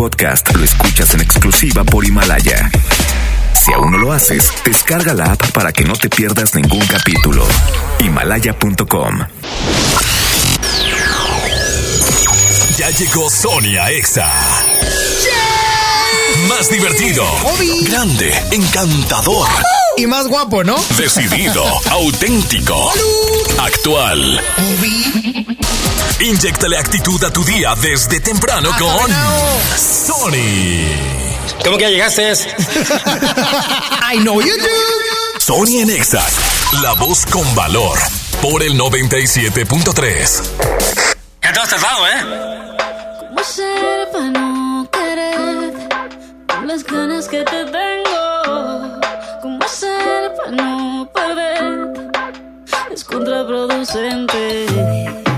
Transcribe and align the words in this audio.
podcast 0.00 0.56
lo 0.56 0.64
escuchas 0.64 1.12
en 1.12 1.20
exclusiva 1.20 1.84
por 1.84 2.06
Himalaya. 2.06 2.70
Si 3.52 3.70
aún 3.74 3.92
no 3.92 3.98
lo 3.98 4.14
haces, 4.14 4.50
descarga 4.64 5.12
la 5.12 5.32
app 5.32 5.50
para 5.52 5.72
que 5.72 5.84
no 5.84 5.92
te 5.92 6.08
pierdas 6.08 6.54
ningún 6.54 6.80
capítulo. 6.86 7.46
Himalaya.com. 7.98 9.18
Ya 12.78 12.88
llegó 12.88 13.28
Sony 13.28 13.76
a 13.78 13.90
Exa. 13.90 14.32
Más 16.48 16.70
divertido, 16.70 17.22
grande, 17.84 18.32
encantador 18.52 19.48
y 20.00 20.06
más 20.06 20.28
guapo, 20.28 20.64
¿no? 20.64 20.82
Decidido, 20.96 21.62
auténtico, 21.90 22.90
actual. 23.58 24.40
Inyectale 26.20 26.78
actitud 26.78 27.22
a 27.22 27.30
tu 27.30 27.44
día 27.44 27.74
desde 27.74 28.18
temprano 28.20 28.70
con 28.78 29.10
Sony. 29.76 30.88
¿Cómo 31.62 31.76
que 31.76 31.82
ya 31.84 31.90
llegaste? 31.90 32.32
I 32.32 34.18
know 34.20 34.40
you 34.40 34.56
do. 34.56 35.38
Sony 35.38 35.80
en 35.80 35.90
Exa, 35.90 36.24
la 36.80 36.94
voz 36.94 37.26
con 37.26 37.54
valor, 37.54 37.98
por 38.40 38.62
el 38.62 38.78
97.3. 38.78 40.42
Ya 41.42 41.52
te 41.52 41.60
has 41.60 41.68
tardado, 41.68 42.06
¿eh? 42.06 42.78
¿Cómo 43.18 43.44
ser 43.44 44.10
para 44.12 44.30
no 44.30 44.88
querer? 44.90 45.74
Con 46.46 46.68
las 46.68 46.84
ganas 46.84 47.28
que 47.28 47.42
te 47.42 47.64
tengo. 47.66 48.19
¿Cómo 50.44 50.48
hacer 50.48 50.48
para 50.48 50.50
no 50.50 51.10
perder? 51.12 52.10
Es 52.92 53.04
contraproducente. 53.04 55.29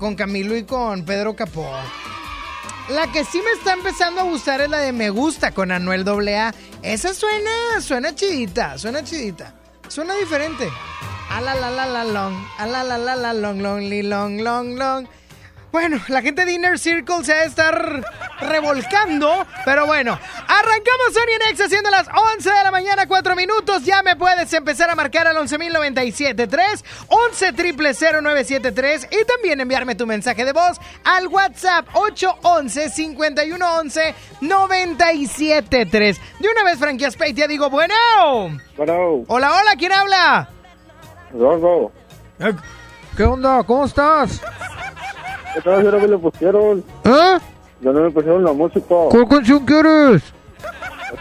Con 0.00 0.16
Camilo 0.16 0.56
y 0.56 0.64
con 0.64 1.04
Pedro 1.04 1.36
Capó. 1.36 1.70
La 2.88 3.12
que 3.12 3.24
sí 3.24 3.40
me 3.44 3.52
está 3.52 3.74
empezando 3.74 4.22
a 4.22 4.24
gustar 4.24 4.60
es 4.60 4.68
la 4.68 4.78
de 4.78 4.92
Me 4.92 5.10
Gusta 5.10 5.52
con 5.52 5.70
Anuel 5.70 6.08
AA. 6.08 6.52
Esa 6.82 7.14
suena, 7.14 7.80
suena 7.80 8.14
chidita, 8.14 8.78
suena 8.78 9.04
chidita. 9.04 9.54
Suena 9.86 10.14
diferente. 10.14 10.68
A 11.30 11.40
la 11.40 11.54
la 11.54 11.70
la 11.70 11.86
la 11.86 12.04
long, 12.04 12.34
a 12.58 12.66
la 12.66 12.82
la 12.82 12.98
la 12.98 13.14
la 13.14 13.32
long, 13.32 13.60
long, 13.60 13.80
li, 13.80 14.02
long, 14.02 14.40
long. 14.40 15.06
Bueno, 15.70 16.00
la 16.08 16.22
gente 16.22 16.44
de 16.44 16.52
Inner 16.52 16.78
Circle 16.78 17.24
se 17.24 17.32
va 17.32 17.40
a 17.40 17.44
estar 17.44 18.04
revolcando, 18.40 19.46
pero 19.64 19.86
bueno, 19.86 20.18
arrancamos 20.60 21.12
Sony 21.14 21.32
en 21.40 21.48
X 21.50 21.60
haciendo 21.66 21.90
las 21.90 22.06
11 22.36 22.50
de 22.50 22.64
la 22.64 22.70
mañana, 22.70 23.06
4 23.08 23.34
minutos. 23.36 23.84
Ya 23.84 24.02
me 24.02 24.16
puedes 24.16 24.52
empezar 24.52 24.90
a 24.90 24.94
marcar 24.94 25.26
al 25.26 25.36
11.097.3, 25.36 26.84
11.000.973 27.08 29.08
y 29.10 29.24
también 29.24 29.60
enviarme 29.60 29.94
tu 29.94 30.06
mensaje 30.06 30.44
de 30.44 30.52
voz 30.52 30.78
al 31.04 31.28
WhatsApp 31.28 31.86
811-511-973. 34.40 36.18
De 36.40 36.48
una 36.48 36.64
vez, 36.64 36.78
Frankie 36.78 37.04
Aspeitia, 37.06 37.46
digo, 37.48 37.68
bueno. 37.70 37.94
Bueno, 38.76 39.24
Hola, 39.28 39.50
hola, 39.52 39.72
¿quién 39.78 39.92
habla? 39.92 40.48
Rodolfo, 41.32 41.92
Eh, 42.40 42.52
¿Qué 43.16 43.22
onda? 43.24 43.62
¿Cómo 43.64 43.84
estás? 43.86 44.40
¿qué 45.54 45.60
tal? 45.62 45.82
Ya 45.84 45.90
no 45.90 45.98
me 45.98 46.06
le 46.08 46.18
pusieron, 46.18 46.84
¿Eh? 47.04 47.38
ya 47.80 47.90
no 47.90 48.00
me 48.02 48.10
pusieron 48.10 48.44
la 48.44 48.52
música. 48.52 48.94
¿Qué 49.10 49.26
canción 49.28 49.64
quieres? 49.66 50.22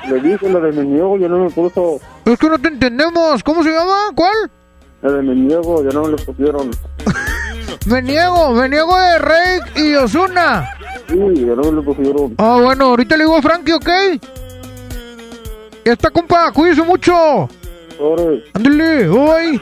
Le 0.08 0.20
dije 0.22 0.50
la 0.50 0.60
de 0.60 0.72
mi 0.72 0.88
niego, 0.88 1.18
ya 1.18 1.28
no 1.28 1.40
me 1.40 1.50
puso. 1.50 2.00
Es 2.26 2.38
que 2.38 2.50
no 2.50 2.60
te 2.60 2.68
entendemos. 2.70 3.44
¿Cómo 3.44 3.64
se 3.64 3.72
llama? 3.72 4.10
¿Cuál? 4.16 4.52
La 5.02 5.12
de 5.14 5.22
mi 5.24 5.36
niego, 5.36 5.84
ya 5.84 5.90
no 5.92 6.04
me 6.04 6.10
le 6.10 6.24
pusieron. 6.24 6.72
Me 7.86 8.02
niego, 8.02 8.52
me 8.52 8.68
niego 8.68 8.96
de 9.00 9.20
Rey 9.20 9.60
y 9.78 9.96
Osuna. 9.96 10.70
Sí, 11.08 11.16
ya 11.18 11.56
no 11.56 11.72
me 11.72 11.78
le 11.78 11.82
pusieron. 11.82 12.36
Ah, 12.38 12.60
bueno, 12.62 12.86
ahorita 12.88 13.16
le 13.16 13.24
digo 13.24 13.38
a 13.38 13.42
Frankie, 13.42 13.72
¿ok? 13.72 13.90
Ya 15.86 15.94
está, 15.94 16.12
compa, 16.12 16.52
cuídese 16.52 16.84
mucho. 16.84 17.50
Sobre. 18.00 18.46
Ándale, 18.54 19.10
hoy. 19.10 19.62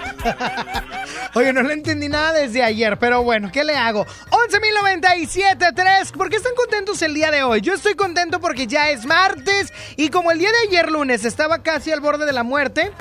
Oye, 1.34 1.52
no 1.54 1.64
le 1.64 1.74
entendí 1.74 2.08
nada 2.08 2.34
desde 2.34 2.62
ayer, 2.62 3.00
pero 3.00 3.24
bueno, 3.24 3.50
¿qué 3.52 3.64
le 3.64 3.76
hago? 3.76 4.06
11.097.3. 4.30 6.12
¿Por 6.12 6.30
qué 6.30 6.36
están 6.36 6.54
contentos 6.54 7.02
el 7.02 7.16
día 7.16 7.32
de 7.32 7.42
hoy? 7.42 7.62
Yo 7.62 7.74
estoy 7.74 7.96
contento 7.96 8.40
porque 8.40 8.68
ya 8.68 8.92
es 8.92 9.08
martes 9.08 9.74
y 9.96 10.10
como 10.10 10.32
el 10.32 10.38
día 10.38 10.52
de 10.52 10.68
ayer 10.68 10.92
lunes 10.92 11.26
estaba 11.26 11.64
casi 11.64 11.92
al 11.92 12.00
borde 12.00 12.28
de 12.28 12.32
la 12.32 12.44
muerte, 12.44 12.92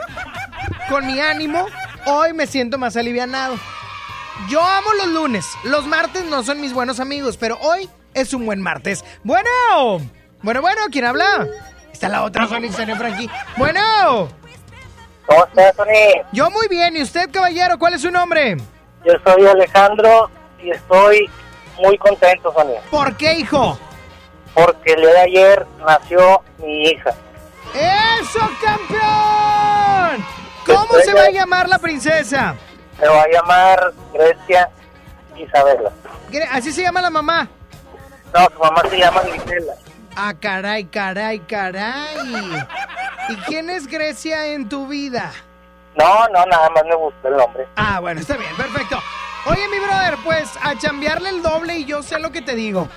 con 0.88 1.06
mi 1.06 1.20
ánimo, 1.20 1.66
hoy 2.06 2.32
me 2.32 2.46
siento 2.46 2.78
más 2.78 2.96
alivianado. 2.96 3.58
Yo 4.48 4.62
amo 4.62 4.88
los 4.94 5.08
lunes. 5.08 5.46
Los 5.64 5.86
martes 5.86 6.24
no 6.24 6.44
son 6.44 6.62
mis 6.62 6.72
buenos 6.72 6.98
amigos, 6.98 7.36
pero 7.36 7.58
hoy 7.60 7.90
es 8.14 8.32
un 8.32 8.46
buen 8.46 8.62
martes. 8.62 9.04
Bueno, 9.22 9.50
bueno, 10.42 10.62
bueno, 10.62 10.80
¿quién 10.90 11.04
habla? 11.04 11.46
Está 11.92 12.08
la 12.08 12.22
otra 12.22 12.48
señor 12.48 12.96
Frankie. 12.96 13.28
Bueno, 13.58 14.28
¿Cómo 15.26 15.44
estás, 15.44 15.74
Sony? 15.76 16.24
yo 16.32 16.50
muy 16.50 16.68
bien. 16.68 16.96
¿Y 16.96 17.02
usted, 17.02 17.30
caballero, 17.30 17.78
cuál 17.78 17.94
es 17.94 18.02
su 18.02 18.10
nombre? 18.10 18.56
Yo 19.04 19.12
soy 19.24 19.46
Alejandro 19.46 20.30
y 20.62 20.70
estoy 20.70 21.28
muy 21.78 21.98
contento, 21.98 22.52
Sony. 22.52 22.76
¿Por 22.90 23.16
qué, 23.16 23.34
hijo? 23.34 23.78
Porque 24.54 24.92
el 24.92 25.00
día 25.00 25.10
de 25.10 25.20
ayer 25.20 25.66
nació 25.84 26.42
mi 26.58 26.84
hija. 26.84 27.10
¡Eso, 27.74 28.40
campeón! 28.62 30.24
¿Cómo 30.64 30.98
se 31.00 31.12
va 31.12 31.24
a 31.24 31.30
llamar 31.30 31.68
la 31.68 31.78
princesa? 31.78 32.54
Se 32.98 33.06
va 33.06 33.22
a 33.22 33.28
llamar 33.28 33.92
Grecia 34.12 34.70
Isabela. 35.36 35.92
Así 36.50 36.72
se 36.72 36.82
llama 36.82 37.02
la 37.02 37.10
mamá. 37.10 37.48
No, 38.34 38.48
su 38.52 38.58
mamá 38.58 38.82
se 38.88 38.98
llama 38.98 39.20
Gisela. 39.32 39.74
Ah, 40.18 40.32
caray, 40.40 40.84
caray, 40.86 41.40
caray. 41.40 42.64
¿Y 43.28 43.36
quién 43.46 43.68
es 43.68 43.86
Grecia 43.86 44.46
en 44.46 44.66
tu 44.66 44.86
vida? 44.86 45.30
No, 45.94 46.26
no, 46.28 46.46
nada 46.46 46.70
más 46.70 46.84
me 46.84 46.94
gustó 46.94 47.28
el 47.28 47.36
nombre. 47.36 47.66
Ah, 47.76 48.00
bueno, 48.00 48.20
está 48.20 48.36
bien, 48.38 48.54
perfecto. 48.56 48.98
Oye, 49.44 49.68
mi 49.68 49.78
brother, 49.78 50.16
pues 50.24 50.48
a 50.62 50.76
chambearle 50.78 51.28
el 51.28 51.42
doble 51.42 51.76
y 51.76 51.84
yo 51.84 52.02
sé 52.02 52.18
lo 52.18 52.32
que 52.32 52.40
te 52.40 52.54
digo. 52.54 52.88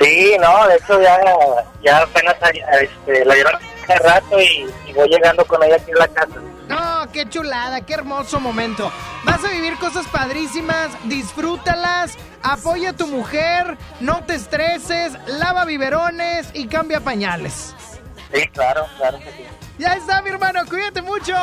Sí, 0.00 0.34
no, 0.40 0.66
de 0.66 0.76
hecho 0.76 1.00
ya, 1.00 1.20
ya 1.82 1.98
apenas 1.98 2.36
este, 2.80 3.24
la 3.24 3.34
dieron 3.34 3.54
hace 3.54 3.98
rato 3.98 4.40
y, 4.40 4.70
y 4.86 4.92
voy 4.94 5.08
llegando 5.08 5.44
con 5.44 5.62
ella 5.62 5.76
aquí 5.76 5.90
en 5.90 5.98
la 5.98 6.08
casa. 6.08 6.40
No, 7.02 7.10
qué 7.10 7.28
chulada, 7.28 7.80
qué 7.80 7.94
hermoso 7.94 8.38
momento. 8.38 8.92
Vas 9.24 9.44
a 9.44 9.48
vivir 9.48 9.76
cosas 9.78 10.06
padrísimas, 10.06 10.90
disfrútalas, 11.08 12.16
apoya 12.44 12.90
a 12.90 12.92
tu 12.92 13.08
mujer, 13.08 13.76
no 13.98 14.22
te 14.22 14.36
estreses, 14.36 15.14
lava 15.26 15.64
biberones 15.64 16.50
y 16.54 16.68
cambia 16.68 17.00
pañales. 17.00 17.74
Sí, 18.32 18.46
claro, 18.52 18.86
claro 18.98 19.18
que 19.18 19.32
sí. 19.32 19.44
Ya 19.78 19.94
está, 19.94 20.22
mi 20.22 20.30
hermano, 20.30 20.60
cuídate 20.68 21.02
mucho. 21.02 21.34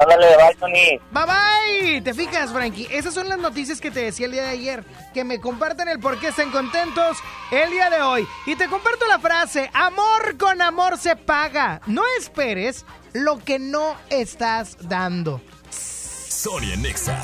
Ándale, 0.00 0.36
bye, 0.36 0.54
Tony. 0.56 1.00
Bye 1.12 1.24
bye. 1.26 2.00
¿Te 2.02 2.14
fijas, 2.14 2.52
Frankie? 2.52 2.88
Esas 2.90 3.14
son 3.14 3.28
las 3.28 3.38
noticias 3.38 3.80
que 3.80 3.90
te 3.90 4.02
decía 4.02 4.26
el 4.26 4.32
día 4.32 4.42
de 4.42 4.50
ayer. 4.50 4.84
Que 5.14 5.24
me 5.24 5.40
compartan 5.40 5.88
el 5.88 5.98
por 5.98 6.18
qué 6.18 6.28
estén 6.28 6.50
contentos 6.50 7.18
el 7.50 7.70
día 7.70 7.90
de 7.90 8.00
hoy. 8.00 8.26
Y 8.46 8.56
te 8.56 8.68
comparto 8.68 9.06
la 9.06 9.18
frase, 9.18 9.70
amor 9.74 10.36
con 10.38 10.62
amor 10.62 10.98
se 10.98 11.16
paga. 11.16 11.80
No 11.86 12.02
esperes 12.18 12.84
lo 13.24 13.38
que 13.38 13.58
no 13.58 13.96
estás 14.10 14.76
dando. 14.88 15.40
Sonia 15.70 16.76
Nexa. 16.76 17.20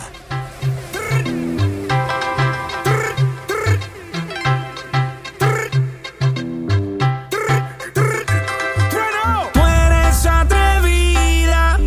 Tú 9.53 9.61
eres 9.61 10.27
atrevida, 10.27 11.79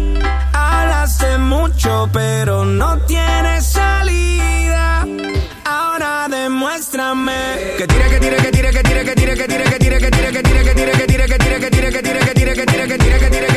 hablaste 0.53 1.37
mucho, 1.37 2.09
pero 2.13 2.63
no 2.63 2.99
tienes 3.05 3.65
salida. 3.65 5.05
Ahora 5.65 6.27
demuéstrame 6.29 7.33
que 7.77 7.87
tire, 7.87 8.09
que 8.09 8.19
tire, 8.19 8.37
que 8.37 8.51
tire, 8.51 8.71
que 8.71 8.83
tire, 8.83 9.03
que 9.03 9.15
tire, 9.15 9.35
que 9.35 9.47
tire, 9.47 9.67
que 9.67 9.79
tire, 9.79 9.99
que 9.99 10.09
tire, 10.09 10.31
que 10.31 10.43
tire, 10.43 10.53
que 10.53 10.73
tire, 10.73 10.91
que 10.93 11.07
tire, 11.07 11.27
que 11.27 11.37
tire, 11.37 11.59
que 11.59 11.71
tire, 11.71 11.91
que 11.91 12.01
tire, 12.01 12.21
que 12.21 12.33
tire, 12.33 12.53
que 12.53 12.65
tire, 12.65 12.87
que 12.87 12.97
tire, 12.97 12.97
que 12.97 12.97
tire, 12.97 13.19
que 13.19 13.29
tire, 13.29 13.56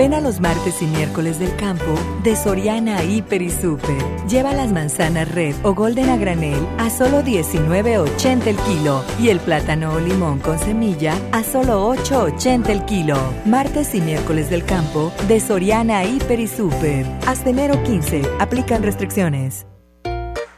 Ven 0.00 0.14
a 0.14 0.20
los 0.22 0.40
martes 0.40 0.80
y 0.80 0.86
miércoles 0.86 1.38
del 1.38 1.54
campo 1.56 1.94
de 2.22 2.34
Soriana 2.34 3.04
Hiper 3.04 3.42
y 3.42 3.50
Super. 3.50 4.02
Lleva 4.26 4.54
las 4.54 4.72
manzanas 4.72 5.30
red 5.30 5.54
o 5.62 5.74
golden 5.74 6.08
a 6.08 6.16
granel 6.16 6.66
a 6.78 6.88
solo 6.88 7.20
19.80 7.20 8.46
el 8.46 8.56
kilo 8.56 9.04
y 9.20 9.28
el 9.28 9.40
plátano 9.40 9.92
o 9.92 10.00
limón 10.00 10.38
con 10.38 10.58
semilla 10.58 11.18
a 11.32 11.44
solo 11.44 11.86
8.80 11.94 12.70
el 12.70 12.86
kilo. 12.86 13.18
Martes 13.44 13.94
y 13.94 14.00
miércoles 14.00 14.48
del 14.48 14.64
campo 14.64 15.12
de 15.28 15.38
Soriana 15.38 16.02
Hiper 16.02 16.40
y 16.40 16.48
Super. 16.48 17.04
Hasta 17.26 17.50
enero 17.50 17.82
15. 17.82 18.22
Aplican 18.38 18.82
restricciones. 18.82 19.66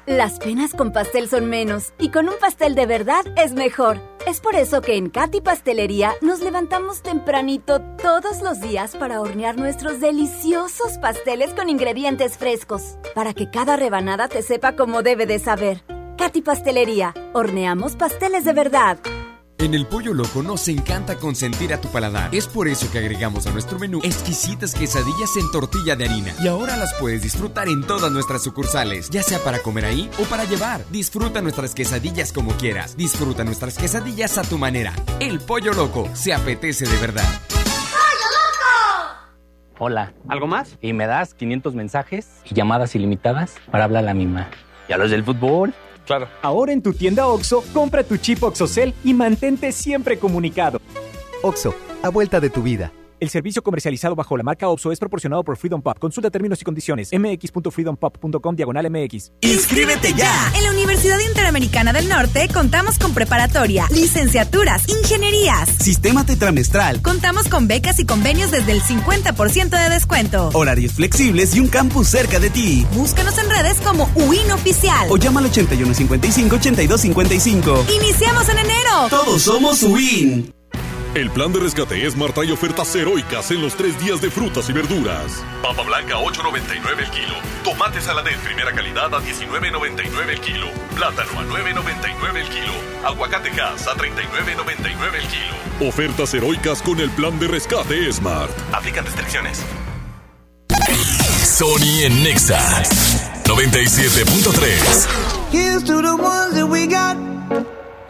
Las 0.06 0.38
penas 0.38 0.72
con 0.72 0.92
pastel 0.92 1.28
son 1.28 1.46
menos 1.46 1.94
y 1.98 2.10
con 2.10 2.28
un 2.28 2.34
pastel 2.40 2.76
de 2.76 2.86
verdad 2.86 3.24
es 3.36 3.54
mejor. 3.54 4.00
Es 4.26 4.40
por 4.40 4.54
eso 4.54 4.82
que 4.82 4.96
en 4.96 5.10
Katy 5.10 5.40
Pastelería 5.40 6.12
nos 6.20 6.40
levantamos 6.40 7.02
tempranito 7.02 7.80
todos 8.02 8.42
los 8.42 8.60
días 8.60 8.96
para 8.96 9.20
hornear 9.20 9.56
nuestros 9.56 10.00
deliciosos 10.00 10.98
pasteles 10.98 11.54
con 11.54 11.68
ingredientes 11.68 12.36
frescos, 12.36 12.98
para 13.14 13.32
que 13.32 13.48
cada 13.48 13.76
rebanada 13.76 14.26
te 14.26 14.42
sepa 14.42 14.74
como 14.74 15.02
debe 15.02 15.24
de 15.24 15.38
saber. 15.38 15.84
Katy 16.18 16.42
Pastelería, 16.42 17.14
horneamos 17.32 17.94
pasteles 17.94 18.44
de 18.44 18.52
verdad. 18.52 18.98
En 19.58 19.74
el 19.74 19.86
Pollo 19.86 20.12
Loco 20.12 20.42
nos 20.42 20.66
encanta 20.66 21.16
consentir 21.16 21.72
a 21.72 21.80
tu 21.80 21.88
paladar. 21.88 22.34
Es 22.34 22.48
por 22.48 22.66
eso 22.66 22.90
que 22.90 22.98
agregamos 22.98 23.46
a 23.46 23.52
nuestro 23.52 23.78
menú 23.78 24.00
exquisitas 24.02 24.74
quesadillas 24.74 25.36
en 25.36 25.48
tortilla 25.52 25.94
de 25.94 26.06
harina. 26.06 26.34
Y 26.42 26.48
ahora 26.48 26.76
las 26.76 26.92
puedes 26.94 27.22
disfrutar 27.22 27.68
en 27.68 27.86
todas 27.86 28.10
nuestras 28.10 28.42
sucursales, 28.42 29.08
ya 29.10 29.22
sea 29.22 29.38
para 29.38 29.60
comer 29.60 29.84
ahí 29.84 30.10
o 30.18 30.24
para 30.24 30.44
llevar. 30.44 30.84
Disfruta 30.90 31.40
nuestras 31.40 31.72
quesadillas 31.72 32.32
como 32.32 32.50
quieras. 32.56 32.96
Disfruta 32.96 33.44
nuestras 33.44 33.78
quesadillas 33.78 34.36
a 34.38 34.42
tu 34.42 34.58
manera. 34.58 34.92
El 35.20 35.38
Pollo 35.38 35.72
Loco 35.72 36.10
se 36.14 36.34
apetece 36.34 36.84
de 36.84 36.96
verdad. 36.96 37.61
Hola. 39.84 40.12
¿Algo 40.28 40.46
más? 40.46 40.78
Y 40.80 40.92
me 40.92 41.08
das 41.08 41.34
500 41.34 41.74
mensajes 41.74 42.40
y 42.48 42.54
llamadas 42.54 42.94
ilimitadas 42.94 43.56
para 43.68 43.82
hablar 43.82 44.04
a 44.04 44.06
la 44.06 44.14
misma. 44.14 44.48
¿Y 44.88 44.92
a 44.92 44.96
los 44.96 45.10
del 45.10 45.24
fútbol? 45.24 45.74
Claro. 46.06 46.28
Ahora 46.40 46.72
en 46.72 46.82
tu 46.84 46.92
tienda 46.92 47.26
OXO, 47.26 47.64
compra 47.74 48.04
tu 48.04 48.16
chip 48.16 48.40
OXOCEL 48.44 48.94
y 49.02 49.12
mantente 49.12 49.72
siempre 49.72 50.20
comunicado. 50.20 50.80
OXO, 51.42 51.74
a 52.00 52.10
vuelta 52.10 52.38
de 52.38 52.48
tu 52.48 52.62
vida. 52.62 52.92
El 53.22 53.30
servicio 53.30 53.62
comercializado 53.62 54.16
bajo 54.16 54.36
la 54.36 54.42
marca 54.42 54.68
OPSO 54.68 54.90
es 54.90 54.98
proporcionado 54.98 55.44
por 55.44 55.56
Freedom 55.56 55.80
Pop. 55.80 55.96
Consulta 56.00 56.28
términos 56.28 56.60
y 56.60 56.64
condiciones. 56.64 57.10
mx.freedompop.com 57.12 58.56
diagonal 58.56 58.90
mx. 58.90 59.30
¡Inscríbete 59.42 60.12
ya! 60.14 60.52
En 60.56 60.64
la 60.64 60.72
Universidad 60.72 61.20
Interamericana 61.20 61.92
del 61.92 62.08
Norte 62.08 62.48
contamos 62.52 62.98
con 62.98 63.14
preparatoria, 63.14 63.86
licenciaturas, 63.92 64.88
ingenierías, 64.88 65.68
sistema 65.68 66.26
tetramestral. 66.26 67.00
Contamos 67.00 67.46
con 67.46 67.68
becas 67.68 68.00
y 68.00 68.06
convenios 68.06 68.50
desde 68.50 68.72
el 68.72 68.82
50% 68.82 69.68
de 69.68 69.88
descuento. 69.88 70.50
Horarios 70.52 70.94
flexibles 70.94 71.54
y 71.54 71.60
un 71.60 71.68
campus 71.68 72.08
cerca 72.08 72.40
de 72.40 72.50
ti. 72.50 72.84
Búscanos 72.92 73.38
en 73.38 73.48
redes 73.48 73.80
como 73.82 74.10
UIN 74.16 74.50
Oficial. 74.50 75.06
O 75.10 75.16
llama 75.16 75.38
al 75.38 75.48
8155-8255. 75.48 77.88
¡Iniciamos 77.88 78.48
en 78.48 78.58
enero! 78.58 79.06
Todos 79.10 79.42
somos 79.42 79.80
UIN. 79.84 80.52
El 81.14 81.30
plan 81.30 81.52
de 81.52 81.60
rescate 81.60 82.10
Smart 82.10 82.34
trae 82.34 82.50
ofertas 82.50 82.96
heroicas 82.96 83.50
en 83.50 83.60
los 83.60 83.76
tres 83.76 84.00
días 84.00 84.22
de 84.22 84.30
frutas 84.30 84.70
y 84.70 84.72
verduras. 84.72 85.44
Papa 85.60 85.82
blanca 85.82 86.14
8.99 86.14 87.00
el 87.00 87.10
kilo. 87.10 87.34
Tomate 87.62 88.00
saladet 88.00 88.38
primera 88.38 88.72
calidad 88.72 89.14
a 89.14 89.20
19.99 89.20 90.30
el 90.30 90.40
kilo. 90.40 90.68
Plátano 90.96 91.38
a 91.38 91.44
9.99 91.44 92.36
el 92.36 92.48
kilo. 92.48 92.72
Aguacate 93.04 93.50
gas 93.50 93.86
a 93.88 93.94
39.99 93.94 95.14
el 95.14 95.28
kilo. 95.28 95.54
Ofertas 95.86 96.32
heroicas 96.32 96.80
con 96.80 96.98
el 96.98 97.10
plan 97.10 97.38
de 97.38 97.48
rescate 97.48 98.10
Smart. 98.10 98.50
Aplican 98.72 99.04
restricciones. 99.04 99.62
Sony 101.44 102.04
en 102.04 102.22
Nexa 102.22 102.82
97.3. 103.44 105.08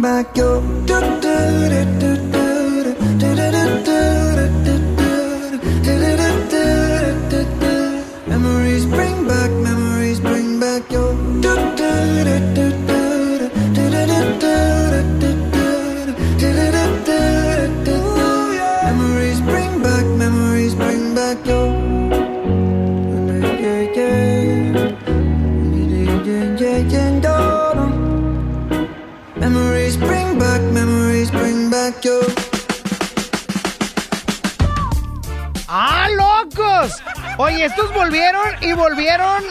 back 0.00 0.36
your. 0.36 0.60
Do, 0.86 1.00
do, 1.00 1.20
do, 1.20 1.86
do, 2.00 2.16
do, 2.32 2.45
Oye, 37.38 37.64
estos 37.64 37.92
volvieron 37.94 38.44
y 38.60 38.72
volvieron 38.72 39.42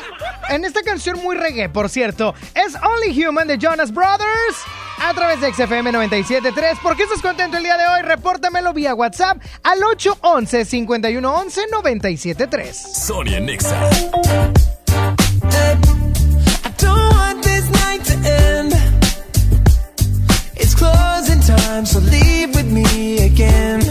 en 0.50 0.65
esta 0.65 0.82
canción 0.84 1.20
muy 1.22 1.36
reggae, 1.36 1.70
por 1.70 1.89
cierto. 1.89 2.36
Es 2.53 2.75
Only 2.75 3.25
Human 3.25 3.48
de 3.48 3.58
Jonas 3.58 3.91
Brothers 3.91 4.58
a 5.01 5.13
través 5.13 5.41
de 5.41 5.51
XFM 5.53 5.91
97.3. 5.91 6.79
¿Por 6.82 6.96
qué 6.96 7.03
estás 7.03 7.22
contento 7.22 7.58
el 7.58 7.63
día 7.63 7.75
de 7.77 7.88
hoy? 7.88 8.01
Repórtamelo 8.03 8.74
vía 8.74 8.94
WhatsApp 8.94 9.38
al 9.63 9.79
811-511-973. 9.79 12.74
Sonia 12.74 13.39
Nexa. 13.39 13.89
I 14.88 16.72
don't 16.77 17.13
want 17.15 17.44
this 17.44 17.67
night 17.72 18.03
to 18.05 18.13
end. 18.29 18.74
It's 20.55 20.75
closing 20.75 21.39
time, 21.41 21.86
so 21.86 22.00
leave 22.00 22.55
with 22.55 22.72
me 22.72 23.25
again. 23.25 23.82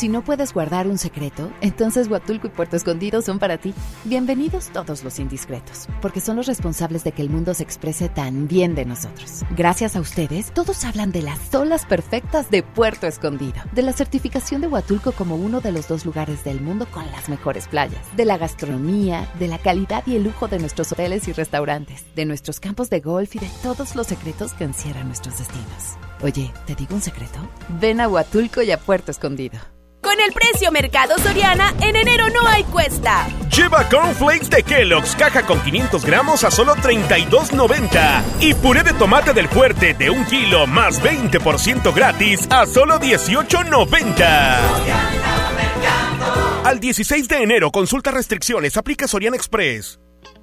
Si 0.00 0.08
no 0.08 0.24
puedes 0.24 0.54
guardar 0.54 0.88
un 0.88 0.96
secreto, 0.96 1.52
entonces 1.60 2.08
Huatulco 2.08 2.46
y 2.46 2.50
Puerto 2.50 2.74
Escondido 2.74 3.20
son 3.20 3.38
para 3.38 3.58
ti. 3.58 3.74
Bienvenidos 4.06 4.70
todos 4.72 5.04
los 5.04 5.18
indiscretos, 5.18 5.88
porque 6.00 6.22
son 6.22 6.36
los 6.36 6.46
responsables 6.46 7.04
de 7.04 7.12
que 7.12 7.20
el 7.20 7.28
mundo 7.28 7.52
se 7.52 7.64
exprese 7.64 8.08
tan 8.08 8.48
bien 8.48 8.74
de 8.74 8.86
nosotros. 8.86 9.42
Gracias 9.54 9.96
a 9.96 10.00
ustedes, 10.00 10.54
todos 10.54 10.86
hablan 10.86 11.12
de 11.12 11.20
las 11.20 11.54
olas 11.54 11.84
perfectas 11.84 12.50
de 12.50 12.62
Puerto 12.62 13.06
Escondido, 13.06 13.60
de 13.72 13.82
la 13.82 13.92
certificación 13.92 14.62
de 14.62 14.68
Huatulco 14.68 15.12
como 15.12 15.36
uno 15.36 15.60
de 15.60 15.70
los 15.70 15.86
dos 15.86 16.06
lugares 16.06 16.44
del 16.44 16.62
mundo 16.62 16.86
con 16.90 17.04
las 17.10 17.28
mejores 17.28 17.68
playas, 17.68 18.00
de 18.16 18.24
la 18.24 18.38
gastronomía, 18.38 19.30
de 19.38 19.48
la 19.48 19.58
calidad 19.58 20.02
y 20.06 20.16
el 20.16 20.24
lujo 20.24 20.48
de 20.48 20.60
nuestros 20.60 20.90
hoteles 20.92 21.28
y 21.28 21.34
restaurantes, 21.34 22.06
de 22.16 22.24
nuestros 22.24 22.58
campos 22.58 22.88
de 22.88 23.00
golf 23.00 23.36
y 23.36 23.40
de 23.40 23.50
todos 23.62 23.94
los 23.94 24.06
secretos 24.06 24.54
que 24.54 24.64
encierran 24.64 25.08
nuestros 25.08 25.36
destinos. 25.36 25.98
Oye, 26.22 26.54
¿te 26.66 26.74
digo 26.74 26.94
un 26.94 27.02
secreto? 27.02 27.38
Ven 27.78 28.00
a 28.00 28.08
Huatulco 28.08 28.62
y 28.62 28.70
a 28.70 28.78
Puerto 28.78 29.10
Escondido. 29.10 29.58
Con 30.00 30.18
el 30.18 30.32
precio 30.32 30.72
Mercado 30.72 31.18
Soriana, 31.18 31.74
en 31.80 31.94
enero 31.94 32.28
no 32.30 32.46
hay 32.46 32.64
cuesta. 32.64 33.28
Lleva 33.54 33.86
cornflakes 33.88 34.48
de 34.48 34.62
Kellogg's, 34.62 35.14
caja 35.14 35.44
con 35.44 35.60
500 35.60 36.04
gramos 36.04 36.42
a 36.44 36.50
solo 36.50 36.74
32.90. 36.76 38.22
Y 38.40 38.54
puré 38.54 38.82
de 38.82 38.94
tomate 38.94 39.34
del 39.34 39.48
fuerte 39.48 39.94
de 39.94 40.10
un 40.10 40.24
kilo 40.24 40.66
más 40.66 41.02
20% 41.02 41.94
gratis 41.94 42.48
a 42.50 42.66
solo 42.66 42.98
18.90. 42.98 44.58
Al 46.64 46.80
16 46.80 47.28
de 47.28 47.42
enero, 47.42 47.70
consulta 47.70 48.10
restricciones, 48.10 48.76
aplica 48.76 49.06
Soriana 49.06 49.36
Express. 49.36 49.98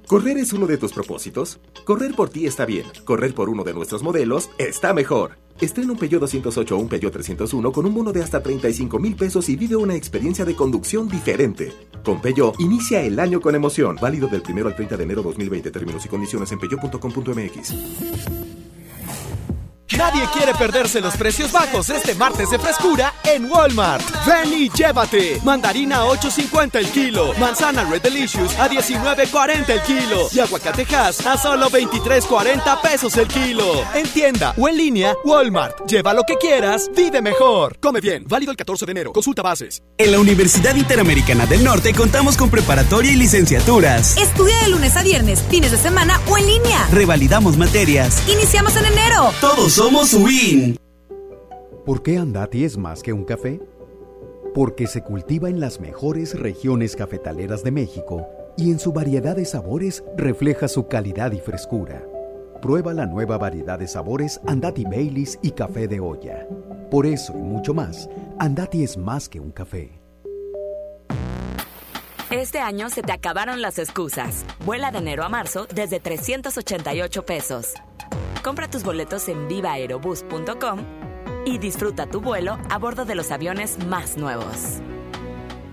¿Correr 0.08 0.38
es 0.38 0.52
uno 0.54 0.66
de 0.66 0.78
tus 0.78 0.94
propósitos? 0.94 1.60
Correr 1.84 2.14
por 2.14 2.30
ti 2.30 2.46
está 2.46 2.64
bien. 2.64 2.86
Correr 3.04 3.34
por 3.34 3.50
uno 3.50 3.62
de 3.62 3.74
nuestros 3.74 4.02
modelos 4.02 4.48
está 4.56 4.94
mejor. 4.94 5.32
Estrena 5.60 5.92
un 5.92 5.98
Peugeot 5.98 6.22
208 6.22 6.74
o 6.74 6.78
un 6.78 6.88
Peugeot 6.88 7.12
301 7.12 7.72
con 7.72 7.84
un 7.84 7.94
bono 7.94 8.10
de 8.10 8.22
hasta 8.22 8.42
35 8.42 8.98
mil 8.98 9.14
pesos 9.16 9.50
y 9.50 9.56
vive 9.56 9.76
una 9.76 9.94
experiencia 9.94 10.46
de 10.46 10.56
conducción 10.56 11.10
diferente. 11.10 11.74
Con 12.02 12.22
Peugeot, 12.22 12.58
inicia 12.58 13.02
el 13.02 13.20
año 13.20 13.42
con 13.42 13.54
emoción. 13.54 13.98
Válido 14.00 14.28
del 14.28 14.42
1 14.48 14.68
al 14.68 14.74
30 14.74 14.96
de 14.96 15.04
enero 15.04 15.22
2020. 15.22 15.70
Términos 15.70 16.06
y 16.06 16.08
condiciones 16.08 16.50
en 16.52 16.58
peugeot.com.mx. 16.58 18.67
Nadie 19.96 20.28
quiere 20.32 20.54
perderse 20.54 21.00
los 21.00 21.16
precios 21.16 21.50
bajos 21.50 21.88
este 21.88 22.14
martes 22.14 22.50
de 22.50 22.58
frescura 22.58 23.14
en 23.24 23.50
Walmart. 23.50 24.04
Ven 24.26 24.52
y 24.52 24.68
llévate. 24.70 25.40
Mandarina 25.44 26.02
a 26.02 26.06
8.50 26.06 26.76
el 26.76 26.86
kilo. 26.88 27.32
Manzana 27.38 27.84
Red 27.84 28.02
Delicious 28.02 28.54
a 28.58 28.68
19.40 28.68 29.68
el 29.70 29.82
kilo. 29.82 30.28
Y 30.30 30.40
aguacate 30.40 30.86
Hass 30.94 31.26
a 31.26 31.38
solo 31.38 31.70
23.40 31.70 32.80
pesos 32.82 33.16
el 33.16 33.28
kilo. 33.28 33.64
En 33.94 34.06
tienda 34.08 34.54
o 34.58 34.68
en 34.68 34.76
línea, 34.76 35.16
Walmart. 35.24 35.86
Lleva 35.86 36.12
lo 36.12 36.24
que 36.24 36.36
quieras, 36.36 36.90
vive 36.94 37.22
mejor. 37.22 37.78
Come 37.80 38.00
bien. 38.00 38.24
Válido 38.28 38.50
el 38.52 38.58
14 38.58 38.84
de 38.84 38.92
enero. 38.92 39.12
Consulta 39.12 39.40
bases. 39.42 39.82
En 39.96 40.12
la 40.12 40.18
Universidad 40.18 40.76
Interamericana 40.76 41.46
del 41.46 41.64
Norte 41.64 41.94
contamos 41.94 42.36
con 42.36 42.50
preparatoria 42.50 43.10
y 43.12 43.16
licenciaturas. 43.16 44.16
Estudia 44.18 44.56
de 44.64 44.68
lunes 44.68 44.96
a 44.96 45.02
viernes, 45.02 45.42
fines 45.48 45.70
de 45.70 45.78
semana 45.78 46.20
o 46.28 46.36
en 46.36 46.46
línea. 46.46 46.86
Revalidamos 46.92 47.56
materias. 47.56 48.22
Iniciamos 48.28 48.76
en 48.76 48.84
enero. 48.84 49.32
Todos 49.40 49.77
somos 49.78 50.12
WIN. 50.12 50.76
¿Por 51.86 52.02
qué 52.02 52.18
Andati 52.18 52.64
es 52.64 52.76
más 52.76 53.00
que 53.00 53.12
un 53.12 53.24
café? 53.24 53.60
Porque 54.52 54.88
se 54.88 55.04
cultiva 55.04 55.48
en 55.48 55.60
las 55.60 55.78
mejores 55.78 56.36
regiones 56.36 56.96
cafetaleras 56.96 57.62
de 57.62 57.70
México 57.70 58.26
y 58.56 58.72
en 58.72 58.80
su 58.80 58.92
variedad 58.92 59.36
de 59.36 59.44
sabores 59.44 60.02
refleja 60.16 60.66
su 60.66 60.88
calidad 60.88 61.30
y 61.30 61.38
frescura. 61.38 62.04
Prueba 62.60 62.92
la 62.92 63.06
nueva 63.06 63.38
variedad 63.38 63.78
de 63.78 63.86
sabores 63.86 64.40
Andati 64.48 64.82
Baileys 64.82 65.38
y 65.42 65.52
café 65.52 65.86
de 65.86 66.00
olla. 66.00 66.44
Por 66.90 67.06
eso 67.06 67.32
y 67.38 67.42
mucho 67.42 67.72
más, 67.72 68.10
Andati 68.40 68.82
es 68.82 68.96
más 68.96 69.28
que 69.28 69.38
un 69.38 69.52
café. 69.52 70.02
Este 72.32 72.58
año 72.58 72.90
se 72.90 73.02
te 73.02 73.12
acabaron 73.12 73.62
las 73.62 73.78
excusas. 73.78 74.44
Vuela 74.66 74.90
de 74.90 74.98
enero 74.98 75.22
a 75.22 75.28
marzo 75.28 75.68
desde 75.72 76.00
388 76.00 77.24
pesos. 77.24 77.74
Compra 78.48 78.66
tus 78.66 78.82
boletos 78.82 79.28
en 79.28 79.46
vivaaerobus.com 79.46 80.78
y 81.44 81.58
disfruta 81.58 82.06
tu 82.06 82.22
vuelo 82.22 82.56
a 82.70 82.78
bordo 82.78 83.04
de 83.04 83.14
los 83.14 83.30
aviones 83.30 83.76
más 83.84 84.16
nuevos. 84.16 84.80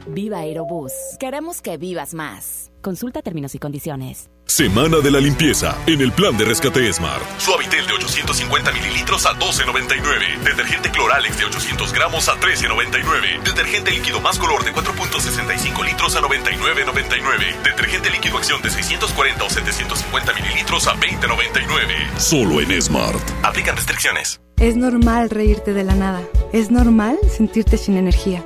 Viva 0.08 0.40
Aerobús. 0.40 0.94
Queremos 1.20 1.62
que 1.62 1.78
vivas 1.78 2.14
más. 2.14 2.72
Consulta 2.82 3.22
términos 3.22 3.56
y 3.56 3.60
condiciones. 3.60 4.30
Semana 4.46 5.00
de 5.00 5.10
la 5.10 5.20
limpieza 5.20 5.76
en 5.88 6.02
el 6.02 6.12
plan 6.12 6.38
de 6.38 6.46
rescate 6.46 6.94
Smart. 6.94 7.24
Suavitel 7.40 7.86
de 7.88 7.94
850 7.94 8.72
mililitros 8.74 9.26
a 9.26 9.34
12.99. 9.34 10.44
Detergente 10.44 10.92
Cloralex 10.92 11.38
de 11.40 11.46
800 11.46 11.94
gramos 11.94 12.30
a 12.30 12.40
13.99. 12.40 13.44
Detergente 13.44 13.92
líquido 13.92 14.22
más 14.22 14.38
color 14.38 14.64
de 14.64 14.72
4.65 14.72 15.84
litros 15.84 16.16
a 16.16 16.22
99.99. 16.22 17.64
Detergente 17.64 18.12
líquido 18.12 18.38
acción 18.38 18.62
de 18.62 18.70
640 18.70 19.44
o 19.44 19.50
750 19.50 20.34
mililitros 20.34 20.88
a 20.88 20.96
20.99. 20.96 22.20
Solo 22.20 22.62
en 22.62 22.82
Smart. 22.82 23.22
Aplican 23.44 23.76
restricciones. 23.76 24.40
Es 24.60 24.78
normal 24.78 25.32
reírte 25.32 25.74
de 25.74 25.84
la 25.84 25.96
nada. 25.96 26.22
Es 26.54 26.72
normal 26.72 27.18
sentirte 27.30 27.78
sin 27.78 27.98
energía. 27.98 28.46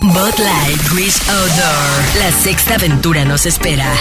Bud 0.00 0.38
Light 0.38 0.80
Wish 0.92 1.20
Outdoor. 1.28 2.04
La 2.18 2.32
sexta 2.32 2.76
aventura 2.76 3.22
nos 3.24 3.44
espera. 3.44 3.92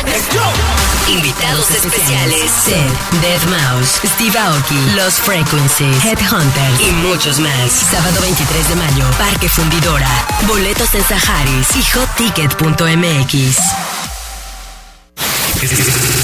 Invitados 1.10 1.70
especiales: 1.72 2.50
Seth, 2.64 3.12
Dead 3.22 3.42
Mouse, 3.50 4.00
Steve 4.06 4.38
Aoki, 4.38 4.80
Los 4.96 5.16
Frequencies, 5.16 6.06
Headhunters 6.06 6.80
y 6.82 6.92
muchos 7.08 7.40
más. 7.40 7.72
Sábado 7.92 8.22
23 8.22 8.70
de 8.70 8.76
mayo, 8.76 9.06
Parque 9.18 9.50
Fundidora. 9.50 10.08
Boletos 10.48 10.94
en 10.96 11.04
Saharis 11.04 11.68
y 11.76 11.84
hotticket.mx. 11.84 13.58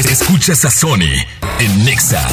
Escuchas 0.09 0.63
a 0.63 0.71
Sony 0.71 1.25
en 1.59 1.83
Nexa 1.83 2.25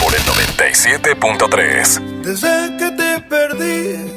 por 0.00 0.14
el 0.14 0.22
97.3. 0.22 2.00
Desde 2.22 2.76
que 2.76 2.90
te 2.92 3.20
perdí, 3.22 4.13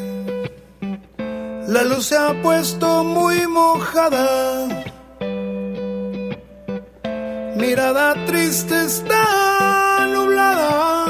la 1.67 1.83
luz 1.83 2.05
se 2.07 2.17
ha 2.17 2.33
puesto 2.41 3.03
muy 3.03 3.45
mojada. 3.47 4.67
Mirada 7.55 8.13
triste 8.25 8.85
está 8.85 10.07
nublada 10.13 11.05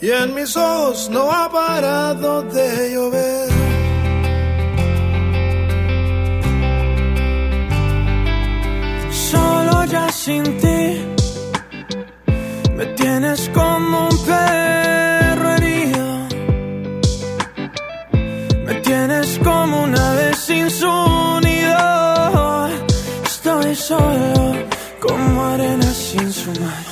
y 0.00 0.10
en 0.10 0.34
mis 0.34 0.56
ojos 0.56 1.08
no 1.10 1.30
ha 1.32 1.50
parado 1.50 2.42
de 2.42 2.92
llover. 2.92 3.48
Solo 9.10 9.84
ya 9.86 10.08
sin 10.12 10.44
ti 10.58 11.06
me 12.76 12.86
tienes 12.96 13.50
como 13.54 14.08
un 14.08 14.18
perro 14.26 15.13
solo 23.88 24.54
como 24.98 25.44
arena 25.44 25.92
sin 25.92 26.32
su 26.32 26.50
mar. 26.58 26.83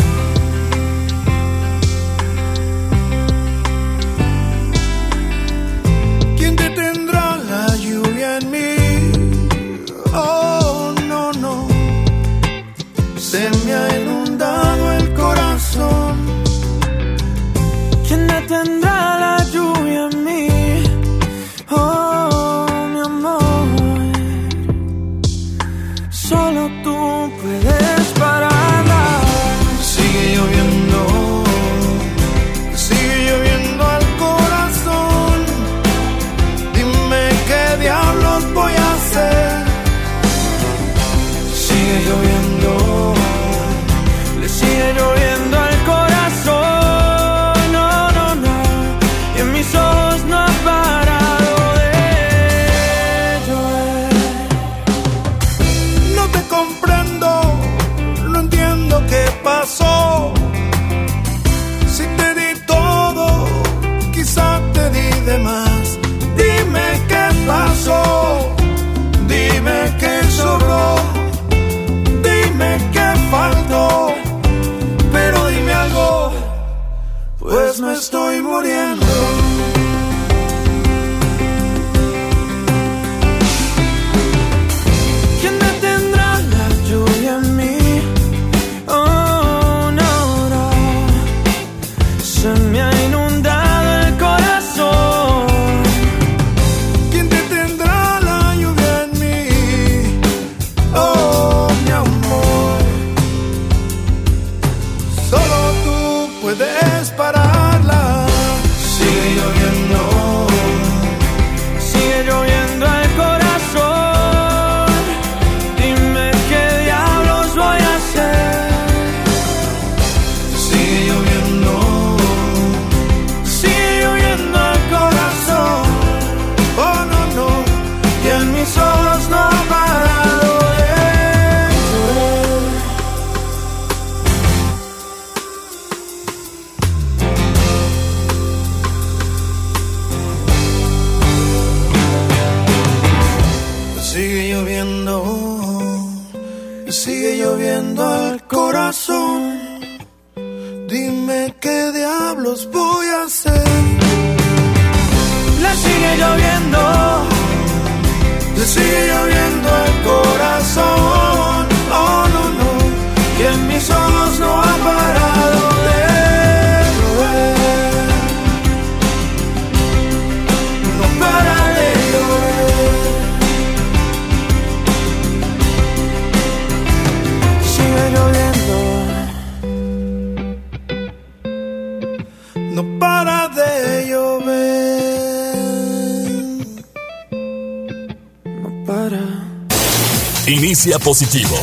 Positivo. 190.99 191.57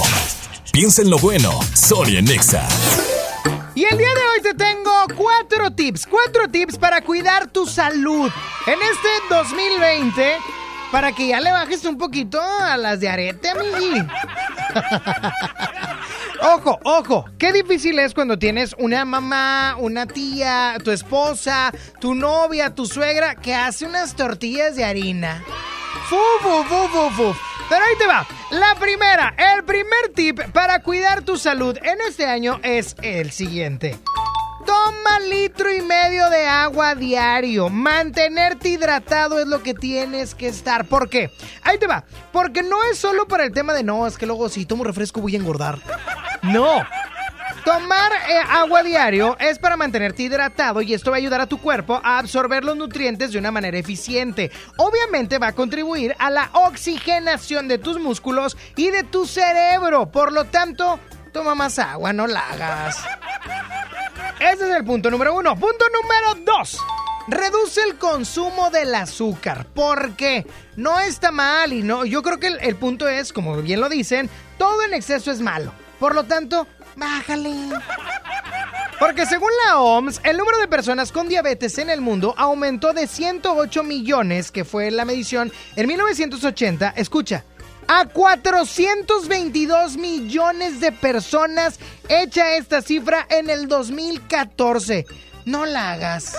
Piensa 0.71 1.01
en 1.01 1.09
lo 1.09 1.17
bueno. 1.19 1.59
Sony 1.73 2.21
Nexa. 2.21 2.67
Y 3.75 3.85
el 3.85 3.97
día 3.97 4.13
de 4.13 4.21
hoy 4.27 4.41
te 4.41 4.53
tengo 4.53 4.91
cuatro 5.15 5.71
tips, 5.71 6.05
cuatro 6.07 6.49
tips 6.49 6.77
para 6.77 7.01
cuidar 7.01 7.47
tu 7.47 7.65
salud 7.65 8.29
en 8.65 8.79
este 8.81 9.09
2020 9.29 10.37
para 10.91 11.11
que 11.11 11.27
ya 11.27 11.39
le 11.39 11.51
bajes 11.51 11.85
un 11.85 11.97
poquito 11.97 12.41
a 12.41 12.75
las 12.77 12.99
de 12.99 13.09
arete. 13.09 13.51
Ojo, 16.41 16.79
ojo, 16.85 17.25
qué 17.37 17.51
difícil 17.51 17.99
es 17.99 18.13
cuando 18.13 18.39
tienes 18.39 18.73
una 18.79 19.03
mamá, 19.03 19.75
una 19.77 20.05
tía, 20.05 20.77
tu 20.81 20.91
esposa, 20.91 21.73
tu 21.99 22.15
novia, 22.15 22.73
tu 22.73 22.85
suegra 22.85 23.35
que 23.35 23.53
hace 23.53 23.85
unas 23.85 24.15
tortillas 24.15 24.77
de 24.77 24.85
harina. 24.85 25.43
Fu, 26.07 26.15
fu, 26.41 26.63
fu, 26.63 26.87
fu, 26.87 27.09
fu. 27.09 27.35
Pero 27.67 27.83
ahí 27.83 27.97
te 27.97 28.07
va. 28.07 28.25
La 28.71 28.79
primera, 28.79 29.33
el 29.55 29.63
primer 29.63 30.09
tip 30.13 30.41
para 30.53 30.83
cuidar 30.83 31.23
tu 31.23 31.37
salud 31.37 31.75
en 31.81 31.97
este 32.07 32.27
año 32.27 32.59
es 32.61 32.95
el 33.01 33.31
siguiente. 33.31 33.97
Toma 34.63 35.19
litro 35.27 35.73
y 35.73 35.81
medio 35.81 36.29
de 36.29 36.45
agua 36.45 36.93
diario. 36.93 37.69
Mantenerte 37.69 38.69
hidratado 38.69 39.39
es 39.39 39.47
lo 39.47 39.63
que 39.63 39.73
tienes 39.73 40.35
que 40.35 40.47
estar. 40.47 40.85
¿Por 40.85 41.09
qué? 41.09 41.31
Ahí 41.63 41.79
te 41.79 41.87
va. 41.87 42.03
Porque 42.31 42.61
no 42.61 42.83
es 42.83 42.99
solo 42.99 43.27
para 43.27 43.43
el 43.43 43.53
tema 43.53 43.73
de 43.73 43.81
no, 43.81 44.05
es 44.05 44.19
que 44.19 44.27
luego 44.27 44.49
si 44.49 44.67
tomo 44.67 44.83
refresco 44.83 45.19
voy 45.19 45.33
a 45.33 45.39
engordar. 45.39 45.79
No. 46.43 46.85
Tomar 47.63 48.11
eh, 48.11 48.39
agua 48.49 48.83
diario 48.83 49.37
es 49.39 49.59
para 49.59 49.77
mantenerte 49.77 50.23
hidratado 50.23 50.81
y 50.81 50.93
esto 50.93 51.11
va 51.11 51.17
a 51.17 51.19
ayudar 51.19 51.41
a 51.41 51.47
tu 51.47 51.59
cuerpo 51.59 51.99
a 52.03 52.17
absorber 52.17 52.63
los 52.63 52.77
nutrientes 52.77 53.31
de 53.31 53.39
una 53.39 53.51
manera 53.51 53.77
eficiente. 53.77 54.51
Obviamente 54.77 55.39
va 55.39 55.47
a 55.47 55.55
contribuir 55.55 56.15
a 56.19 56.29
la 56.29 56.49
oxigenación 56.53 57.67
de 57.67 57.77
tus 57.77 57.99
músculos 57.99 58.57
y 58.75 58.91
de 58.91 59.03
tu 59.03 59.25
cerebro. 59.25 60.11
Por 60.11 60.31
lo 60.31 60.45
tanto, 60.45 60.99
toma 61.33 61.55
más 61.55 61.79
agua, 61.79 62.13
no 62.13 62.27
la 62.27 62.39
hagas. 62.39 63.03
Ese 64.39 64.69
es 64.69 64.75
el 64.75 64.85
punto 64.85 65.11
número 65.11 65.35
uno. 65.35 65.55
Punto 65.55 65.85
número 66.01 66.45
dos. 66.45 66.79
Reduce 67.27 67.81
el 67.83 67.97
consumo 67.97 68.69
del 68.69 68.95
azúcar. 68.95 69.67
Porque 69.73 70.47
no 70.77 70.99
está 70.99 71.31
mal 71.31 71.73
y 71.73 71.83
no. 71.83 72.05
Yo 72.05 72.23
creo 72.23 72.39
que 72.39 72.47
el, 72.47 72.59
el 72.61 72.75
punto 72.75 73.07
es, 73.07 73.33
como 73.33 73.57
bien 73.57 73.81
lo 73.81 73.89
dicen, 73.89 74.29
todo 74.57 74.81
en 74.83 74.93
exceso 74.93 75.29
es 75.31 75.41
malo. 75.41 75.73
Por 75.99 76.15
lo 76.15 76.23
tanto, 76.23 76.65
bájale. 76.99 77.53
Porque 78.99 79.25
según 79.25 79.49
la 79.65 79.79
OMS, 79.79 80.19
el 80.23 80.37
número 80.37 80.57
de 80.59 80.67
personas 80.67 81.11
con 81.13 81.29
diabetes 81.29 81.77
en 81.77 81.89
el 81.89 82.01
mundo 82.01 82.35
aumentó 82.37 82.91
de 82.91 83.07
108 83.07 83.83
millones, 83.83 84.51
que 84.51 84.65
fue 84.65 84.91
la 84.91 85.05
medición 85.05 85.53
en 85.77 85.87
1980. 85.87 86.93
Escucha, 86.97 87.45
a 87.87 88.05
422 88.05 89.97
millones 89.97 90.81
de 90.81 90.91
personas 90.91 91.79
hecha 92.09 92.55
esta 92.55 92.81
cifra 92.81 93.25
en 93.29 93.49
el 93.49 93.67
2014. 93.67 95.05
No 95.45 95.65
la 95.65 95.93
hagas. 95.93 96.35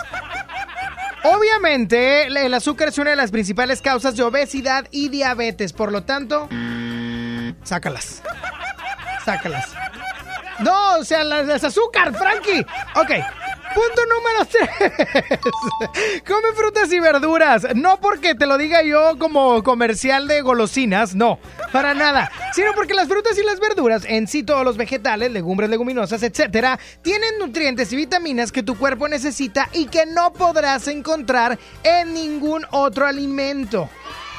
Obviamente, 1.24 2.26
el 2.26 2.54
azúcar 2.54 2.88
es 2.88 2.98
una 2.98 3.10
de 3.10 3.16
las 3.16 3.30
principales 3.30 3.82
causas 3.82 4.16
de 4.16 4.22
obesidad 4.22 4.86
y 4.90 5.08
diabetes, 5.08 5.72
por 5.72 5.92
lo 5.92 6.04
tanto, 6.04 6.48
sácalas. 7.64 8.22
Sácalas. 9.24 9.70
No, 10.62 10.98
o 10.98 11.04
sea, 11.04 11.24
las, 11.24 11.64
azúcar, 11.64 12.14
Frankie. 12.14 12.64
Ok. 12.94 13.10
Punto 13.74 14.02
número 14.06 14.44
3. 14.44 16.22
Come 16.26 16.48
frutas 16.56 16.92
y 16.92 16.98
verduras. 16.98 17.68
No 17.76 18.00
porque 18.00 18.34
te 18.34 18.46
lo 18.46 18.58
diga 18.58 18.82
yo 18.82 19.16
como 19.18 19.62
comercial 19.62 20.26
de 20.26 20.40
golosinas, 20.42 21.14
no, 21.14 21.38
para 21.72 21.94
nada. 21.94 22.32
Sino 22.52 22.72
porque 22.74 22.94
las 22.94 23.06
frutas 23.06 23.38
y 23.38 23.44
las 23.44 23.60
verduras, 23.60 24.04
en 24.06 24.26
sí 24.26 24.42
todos 24.42 24.64
los 24.64 24.76
vegetales, 24.76 25.30
legumbres, 25.30 25.70
leguminosas, 25.70 26.22
etcétera, 26.24 26.80
tienen 27.02 27.38
nutrientes 27.38 27.92
y 27.92 27.96
vitaminas 27.96 28.50
que 28.50 28.64
tu 28.64 28.76
cuerpo 28.76 29.06
necesita 29.08 29.68
y 29.72 29.86
que 29.86 30.04
no 30.04 30.32
podrás 30.32 30.88
encontrar 30.88 31.56
en 31.84 32.12
ningún 32.12 32.66
otro 32.72 33.06
alimento. 33.06 33.88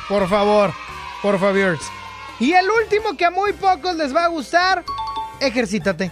Por 0.09 0.27
favor, 0.27 0.73
por 1.21 1.39
favor. 1.39 1.79
Y 2.41 2.53
el 2.53 2.69
último 2.69 3.15
que 3.15 3.25
a 3.25 3.31
muy 3.31 3.53
pocos 3.53 3.95
les 3.95 4.15
va 4.15 4.25
a 4.25 4.27
gustar, 4.27 4.83
ejercítate. 5.41 6.11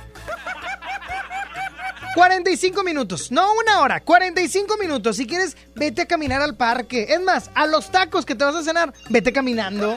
45 2.15 2.83
minutos, 2.83 3.31
no 3.31 3.53
una 3.53 3.79
hora, 3.79 4.01
45 4.01 4.77
minutos. 4.77 5.17
Si 5.17 5.27
quieres, 5.27 5.55
vete 5.75 6.01
a 6.01 6.05
caminar 6.05 6.41
al 6.41 6.57
parque. 6.57 7.07
Es 7.09 7.21
más, 7.21 7.49
a 7.55 7.67
los 7.67 7.91
tacos 7.91 8.25
que 8.25 8.35
te 8.35 8.43
vas 8.43 8.55
a 8.55 8.63
cenar, 8.63 8.93
vete 9.09 9.31
caminando. 9.31 9.95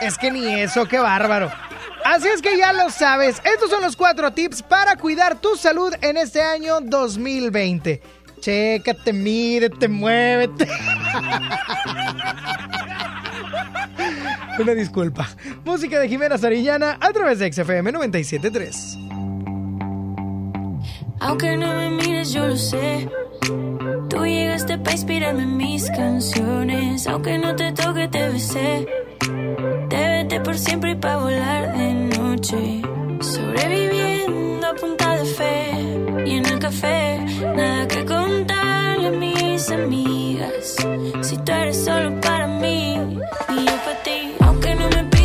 Es 0.00 0.18
que 0.18 0.30
ni 0.30 0.60
eso, 0.60 0.86
qué 0.86 0.98
bárbaro. 0.98 1.50
Así 2.04 2.28
es 2.28 2.42
que 2.42 2.56
ya 2.56 2.72
lo 2.72 2.90
sabes, 2.90 3.40
estos 3.42 3.70
son 3.70 3.82
los 3.82 3.96
cuatro 3.96 4.32
tips 4.32 4.62
para 4.62 4.96
cuidar 4.96 5.40
tu 5.40 5.56
salud 5.56 5.92
en 6.02 6.16
este 6.16 6.40
año 6.40 6.80
2020. 6.80 8.00
Chécate, 8.40 9.12
mírete, 9.12 9.88
muévete. 9.88 10.68
Una 14.58 14.74
disculpa. 14.74 15.28
Música 15.64 15.98
de 16.00 16.08
Jimena 16.08 16.38
Sarillana 16.38 16.98
a 17.00 17.12
través 17.12 17.38
de 17.38 17.52
XFM 17.52 17.92
973. 17.92 18.98
Aunque 21.20 21.56
no 21.56 21.74
me 21.74 21.90
mires, 21.90 22.32
yo 22.32 22.46
lo 22.46 22.56
sé. 22.56 23.08
Tú 24.08 24.24
llegaste 24.24 24.78
para 24.78 24.92
inspirarme 24.92 25.42
en 25.42 25.56
mis 25.56 25.90
canciones. 25.90 27.06
Aunque 27.06 27.38
no 27.38 27.54
te 27.54 27.72
toque, 27.72 28.08
te 28.08 28.28
besé. 28.28 28.86
Te 29.88 29.96
vete 29.96 30.40
por 30.40 30.56
siempre 30.56 30.92
y 30.92 30.94
para 30.94 31.16
volar 31.18 31.76
de 31.76 31.94
noche. 32.16 32.82
Sobreviviendo 33.20 34.66
a 34.66 34.74
punta 34.74 35.16
de 35.16 35.24
fe. 35.24 35.70
Y 36.26 36.36
en 36.36 36.46
el 36.46 36.58
café, 36.58 37.18
nada 37.54 37.88
que 37.88 38.04
contarle 38.04 39.08
a 39.08 39.10
mis 39.56 39.70
amigas. 39.70 40.76
Si 41.22 41.38
tú 41.38 41.52
eres 41.52 41.82
solo 41.82 42.20
para 42.20 42.46
mí 42.46 43.18
y 43.48 43.64
yo 43.64 43.76
para 43.84 44.02
ti. 44.02 44.34
Aunque 44.40 44.74
no 44.74 44.86
me 44.90 45.15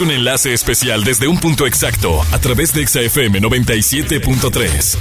un 0.00 0.10
enlace 0.10 0.52
especial 0.52 1.04
desde 1.04 1.28
un 1.28 1.38
punto 1.38 1.66
exacto 1.66 2.22
a 2.32 2.38
través 2.38 2.72
de 2.72 2.82
ExaFM 2.82 3.40
97.3. 3.40 4.98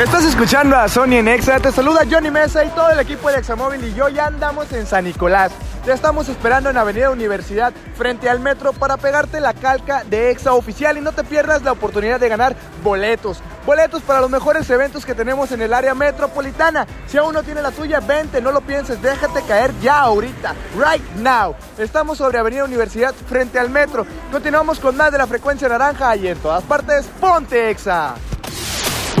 Estás 0.00 0.24
escuchando 0.24 0.76
a 0.76 0.88
Sony 0.88 1.14
en 1.14 1.28
Exa, 1.28 1.60
te 1.60 1.70
saluda 1.70 2.06
Johnny 2.10 2.30
Mesa 2.30 2.64
y 2.64 2.68
todo 2.70 2.90
el 2.90 2.98
equipo 2.98 3.30
de 3.30 3.38
Examóvil 3.38 3.84
y 3.84 3.94
yo 3.94 4.08
ya 4.08 4.26
andamos 4.26 4.72
en 4.72 4.86
San 4.86 5.04
Nicolás. 5.04 5.52
Te 5.84 5.92
estamos 5.92 6.28
esperando 6.28 6.70
en 6.70 6.78
Avenida 6.78 7.10
Universidad 7.10 7.72
frente 7.96 8.30
al 8.30 8.40
metro 8.40 8.72
para 8.72 8.96
pegarte 8.96 9.40
la 9.40 9.52
calca 9.52 10.04
de 10.04 10.30
Exa 10.30 10.54
oficial 10.54 10.96
y 10.96 11.00
no 11.00 11.12
te 11.12 11.24
pierdas 11.24 11.62
la 11.62 11.72
oportunidad 11.72 12.20
de 12.20 12.28
ganar 12.28 12.56
boletos. 12.82 13.42
Boletos 13.64 14.02
para 14.02 14.20
los 14.20 14.28
mejores 14.28 14.68
eventos 14.70 15.06
que 15.06 15.14
tenemos 15.14 15.52
en 15.52 15.62
el 15.62 15.72
área 15.72 15.94
metropolitana. 15.94 16.84
Si 17.06 17.16
aún 17.16 17.32
no 17.32 17.44
tiene 17.44 17.62
la 17.62 17.70
tuya, 17.70 18.00
vente, 18.00 18.40
no 18.40 18.50
lo 18.50 18.60
pienses, 18.60 19.00
déjate 19.00 19.42
caer 19.42 19.70
ya 19.80 20.00
ahorita, 20.00 20.56
right 20.76 21.04
now. 21.16 21.54
Estamos 21.78 22.18
sobre 22.18 22.38
Avenida 22.38 22.64
Universidad 22.64 23.14
frente 23.28 23.60
al 23.60 23.70
metro. 23.70 24.04
Continuamos 24.32 24.80
con 24.80 24.96
más 24.96 25.12
de 25.12 25.18
la 25.18 25.28
frecuencia 25.28 25.68
naranja 25.68 26.16
y 26.16 26.26
en 26.28 26.38
todas 26.38 26.64
partes, 26.64 27.06
ponte 27.20 27.70
Exa. 27.70 28.14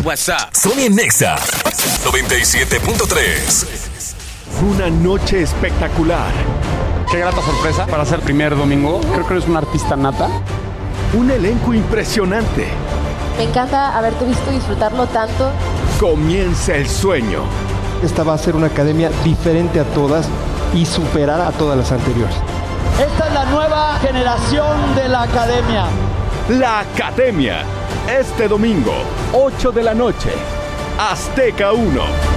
WhatsApp. 0.04 0.52
Sony 0.52 0.90
Nexa 0.90 1.36
97.3. 1.36 4.12
Una 4.62 4.90
noche 4.90 5.42
espectacular. 5.42 6.32
Qué 7.10 7.18
grata 7.18 7.42
sorpresa 7.42 7.86
para 7.86 8.04
ser 8.04 8.20
primer 8.20 8.56
domingo. 8.56 9.00
Creo 9.12 9.26
que 9.26 9.34
eres 9.34 9.46
un 9.46 9.56
artista 9.56 9.94
nata. 9.94 10.28
Un 11.14 11.30
elenco 11.30 11.72
impresionante. 11.72 12.66
Me 13.36 13.44
encanta 13.44 13.96
haberte 13.96 14.24
visto 14.24 14.50
disfrutarlo 14.50 15.06
tanto. 15.06 15.50
Comienza 15.98 16.74
el 16.74 16.88
sueño. 16.88 17.40
Esta 18.02 18.22
va 18.22 18.34
a 18.34 18.38
ser 18.38 18.56
una 18.56 18.66
academia 18.66 19.10
diferente 19.24 19.80
a 19.80 19.84
todas 19.84 20.28
y 20.74 20.84
superar 20.84 21.40
a 21.40 21.50
todas 21.52 21.76
las 21.76 21.92
anteriores. 21.92 22.34
Esta 23.00 23.28
es 23.28 23.34
la 23.34 23.44
nueva 23.46 23.98
generación 24.00 24.94
de 24.94 25.08
la 25.08 25.22
academia. 25.22 25.86
La 26.48 26.80
academia. 26.80 27.62
Este 28.08 28.48
domingo, 28.48 28.92
8 29.32 29.72
de 29.72 29.82
la 29.82 29.94
noche. 29.94 30.30
Azteca 30.98 31.72
1. 31.72 32.31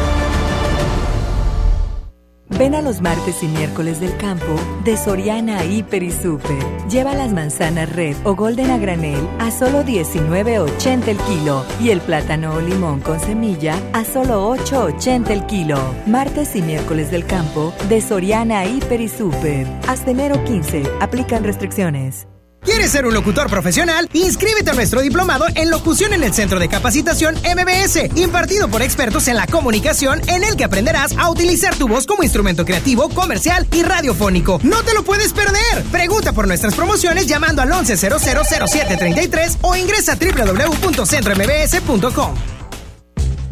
Ven 2.57 2.73
a 2.73 2.81
los 2.81 3.01
martes 3.01 3.43
y 3.43 3.47
miércoles 3.47 3.99
del 3.99 4.15
campo 4.15 4.55
de 4.85 4.95
Soriana 4.95 5.65
Hiper 5.65 6.03
y 6.03 6.11
Super. 6.11 6.57
Lleva 6.89 7.13
las 7.13 7.33
manzanas 7.33 7.93
red 7.93 8.15
o 8.23 8.33
golden 8.33 8.71
a 8.71 8.77
granel 8.77 9.27
a 9.39 9.51
solo 9.51 9.83
19.80 9.83 11.07
el 11.09 11.17
kilo 11.17 11.65
y 11.81 11.89
el 11.89 11.99
plátano 11.99 12.53
o 12.53 12.61
limón 12.61 13.01
con 13.01 13.19
semilla 13.19 13.77
a 13.91 14.05
solo 14.05 14.55
8.80 14.55 15.31
el 15.31 15.45
kilo. 15.47 15.77
Martes 16.07 16.55
y 16.55 16.61
miércoles 16.61 17.11
del 17.11 17.25
campo 17.25 17.73
de 17.89 17.99
Soriana 17.99 18.65
Hiper 18.65 19.01
y 19.01 19.09
Super. 19.09 19.67
Hasta 19.87 20.11
enero 20.11 20.41
15. 20.45 20.83
Aplican 21.01 21.43
restricciones. 21.43 22.25
¿Quieres 22.65 22.91
ser 22.91 23.05
un 23.05 23.13
locutor 23.13 23.49
profesional? 23.49 24.09
Inscríbete 24.13 24.71
a 24.71 24.73
nuestro 24.73 25.01
diplomado 25.01 25.45
en 25.53 25.69
locución 25.69 26.13
en 26.13 26.23
el 26.23 26.33
Centro 26.33 26.57
de 26.59 26.67
Capacitación 26.67 27.35
MBS, 27.35 28.09
impartido 28.15 28.67
por 28.67 28.81
expertos 28.81 29.27
en 29.27 29.35
la 29.35 29.45
comunicación, 29.45 30.19
en 30.27 30.43
el 30.43 30.55
que 30.55 30.63
aprenderás 30.63 31.15
a 31.17 31.29
utilizar 31.29 31.75
tu 31.75 31.87
voz 31.87 32.07
como 32.07 32.23
instrumento 32.23 32.65
creativo, 32.65 33.09
comercial 33.09 33.67
y 33.71 33.83
radiofónico. 33.83 34.59
¡No 34.63 34.81
te 34.83 34.95
lo 34.95 35.03
puedes 35.03 35.31
perder! 35.31 35.83
Pregunta 35.91 36.33
por 36.33 36.47
nuestras 36.47 36.73
promociones 36.73 37.27
llamando 37.27 37.61
al 37.61 37.69
11000733 37.69 39.57
o 39.61 39.75
ingresa 39.75 40.13
a 40.13 40.15
www.centrombs.com. 40.15 42.54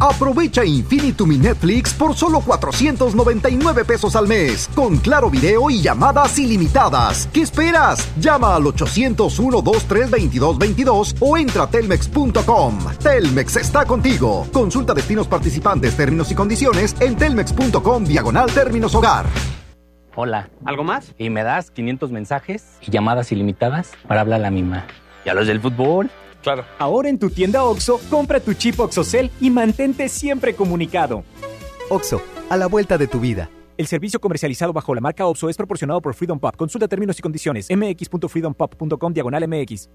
Aprovecha 0.04 0.66
Infinitum 0.66 1.32
y 1.32 1.38
Netflix 1.38 1.94
por 1.94 2.14
solo 2.14 2.42
499 2.42 3.86
pesos 3.86 4.18
al 4.18 4.28
mes, 4.28 4.70
con 4.76 4.98
claro 4.98 5.30
video 5.30 5.70
y 5.70 5.82
llamadas 5.82 6.38
ilimitadas. 6.38 7.30
¿Qué 7.32 7.44
esperas? 7.44 8.06
Llama 8.20 8.54
al 8.54 8.64
801-232222 8.64 11.16
o 11.22 11.38
entra 11.38 11.64
a 11.64 11.70
telmex.com. 11.70 12.80
Telmex 13.02 13.56
está 13.56 13.86
contigo. 13.86 14.46
Consulta 14.52 14.94
destinos 14.94 15.28
participantes, 15.28 15.96
términos 15.96 16.30
y 16.32 16.36
condiciones 16.36 16.98
en 17.00 17.16
telmex.com 17.16 18.04
diagonal 18.04 18.52
términos 18.52 18.94
hogar. 18.96 19.26
Hola. 20.16 20.50
¿Algo 20.66 20.84
más? 20.84 21.14
Y 21.18 21.30
me 21.30 21.44
das 21.44 21.72
500 21.72 22.12
mensajes 22.12 22.78
y 22.82 22.92
llamadas 22.92 23.32
ilimitadas 23.32 23.94
para 24.06 24.20
hablar 24.20 24.42
a 24.42 24.44
la 24.44 24.52
misma. 24.52 24.86
¿Y 25.26 25.30
a 25.30 25.34
los 25.34 25.48
del 25.48 25.62
fútbol? 25.62 26.12
Claro. 26.44 26.66
Ahora 26.78 27.10
en 27.10 27.18
tu 27.18 27.30
tienda 27.30 27.64
OXO, 27.64 28.00
compra 28.10 28.40
tu 28.40 28.54
chip 28.54 28.80
OXOCEL 28.80 29.32
y 29.42 29.50
mantente 29.50 30.10
siempre 30.10 30.54
comunicado. 30.54 31.24
OXO, 31.90 32.22
a 32.50 32.58
la 32.58 32.68
vuelta 32.68 32.98
de 32.98 33.08
tu 33.08 33.20
vida. 33.20 33.50
El 33.76 33.88
servicio 33.88 34.20
comercializado 34.20 34.72
bajo 34.72 34.94
la 34.94 35.02
marca 35.02 35.26
OXO 35.26 35.50
es 35.50 35.58
proporcionado 35.58 36.02
por 36.02 36.14
Freedom 36.14 36.40
Pop. 36.40 36.56
Consulta 36.56 36.88
términos 36.88 37.18
y 37.18 37.22
condiciones. 37.22 37.68
mx.freedompop.com 37.72 39.14
diagonal 39.14 39.48
mx. 39.48 39.90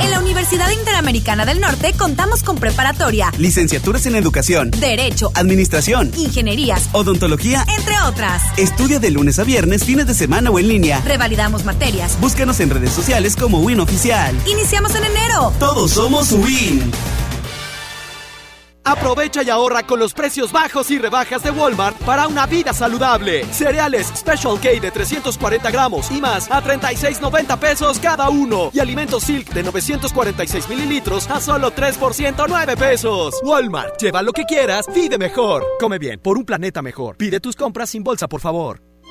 En 0.00 0.10
la 0.10 0.18
Universidad 0.18 0.70
Interamericana 0.70 1.44
del 1.44 1.60
Norte 1.60 1.92
contamos 1.96 2.42
con 2.42 2.56
preparatoria, 2.56 3.32
Licenciaturas 3.38 4.06
en 4.06 4.16
Educación, 4.16 4.70
Derecho, 4.70 5.30
Administración, 5.34 6.12
Ingenierías, 6.16 6.88
Odontología, 6.92 7.64
entre 7.76 7.94
otras. 8.00 8.42
Estudia 8.56 8.98
de 8.98 9.10
lunes 9.10 9.38
a 9.38 9.44
viernes, 9.44 9.84
fines 9.84 10.06
de 10.06 10.14
semana 10.14 10.50
o 10.50 10.58
en 10.58 10.68
línea. 10.68 11.00
Revalidamos 11.04 11.64
materias. 11.64 12.18
Búscanos 12.20 12.60
en 12.60 12.70
redes 12.70 12.92
sociales 12.92 13.36
como 13.36 13.60
Win 13.60 13.80
Oficial. 13.80 14.36
Iniciamos 14.46 14.94
en 14.94 15.04
enero. 15.04 15.52
Todos 15.58 15.92
somos 15.92 16.32
Win. 16.32 16.92
Aprovecha 18.86 19.42
y 19.42 19.50
ahorra 19.50 19.82
con 19.82 19.98
los 19.98 20.14
precios 20.14 20.52
bajos 20.52 20.92
y 20.92 20.98
rebajas 20.98 21.42
de 21.42 21.50
Walmart 21.50 21.96
para 22.04 22.28
una 22.28 22.46
vida 22.46 22.72
saludable. 22.72 23.44
Cereales 23.52 24.06
Special 24.14 24.60
K 24.60 24.80
de 24.80 24.92
340 24.92 25.70
gramos 25.72 26.08
y 26.12 26.20
más 26.20 26.48
a 26.52 26.62
36.90 26.62 27.58
pesos 27.58 27.98
cada 27.98 28.30
uno. 28.30 28.70
Y 28.72 28.78
alimentos 28.78 29.24
Silk 29.24 29.48
de 29.52 29.64
946 29.64 30.68
mililitros 30.68 31.28
a 31.28 31.40
solo 31.40 31.72
3 31.72 31.96
por 31.98 32.14
109 32.14 32.76
pesos. 32.76 33.40
Walmart, 33.42 34.00
lleva 34.00 34.22
lo 34.22 34.32
que 34.32 34.44
quieras, 34.44 34.86
vive 34.94 35.18
mejor. 35.18 35.64
Come 35.80 35.98
bien, 35.98 36.20
por 36.20 36.38
un 36.38 36.44
planeta 36.44 36.80
mejor. 36.80 37.16
Pide 37.16 37.40
tus 37.40 37.56
compras 37.56 37.90
sin 37.90 38.04
bolsa, 38.04 38.28
por 38.28 38.40
favor. 38.40 38.80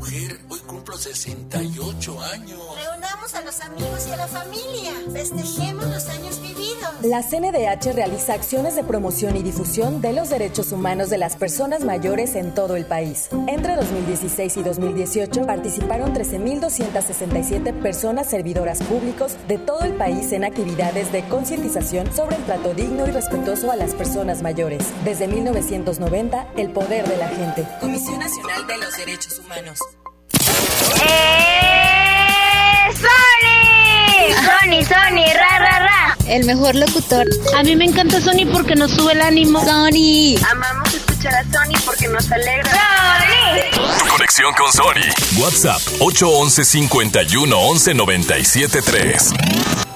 Mujer, 0.00 0.40
hoy 0.48 0.58
cumplo 0.60 0.96
68 0.96 2.22
años. 2.22 2.58
A 3.34 3.42
los 3.42 3.60
amigos 3.60 4.06
y 4.08 4.12
a 4.12 4.16
la 4.16 4.26
familia. 4.26 4.92
Festejemos 5.12 5.86
los 5.86 6.08
años 6.08 6.40
vividos. 6.42 6.90
La 7.02 7.22
CNDH 7.22 7.92
realiza 7.94 8.34
acciones 8.34 8.74
de 8.74 8.82
promoción 8.82 9.36
y 9.36 9.42
difusión 9.42 10.00
de 10.00 10.12
los 10.12 10.30
derechos 10.30 10.72
humanos 10.72 11.10
de 11.10 11.18
las 11.18 11.36
personas 11.36 11.84
mayores 11.84 12.34
en 12.34 12.52
todo 12.54 12.74
el 12.74 12.86
país. 12.86 13.28
Entre 13.46 13.76
2016 13.76 14.56
y 14.56 14.62
2018 14.64 15.46
participaron 15.46 16.12
13.267 16.12 17.80
personas 17.80 18.26
servidoras 18.28 18.82
públicos 18.82 19.36
de 19.46 19.58
todo 19.58 19.82
el 19.82 19.92
país 19.92 20.32
en 20.32 20.42
actividades 20.44 21.12
de 21.12 21.22
concientización 21.28 22.12
sobre 22.12 22.36
el 22.36 22.44
trato 22.44 22.74
digno 22.74 23.06
y 23.06 23.12
respetuoso 23.12 23.70
a 23.70 23.76
las 23.76 23.94
personas 23.94 24.42
mayores. 24.42 24.84
Desde 25.04 25.28
1990, 25.28 26.48
el 26.56 26.72
poder 26.72 27.08
de 27.08 27.16
la 27.16 27.28
gente. 27.28 27.64
Comisión 27.78 28.18
Nacional 28.18 28.66
de 28.66 28.78
los 28.78 28.96
Derechos 28.96 29.38
Humanos. 29.38 29.78
¡Sony! 32.96 34.34
¡Sony, 34.44 34.84
Sony! 34.84 35.32
¡Ra, 35.34 35.58
ra, 35.58 35.78
ra! 35.78 36.16
El 36.26 36.44
mejor 36.46 36.74
locutor. 36.74 37.26
A 37.56 37.62
mí 37.62 37.76
me 37.76 37.84
encanta 37.84 38.20
Sony 38.20 38.46
porque 38.52 38.74
nos 38.74 38.90
sube 38.92 39.12
el 39.12 39.20
ánimo. 39.22 39.64
Sony. 39.64 40.36
Amamos 40.50 40.94
escuchar 40.94 41.34
a 41.34 41.42
Sony 41.44 41.80
porque 41.84 42.08
nos 42.08 42.30
alegra. 42.30 42.70
¡Sony! 42.70 44.08
Conexión 44.08 44.52
con 44.54 44.72
Sony. 44.72 45.40
WhatsApp 45.40 45.80
811 46.00 46.64
51 46.64 47.58
11 47.58 47.94
97 47.94 48.82
3. 48.82 49.30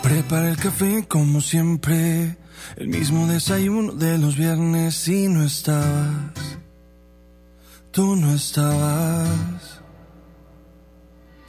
Prepara 0.02 0.48
el 0.50 0.56
café 0.56 1.06
como 1.08 1.40
siempre, 1.40 2.36
el 2.76 2.88
mismo 2.88 3.26
desayuno 3.26 3.92
de 3.92 4.18
los 4.18 4.36
viernes 4.36 5.08
y 5.08 5.28
no 5.28 5.44
estabas, 5.44 6.34
tú 7.90 8.14
no 8.14 8.34
estabas. 8.34 9.73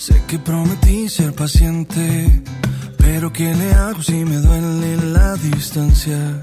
Sé 0.05 0.21
que 0.27 0.37
prometí 0.37 1.09
ser 1.09 1.33
paciente, 1.33 2.43
pero 2.95 3.33
¿qué 3.33 3.55
le 3.55 3.73
hago 3.73 4.03
si 4.03 4.23
me 4.23 4.35
duele 4.35 4.97
la 4.97 5.33
distancia? 5.33 6.39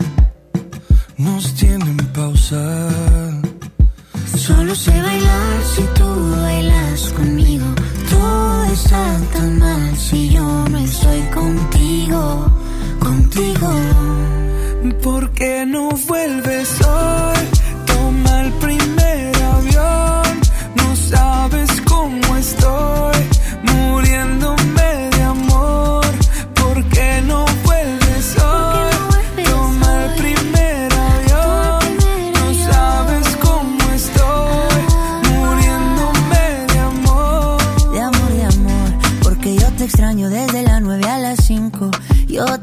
Nos 1.17 1.55
tienen 1.55 1.97
pausa. 2.13 2.89
Solo 4.37 4.75
sé 4.75 4.91
bailar 4.91 5.55
si 5.77 5.83
tú 5.95 6.09
bailas 6.43 7.13
conmigo. 7.13 7.67
Todo 8.11 8.65
está 8.65 9.21
tan 9.33 9.59
mal 9.61 9.97
si 9.97 10.31
yo 10.31 10.69
no 10.69 10.79
estoy 10.79 11.21
contigo, 11.33 12.53
contigo. 12.99 13.71
¿Por 15.05 15.31
qué 15.35 15.65
no 15.67 15.91
vuelves 16.09 16.81
hoy? 16.81 17.62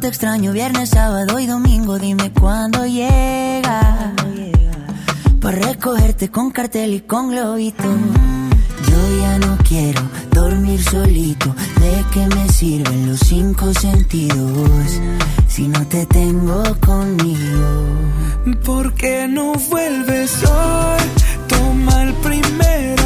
Extraño 0.09 0.53
viernes, 0.53 0.89
sábado 0.89 1.39
y 1.39 1.45
domingo. 1.45 1.99
Dime 1.99 2.31
cuándo 2.31 2.85
llega. 2.85 4.13
Para 5.39 5.57
recogerte 5.59 6.29
con 6.29 6.49
cartel 6.49 6.95
y 6.95 7.01
con 7.01 7.29
globito. 7.29 7.83
Yo 8.89 9.21
ya 9.21 9.37
no 9.37 9.55
quiero 9.67 10.01
dormir 10.31 10.83
solito. 10.83 11.55
¿De 11.79 12.03
qué 12.11 12.25
me 12.35 12.49
sirven 12.49 13.07
los 13.07 13.19
cinco 13.19 13.71
sentidos 13.73 14.99
si 15.47 15.67
no 15.67 15.85
te 15.87 16.07
tengo 16.07 16.63
conmigo? 16.79 17.85
¿Por 18.65 18.95
qué 18.95 19.27
no 19.29 19.53
vuelves 19.69 20.43
hoy? 20.43 21.03
Toma 21.47 22.03
el 22.03 22.13
primer 22.15 22.99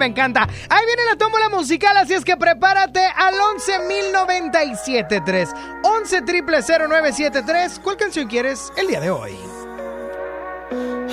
me 0.00 0.06
encanta. 0.06 0.48
Ahí 0.68 0.84
viene 0.86 1.04
la 1.04 1.14
tómbola 1.16 1.48
musical, 1.50 1.96
así 1.96 2.14
es 2.14 2.24
que 2.24 2.36
prepárate 2.36 3.04
al 3.04 3.34
11.097.3. 3.34 5.54
11 5.84 6.22
0973 6.22 7.80
¿Cuál 7.84 7.96
canción 7.96 8.26
quieres 8.26 8.72
el 8.76 8.88
día 8.88 8.98
de 9.00 9.10
hoy? 9.10 9.36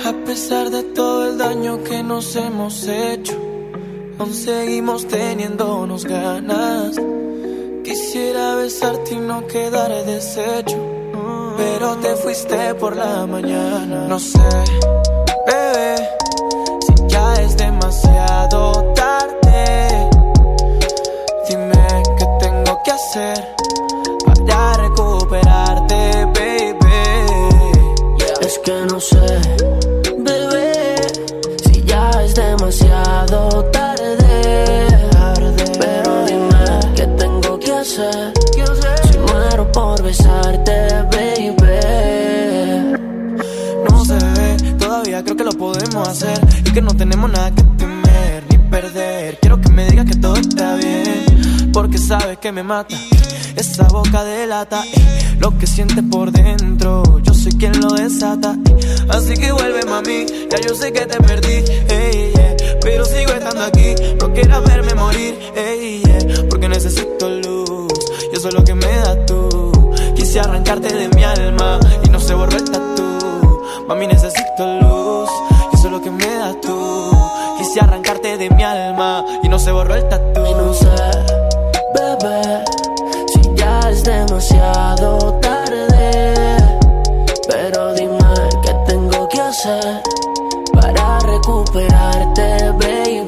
A 0.06 0.12
pesar 0.24 0.70
de 0.70 0.82
todo 0.82 1.30
el 1.30 1.38
daño 1.38 1.84
que 1.84 2.02
nos 2.02 2.34
hemos 2.36 2.88
hecho, 2.88 3.34
aún 4.18 4.32
seguimos 4.32 5.06
teniéndonos 5.06 6.06
ganas. 6.06 6.96
Quisiera 7.84 8.54
besarte 8.54 9.12
y 9.14 9.18
no 9.18 9.46
quedar 9.46 9.92
deshecho, 10.06 10.78
pero 11.58 11.96
te 11.96 12.16
fuiste 12.16 12.74
por 12.76 12.96
la 12.96 13.26
mañana. 13.26 14.06
No 14.08 14.18
sé, 14.18 14.38
es 17.42 17.56
demasiado 17.56 18.72
tarde. 18.94 20.10
Dime 21.48 22.02
qué 22.18 22.26
tengo 22.40 22.82
que 22.84 22.90
hacer 22.90 23.54
para 24.46 24.72
recuperarte, 24.74 26.24
baby. 26.36 26.76
Es 28.40 28.58
que 28.58 28.72
no 28.90 29.00
sé, 29.00 29.26
bebé, 30.18 30.96
si 31.64 31.82
ya 31.84 32.10
es 32.24 32.34
demasiado 32.34 33.64
tarde. 33.66 34.86
Pero 35.78 36.24
dime 36.26 36.80
qué 36.96 37.06
tengo 37.18 37.58
que 37.58 37.72
hacer. 37.72 38.32
Si 39.10 39.18
muero 39.18 39.70
por 39.72 40.02
besarte, 40.02 40.88
baby. 41.12 41.78
No 43.90 44.04
se 44.04 44.14
ve, 44.14 44.74
todavía 44.78 45.22
creo 45.22 45.36
que 45.36 45.44
lo 45.44 45.52
podemos 45.52 46.08
hacer 46.08 46.47
que 46.78 46.82
no 46.82 46.94
tenemos 46.94 47.28
nada 47.28 47.50
que 47.50 47.62
temer 47.76 48.44
ni 48.50 48.58
perder. 48.70 49.38
Quiero 49.40 49.60
que 49.60 49.68
me 49.68 49.84
digas 49.90 50.06
que 50.06 50.14
todo 50.14 50.36
está 50.36 50.76
bien, 50.76 51.72
porque 51.72 51.98
sabes 51.98 52.38
que 52.38 52.52
me 52.52 52.62
mata. 52.62 52.94
Esa 53.56 53.82
boca 53.88 54.22
delata 54.22 54.84
eh, 54.86 55.38
lo 55.40 55.58
que 55.58 55.66
sientes 55.66 56.04
por 56.08 56.30
dentro. 56.30 57.18
Yo 57.24 57.34
soy 57.34 57.50
quien 57.58 57.80
lo 57.80 57.88
desata. 57.94 58.56
Así 59.08 59.34
que 59.34 59.50
vuelve, 59.50 59.84
mami. 59.86 60.26
Ya 60.52 60.60
yo 60.60 60.72
sé 60.76 60.92
que 60.92 61.04
te 61.04 61.16
perdí, 61.16 61.64
ey, 61.88 62.32
yeah, 62.32 62.56
pero 62.80 63.04
sigo 63.04 63.32
estando 63.32 63.64
aquí. 63.64 63.96
No 64.20 64.32
quieras 64.32 64.62
verme 64.62 64.94
morir, 64.94 65.36
ey, 65.56 66.02
yeah, 66.04 66.44
porque 66.48 66.68
necesito 66.68 67.28
luz. 67.28 67.92
Y 68.32 68.36
eso 68.36 68.50
es 68.50 68.54
lo 68.54 68.62
que 68.62 68.74
me 68.76 68.86
das 68.86 69.26
tú. 69.26 69.90
Quise 70.14 70.38
arrancarte 70.38 70.94
de 70.94 71.08
mi 71.08 71.24
alma 71.24 71.80
y 72.04 72.08
no 72.08 72.20
se 72.20 72.34
borró 72.34 72.56
el 72.56 72.70
tatu. 72.70 73.64
Mami, 73.88 74.06
necesito 74.06 74.78
luz. 74.80 74.97
Quise 77.58 77.80
arrancarte 77.80 78.38
de 78.38 78.48
mi 78.48 78.62
alma 78.62 79.22
y 79.42 79.48
no 79.48 79.58
se 79.58 79.70
borró 79.70 79.94
el 79.94 80.08
tatu. 80.08 80.40
Y 80.46 80.54
no 80.54 80.72
sé, 80.72 80.88
bebé, 81.94 82.64
si 83.26 83.54
ya 83.54 83.90
es 83.90 84.04
demasiado 84.04 85.34
tarde. 85.34 86.34
Pero 87.46 87.92
dime 87.94 88.18
qué 88.64 88.74
tengo 88.86 89.28
que 89.28 89.40
hacer 89.40 90.00
para 90.72 91.18
recuperarte, 91.18 92.70
baby. 92.72 93.27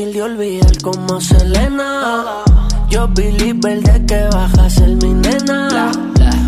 Difícil 0.00 0.12
de 0.12 0.22
olvidar 0.22 0.82
como 0.82 1.20
Selena. 1.20 2.44
Yo 2.88 3.08
believer 3.08 3.82
de 3.82 4.06
que 4.06 4.28
bajas 4.32 4.78
el 4.78 4.96
mi 4.96 5.14
nena. 5.14 5.92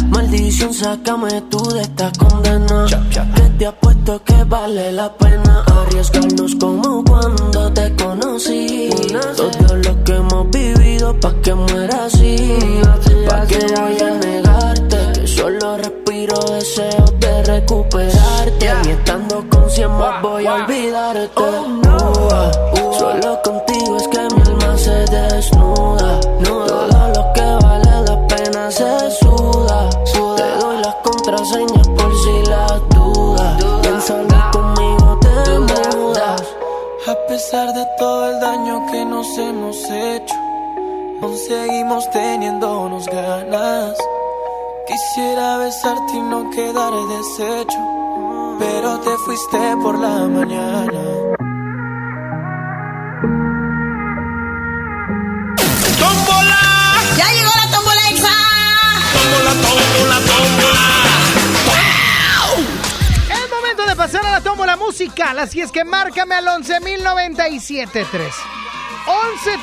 Maldición, 0.09 0.75
sácame 0.75 1.43
tú 1.51 1.59
de 1.71 1.83
esta 1.83 2.11
condena. 2.19 2.87
Que 3.35 3.43
te 3.59 3.67
apuesto 3.67 4.23
que 4.25 4.45
vale 4.45 4.93
la 4.93 5.13
pena 5.17 5.65
Arriesgarnos 5.67 6.55
como 6.57 7.05
cuando 7.05 7.73
te 7.73 7.95
conocí. 7.97 8.91
Todo 9.37 9.77
lo 9.77 10.05
que 10.05 10.15
hemos 10.15 10.51
vivido 10.51 11.19
pa' 11.21 11.35
que 11.43 11.55
muera 11.55 12.07
así. 12.07 12.59
Pa' 13.29 13.47
que 13.47 13.59
voy 13.59 13.99
a 14.01 14.11
negarte 14.19 15.21
Que 15.21 15.27
solo 15.27 15.77
respiro 15.77 16.39
deseos 16.51 17.13
de 17.21 17.43
recuperarte. 17.45 18.71
Y 18.85 18.91
estando 18.91 19.52
siempre 19.75 20.07
voy 20.23 20.47
a 20.47 20.55
olvidarte. 20.55 21.43
Uh, 21.43 22.93
solo 22.99 23.41
contigo 23.43 23.97
es 23.97 24.09
que 24.09 24.21
mi 24.35 24.43
alma 24.43 24.77
se 24.77 24.97
desnuda. 25.07 26.21
Todo 26.45 27.09
lo 27.15 27.33
que 27.33 27.65
vale 27.65 28.03
la 28.07 28.27
pena 28.29 28.71
se 28.71 29.11
suda. 29.21 29.89
Te 30.37 30.49
doy 30.61 30.79
las 30.79 30.95
contraseñas 30.97 31.89
por 31.89 32.13
si 32.23 32.51
las 32.51 32.89
dudas. 32.91 33.65
Pensando 33.83 34.37
conmigo 34.53 35.19
te 35.21 35.59
mudas. 35.59 36.43
A 37.07 37.15
pesar 37.29 37.73
de 37.73 37.87
todo 37.99 38.31
el 38.31 38.41
daño 38.41 38.87
que 38.91 39.05
nos 39.05 39.27
hemos 39.39 39.77
hecho, 39.91 40.35
aún 41.23 41.37
seguimos 41.37 42.11
teniéndonos 42.11 43.07
ganas. 43.07 43.97
Quisiera 44.87 45.59
besarte 45.59 46.13
y 46.15 46.21
no 46.21 46.51
quedar 46.51 46.93
deshecho 46.93 48.02
pero 48.59 48.99
te 49.01 49.17
fuiste 49.19 49.59
por 49.83 49.99
la 49.99 50.29
mañana. 50.29 51.01
¡Tómbola! 55.99 56.59
¡Ya 57.17 57.29
llegó 57.33 57.51
la 57.57 57.71
tómbola 57.71 58.11
exa! 58.11 58.35
¡Tómbola, 59.13 59.53
tómbola, 59.63 60.17
tómbola! 60.27 60.87
Es 63.31 63.51
momento 63.51 63.87
de 63.87 63.97
pasar 63.97 64.27
a 64.27 64.31
la 64.31 64.41
tómbola 64.41 64.77
musical, 64.77 65.39
así 65.39 65.61
es 65.61 65.71
que 65.71 65.85
márcame 65.85 66.35
al 66.35 66.47
11.097.3. 66.47 68.33
11 69.05 69.59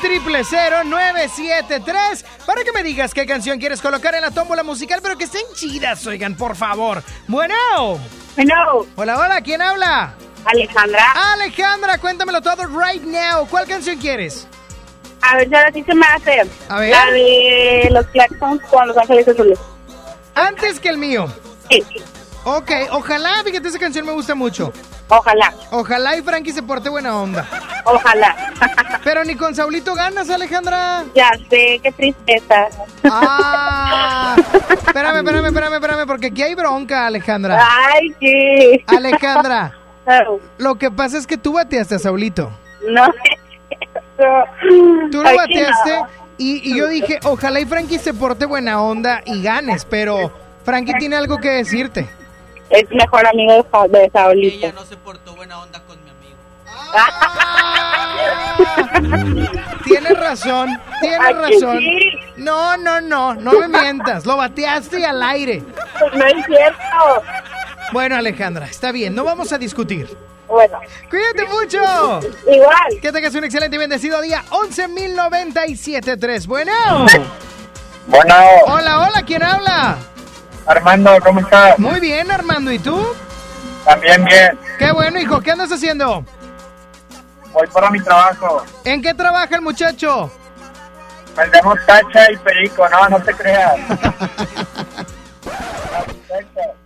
973 0.84 2.24
para 2.44 2.62
que 2.62 2.72
me 2.72 2.82
digas 2.82 3.14
qué 3.14 3.24
canción 3.26 3.58
quieres 3.58 3.80
colocar 3.80 4.14
en 4.14 4.22
la 4.22 4.30
tómbola 4.30 4.62
musical, 4.62 5.00
pero 5.02 5.16
que 5.16 5.24
estén 5.24 5.44
chidas, 5.54 6.06
oigan, 6.06 6.36
por 6.36 6.56
favor. 6.56 7.02
Bueno. 7.26 7.54
Bueno. 8.36 8.54
Hola, 8.96 9.18
hola, 9.18 9.40
¿quién 9.40 9.60
habla? 9.60 10.14
Alejandra. 10.44 11.04
Alejandra, 11.34 11.98
cuéntamelo 11.98 12.40
todo 12.40 12.66
right 12.66 13.02
now. 13.02 13.46
¿Cuál 13.48 13.66
canción 13.66 13.98
quieres? 13.98 14.46
A 15.22 15.36
ver, 15.36 15.50
ya 15.50 15.70
sí 15.72 15.82
se 15.82 15.94
me 15.94 16.06
hace. 16.06 16.48
A 16.68 16.80
ver. 16.80 16.90
La 16.90 17.06
de 17.10 17.88
los 17.90 18.06
Claxons 18.06 18.62
con 18.70 18.88
los 18.88 18.96
ángeles 18.96 19.28
azules. 19.28 19.58
Antes 20.34 20.80
que 20.80 20.88
el 20.88 20.96
mío. 20.96 21.26
Sí. 21.68 21.84
Ok, 22.44 22.70
ojalá, 22.92 23.42
fíjate, 23.44 23.68
esa 23.68 23.78
canción 23.78 24.06
me 24.06 24.12
gusta 24.12 24.34
mucho. 24.34 24.72
Ojalá. 25.10 25.52
Ojalá 25.70 26.16
y 26.16 26.22
Frankie 26.22 26.52
se 26.52 26.62
porte 26.62 26.88
buena 26.88 27.16
onda. 27.18 27.46
Ojalá. 27.84 28.36
Pero 29.02 29.24
ni 29.24 29.34
con 29.34 29.54
Saulito 29.54 29.94
ganas, 29.94 30.30
Alejandra. 30.30 31.04
Ya 31.14 31.30
sé, 31.48 31.80
qué 31.82 31.90
tristeza. 31.92 32.68
Ah, 33.04 34.36
espérame, 34.86 35.16
espérame, 35.18 35.46
espérame, 35.46 35.74
espérame, 35.74 36.06
porque 36.06 36.26
aquí 36.28 36.42
hay 36.42 36.54
bronca, 36.54 37.06
Alejandra. 37.06 37.58
Ay, 37.60 38.14
sí. 38.20 38.84
Alejandra, 38.86 39.72
lo 40.58 40.76
que 40.76 40.90
pasa 40.90 41.18
es 41.18 41.26
que 41.26 41.36
tú 41.36 41.54
bateaste 41.54 41.96
a 41.96 41.98
Saulito. 41.98 42.50
No. 42.88 43.06
Tú 45.10 45.22
lo 45.22 45.28
Ay, 45.28 45.36
bateaste 45.36 45.96
no. 45.98 46.06
y, 46.38 46.70
y 46.70 46.76
yo 46.78 46.86
dije, 46.88 47.18
ojalá 47.24 47.58
y 47.60 47.64
Frankie 47.64 47.98
se 47.98 48.12
porte 48.14 48.44
buena 48.44 48.80
onda 48.82 49.22
y 49.24 49.42
ganes, 49.42 49.84
pero 49.86 50.30
Frankie 50.64 50.94
tiene 50.98 51.16
algo 51.16 51.38
que 51.38 51.48
decirte. 51.50 52.08
Es 52.70 52.90
mejor 52.90 53.26
amigo 53.26 53.52
de, 53.54 53.64
Sa- 53.70 53.88
de 53.88 54.10
Saulito. 54.10 54.72
no 54.72 54.84
se 54.84 54.96
portó 54.96 55.34
buena 55.34 55.58
onda 55.60 55.80
con 55.86 55.96
mi 56.04 56.10
amigo. 56.10 56.36
Tienes 59.84 60.18
razón, 60.18 60.80
tienes 61.00 61.36
razón. 61.36 61.78
sí. 61.78 62.10
No, 62.36 62.76
no, 62.76 63.00
no, 63.00 63.34
no 63.34 63.52
me 63.52 63.68
mientas, 63.68 64.26
lo 64.26 64.36
bateaste 64.36 65.04
al 65.04 65.22
aire. 65.22 65.62
No 66.14 66.24
es 66.26 66.46
cierto. 66.46 67.22
Bueno, 67.92 68.16
Alejandra, 68.16 68.66
está 68.66 68.92
bien, 68.92 69.14
no 69.14 69.24
vamos 69.24 69.52
a 69.52 69.58
discutir. 69.58 70.16
Bueno. 70.46 70.80
Cuídate 71.08 71.44
mucho. 71.46 71.78
Igual. 72.50 73.00
Que 73.00 73.12
tengas 73.12 73.34
un 73.36 73.44
excelente 73.44 73.76
y 73.76 73.78
bendecido 73.78 74.20
día. 74.20 74.42
11.097.3. 74.50 76.46
Bueno. 76.46 76.72
Bueno, 78.08 78.34
Hola, 78.66 79.06
hola, 79.08 79.22
¿quién 79.24 79.42
habla? 79.44 79.96
Armando, 80.66 81.18
¿cómo 81.24 81.40
estás? 81.40 81.78
Muy 81.78 82.00
bien, 82.00 82.30
Armando, 82.30 82.70
¿y 82.70 82.78
tú? 82.78 83.04
También 83.84 84.24
bien. 84.24 84.58
Qué 84.78 84.92
bueno, 84.92 85.18
hijo, 85.18 85.40
¿qué 85.40 85.50
andas 85.52 85.72
haciendo? 85.72 86.24
Voy 87.52 87.66
para 87.68 87.90
mi 87.90 88.00
trabajo. 88.00 88.64
¿En 88.84 89.02
qué 89.02 89.12
trabaja 89.14 89.56
el 89.56 89.62
muchacho? 89.62 90.30
Vendemos 91.36 91.78
tacha 91.86 92.30
y 92.30 92.36
perico, 92.36 92.88
no, 92.88 93.08
no 93.08 93.20
te 93.20 93.32
creas. 93.34 93.74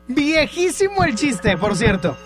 Viejísimo 0.06 1.04
el 1.04 1.14
chiste, 1.14 1.56
por 1.56 1.76
cierto. 1.76 2.16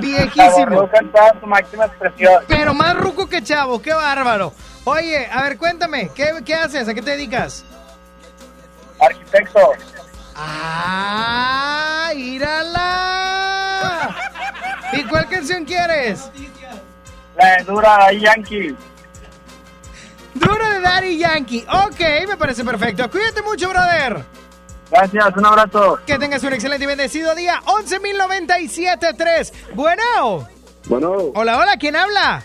Viejísimo. 0.00 0.66
borruca 0.66 0.98
en 0.98 1.12
toda 1.12 1.40
su 1.40 1.46
máxima 1.46 1.84
expresión. 1.86 2.44
Pero 2.48 2.74
más 2.74 2.96
ruco 2.96 3.28
que 3.28 3.42
chavo, 3.42 3.80
qué 3.82 3.92
bárbaro. 3.92 4.52
Oye, 4.84 5.28
a 5.30 5.42
ver, 5.42 5.58
cuéntame, 5.58 6.10
¿qué, 6.14 6.32
qué 6.44 6.54
haces? 6.54 6.88
¿A 6.88 6.94
qué 6.94 7.02
te 7.02 7.12
dedicas? 7.12 7.64
Arquitecto. 9.02 9.72
¡Ah! 10.36 12.12
¡Írala! 12.14 14.14
¿Y 14.92 15.02
cuál 15.04 15.26
canción 15.28 15.64
quieres? 15.64 16.30
La 17.36 17.56
de 17.56 17.64
Dura 17.64 18.12
Yankee. 18.12 18.76
Duro 20.34 20.70
de 20.70 20.80
Daddy 20.80 21.18
Yankee. 21.18 21.66
Ok, 21.68 22.00
me 22.28 22.36
parece 22.36 22.64
perfecto. 22.64 23.10
Cuídate 23.10 23.42
mucho, 23.42 23.68
brother. 23.68 24.24
Gracias, 24.90 25.36
un 25.36 25.46
abrazo. 25.46 25.98
Que 26.06 26.18
tengas 26.18 26.42
un 26.44 26.52
excelente 26.52 26.84
y 26.84 26.86
bendecido 26.86 27.34
día. 27.34 27.60
11.097.3. 27.64 29.52
Bueno. 29.74 30.46
Bueno, 30.86 31.12
Hola, 31.34 31.58
hola, 31.58 31.76
¿quién 31.78 31.96
habla? 31.96 32.44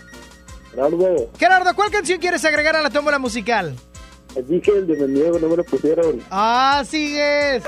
Gerardo, 0.70 1.30
Gerardo, 1.38 1.74
¿cuál 1.74 1.90
canción 1.90 2.20
quieres 2.20 2.44
agregar 2.44 2.76
a 2.76 2.82
la 2.82 2.90
tómbola 2.90 3.18
musical? 3.18 3.74
Dije 4.46 4.70
el 4.72 4.86
de 4.86 4.96
me 4.96 5.06
niego, 5.08 5.38
no 5.38 5.48
me 5.48 5.56
lo 5.56 5.64
pusieron. 5.64 6.22
Ah, 6.30 6.82
sigues. 6.88 7.62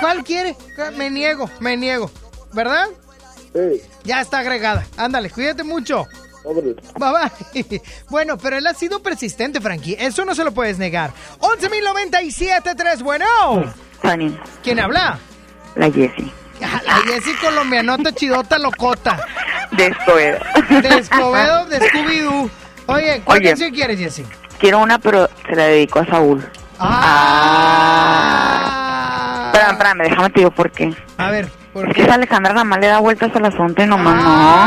¿Cuál 0.00 0.24
quiere? 0.24 0.56
Me 0.96 1.10
niego, 1.10 1.48
me 1.60 1.76
niego. 1.76 2.10
¿Verdad? 2.52 2.86
Sí, 3.52 3.82
Ya 4.04 4.20
está 4.20 4.38
agregada. 4.40 4.84
Ándale, 4.96 5.30
cuídate 5.30 5.62
mucho. 5.62 6.06
hombre. 6.44 6.74
Bye 6.98 7.12
bye. 7.62 7.82
Bueno, 8.10 8.36
pero 8.38 8.56
él 8.56 8.66
ha 8.66 8.74
sido 8.74 9.02
persistente, 9.02 9.60
Frankie. 9.60 9.96
Eso 9.98 10.24
no 10.24 10.34
se 10.34 10.44
lo 10.44 10.52
puedes 10.52 10.78
negar. 10.78 11.12
11.097.3. 11.40 13.02
Bueno. 13.02 13.74
¿Quién 14.62 14.80
habla? 14.80 15.18
la 15.76 15.90
Jessie. 15.90 16.32
Ah, 16.62 16.80
La 16.86 16.94
Jessie 17.12 17.34
colombianota, 17.40 18.12
chidota, 18.12 18.58
locota. 18.58 19.24
De 19.72 19.86
Escobedo. 19.88 20.38
De 20.82 20.98
Escobedo, 20.98 21.66
de 21.66 21.80
Scooby-Doo. 21.80 22.50
Oye, 22.86 23.22
¿cuál 23.24 23.38
Oye. 23.38 23.48
canción 23.48 23.70
quieres, 23.72 23.98
Jessie? 23.98 24.24
Quiero 24.64 24.78
una, 24.78 24.98
pero 24.98 25.28
se 25.46 25.54
la 25.54 25.64
dedico 25.64 25.98
a 25.98 26.06
Saúl. 26.06 26.42
Ah. 26.78 27.90
Espérame, 29.52 29.72
espérame, 29.72 30.04
déjame 30.04 30.30
te 30.30 30.40
digo 30.40 30.52
por 30.52 30.70
qué. 30.70 30.94
A 31.18 31.28
ver, 31.28 31.50
¿por 31.74 31.86
Es 31.86 31.94
que 31.94 32.04
esa 32.04 32.14
Alejandra 32.14 32.54
nada 32.54 32.64
más 32.64 32.78
le 32.80 32.86
da 32.86 32.98
vueltas 32.98 33.30
al 33.36 33.44
asunto 33.44 33.82
y 33.82 33.86
nomás 33.86 34.24
no. 34.24 34.64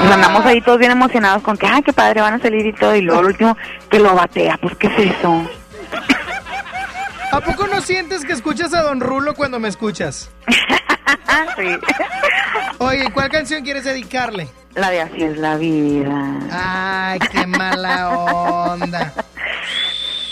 Pues 0.00 0.10
andamos 0.10 0.44
ahí 0.46 0.60
todos 0.62 0.80
bien 0.80 0.90
emocionados 0.90 1.44
con 1.44 1.56
que, 1.56 1.68
ay, 1.68 1.80
qué 1.84 1.92
padre, 1.92 2.20
van 2.20 2.34
a 2.34 2.40
salir 2.40 2.66
y 2.66 2.72
todo. 2.72 2.96
Y 2.96 3.02
luego 3.02 3.22
lo 3.22 3.28
último, 3.28 3.56
que 3.88 4.00
lo 4.00 4.12
batea. 4.16 4.58
Pues, 4.60 4.74
¿qué 4.74 4.88
es 4.88 4.98
eso? 5.16 5.48
¿A 7.30 7.40
poco 7.40 7.68
no 7.68 7.80
sientes 7.80 8.24
que 8.24 8.32
escuchas 8.32 8.74
a 8.74 8.82
Don 8.82 8.98
Rulo 8.98 9.34
cuando 9.34 9.60
me 9.60 9.68
escuchas? 9.68 10.28
sí. 11.56 11.78
Oye, 12.78 13.12
¿cuál 13.12 13.30
canción 13.30 13.62
quieres 13.62 13.84
dedicarle? 13.84 14.48
La 14.78 14.90
de 14.90 15.00
así 15.00 15.22
es 15.22 15.36
la 15.38 15.56
vida. 15.56 16.38
Ay, 16.52 17.18
qué 17.32 17.46
mala 17.46 18.08
onda. 18.10 19.12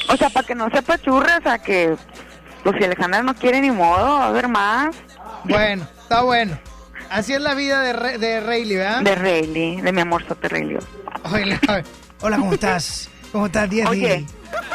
O 0.09 0.17
sea, 0.17 0.31
para 0.31 0.47
que 0.47 0.55
no 0.55 0.71
sepa 0.71 0.99
churra, 0.99 1.39
o 1.39 1.43
sea, 1.43 1.59
que, 1.59 1.97
pues 2.63 2.77
si 2.79 2.85
Alejandra 2.85 3.25
no 3.25 3.35
quiere 3.35 3.61
ni 3.61 3.73
modo, 3.73 4.19
va 4.19 4.25
a 4.27 4.29
haber 4.29 4.47
más. 4.47 4.95
Bueno, 5.43 5.85
está 6.01 6.23
bueno. 6.23 6.57
Así 7.11 7.33
es 7.33 7.41
la 7.41 7.55
vida 7.55 7.81
de, 7.81 7.93
Re- 7.93 8.19
de 8.19 8.39
Rayleigh, 8.41 8.79
¿verdad? 8.79 9.03
De 9.03 9.15
Rayleigh, 9.17 9.81
de 9.83 9.93
mi 9.93 10.01
amor 10.03 10.23
Rayleigh. 10.41 10.79
Hola, 11.25 11.83
hola, 12.21 12.37
¿cómo 12.39 12.53
estás? 12.53 13.11
¿Cómo 13.33 13.47
estás, 13.47 13.69
Diez? 13.69 13.89
Oye. 13.89 14.25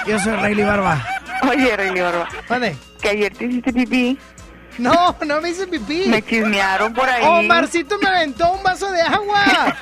Yo 0.05 0.19
soy 0.19 0.33
Rayleigh 0.33 0.67
Barba. 0.67 1.01
Oye, 1.49 1.77
Rayleigh 1.77 2.01
Barba. 2.03 2.27
¿Dónde? 2.49 2.75
Que 3.01 3.09
ayer 3.11 3.33
te 3.33 3.45
hiciste 3.45 3.71
pipí. 3.71 4.19
No, 4.77 5.15
no 5.25 5.41
me 5.41 5.49
hice 5.49 5.67
pipí. 5.67 6.07
Me 6.07 6.21
chismearon 6.21 6.93
por 6.93 7.07
ahí. 7.07 7.23
Omarcito 7.25 7.97
me 7.99 8.07
aventó 8.09 8.51
un 8.51 8.63
vaso 8.63 8.91
de 8.91 9.01
agua. 9.01 9.45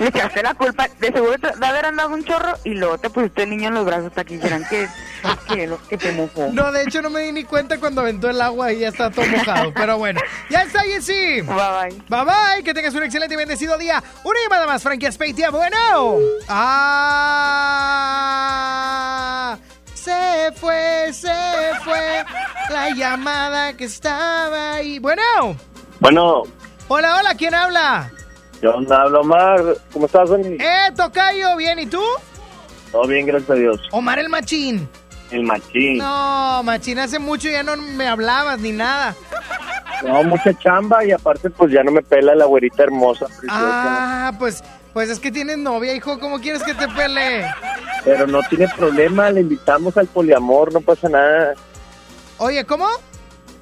Le 0.00 0.08
echaste 0.08 0.42
la 0.42 0.54
culpa. 0.54 0.88
De 0.98 1.12
seguro 1.12 1.36
te 1.38 1.56
de 1.56 1.66
haber 1.66 1.86
andado 1.86 2.10
un 2.10 2.24
chorro 2.24 2.54
y 2.64 2.74
luego 2.74 2.98
te 2.98 3.10
pusiste 3.10 3.42
el 3.42 3.50
niño 3.50 3.68
en 3.68 3.74
los 3.74 3.84
brazos 3.84 4.06
hasta 4.06 4.24
que 4.24 4.38
quieran 4.38 4.64
que, 4.68 4.88
que, 5.48 5.66
lo, 5.66 5.78
que 5.88 5.98
te 5.98 6.12
mojó. 6.12 6.48
No, 6.52 6.70
de 6.72 6.84
hecho 6.84 7.02
no 7.02 7.10
me 7.10 7.20
di 7.22 7.32
ni 7.32 7.42
cuenta 7.44 7.78
cuando 7.78 8.00
aventó 8.02 8.30
el 8.30 8.40
agua 8.40 8.72
y 8.72 8.78
ya 8.80 8.88
está 8.88 9.10
todo 9.10 9.26
mojado. 9.26 9.72
Pero 9.74 9.98
bueno, 9.98 10.20
ya 10.48 10.62
está, 10.62 10.82
Jessy. 10.82 11.42
Bye 11.42 11.54
bye. 11.54 11.90
Bye 12.08 12.24
bye, 12.24 12.62
que 12.64 12.72
tengas 12.74 12.94
un 12.94 13.02
excelente 13.02 13.34
y 13.34 13.36
bendecido 13.36 13.76
día. 13.76 14.00
Una 14.24 14.38
llamada 14.42 14.66
más, 14.66 14.82
Frankie 14.82 15.06
Aspeitia. 15.06 15.50
Bueno. 15.50 16.18
Ah. 16.48 17.88
Se 20.08 20.52
fue, 20.52 21.12
se 21.12 21.28
fue 21.84 22.24
la 22.70 22.88
llamada 22.94 23.76
que 23.76 23.84
estaba 23.84 24.72
ahí. 24.76 24.98
Bueno. 24.98 25.22
Bueno, 26.00 26.44
Hola, 26.88 27.18
hola, 27.18 27.34
¿quién 27.34 27.54
habla? 27.54 28.10
¿qué 28.58 28.68
onda? 28.68 29.02
Hablo 29.02 29.20
Omar. 29.20 29.60
¿Cómo 29.92 30.06
estás, 30.06 30.30
Fanny? 30.30 30.56
Eh, 30.58 30.90
Tocayo, 30.96 31.54
bien, 31.56 31.78
¿y 31.80 31.84
tú? 31.86 32.00
Todo 32.90 33.06
bien, 33.06 33.26
gracias 33.26 33.50
a 33.50 33.54
Dios. 33.54 33.80
Omar 33.92 34.18
el 34.18 34.30
Machín. 34.30 34.88
El 35.30 35.42
machín. 35.42 35.98
No, 35.98 36.62
Machín, 36.62 36.98
hace 37.00 37.18
mucho 37.18 37.50
ya 37.50 37.62
no 37.62 37.76
me 37.76 38.08
hablabas 38.08 38.58
ni 38.60 38.72
nada. 38.72 39.14
No, 40.02 40.22
mucha 40.22 40.54
chamba 40.58 41.04
y 41.04 41.10
aparte 41.12 41.50
pues 41.50 41.70
ya 41.70 41.82
no 41.82 41.90
me 41.92 42.00
pela 42.00 42.34
la 42.34 42.46
güerita 42.46 42.84
hermosa. 42.84 43.26
preciosa. 43.26 43.48
Ah, 43.50 44.32
pues, 44.38 44.64
Pues 44.98 45.10
es 45.10 45.20
que 45.20 45.30
tienes 45.30 45.58
novia, 45.58 45.94
hijo. 45.94 46.18
¿Cómo 46.18 46.40
quieres 46.40 46.60
que 46.64 46.74
te 46.74 46.88
pele? 46.88 47.46
Pero 48.02 48.26
no 48.26 48.40
tiene 48.50 48.66
problema, 48.76 49.30
le 49.30 49.42
invitamos 49.42 49.96
al 49.96 50.08
poliamor, 50.08 50.72
no 50.72 50.80
pasa 50.80 51.08
nada. 51.08 51.54
Oye, 52.38 52.64
¿cómo? 52.64 52.88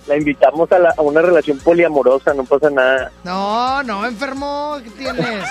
La 0.06 0.16
invitamos 0.16 0.72
a, 0.72 0.78
la- 0.78 0.94
a 0.96 1.02
una 1.02 1.20
relación 1.20 1.58
poliamorosa, 1.58 2.32
no 2.32 2.44
pasa 2.44 2.70
nada. 2.70 3.12
No, 3.22 3.82
no, 3.82 4.06
enfermo. 4.06 4.78
¿Qué 4.82 4.88
tienes? 4.92 5.44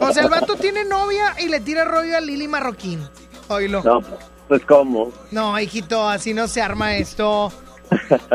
O 0.00 0.12
sea, 0.12 0.24
el 0.24 0.30
vato 0.30 0.56
tiene 0.56 0.84
novia 0.84 1.36
y 1.38 1.46
le 1.46 1.60
tira 1.60 1.84
rollo 1.84 2.16
a 2.16 2.20
Lili 2.20 2.48
Marroquín. 2.48 3.08
Oílo. 3.46 3.84
No, 3.84 4.00
pues 4.48 4.62
cómo. 4.66 5.12
No, 5.30 5.56
hijito, 5.60 6.08
así 6.08 6.34
no 6.34 6.48
se 6.48 6.60
arma 6.60 6.96
esto. 6.96 7.52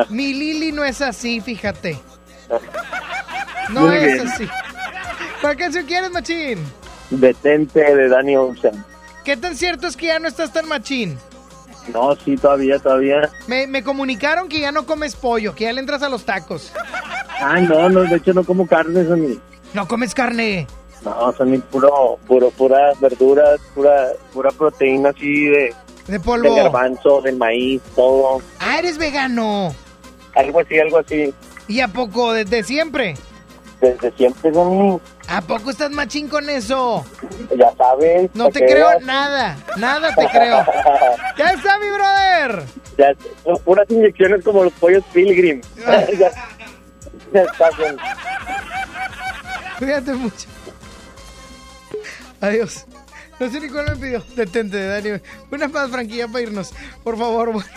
Mi 0.08 0.32
Lili 0.34 0.72
no 0.72 0.86
es 0.86 1.02
así, 1.02 1.42
fíjate. 1.42 2.00
No 3.70 3.82
Muy 3.82 3.98
es 3.98 4.14
bien. 4.14 4.28
así. 4.30 4.50
¿Cuál 5.42 5.58
canción 5.58 5.86
quieres, 5.86 6.12
machín? 6.12 6.60
Detente 7.10 7.96
de 7.96 8.10
Danny 8.10 8.36
Ocean. 8.36 8.86
¿Qué 9.24 9.38
tan 9.38 9.56
cierto 9.56 9.88
es 9.88 9.96
que 9.96 10.08
ya 10.08 10.20
no 10.20 10.28
estás 10.28 10.52
tan 10.52 10.68
machín? 10.68 11.18
No, 11.94 12.16
sí, 12.16 12.36
todavía, 12.36 12.78
todavía. 12.80 13.30
Me, 13.48 13.66
me 13.66 13.84
comunicaron 13.84 14.48
que 14.48 14.60
ya 14.60 14.72
no 14.72 14.86
comes 14.86 15.16
pollo, 15.16 15.56
que 15.56 15.64
ya 15.64 15.74
le 15.74 15.80
entras 15.80 16.04
a 16.04 16.10
los 16.10 16.24
tacos. 16.24 16.72
Ay, 17.42 17.64
no, 17.68 17.90
no, 17.90 18.02
de 18.02 18.18
hecho 18.18 18.34
no 18.34 18.44
como 18.44 18.68
carne, 18.68 19.06
Sony. 19.06 19.40
No 19.74 19.88
comes 19.88 20.14
carne. 20.14 20.68
No, 21.04 21.32
Sony, 21.34 21.60
puro, 21.72 22.20
puro, 22.28 22.52
puras 22.52 23.00
verduras, 23.00 23.60
pura, 23.74 24.10
pura 24.34 24.52
proteína 24.52 25.10
así 25.10 25.46
de... 25.46 25.74
De 26.08 26.20
polvo. 26.20 26.54
Del 26.54 26.64
garbanzo, 26.64 27.22
del 27.22 27.38
maíz, 27.38 27.82
todo. 27.96 28.42
Ah, 28.60 28.80
eres 28.80 28.98
vegano. 28.98 29.74
Algo 30.36 30.60
así, 30.60 30.80
algo 30.80 30.98
así. 30.98 31.34
¿Y 31.68 31.80
a 31.80 31.88
poco? 31.88 32.34
¿Desde 32.34 32.64
siempre? 32.64 33.16
Desde 33.80 34.12
siempre, 34.12 34.54
Sony. 34.54 35.00
¿A 35.30 35.42
poco 35.42 35.70
estás 35.70 35.92
machín 35.92 36.28
con 36.28 36.50
eso? 36.50 37.06
Ya 37.56 37.72
sabes. 37.78 38.32
No 38.34 38.50
te 38.50 38.66
creo 38.66 38.90
veas. 38.90 39.04
nada, 39.04 39.58
nada 39.78 40.14
te 40.16 40.28
creo. 40.28 40.66
¿Ya 41.38 41.52
está, 41.52 41.78
mi 41.78 41.88
brother? 41.90 42.64
Ya, 42.98 43.14
puras 43.64 43.86
inyecciones 43.90 44.44
como 44.44 44.64
los 44.64 44.74
pollos 44.74 45.04
Pilgrim. 45.14 45.62
ya, 46.18 46.32
ya 47.32 47.42
está 47.44 47.70
bien. 47.78 47.96
Cuídate 49.78 50.14
mucho. 50.14 50.48
Adiós. 52.42 52.86
No 53.40 53.50
sé 53.50 53.60
ni 53.60 53.70
cuál 53.70 53.86
me 53.86 53.96
pidió. 53.98 54.24
Detente, 54.36 54.84
Dani. 54.84 55.22
Una 55.52 55.68
más 55.68 55.92
franquilla 55.92 56.28
para 56.28 56.42
irnos. 56.42 56.74
Por 57.04 57.18
favor, 57.18 57.54
bueno. 57.54 57.70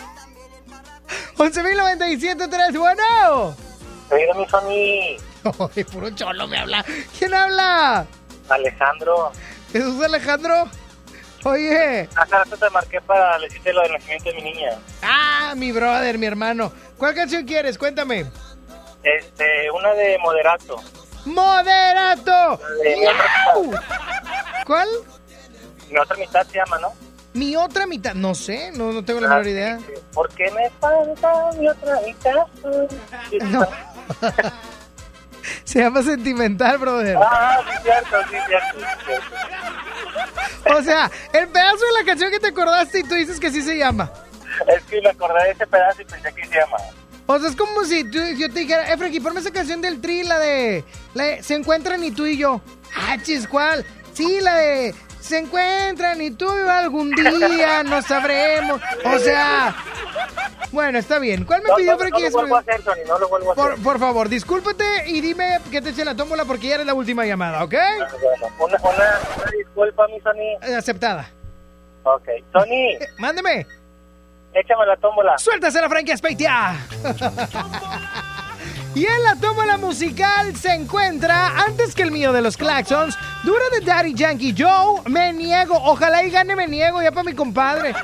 11.097.3, 1.36 2.78
bueno. 2.78 3.56
Oiga, 4.10 4.34
mi 4.34 4.48
Sony. 4.48 5.31
Puro 5.92 6.10
cholo 6.10 6.46
me 6.46 6.58
habla. 6.58 6.84
¿Quién 7.18 7.34
habla? 7.34 8.06
Alejandro. 8.48 9.32
¿Jesús 9.72 10.04
Alejandro? 10.04 10.68
Oye. 11.44 12.08
Hace 12.14 12.36
rato 12.36 12.56
te 12.56 12.70
marqué 12.70 13.00
para 13.00 13.38
decirte 13.38 13.72
lo 13.72 13.82
del 13.82 13.92
nacimiento 13.92 14.30
de 14.30 14.34
mi 14.36 14.42
niña. 14.42 14.70
Ah, 15.02 15.54
mi 15.56 15.72
brother, 15.72 16.18
mi 16.18 16.26
hermano. 16.26 16.72
¿Cuál 16.96 17.14
canción 17.14 17.44
quieres? 17.44 17.78
Cuéntame. 17.78 18.26
Este, 19.02 19.70
una 19.72 19.92
de 19.94 20.18
Moderato. 20.18 20.76
¡Moderato! 21.24 22.60
de. 22.82 23.08
¿Cuál? 24.66 24.88
Mi 25.90 25.98
otra 25.98 26.16
mitad 26.16 26.46
se 26.46 26.58
llama, 26.58 26.78
¿no? 26.78 26.92
Mi 27.34 27.56
otra 27.56 27.86
mitad. 27.86 28.14
No 28.14 28.34
sé, 28.34 28.70
no, 28.72 28.92
no 28.92 29.04
tengo 29.04 29.20
la 29.20 29.28
menor 29.28 29.46
idea. 29.46 29.78
¿Por 30.12 30.28
qué 30.34 30.50
me 30.50 30.70
falta 30.80 31.50
mi 31.58 31.68
otra 31.68 32.00
mitad? 32.06 32.46
No. 33.50 33.66
Se 35.64 35.80
llama 35.80 36.02
sentimental, 36.02 36.78
brother. 36.78 37.16
Ah, 37.20 37.58
sí, 37.70 37.78
cierto, 37.82 38.16
sí, 38.30 38.36
cierto, 38.46 38.78
sí, 38.78 38.86
cierto. 39.06 40.78
O 40.78 40.82
sea, 40.82 41.10
el 41.32 41.48
pedazo 41.48 41.84
de 41.84 41.92
la 42.00 42.04
canción 42.06 42.30
que 42.30 42.38
te 42.40 42.48
acordaste 42.48 43.00
y 43.00 43.02
tú 43.04 43.14
dices 43.14 43.38
que 43.40 43.50
sí 43.50 43.62
se 43.62 43.76
llama. 43.76 44.10
Es 44.68 44.82
que 44.84 45.00
me 45.00 45.10
acordé 45.10 45.42
de 45.44 45.50
ese 45.52 45.66
pedazo 45.66 46.02
y 46.02 46.04
pensé 46.04 46.32
que 46.34 46.46
se 46.46 46.54
llama. 46.54 46.76
O 47.26 47.38
sea, 47.38 47.48
es 47.48 47.56
como 47.56 47.84
si 47.84 48.04
tú- 48.04 48.18
yo 48.36 48.48
te 48.52 48.60
dijera, 48.60 48.92
eh, 48.92 48.96
Frankie, 48.98 49.20
ponme 49.20 49.40
esa 49.40 49.50
canción 49.52 49.80
del 49.80 50.00
Tri, 50.00 50.22
la 50.24 50.38
de, 50.38 50.84
la 51.14 51.24
de 51.24 51.42
Se 51.42 51.54
encuentran 51.54 52.02
y 52.04 52.10
tú 52.10 52.26
y 52.26 52.36
yo. 52.36 52.60
Ah, 52.94 53.16
chis, 53.22 53.48
¿cuál? 53.48 53.84
Sí, 54.12 54.40
la 54.40 54.54
de 54.56 54.94
Se 55.22 55.38
encuentran 55.38 56.20
y 56.20 56.32
tú 56.32 56.50
algún 56.50 57.10
día 57.12 57.82
no 57.84 58.02
sabremos. 58.02 58.80
O 59.04 59.18
sea, 59.18 59.74
bueno, 60.72 60.98
está 60.98 61.18
bien. 61.18 61.44
¿Cuál 61.44 61.62
me 61.62 61.68
No, 61.68 61.76
pidió 61.76 61.92
no, 61.92 61.98
Frankie? 61.98 62.22
no 62.24 62.28
lo 62.30 62.36
vuelvo 62.38 62.56
a 62.56 62.58
hacer, 62.60 62.82
Tony, 62.82 63.00
no 63.06 63.18
lo 63.18 63.28
vuelvo 63.28 63.52
a 63.52 63.54
Por, 63.54 63.72
hacer. 63.72 63.84
por 63.84 63.98
favor, 64.00 64.28
discúlpate 64.28 64.84
y 65.06 65.20
dime 65.20 65.60
que 65.70 65.80
te 65.80 65.90
eche 65.90 66.04
la 66.04 66.14
tómbola 66.16 66.44
porque 66.44 66.66
ya 66.68 66.74
eres 66.74 66.86
la 66.86 66.94
última 66.94 67.24
llamada, 67.24 67.62
¿ok? 67.64 67.72
Bueno, 67.72 68.48
una, 68.58 68.76
una, 68.82 68.92
una 69.36 69.50
disculpa, 69.56 70.06
mi 70.08 70.20
Sony. 70.20 70.58
Eh, 70.70 70.74
Aceptada. 70.74 71.30
Ok. 72.02 72.28
Tony, 72.52 72.98
Mándeme. 73.18 73.64
échame 74.54 74.86
la 74.86 74.96
tómbola. 74.96 75.38
Suéltase 75.38 75.80
la 75.80 75.88
Frankie 75.88 76.16
Speitia. 76.16 76.74
Y 78.94 79.06
en 79.06 79.22
la 79.22 79.36
tómbola 79.36 79.78
musical 79.78 80.54
se 80.54 80.74
encuentra, 80.74 81.64
antes 81.64 81.94
que 81.94 82.02
el 82.02 82.10
mío 82.10 82.32
de 82.34 82.42
los 82.42 82.58
Claxons, 82.58 83.16
Dura 83.42 83.64
de 83.72 83.80
Daddy 83.80 84.12
Yankee 84.12 84.54
Joe, 84.56 85.00
Me 85.06 85.32
Niego, 85.32 85.74
ojalá 85.82 86.22
y 86.24 86.30
gane 86.30 86.54
Me 86.54 86.66
Niego 86.66 87.02
ya 87.02 87.10
para 87.10 87.24
mi 87.24 87.32
compadre, 87.32 87.94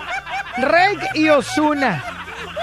Rake 0.56 1.10
y 1.14 1.28
Osuna. 1.28 2.02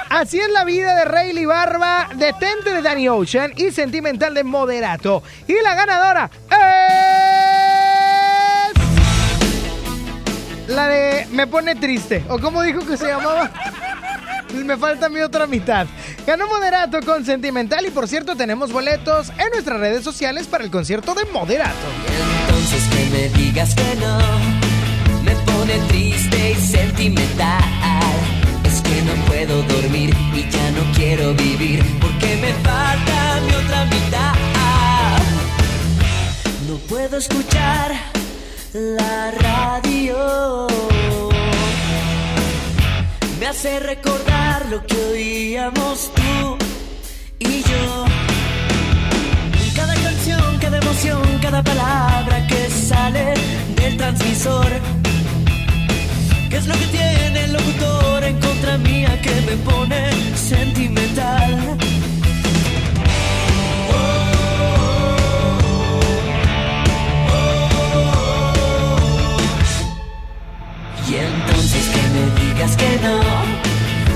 Así 0.10 0.40
es 0.40 0.50
la 0.50 0.64
vida 0.64 0.96
de 0.96 1.06
Rayleigh 1.06 1.46
Barba, 1.46 2.10
Detente 2.16 2.74
de 2.74 2.82
Danny 2.82 3.08
Ocean 3.10 3.54
y 3.58 3.72
Sentimental 3.72 4.34
de 4.34 4.44
Moderato. 4.44 5.22
Y 5.48 5.62
la 5.62 5.76
ganadora 5.76 6.32
es... 6.50 6.66
La 10.68 10.88
de 10.88 11.28
Me 11.32 11.46
Pone 11.46 11.76
Triste, 11.76 12.26
o 12.28 12.40
como 12.40 12.64
dijo 12.64 12.80
que 12.88 12.98
se 12.98 13.08
llamaba... 13.08 13.52
Me 14.64 14.78
falta 14.78 15.10
mi 15.10 15.20
otra 15.20 15.48
mitad. 15.48 15.86
Ganó 16.26 16.48
Moderato 16.48 17.00
con 17.02 17.26
Sentimental 17.26 17.86
y 17.86 17.92
por 17.92 18.08
cierto 18.08 18.36
tenemos 18.36 18.72
boletos 18.72 19.30
en 19.38 19.50
nuestras 19.52 19.80
redes 19.80 20.04
sociales 20.04 20.48
para 20.48 20.64
el 20.64 20.72
concierto 20.72 21.14
de 21.14 21.26
Moderato. 21.26 21.76
Entonces 22.42 22.84
que 22.90 23.06
me 23.12 23.30
digas 23.44 23.76
que 23.76 23.96
no, 24.00 24.18
me 25.24 25.36
pone 25.52 25.78
triste 25.88 26.52
y 26.52 26.56
sentimental. 26.56 27.64
Es 28.64 28.82
que 28.82 29.02
no 29.04 29.14
puedo 29.26 29.62
dormir 29.64 30.16
y 30.34 30.50
ya 30.50 30.72
no 30.72 30.92
quiero 30.96 31.34
vivir 31.34 31.84
porque 32.00 32.36
me 32.38 32.54
falta 32.68 33.42
mi 33.46 33.54
otra 33.54 33.86
mitad. 33.86 34.34
No 36.68 36.78
puedo 36.88 37.18
escuchar 37.18 37.94
la 38.74 39.32
radio. 39.32 40.68
Me 43.40 43.48
hace 43.48 43.80
recordar 43.82 44.66
lo 44.70 44.86
que 44.86 44.96
oíamos 44.96 46.12
tú 46.16 46.58
y 47.40 47.62
yo. 47.64 48.06
Cada 49.76 49.94
canción, 49.96 50.58
cada 50.60 50.78
emoción, 50.78 51.22
cada 51.42 51.62
palabra 51.62 52.48
que 52.48 52.70
sale 52.70 53.34
del 53.76 53.98
transmisor. 53.98 54.68
¿Qué 56.50 56.58
es 56.58 56.66
lo 56.68 56.74
que 56.76 56.88
tiene 56.88 57.44
el 57.44 57.54
locutor 57.54 58.24
en 58.24 58.40
contra 58.40 58.78
mía 58.78 59.22
que 59.22 59.42
me 59.42 59.58
pone 59.58 60.12
sentimental? 60.38 61.78
Que 72.56 72.98
no, 73.04 73.20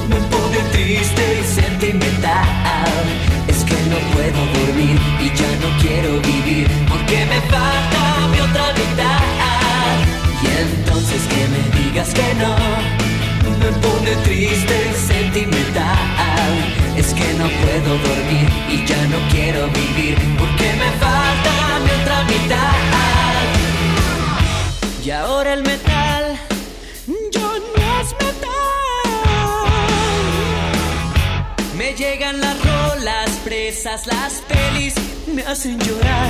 me 0.07 0.15
pone 0.31 0.59
triste 0.71 1.41
y 1.41 1.43
sentimental. 1.43 3.05
Es 3.47 3.63
que 3.65 3.75
no 3.91 3.97
puedo 4.13 4.39
dormir 4.57 4.97
y 5.19 5.27
ya 5.35 5.51
no 5.61 5.69
quiero 5.81 6.21
vivir 6.21 6.67
porque 6.87 7.25
me 7.25 7.41
falta 7.51 8.27
mi 8.31 8.39
otra 8.39 8.73
mitad. 8.73 9.19
Y 10.41 10.47
entonces 10.61 11.21
que 11.27 11.47
me 11.53 11.61
digas 11.79 12.13
que 12.13 12.33
no, 12.35 12.55
me 13.59 13.71
pone 13.83 14.15
triste 14.23 14.75
y 14.89 14.93
sentimental. 15.07 16.53
Es 16.95 17.13
que 17.13 17.33
no 17.33 17.47
puedo 17.61 17.97
dormir 18.07 18.49
y 18.69 18.85
ya 18.85 19.01
no 19.07 19.17
quiero 19.31 19.67
vivir 19.67 20.17
porque 20.39 20.73
me 20.81 20.89
falta 21.03 21.79
mi 21.83 21.91
otra 22.01 22.23
mitad. 22.23 22.73
Y 25.03 25.11
ahora 25.11 25.53
el 25.53 25.63
metal 25.63 25.98
las 32.37 32.57
rolas 32.63 33.29
presas, 33.43 34.07
las 34.07 34.41
pelis 34.47 34.93
me 35.33 35.41
hacen 35.43 35.79
llorar. 35.79 36.29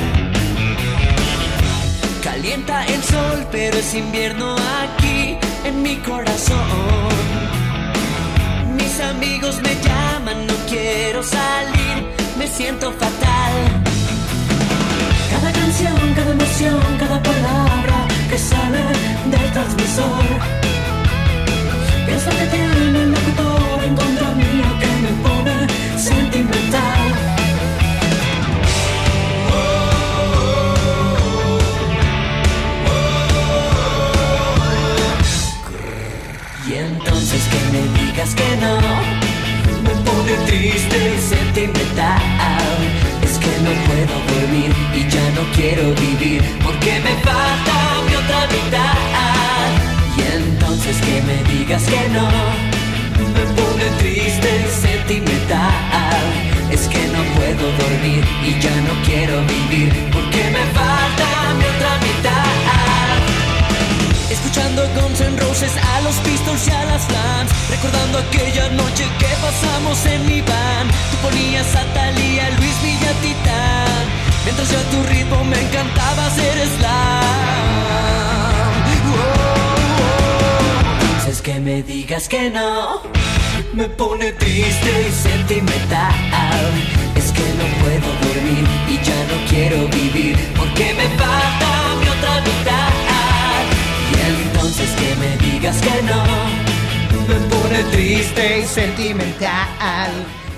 Calienta 2.23 2.85
el 2.85 3.03
sol, 3.03 3.47
pero 3.51 3.77
es 3.77 3.93
invierno 3.93 4.55
aquí 4.55 5.37
en 5.65 5.81
mi 5.81 5.95
corazón. 5.97 7.09
Mis 8.75 8.99
amigos 8.99 9.59
me 9.61 9.75
llaman, 9.85 10.47
no 10.47 10.53
quiero 10.69 11.21
salir, 11.23 11.97
me 12.37 12.47
siento 12.47 12.91
fatal. 12.91 13.55
Cada 15.31 15.51
canción, 15.51 16.13
cada 16.15 16.31
emoción, 16.31 16.97
cada 16.99 17.21
palabra 17.21 17.99
sale 18.39 18.83
del 19.31 19.51
transmisor. 19.51 20.23
Piensa 22.05 22.29
que 22.29 22.45
tiene 22.47 23.01
el 23.03 23.11
locutor 23.11 23.68
que 38.27 38.57
no. 38.57 38.75
Me 39.81 39.93
pone 40.03 40.33
triste 40.45 41.15
y 41.15 41.21
sentimental. 41.21 42.19
Es 43.23 43.37
que 43.37 43.53
no 43.63 43.71
puedo 43.87 44.15
dormir 44.33 44.71
y 44.93 45.07
ya 45.09 45.25
no 45.35 45.43
quiero 45.55 45.93
vivir 45.95 46.41
Porque 46.63 46.99
me 46.99 47.13
falta 47.23 47.75
mi 48.05 48.15
otra 48.15 48.41
mitad. 48.47 49.69
Y 50.17 50.21
entonces 50.35 50.97
que 50.97 51.21
me 51.21 51.37
digas 51.51 51.83
que 51.83 52.09
no. 52.09 52.27
Me 53.35 53.45
pone 53.55 53.85
triste 53.99 54.65
y 54.65 54.81
sentimental. 54.81 56.25
Es 56.71 56.87
que 56.89 57.07
no 57.07 57.23
puedo 57.37 57.71
dormir 57.83 58.23
y 58.43 58.59
ya 58.59 58.75
no 58.81 58.93
quiero 59.05 59.41
vivir 59.45 59.91
Porque 60.11 60.43
me 60.51 60.65
falta 60.77 61.38
Escuchando 64.39 64.87
Guns 64.95 65.19
N' 65.19 65.37
Roses 65.37 65.73
a 65.75 66.01
los 66.01 66.15
Pistols 66.19 66.65
y 66.65 66.71
a 66.71 66.85
las 66.85 67.03
Flams 67.03 67.51
Recordando 67.69 68.19
aquella 68.19 68.69
noche 68.69 69.05
que 69.19 69.27
pasamos 69.41 70.05
en 70.05 70.25
mi 70.27 70.39
van. 70.41 70.87
Tú 71.11 71.17
ponías 71.27 71.75
a 71.75 71.83
Thalía, 71.93 72.49
Luis 72.51 72.81
Villa, 72.81 73.11
Titán 73.21 74.05
Mientras 74.45 74.71
yo 74.71 74.79
a 74.79 74.83
tu 74.83 75.03
ritmo 75.11 75.43
me 75.43 75.59
encantaba 75.59 76.27
hacer 76.27 76.67
slam. 76.77 77.19
Entonces 81.01 81.41
que 81.41 81.59
me 81.59 81.83
digas 81.83 82.29
que 82.29 82.49
no 82.49 83.01
Me 83.73 83.89
pone 83.89 84.31
triste 84.31 85.07
y 85.09 85.11
sentimental. 85.11 86.13
Es 87.15 87.31
que 87.33 87.43
no 87.59 87.65
puedo 87.83 88.07
dormir 88.23 88.65
y 88.87 88.95
ya 89.03 89.19
no 89.25 89.49
quiero 89.49 89.87
vivir 89.89 90.37
Porque 90.55 90.93
me 90.93 91.09
falta 91.17 91.88
digas 95.59 95.81
que 95.81 96.01
no 96.03 96.23
Me 97.27 97.35
pone 97.49 97.83
triste 97.91 98.59
y 98.59 98.65
sentimental. 98.65 100.09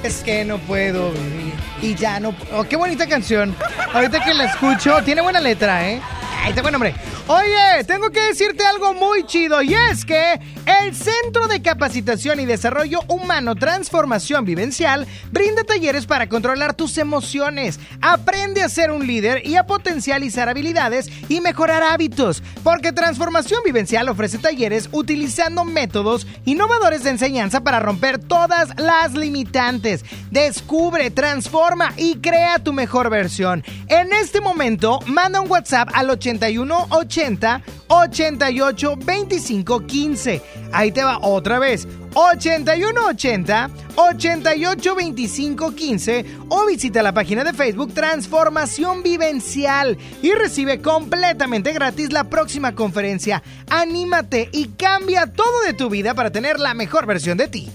Es 0.04 0.24
que 0.24 0.46
no 0.46 0.58
puedo 0.60 1.12
vivir 1.12 1.54
y 1.82 1.96
ya 1.96 2.20
no. 2.20 2.34
Oh, 2.54 2.64
qué 2.64 2.76
bonita 2.76 3.08
canción. 3.08 3.56
Ahorita 3.94 4.24
que 4.24 4.34
la 4.34 4.46
escucho, 4.46 5.02
tiene 5.04 5.22
buena 5.22 5.40
letra, 5.40 5.90
¿eh? 5.90 6.02
Está 6.48 6.64
buen 6.64 6.76
hombre. 6.76 6.94
Oye, 7.28 7.84
tengo 7.86 8.10
que 8.10 8.20
decirte 8.20 8.66
algo 8.66 8.94
muy 8.94 9.24
chido 9.26 9.62
y 9.62 9.74
es 9.74 10.04
que 10.04 10.38
el 10.66 10.94
Centro 10.94 11.48
de 11.48 11.62
Capacitación 11.62 12.42
y 12.42 12.46
Desarrollo 12.46 13.00
Humano 13.08 13.56
Transformación 13.56 14.44
Vivencial 14.44 15.08
brinda 15.32 15.64
talleres 15.64 16.06
para 16.06 16.28
controlar 16.28 16.74
tus 16.74 16.98
emociones. 16.98 17.80
Aprende 18.02 18.64
a 18.64 18.70
ser 18.70 18.92
un 18.92 19.08
líder 19.08 19.48
y 19.48 19.56
a 19.56 19.66
potencializar 19.66 20.50
habilidades 20.50 21.10
y 21.30 21.40
mejorar 21.40 21.84
hábitos, 21.84 22.44
porque 22.64 22.92
Transformación 22.92 23.62
Vivencial 23.64 24.10
ofrece 24.10 24.38
talleres 24.38 24.90
utilizando 24.92 25.64
métodos 25.64 26.28
innovadores 26.44 27.04
de 27.04 27.12
enseñanza 27.12 27.62
para 27.62 27.80
romper 27.80 28.20
todas 28.20 28.78
las 28.78 29.14
limitantes. 29.14 30.04
Descubre, 30.32 31.12
transforma 31.12 31.94
y 31.96 32.18
crea 32.18 32.60
tu 32.60 32.74
mejor 32.74 33.10
versión. 33.10 33.64
En 33.88 34.12
este 34.12 34.42
momento, 34.42 35.00
manda 35.06 35.40
un 35.40 35.50
WhatsApp 35.50 35.90
al 35.94 36.10
8180 36.40 37.62
88 37.88 38.96
25 38.98 39.86
15. 39.86 40.42
Ahí 40.72 40.92
te 40.92 41.04
va 41.04 41.20
otra 41.22 41.60
vez. 41.60 41.88
8180 42.14 43.70
88 43.96 44.96
25 44.96 45.76
15 45.76 46.26
o 46.50 46.66
visita 46.66 47.02
la 47.02 47.14
página 47.14 47.44
de 47.44 47.54
Facebook 47.54 47.94
Transformación 47.94 49.04
Vivencial 49.04 49.98
y 50.22 50.32
recibe 50.34 50.82
completamente 50.82 51.72
gratis 51.72 52.12
la 52.12 52.26
próxima 52.26 52.74
conferencia. 52.76 53.42
Anímate 53.70 54.50
y 54.52 54.68
cambia 54.70 55.28
todo 55.28 55.62
de 55.66 55.74
tu 55.74 55.90
vida 55.90 56.14
para 56.14 56.32
tener 56.32 56.60
la 56.60 56.74
mejor 56.74 57.06
versión 57.06 57.38
de 57.38 57.48
ti. 57.48 57.72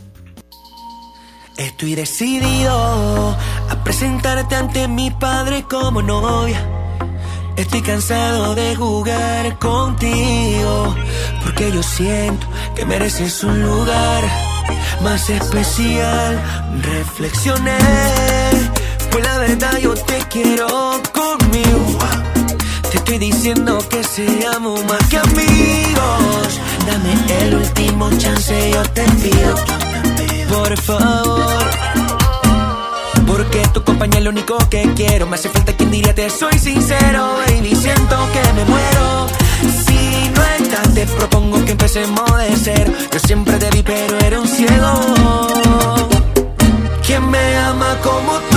Estoy 1.57 1.94
decidido 1.94 3.34
a 3.70 3.82
presentarte 3.82 4.57
ante 4.57 4.88
mi 4.88 5.11
padre 5.11 5.62
como 5.62 6.02
novia. 6.02 6.76
Estoy 7.57 7.80
cansado 7.80 8.54
de 8.54 8.76
jugar 8.76 9.59
contigo, 9.59 10.94
porque 11.42 11.72
yo 11.72 11.82
siento 11.82 12.46
que 12.74 12.84
mereces 12.84 13.42
un 13.44 13.62
lugar 13.62 14.24
más 15.02 15.30
especial. 15.30 16.38
Reflexioné, 16.82 17.78
pues 19.11 19.24
la 19.24 19.38
verdad 19.38 19.78
yo 19.78 19.94
te 19.94 20.18
quiero 20.30 21.00
conmigo. 21.12 21.98
Te 22.90 22.98
estoy 22.98 23.18
diciendo 23.18 23.78
que 23.88 24.04
seamos 24.04 24.84
más 24.84 25.02
que 25.09 25.16
amigos. 25.16 26.61
Dame 26.86 27.42
el 27.42 27.54
último 27.54 28.11
chance, 28.18 28.70
yo 28.70 28.82
te 28.90 29.02
pido. 29.02 29.54
Por 30.50 30.76
favor. 30.82 32.15
Porque 33.27 33.62
tu 33.72 33.83
compañía 33.83 34.18
es 34.18 34.24
lo 34.24 34.31
único 34.31 34.57
que 34.70 34.83
quiero. 34.95 35.27
Me 35.27 35.37
hace 35.37 35.49
falta 35.49 35.72
quien 35.72 35.91
diría 35.91 36.14
te 36.14 36.31
soy 36.31 36.59
sincero, 36.59 37.39
baby. 37.47 37.74
Siento 37.74 38.16
que 38.33 38.53
me 38.55 38.64
muero. 38.64 39.27
Si 39.87 40.31
no 40.35 40.43
estás, 40.59 40.95
te 40.95 41.07
propongo 41.07 41.64
que 41.64 41.72
empecemos 41.72 42.37
de 42.39 42.57
cero. 42.57 42.93
Yo 43.12 43.18
siempre 43.18 43.59
te 43.59 43.70
vi, 43.70 43.83
pero 43.83 44.18
era 44.18 44.41
un 44.41 44.49
ciego. 44.49 44.93
¿Quién 47.07 47.31
me 47.31 47.57
ama 47.59 47.97
como 48.03 48.33
tú 48.51 48.55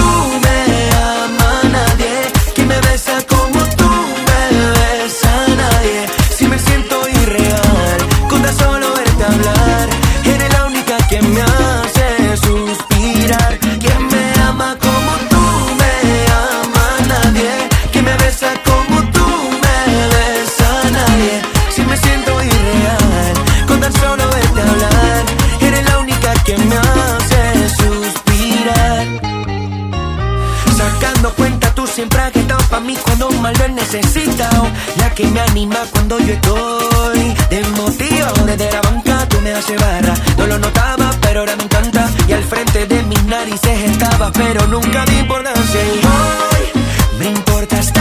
siempre 31.99 32.21
has 32.21 32.33
estado 32.33 32.63
para 32.69 32.81
mí 32.81 32.95
cuando 33.03 33.29
más 33.41 33.59
lo 33.59 33.65
he 33.65 33.69
necesitado. 33.69 34.67
La 34.99 35.13
que 35.13 35.25
me 35.27 35.41
anima 35.41 35.79
cuando 35.91 36.17
yo 36.19 36.33
estoy 36.33 37.35
desmotivado. 37.49 38.45
Desde 38.45 38.71
la 38.71 38.81
banca 38.81 39.27
tú 39.27 39.41
me 39.41 39.51
haces 39.51 39.77
barra. 39.81 40.13
No 40.37 40.47
lo 40.47 40.59
notaba, 40.59 41.11
pero 41.19 41.41
ahora 41.41 41.57
me 41.57 41.63
encanta. 41.63 42.09
Y 42.25 42.31
al 42.31 42.43
frente 42.45 42.87
de 42.87 43.03
mis 43.03 43.21
narices 43.25 43.91
estaba, 43.91 44.31
pero 44.31 44.65
nunca 44.67 45.03
di 45.07 45.17
importancia. 45.17 45.81
Y 45.83 45.99
hoy 46.15 46.83
me 47.19 47.25
importas 47.31 47.91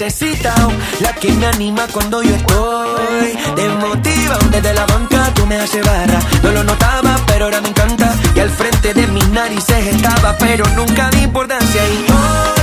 necesitado. 0.00 0.72
La 1.00 1.12
que 1.14 1.30
me 1.32 1.46
anima 1.46 1.86
cuando 1.92 2.22
yo 2.22 2.34
estoy 2.34 3.36
desmotivado. 3.54 4.48
Desde 4.50 4.72
la 4.74 4.86
banca 4.86 5.32
tú 5.34 5.46
me 5.46 5.56
haces 5.56 5.84
barra. 5.84 6.18
No 6.42 6.52
lo 6.52 6.64
notaba, 6.64 7.16
pero 7.26 7.46
ahora 7.46 7.60
me 7.60 7.68
encanta. 7.68 8.14
Y 8.34 8.40
al 8.40 8.50
frente 8.50 8.94
de 8.94 9.06
mis 9.08 9.28
narices 9.28 9.86
estaba, 9.86 10.36
pero 10.38 10.66
nunca 10.70 11.10
di 11.10 11.22
importancia. 11.22 11.82
Y 11.88 12.06
hoy 12.10 12.59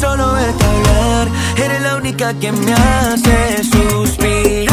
solo 0.00 0.32
verte 0.32 0.64
hablar, 0.64 1.28
eres 1.56 1.82
la 1.82 1.96
única 1.96 2.32
que 2.34 2.50
me 2.52 2.72
hace 2.72 3.62
suspirar. 3.64 4.69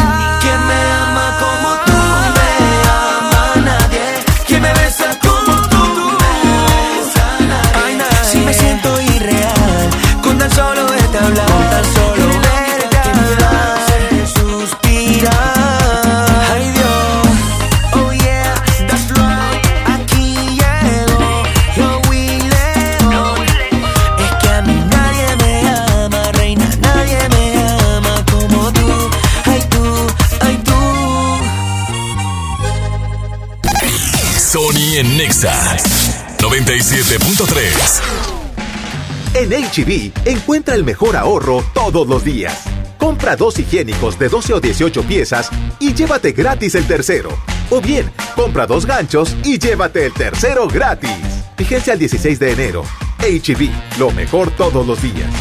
En 39.49 39.63
HB, 39.63 40.11
encuentra 40.25 40.75
el 40.75 40.83
mejor 40.83 41.15
ahorro 41.15 41.63
todos 41.73 42.05
los 42.05 42.25
días. 42.25 42.65
Compra 42.97 43.37
dos 43.37 43.57
higiénicos 43.57 44.19
de 44.19 44.27
12 44.27 44.55
o 44.55 44.59
18 44.59 45.03
piezas 45.03 45.49
y 45.79 45.93
llévate 45.93 46.33
gratis 46.33 46.75
el 46.75 46.85
tercero. 46.85 47.29
O 47.69 47.79
bien, 47.79 48.11
compra 48.35 48.67
dos 48.67 48.85
ganchos 48.85 49.37
y 49.45 49.57
llévate 49.57 50.05
el 50.05 50.13
tercero 50.13 50.67
gratis. 50.67 51.09
Vigencia 51.57 51.93
el 51.93 51.99
16 51.99 52.39
de 52.39 52.51
enero. 52.51 52.83
HB, 53.19 53.97
lo 53.97 54.11
mejor 54.11 54.51
todos 54.51 54.85
los 54.85 55.01
días. 55.01 55.31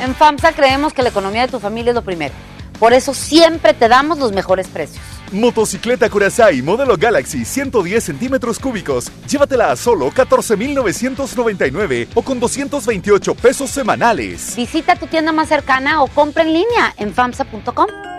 En 0.00 0.14
FAMSA 0.14 0.52
creemos 0.52 0.94
que 0.94 1.02
la 1.02 1.10
economía 1.10 1.42
de 1.42 1.48
tu 1.48 1.60
familia 1.60 1.90
es 1.90 1.94
lo 1.94 2.04
primero. 2.04 2.34
Por 2.78 2.94
eso 2.94 3.12
siempre 3.12 3.74
te 3.74 3.88
damos 3.88 4.18
los 4.18 4.32
mejores 4.32 4.66
precios. 4.68 5.04
Motocicleta 5.32 6.08
Curaçao 6.08 6.62
modelo 6.62 6.96
Galaxy 6.96 7.44
110 7.44 8.04
centímetros 8.04 8.58
cúbicos. 8.58 9.10
Llévatela 9.28 9.70
a 9.70 9.76
solo 9.76 10.10
14,999 10.10 12.08
o 12.14 12.22
con 12.22 12.38
228 12.38 13.34
pesos 13.34 13.70
semanales. 13.70 14.54
Visita 14.56 14.96
tu 14.96 15.06
tienda 15.06 15.32
más 15.32 15.48
cercana 15.48 16.02
o 16.02 16.08
compra 16.08 16.42
en 16.42 16.52
línea 16.52 16.94
en 16.96 17.12
famsa.com. 17.12 18.15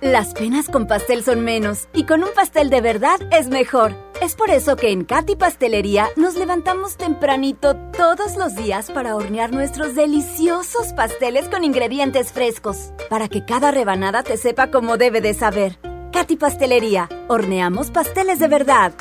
Las 0.00 0.32
penas 0.32 0.66
con 0.66 0.86
pastel 0.86 1.22
son 1.22 1.44
menos 1.44 1.86
y 1.92 2.04
con 2.04 2.24
un 2.24 2.30
pastel 2.34 2.70
de 2.70 2.80
verdad 2.80 3.20
es 3.32 3.48
mejor. 3.48 3.94
Es 4.22 4.34
por 4.34 4.48
eso 4.48 4.74
que 4.76 4.92
en 4.92 5.04
Katy 5.04 5.36
Pastelería 5.36 6.08
nos 6.16 6.36
levantamos 6.36 6.96
tempranito 6.96 7.76
todos 7.94 8.36
los 8.36 8.54
días 8.56 8.90
para 8.90 9.14
hornear 9.14 9.52
nuestros 9.52 9.94
deliciosos 9.94 10.94
pasteles 10.94 11.50
con 11.50 11.64
ingredientes 11.64 12.32
frescos, 12.32 12.94
para 13.10 13.28
que 13.28 13.44
cada 13.44 13.72
rebanada 13.72 14.22
te 14.22 14.38
sepa 14.38 14.70
como 14.70 14.96
debe 14.96 15.20
de 15.20 15.34
saber. 15.34 15.78
Katy 16.12 16.36
Pastelería, 16.36 17.10
horneamos 17.28 17.90
pasteles 17.90 18.38
de 18.38 18.48
verdad. 18.48 18.94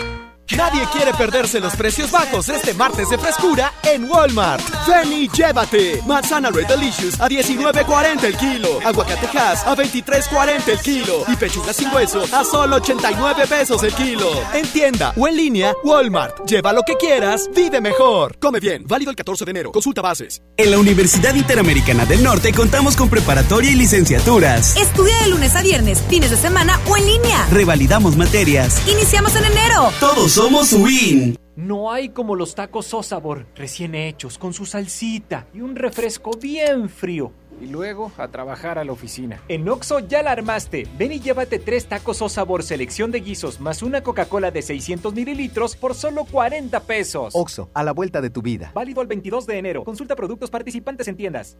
Nadie 0.57 0.81
quiere 0.91 1.13
perderse 1.13 1.59
los 1.59 1.75
precios 1.75 2.09
bajos 2.09 2.49
este 2.49 2.73
martes 2.73 3.07
de 3.09 3.19
frescura 3.19 3.71
en 3.83 4.09
Walmart. 4.09 4.63
Ven 4.87 5.13
y 5.13 5.29
llévate. 5.29 6.01
Manzana 6.07 6.49
Red 6.49 6.67
Delicious 6.67 7.19
a 7.21 7.29
19.40 7.29 8.23
el 8.23 8.35
kilo. 8.35 8.79
Aguacate 8.83 9.27
Hass 9.37 9.63
a 9.65 9.75
23.40 9.75 10.67
el 10.67 10.79
kilo. 10.79 11.23
Y 11.27 11.35
pechuga 11.35 11.71
sin 11.71 11.93
hueso 11.93 12.23
a 12.33 12.43
solo 12.43 12.77
89 12.77 13.45
pesos 13.47 13.83
el 13.83 13.93
kilo. 13.93 14.27
En 14.53 14.67
tienda 14.67 15.13
o 15.15 15.27
en 15.27 15.37
línea, 15.37 15.73
Walmart. 15.83 16.43
Lleva 16.47 16.73
lo 16.73 16.81
que 16.81 16.95
quieras, 16.95 17.47
vive 17.55 17.79
mejor. 17.79 18.37
Come 18.39 18.59
bien. 18.59 18.85
Válido 18.87 19.11
el 19.11 19.17
14 19.17 19.45
de 19.45 19.51
enero. 19.51 19.71
Consulta 19.71 20.01
bases. 20.01 20.41
En 20.57 20.71
la 20.71 20.79
Universidad 20.79 21.35
Interamericana 21.35 22.05
del 22.05 22.23
Norte 22.23 22.53
contamos 22.53 22.95
con 22.95 23.07
preparatoria 23.07 23.71
y 23.71 23.75
licenciaturas. 23.75 24.75
Estudia 24.77 25.15
de 25.23 25.29
lunes 25.29 25.55
a 25.55 25.61
viernes, 25.61 26.01
fines 26.09 26.31
de 26.31 26.37
semana 26.37 26.79
o 26.87 26.97
en 26.97 27.05
línea. 27.05 27.45
Revalidamos 27.51 28.17
materias. 28.17 28.81
Iniciamos 28.87 29.35
en 29.35 29.45
enero. 29.45 29.93
Todos 29.99 30.38
somos 30.39 30.71
WIN. 30.71 31.37
No 31.57 31.91
hay 31.91 32.07
como 32.07 32.33
los 32.33 32.55
tacos 32.55 32.93
Osabor, 32.93 33.45
recién 33.55 33.93
hechos, 33.93 34.37
con 34.37 34.53
su 34.53 34.65
salsita 34.65 35.47
y 35.53 35.59
un 35.59 35.75
refresco 35.75 36.31
bien 36.41 36.87
frío. 36.87 37.33
Y 37.61 37.67
luego 37.67 38.11
a 38.17 38.27
trabajar 38.29 38.79
a 38.79 38.83
la 38.83 38.91
oficina. 38.91 39.41
En 39.47 39.67
Oxo 39.67 39.99
ya 39.99 40.23
la 40.23 40.31
armaste. 40.31 40.87
Ven 40.97 41.11
y 41.11 41.19
llévate 41.19 41.59
tres 41.59 41.87
tacos 41.87 42.21
Osabor 42.21 42.63
selección 42.63 43.11
de 43.11 43.19
guisos 43.19 43.59
más 43.59 43.81
una 43.83 44.01
Coca-Cola 44.01 44.51
de 44.51 44.61
600 44.61 45.13
mililitros 45.13 45.75
por 45.75 45.95
solo 45.95 46.25
40 46.25 46.79
pesos. 46.81 47.33
Oxo, 47.35 47.69
a 47.73 47.83
la 47.83 47.91
vuelta 47.91 48.21
de 48.21 48.29
tu 48.29 48.41
vida. 48.41 48.71
Válido 48.73 49.01
al 49.01 49.07
22 49.07 49.45
de 49.45 49.57
enero. 49.57 49.83
Consulta 49.83 50.15
productos 50.15 50.49
participantes 50.49 51.07
en 51.07 51.17
tiendas. 51.17 51.57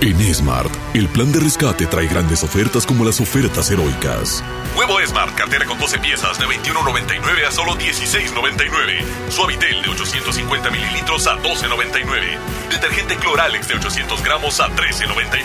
En 0.00 0.16
Smart, 0.32 0.70
el 0.94 1.08
plan 1.08 1.32
de 1.32 1.40
rescate 1.40 1.84
trae 1.86 2.06
grandes 2.06 2.44
ofertas 2.44 2.86
como 2.86 3.04
las 3.04 3.20
ofertas 3.20 3.68
heroicas. 3.68 4.44
Huevo 4.76 5.00
Smart, 5.04 5.34
cartera 5.34 5.66
con 5.66 5.76
12 5.76 5.98
piezas 5.98 6.38
de 6.38 6.46
21.99 6.46 7.46
a 7.48 7.50
solo 7.50 7.72
16.99. 7.72 9.02
Suavitel 9.28 9.82
de 9.82 9.88
850 9.88 10.70
mililitros 10.70 11.26
a 11.26 11.36
12.99. 11.42 12.38
Detergente 12.70 13.16
Cloralex 13.16 13.66
de 13.66 13.74
800 13.74 14.22
gramos 14.22 14.60
a 14.60 14.68
13.99. 14.68 15.37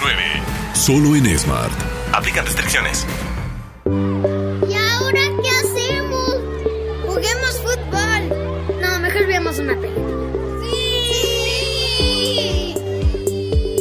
Solo 0.74 1.16
en 1.16 1.38
Smart. 1.38 1.72
Aplican 2.12 2.46
restricciones. 2.46 3.06
¿Y 3.86 4.74
ahora 4.74 5.22
qué 5.41 5.50
hacemos? 5.50 6.39
Juguemos 7.06 7.62
fútbol. 7.62 8.30
No, 8.82 9.00
mejor 9.00 9.28
veamos 9.28 9.60
una 9.60 9.80
película. 9.80 10.14
¡Sí! 11.96 12.76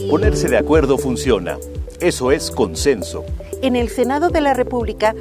Ponerse 0.08 0.48
de 0.48 0.58
acuerdo 0.58 0.98
funciona. 0.98 1.56
Eso 2.00 2.30
es 2.30 2.50
consenso. 2.50 3.24
En 3.62 3.74
el 3.74 3.88
Senado 3.88 4.28
de 4.30 4.42
la 4.42 4.54
República, 4.54 5.14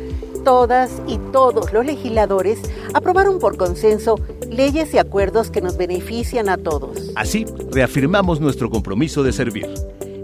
todas 0.44 1.02
y 1.08 1.18
todos 1.32 1.74
los 1.74 1.86
legisladores 1.86 2.60
aprobaron 2.94 3.40
por 3.40 3.58
consenso 3.58 4.20
leyes 4.50 4.94
y 4.94 4.98
acuerdos 4.98 5.50
que 5.50 5.62
nos 5.62 5.78
benefician 5.78 6.50
a 6.50 6.58
todos. 6.58 7.12
Así, 7.16 7.46
reafirmamos 7.72 8.42
nuestro 8.42 8.70
compromiso 8.70 9.24
de 9.24 9.32
servir. 9.32 9.68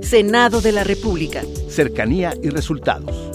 Senado 0.08 0.62
de 0.62 0.72
la 0.72 0.86
República. 0.86 1.42
Cercanía 1.70 2.34
y 2.42 2.50
resultados. 2.50 3.30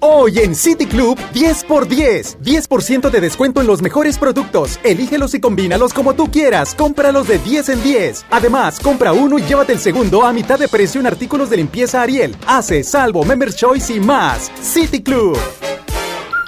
Hoy 0.00 0.40
en 0.40 0.56
City 0.56 0.86
Club, 0.86 1.16
10 1.32 1.64
por 1.64 1.86
10. 1.86 2.38
10% 2.42 3.10
de 3.10 3.20
descuento 3.20 3.60
en 3.60 3.68
los 3.68 3.80
mejores 3.80 4.18
productos. 4.18 4.80
Elígelos 4.82 5.34
y 5.34 5.40
combínalos 5.40 5.94
como 5.94 6.14
tú 6.14 6.32
quieras. 6.32 6.74
Cómpralos 6.74 7.28
de 7.28 7.38
10 7.38 7.68
en 7.68 7.82
10. 7.84 8.26
Además, 8.30 8.80
compra 8.80 9.12
uno 9.12 9.38
y 9.38 9.42
llévate 9.42 9.72
el 9.72 9.78
segundo 9.78 10.24
a 10.24 10.32
mitad 10.32 10.58
de 10.58 10.66
precio 10.66 11.00
en 11.00 11.06
artículos 11.06 11.48
de 11.48 11.58
limpieza 11.58 12.02
Ariel, 12.02 12.34
Hace, 12.48 12.82
Salvo, 12.82 13.24
Members 13.24 13.54
Choice 13.54 13.94
y 13.94 14.00
más. 14.00 14.50
City 14.60 15.00
Club. 15.00 15.38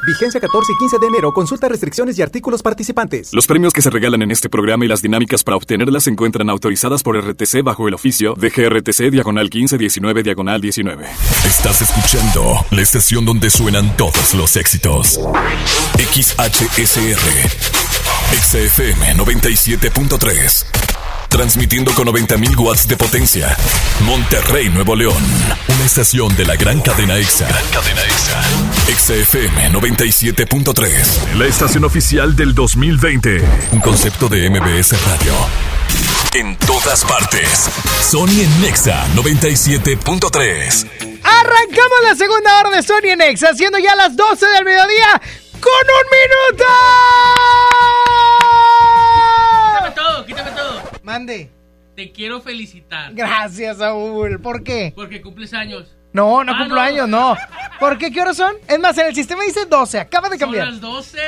Vigencia 0.07 0.41
14 0.41 0.73
y 0.73 0.79
15 0.79 0.99
de 0.99 1.07
enero. 1.07 1.33
Consulta 1.33 1.69
restricciones 1.69 2.19
y 2.19 2.23
artículos 2.23 2.63
participantes. 2.63 3.33
Los 3.33 3.47
premios 3.47 3.73
que 3.73 3.83
se 3.83 3.91
regalan 3.91 4.23
en 4.23 4.31
este 4.31 4.49
programa 4.49 4.85
y 4.85 4.89
las 4.89 5.03
dinámicas 5.03 5.45
para 5.45 5.57
obtenerlas 5.57 6.05
se 6.05 6.11
encuentran 6.11 6.51
autorizadas 6.51 7.03
por 7.03 7.17
RTC 7.17 7.63
bajo 7.63 7.87
el 7.89 7.95
oficio 7.95 8.35
de 8.35 8.51
GRTC 8.51 9.11
diagonal 9.11 9.45
1519 9.45 10.23
diagonal 10.23 10.61
19. 10.61 11.07
Estás 11.47 11.83
escuchando 11.83 12.57
la 12.71 12.83
estación 12.83 13.25
donde 13.25 13.51
suenan 13.51 13.97
todos 13.97 14.35
los 14.35 14.57
éxitos. 14.57 15.21
XHSR. 15.99 17.19
XFM 18.33 19.15
97.3. 19.17 20.92
Transmitiendo 21.33 21.93
con 21.95 22.07
90.000 22.09 22.59
watts 22.59 22.87
de 22.87 22.95
potencia. 22.95 23.57
Monterrey, 24.05 24.69
Nuevo 24.69 24.95
León. 24.95 25.17
Una 25.67 25.85
estación 25.87 26.37
de 26.37 26.45
la 26.45 26.57
gran 26.57 26.83
cadena 26.83 27.17
EXA. 27.17 27.49
cadena 27.73 28.03
EXA. 28.03 28.43
XFM 28.95 29.73
97.3. 29.73 31.35
La 31.39 31.47
estación 31.47 31.85
oficial 31.85 32.37
del 32.37 32.55
2020. 32.55 33.43
Un 33.73 33.81
concepto 33.81 34.29
de 34.29 34.51
MBS 34.51 34.93
Radio. 35.07 35.33
En 36.35 36.55
todas 36.59 37.03
partes. 37.07 37.71
Sony 38.03 38.43
en 38.43 38.61
Nexa 38.61 39.07
97.3. 39.15 40.87
Arrancamos 41.25 41.99
la 42.05 42.15
segunda 42.15 42.61
hora 42.61 42.77
de 42.77 42.83
Sony 42.83 43.09
en 43.09 43.23
Exa, 43.23 43.55
siendo 43.55 43.79
ya 43.79 43.97
las 43.97 44.15
12 44.15 44.47
del 44.47 44.65
mediodía 44.67 45.21
con 45.61 45.73
un 45.73 46.07
minuto. 46.53 47.72
Mande. 51.03 51.51
Te 51.97 52.11
quiero 52.13 52.41
felicitar. 52.41 53.13
Gracias, 53.13 53.79
Saúl. 53.79 54.41
¿Por 54.41 54.63
qué? 54.63 54.93
Porque 54.95 55.21
cumples 55.21 55.53
años. 55.53 55.95
No, 56.13 56.45
no 56.45 56.53
Ah, 56.53 56.59
cumplo 56.59 56.77
no. 56.77 56.81
años, 56.83 57.09
no. 57.09 57.37
¿Por 57.81 57.99
qué? 57.99 58.11
¿Qué 58.11 58.21
horas 58.21 58.37
son? 58.37 58.55
Es 58.69 58.79
más, 58.79 58.97
en 58.99 59.07
el 59.07 59.15
sistema 59.15 59.45
dice 59.45 59.65
12, 59.67 59.99
acaba 60.01 60.29
de 60.29 60.39
cambiar. 60.39 60.65
Son 60.67 60.73
las 60.75 60.81
12. 60.81 61.19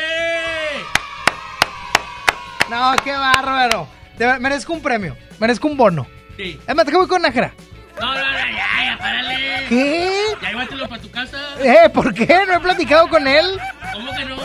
No, 2.70 2.95
qué 3.05 3.12
bárbaro. 3.12 3.87
Te- 4.16 4.39
merezco 4.39 4.72
un 4.72 4.81
premio, 4.83 5.16
merezco 5.39 5.68
un 5.68 5.77
bono. 5.77 6.07
Sí. 6.37 6.59
Es 6.66 6.75
más, 6.75 6.85
te 6.85 6.93
voy 6.97 7.07
con 7.07 7.22
Nájera. 7.22 7.53
No, 8.01 8.07
no, 8.07 8.14
no, 8.14 8.22
ya, 8.39 8.85
ya, 8.87 8.99
párale. 8.99 9.66
¿Qué? 9.68 10.11
Ya 10.43 10.49
llévatelo 10.51 10.89
para 10.89 11.01
tu 11.03 11.11
casa. 11.11 11.39
Eh, 11.61 11.89
¿por 11.91 12.12
qué? 12.12 12.27
¿No 12.47 12.55
he 12.55 12.61
platicado 12.61 13.09
con 13.09 13.27
él? 13.27 13.59
¿Cómo 13.93 14.12
que 14.16 14.25
no? 14.25 14.37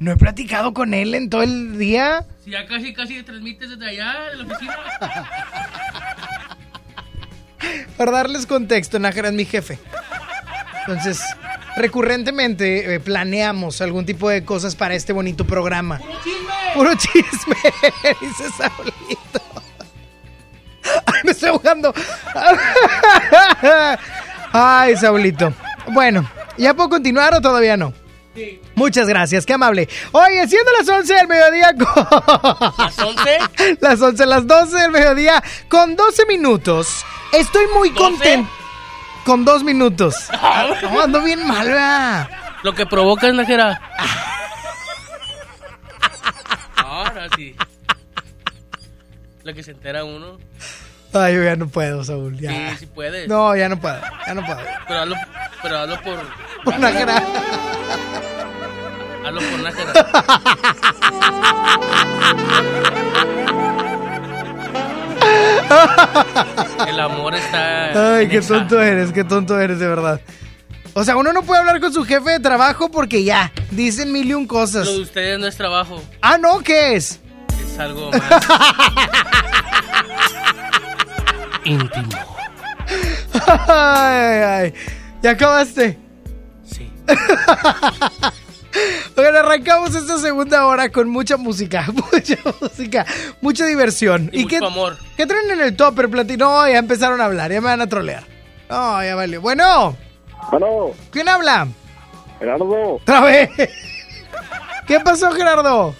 No 0.00 0.12
he 0.12 0.16
platicado 0.16 0.72
con 0.72 0.94
él 0.94 1.14
en 1.14 1.28
todo 1.28 1.42
el 1.42 1.78
día. 1.78 2.24
Si 2.44 2.50
ya 2.50 2.66
casi, 2.66 2.92
casi 2.92 3.22
transmites 3.22 3.70
desde 3.70 3.88
allá, 3.88 4.30
de 4.30 4.36
la 4.36 4.44
oficina. 4.44 4.76
Para 7.96 8.12
darles 8.12 8.46
contexto, 8.46 8.98
Nájera 8.98 9.28
es 9.28 9.34
mi 9.34 9.44
jefe. 9.44 9.78
Entonces, 10.86 11.20
recurrentemente 11.76 12.94
eh, 12.94 13.00
planeamos 13.00 13.80
algún 13.80 14.06
tipo 14.06 14.30
de 14.30 14.44
cosas 14.44 14.76
para 14.76 14.94
este 14.94 15.12
bonito 15.12 15.44
programa. 15.44 16.00
Puro 16.74 16.94
chisme, 16.94 17.56
dice 18.20 18.44
Saulito. 18.56 19.40
Ay, 21.06 21.20
me 21.24 21.32
estoy 21.32 21.48
ahogando. 21.50 21.92
Ay, 24.52 24.96
Saulito. 24.96 25.52
Bueno, 25.88 26.30
¿ya 26.56 26.74
puedo 26.74 26.88
continuar 26.88 27.34
o 27.34 27.40
todavía 27.40 27.76
no? 27.76 27.92
Muchas 28.74 29.08
gracias, 29.08 29.46
qué 29.46 29.54
amable. 29.54 29.88
Oye, 30.12 30.46
siendo 30.48 30.70
las 30.72 30.88
11 30.88 31.14
del 31.18 31.28
mediodía 31.28 31.74
con... 31.74 32.06
¿Las 32.78 32.98
11? 32.98 33.38
Las 33.80 34.00
11, 34.00 34.26
las 34.26 34.46
12 34.46 34.76
del 34.76 34.90
mediodía 34.90 35.42
con 35.68 35.96
12 35.96 36.26
minutos. 36.26 37.04
Estoy 37.32 37.66
muy 37.74 37.90
contento. 37.90 38.50
Con 39.24 39.44
dos 39.44 39.62
minutos. 39.62 40.14
No, 40.90 41.02
ando 41.02 41.22
bien 41.22 41.46
mal, 41.46 41.66
¿verdad? 41.66 42.30
Lo 42.62 42.72
que 42.72 42.86
provoca 42.86 43.28
es 43.28 43.34
Najera. 43.34 43.78
Ahora 46.76 47.28
sí. 47.36 47.54
Lo 49.44 49.54
que 49.54 49.62
se 49.62 49.72
entera 49.72 50.04
uno. 50.04 50.38
Ay, 51.18 51.34
yo 51.34 51.42
ya 51.42 51.56
no 51.56 51.68
puedo, 51.68 52.04
Saúl. 52.04 52.38
Ya. 52.38 52.50
Sí, 52.50 52.76
sí 52.80 52.86
puedes. 52.86 53.28
No, 53.28 53.56
ya 53.56 53.68
no 53.68 53.80
puedo. 53.80 53.98
Ya 54.26 54.34
no 54.34 54.44
puedo. 54.44 54.58
Pero 54.86 55.00
hazlo, 55.00 55.16
pero 55.62 55.78
hazlo 55.78 56.00
por. 56.02 56.18
Por 56.64 56.78
Nájera. 56.78 57.22
Hazlo 59.24 59.40
por 59.40 59.58
Nájera. 59.60 59.92
El 66.88 67.00
amor 67.00 67.34
está. 67.34 68.16
Ay, 68.16 68.28
qué 68.28 68.40
tonto 68.40 68.80
eres, 68.80 69.12
qué 69.12 69.24
tonto 69.24 69.58
eres, 69.60 69.78
de 69.78 69.86
verdad. 69.86 70.20
O 70.94 71.04
sea, 71.04 71.16
uno 71.16 71.32
no 71.32 71.42
puede 71.42 71.60
hablar 71.60 71.80
con 71.80 71.92
su 71.92 72.04
jefe 72.04 72.30
de 72.30 72.40
trabajo 72.40 72.90
porque 72.90 73.22
ya, 73.22 73.52
dicen 73.70 74.12
mil 74.12 74.28
y 74.28 74.34
un 74.34 74.46
cosas. 74.46 74.86
Lo 74.86 74.94
de 74.94 75.02
ustedes 75.02 75.38
no 75.38 75.46
es 75.46 75.56
trabajo. 75.56 76.02
Ah, 76.20 76.38
no, 76.38 76.60
¿qué 76.60 76.96
es? 76.96 77.20
Es 77.64 77.78
algo 77.78 78.10
más. 78.10 78.20
íntimo. 81.64 82.08
Ay, 83.66 84.42
ay. 84.42 84.74
¿Ya 85.22 85.32
acabaste? 85.32 85.98
Sí. 86.64 86.90
Oigan, 89.16 89.36
arrancamos 89.36 89.94
esta 89.94 90.18
segunda 90.18 90.66
hora 90.66 90.90
con 90.90 91.08
mucha 91.08 91.36
música, 91.36 91.86
mucha 92.12 92.36
música, 92.60 93.06
mucha 93.40 93.66
diversión. 93.66 94.30
Y, 94.32 94.44
mucho 94.44 94.58
qué, 94.60 94.66
amor. 94.66 94.96
qué 95.16 95.26
traen 95.26 95.50
en 95.50 95.60
el 95.60 95.76
topper, 95.76 96.08
platino? 96.08 96.50
No, 96.50 96.68
ya 96.68 96.78
empezaron 96.78 97.20
a 97.20 97.24
hablar, 97.24 97.50
ya 97.50 97.60
me 97.60 97.66
van 97.68 97.80
a 97.80 97.86
trolear. 97.88 98.22
No, 98.70 99.02
ya 99.02 99.14
vale. 99.16 99.38
Bueno, 99.38 99.96
Bueno, 100.50 100.90
¿quién 101.10 101.28
habla? 101.28 101.66
Gerardo, 102.38 102.94
Otra 102.96 103.20
vez. 103.22 103.50
¿Qué 104.86 105.00
pasó, 105.00 105.32
Gerardo? 105.32 105.94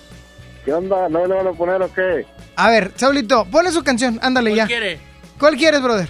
¿qué 0.65 0.73
onda? 0.73 1.09
¿No 1.09 1.27
le 1.27 1.35
van 1.35 1.47
a 1.49 1.53
poner 1.53 1.83
o 1.83 1.93
qué? 1.93 2.25
A 2.57 2.71
ver, 2.71 2.93
Saulito, 2.95 3.47
ponle 3.51 3.73
su 3.73 3.83
canción, 3.83 4.19
ándale 4.23 4.55
ya. 4.55 4.67
quiere? 4.67 5.01
¿Cuál 5.39 5.57
quieres, 5.57 5.81
brother? 5.83 6.09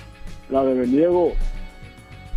La 0.50 0.62
de 0.64 0.74
Me 0.74 0.86
Niego. 0.86 1.32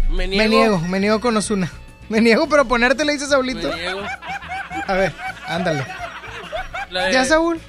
Me 0.09 0.27
niego. 0.27 0.43
Me 0.43 0.49
niego, 0.49 0.79
me 0.79 0.99
niego 0.99 1.21
con 1.21 1.37
Osuna. 1.37 1.71
Me 2.09 2.19
niego, 2.19 2.47
pero 2.49 2.65
ponerte 2.65 3.05
le 3.05 3.13
dice 3.13 3.25
Saulito. 3.27 3.69
Me 3.69 3.75
niego. 3.77 4.01
A 4.87 4.93
ver, 4.93 5.13
ándale. 5.47 5.85
La 6.89 7.03
de- 7.05 7.13
¿Ya, 7.13 7.23
Saúl? 7.25 7.59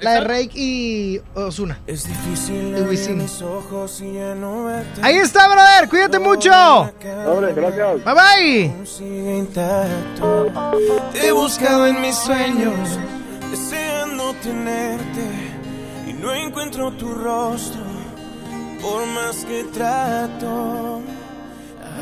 La 0.00 0.12
de. 0.12 0.20
Rake 0.20 0.50
y 0.54 1.20
Osuna. 1.34 1.80
Es 1.86 2.04
difícil 2.06 2.76
Y 2.76 2.82
Wisin. 2.82 3.18
mis 3.18 3.40
ojos 3.42 4.00
y 4.02 4.12
ya 4.14 4.34
no 4.34 4.64
verte. 4.64 5.00
Ahí 5.02 5.16
está, 5.16 5.48
brother. 5.48 5.88
Cuídate 5.88 6.18
mucho. 6.18 6.52
Hombre, 7.26 7.52
gracias. 7.54 8.04
Bye 8.04 8.14
bye. 8.14 8.72
Te 11.12 11.26
he 11.28 11.32
buscado 11.32 11.86
en 11.86 12.00
mis 12.02 12.14
sueños, 12.16 12.98
deseando 13.50 14.34
tenerte 14.42 15.22
y 16.06 16.12
no 16.12 16.32
encuentro 16.34 16.92
tu 16.92 17.12
rostro. 17.14 17.80
Por 18.80 19.06
más 19.06 19.44
que 19.44 19.64
trato, 19.64 21.02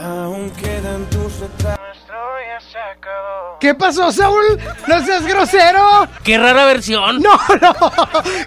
aún 0.04 0.50
quedan 0.50 1.04
tus 1.10 1.40
retratos. 1.40 1.76
¿Qué 3.60 3.74
pasó, 3.74 4.12
Saúl? 4.12 4.44
No 4.86 5.04
seas 5.04 5.26
grosero. 5.26 6.08
¡Qué 6.22 6.36
rara 6.38 6.64
versión! 6.66 7.20
No, 7.22 7.32
no. 7.60 7.74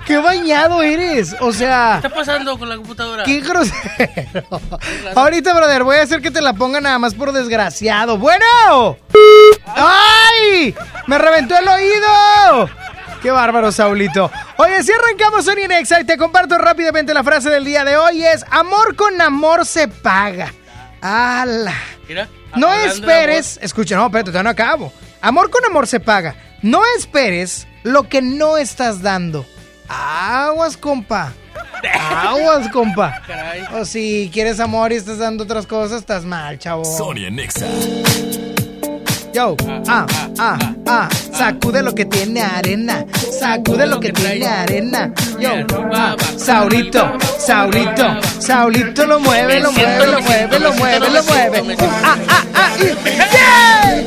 Qué 0.05 0.17
bañado 0.17 0.81
eres. 0.81 1.35
O 1.39 1.51
sea, 1.51 1.99
¿Qué 2.01 2.07
está 2.07 2.17
pasando 2.19 2.57
con 2.57 2.69
la 2.69 2.75
computadora? 2.77 3.23
qué 3.23 3.39
grosero. 3.41 4.43
Ahorita, 5.15 5.53
brother, 5.53 5.83
voy 5.83 5.97
a 5.97 6.03
hacer 6.03 6.21
que 6.21 6.31
te 6.31 6.41
la 6.41 6.53
ponga 6.53 6.79
nada 6.79 6.99
más 6.99 7.13
por 7.15 7.31
desgraciado. 7.31 8.17
Bueno. 8.17 8.97
¡Ay! 9.75 10.73
¡Me 11.07 11.17
reventó 11.17 11.57
el 11.57 11.67
oído! 11.67 12.69
¡Qué 13.21 13.31
bárbaro, 13.31 13.71
Saulito! 13.71 14.31
Oye, 14.57 14.81
si 14.81 14.91
arrancamos 14.93 15.43
Sony 15.43 15.67
Nexa 15.67 15.99
y 15.99 16.05
te 16.05 16.17
comparto 16.17 16.57
rápidamente 16.57 17.13
la 17.13 17.23
frase 17.23 17.49
del 17.49 17.65
día 17.65 17.83
de 17.83 17.97
hoy 17.97 18.23
es 18.23 18.45
Amor 18.49 18.95
con 18.95 19.19
amor 19.19 19.65
se 19.65 19.87
paga. 19.89 20.53
¡Hala! 21.01 21.75
Mira. 22.07 22.29
No 22.55 22.73
esperes, 22.73 23.59
escucha, 23.61 23.95
no, 23.95 24.05
espérate, 24.05 24.31
todavía 24.31 24.43
no 24.43 24.49
acabo. 24.49 24.93
Amor 25.21 25.49
con 25.49 25.63
amor 25.65 25.85
se 25.85 25.99
paga. 25.99 26.35
No 26.61 26.81
esperes 26.97 27.67
lo 27.83 28.07
que 28.07 28.21
no 28.21 28.57
estás 28.57 29.01
dando. 29.01 29.45
Aguas, 29.87 30.77
compa. 30.77 31.33
Aguas, 31.99 32.69
compa. 32.69 33.21
Caray. 33.27 33.63
O 33.73 33.85
si 33.85 34.29
quieres 34.33 34.59
amor 34.59 34.91
y 34.91 34.95
estás 34.95 35.17
dando 35.17 35.43
otras 35.43 35.65
cosas, 35.65 35.99
estás 36.01 36.25
mal, 36.25 36.57
chavo. 36.57 36.85
Sonia 36.85 37.29
Nexa. 37.29 37.65
Yo, 39.33 39.55
ah, 39.87 40.05
ah, 40.39 40.57
ah, 40.87 41.09
sacude 41.37 41.81
lo 41.83 41.93
que 41.93 42.05
tiene 42.05 42.41
arena, 42.41 43.05
sacude 43.39 43.85
lo 43.85 43.99
que 43.99 44.11
tiene 44.11 44.47
arena. 44.47 45.13
Yo, 45.39 45.51
ah, 45.93 46.15
Saurito, 46.37 47.11
Saurito, 47.37 48.05
Saurito 48.39 49.05
lo 49.05 49.19
mueve, 49.19 49.59
lo 49.59 49.71
mueve, 49.71 50.05
lo 50.07 50.21
mueve, 50.21 50.59
lo 50.59 50.73
mueve, 50.73 51.09
lo 51.11 51.23
mueve. 51.23 51.77
Ah, 52.03 52.17
ah, 52.27 52.43
ah, 52.55 52.71
y- 52.79 53.09
¡Yeah! 53.15 54.05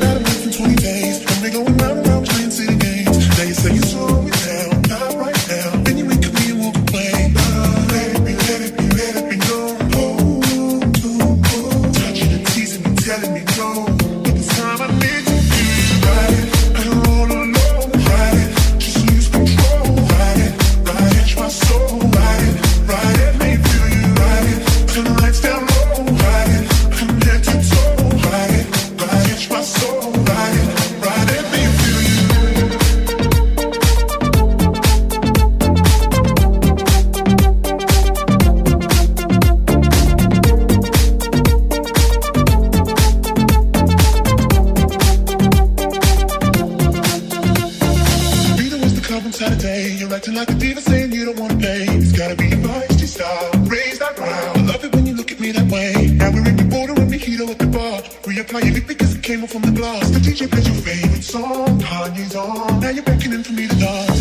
Your 58.52 58.60
lip 58.60 58.86
because 58.86 59.16
it 59.16 59.22
came 59.22 59.42
off 59.42 59.50
from 59.50 59.62
the 59.62 59.70
glass. 59.70 60.10
The 60.10 60.18
DJ 60.18 60.50
plays 60.50 60.68
your 60.68 60.76
favorite 60.76 61.24
song. 61.24 61.80
Kanye's 61.80 62.36
on. 62.36 62.80
Now 62.80 62.90
you're 62.90 63.02
beckoning 63.02 63.42
for 63.42 63.52
me 63.54 63.66
to 63.66 63.76
dance. 63.76 64.11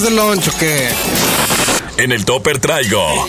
Traes 0.00 0.02
de 0.02 0.10
lunch 0.10 0.48
o 0.48 0.58
qué? 0.58 0.88
En 2.02 2.12
el 2.12 2.24
topper 2.24 2.58
traigo. 2.58 3.26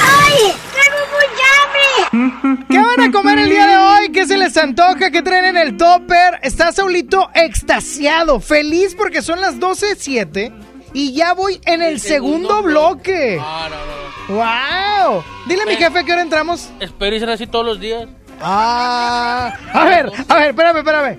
¡Ay! 0.00 0.52
¡Tengo 0.74 0.98
mucha 1.12 1.46
hambre! 1.62 2.66
¿Qué 2.68 2.78
van 2.78 3.00
a 3.00 3.12
comer 3.12 3.38
el 3.38 3.50
día 3.50 3.66
de 3.66 3.76
hoy? 3.76 4.12
¿Qué 4.12 4.26
se 4.26 4.36
les 4.36 4.56
antoja? 4.56 5.10
¿Qué 5.10 5.22
traen 5.22 5.44
en 5.44 5.56
el 5.56 5.76
topper? 5.76 6.38
Está 6.42 6.72
Saulito 6.72 7.30
extasiado, 7.34 8.40
feliz 8.40 8.94
porque 8.96 9.22
son 9.22 9.40
las 9.40 9.56
12.07 9.58 10.52
y 10.92 11.12
ya 11.14 11.34
voy 11.34 11.60
en 11.66 11.82
el, 11.82 12.00
segundo, 12.00 12.62
bloque. 12.62 13.36
No, 13.38 13.68
no, 13.68 13.76
no. 13.76 14.34
¡Wow! 14.34 15.24
Dile 15.46 15.62
a 15.62 15.66
mi 15.66 15.76
jefe 15.76 16.04
que 16.04 16.12
ahora 16.12 16.22
entramos. 16.22 16.70
Espero 16.80 17.16
y 17.16 17.20
ser 17.20 17.30
así 17.30 17.46
todos 17.46 17.66
los 17.66 17.80
días. 17.80 18.06
Ah, 18.40 19.52
a 19.72 19.84
ver, 19.84 20.12
a 20.28 20.34
ver, 20.34 20.48
espérame, 20.50 20.78
espérame. 20.78 21.16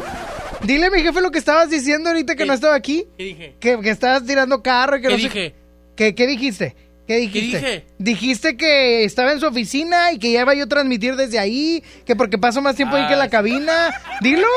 Dile 0.63 0.87
a 0.87 0.89
mi 0.91 1.01
jefe 1.01 1.21
lo 1.21 1.31
que 1.31 1.39
estabas 1.39 1.69
diciendo 1.69 2.09
ahorita 2.09 2.35
que 2.35 2.45
no 2.45 2.53
estaba 2.53 2.75
aquí. 2.75 3.05
¿Qué 3.17 3.23
dije? 3.23 3.55
Que, 3.59 3.79
que 3.79 3.89
estabas 3.89 4.25
tirando 4.25 4.61
carro 4.61 4.97
y 4.97 5.01
que 5.01 5.07
¿Qué 5.07 5.13
no 5.13 5.17
sé- 5.19 5.23
dije? 5.23 5.55
¿Qué, 5.95 6.15
qué 6.15 6.27
dijiste? 6.27 6.75
¿Qué 7.07 7.15
dijiste? 7.17 7.57
dije? 7.57 7.85
Dijiste 7.99 8.57
que 8.57 9.05
estaba 9.05 9.31
en 9.31 9.39
su 9.39 9.47
oficina 9.47 10.11
y 10.11 10.19
que 10.19 10.31
ya 10.31 10.41
iba 10.41 10.53
yo 10.55 10.65
a 10.65 10.67
transmitir 10.67 11.15
desde 11.15 11.39
ahí, 11.39 11.81
que 12.05 12.15
porque 12.17 12.37
paso 12.37 12.61
más 12.61 12.75
tiempo 12.75 12.95
ahí 12.97 13.03
que 13.07 13.13
en 13.13 13.19
Ah, 13.19 13.23
la 13.23 13.29
cabina. 13.29 13.93
¡Dilo! 14.21 14.47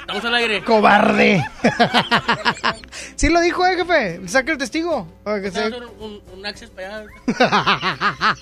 Estamos 0.00 0.24
al 0.26 0.34
aire. 0.34 0.62
¡Cobarde! 0.64 1.42
sí 3.16 3.30
lo 3.30 3.40
dijo, 3.40 3.66
eh, 3.66 3.76
jefe. 3.76 4.28
Saca 4.28 4.52
el 4.52 4.58
testigo. 4.58 5.08
Para 5.24 5.40
que 5.40 5.50
se- 5.50 5.68
un, 6.00 6.20
un 6.34 6.44
access 6.46 6.68
para 6.68 6.98
allá. 6.98 7.06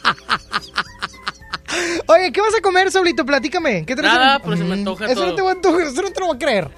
Oye, 2.07 2.33
¿qué 2.33 2.41
vas 2.41 2.55
a 2.57 2.61
comer, 2.61 2.91
Saulito? 2.91 3.25
Platícame. 3.25 3.85
¿Qué 3.87 3.95
traes? 3.97 4.13
Nada, 4.15 4.37
en- 4.37 4.43
pero 4.43 4.57
se 4.57 4.65
me 4.65 4.71
Mm, 4.71 4.79
antoja 4.81 5.07
Eso 5.07 5.27
no 5.27 5.35
te 5.35 5.43
voy 5.43 5.51
a 5.51 5.55
antojar, 5.55 5.81
eso 5.87 6.03
no 6.03 6.11
te 6.11 6.21
lo 6.21 6.27
voy 6.27 6.37
a 6.37 6.39
creer. 6.39 6.69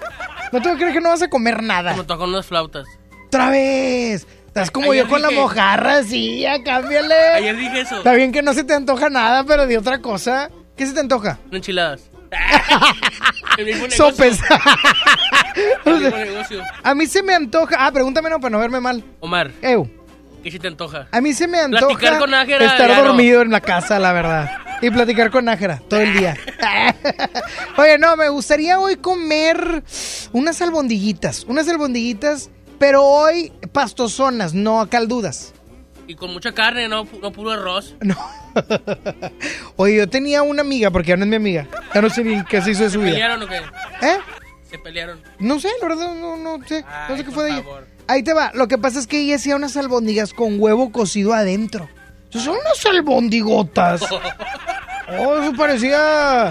No 0.53 0.61
te 0.62 0.68
voy 0.68 0.76
a 0.76 0.78
creer 0.78 0.92
que 0.92 1.01
no 1.01 1.09
vas 1.11 1.22
a 1.22 1.28
comer 1.28 1.62
nada. 1.62 1.95
Me 1.97 2.05
tocan 2.05 2.28
unas 2.28 2.47
flautas. 2.47 2.86
¡Otra 3.26 3.51
vez! 3.51 4.26
Estás 4.47 4.70
como 4.70 4.92
Ayer 4.92 5.05
yo 5.05 5.11
con 5.11 5.20
la 5.22 5.28
dije- 5.28 5.40
mojarra, 5.40 6.03
sí, 6.05 6.40
ya 6.40 6.62
cámbiale. 6.62 7.14
Ayer 7.14 7.57
dije 7.57 7.80
eso. 7.80 7.97
Está 7.99 8.12
bien 8.12 8.30
que 8.30 8.40
no 8.42 8.53
se 8.55 8.62
te 8.62 8.72
antoja 8.74 9.11
nada, 9.11 9.42
pero 9.45 9.66
de 9.66 9.76
otra 9.78 9.99
cosa. 9.99 10.49
¿Qué 10.76 10.86
se 10.86 10.92
te 10.92 11.01
antoja? 11.01 11.38
Enchiladas. 11.51 12.03
Sopes. 13.97 14.40
A 16.83 16.95
mí 16.95 17.07
se 17.07 17.22
me 17.22 17.34
antoja. 17.34 17.76
Ah, 17.79 17.92
pregúntame 17.92 18.30
no 18.30 18.41
para 18.41 18.50
no 18.50 18.58
verme 18.58 18.80
mal. 18.80 19.04
Omar, 19.21 19.50
Eu, 19.62 19.88
¿qué 20.42 20.50
si 20.50 20.58
te 20.58 20.68
antoja? 20.68 21.07
a 21.11 21.21
mí 21.21 21.33
se 21.33 21.46
me 21.49 21.61
antoja 21.61 21.87
Platicar 21.87 22.18
con 22.18 22.30
Nájera, 22.30 22.64
estar 22.66 22.88
ya 22.88 22.99
no. 22.99 23.04
dormido 23.08 23.42
en 23.42 23.50
la 23.50 23.61
casa, 23.61 23.99
la 23.99 24.12
verdad. 24.12 24.50
Y 24.85 24.91
platicar 24.91 25.31
con 25.31 25.47
Nájera 25.47 25.81
todo 25.89 26.01
el 26.01 26.13
día. 26.15 26.37
Oye, 27.79 27.97
no, 27.97 28.17
me 28.19 28.29
gustaría 28.29 28.79
hoy 28.79 28.97
comer 28.97 29.83
unas 30.33 30.61
albondiguitas. 30.61 31.45
Unas 31.45 31.67
albondiguitas, 31.69 32.51
pero 32.79 33.03
hoy 33.03 33.51
pastosonas, 33.73 34.53
no 34.53 34.87
caldudas. 34.91 35.55
Y 36.07 36.17
con 36.17 36.35
mucha 36.35 36.53
carne, 36.53 36.87
no, 36.87 37.09
no 37.23 37.33
puro 37.33 37.53
arroz. 37.53 37.97
Oye, 39.77 39.97
yo 39.97 40.07
tenía 40.07 40.43
una 40.43 40.61
amiga, 40.61 40.91
porque 40.91 41.09
ya 41.09 41.17
no 41.17 41.25
es 41.25 41.31
mi 41.31 41.37
amiga. 41.37 41.67
Ya 41.95 42.03
no 42.03 42.11
sé 42.11 42.23
ni 42.23 42.45
qué 42.45 42.61
se 42.61 42.73
hizo 42.73 42.83
de 42.83 42.91
su 42.91 42.99
¿Se 42.99 43.05
vida. 43.07 43.13
pelearon 43.13 43.43
o 43.43 43.49
qué? 43.49 43.57
¿Eh? 43.57 44.19
Se 44.69 44.79
pelearon. 44.79 45.19
No 45.39 45.61
sé, 45.61 45.71
la 45.81 45.89
verdad, 45.89 46.15
no, 46.15 46.37
no 46.37 46.63
sé. 46.67 46.85
no 47.09 47.17
sé 47.17 47.25
qué 47.25 47.31
fue 47.31 47.45
de 47.45 47.51
ella. 47.53 47.65
Ahí 48.07 48.23
te 48.23 48.35
va. 48.35 48.51
Lo 48.53 48.69
que 48.69 48.77
pasa 48.77 48.99
es 48.99 49.07
que 49.07 49.21
ella 49.21 49.37
hacía 49.37 49.57
unas 49.57 49.79
albóndigas 49.79 50.35
con 50.35 50.61
huevo 50.61 50.93
cocido 50.93 51.33
adentro. 51.33 51.89
Entonces, 52.35 52.43
son 52.43 52.57
unas 52.61 52.87
albóndigotas. 52.87 54.03
Oh, 55.07 55.37
eso 55.37 55.53
parecía 55.55 56.51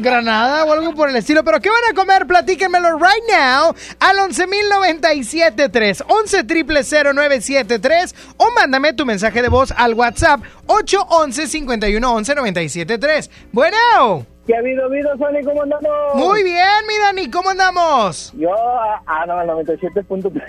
granada 0.00 0.64
o 0.64 0.72
algo 0.72 0.96
por 0.96 1.08
el 1.08 1.14
estilo. 1.14 1.44
Pero 1.44 1.60
¿qué 1.60 1.70
van 1.70 1.92
a 1.92 1.94
comer? 1.94 2.26
Platíquenmelo 2.26 2.98
right 2.98 3.22
now 3.30 3.72
al 4.00 4.16
11.097.3, 4.16 6.04
11.000.973 6.04 8.14
o 8.36 8.50
mándame 8.50 8.94
tu 8.94 9.06
mensaje 9.06 9.42
de 9.42 9.48
voz 9.48 9.72
al 9.76 9.94
WhatsApp 9.94 10.40
811-511-973. 10.66 13.30
Bueno. 13.52 14.26
¿Qué 14.44 14.56
ha 14.56 14.58
habido, 14.58 14.86
habido, 14.86 15.16
Sony? 15.16 15.44
¿Cómo 15.44 15.62
andamos? 15.62 16.16
Muy 16.16 16.42
bien, 16.42 16.66
mi 16.88 16.98
Dani, 16.98 17.30
¿cómo 17.30 17.50
andamos? 17.50 18.32
Yo, 18.36 18.52
ah, 18.52 19.00
ah, 19.06 19.24
no, 19.24 19.40
el 19.40 19.48
97.3. 19.48 20.42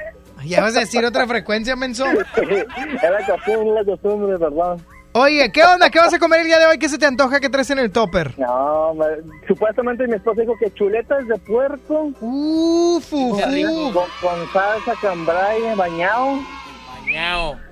Ya 0.46 0.62
vas 0.62 0.76
a 0.76 0.82
decir 0.82 1.04
otra 1.06 1.28
frecuencia, 1.28 1.76
menso. 1.76 2.06
es 2.08 2.18
la 2.38 3.26
costumbre, 3.26 3.74
la 3.74 3.86
costumbre, 3.86 4.38
perdón. 4.38 4.86
Oye, 5.14 5.50
¿qué 5.52 5.64
onda? 5.64 5.90
¿Qué 5.90 5.98
vas 6.00 6.14
a 6.14 6.20
comer 6.20 6.42
el 6.42 6.48
día 6.48 6.60
de 6.60 6.66
hoy? 6.66 6.78
¿Qué 6.78 6.90
se 6.90 6.98
te 6.98 7.06
antoja 7.06 7.40
que 7.40 7.50
traes 7.50 7.70
en 7.70 7.80
el 7.80 7.90
topper? 7.90 8.38
No, 8.38 8.94
me- 8.96 9.48
supuestamente 9.48 10.06
mi 10.08 10.16
esposa 10.16 10.42
dijo 10.42 10.56
que 10.60 10.70
chuletas 10.74 11.26
de 11.28 11.38
puerco. 11.38 12.12
Uf, 12.20 13.14
uf, 13.14 13.42
con, 13.42 13.54
uf. 13.56 13.96
con 14.22 14.52
salsa 14.52 14.94
cambray 15.02 15.74
bañado. 15.78 16.40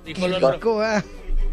Dijo 0.06 0.28
rico, 0.28 0.82
ah. 0.82 1.04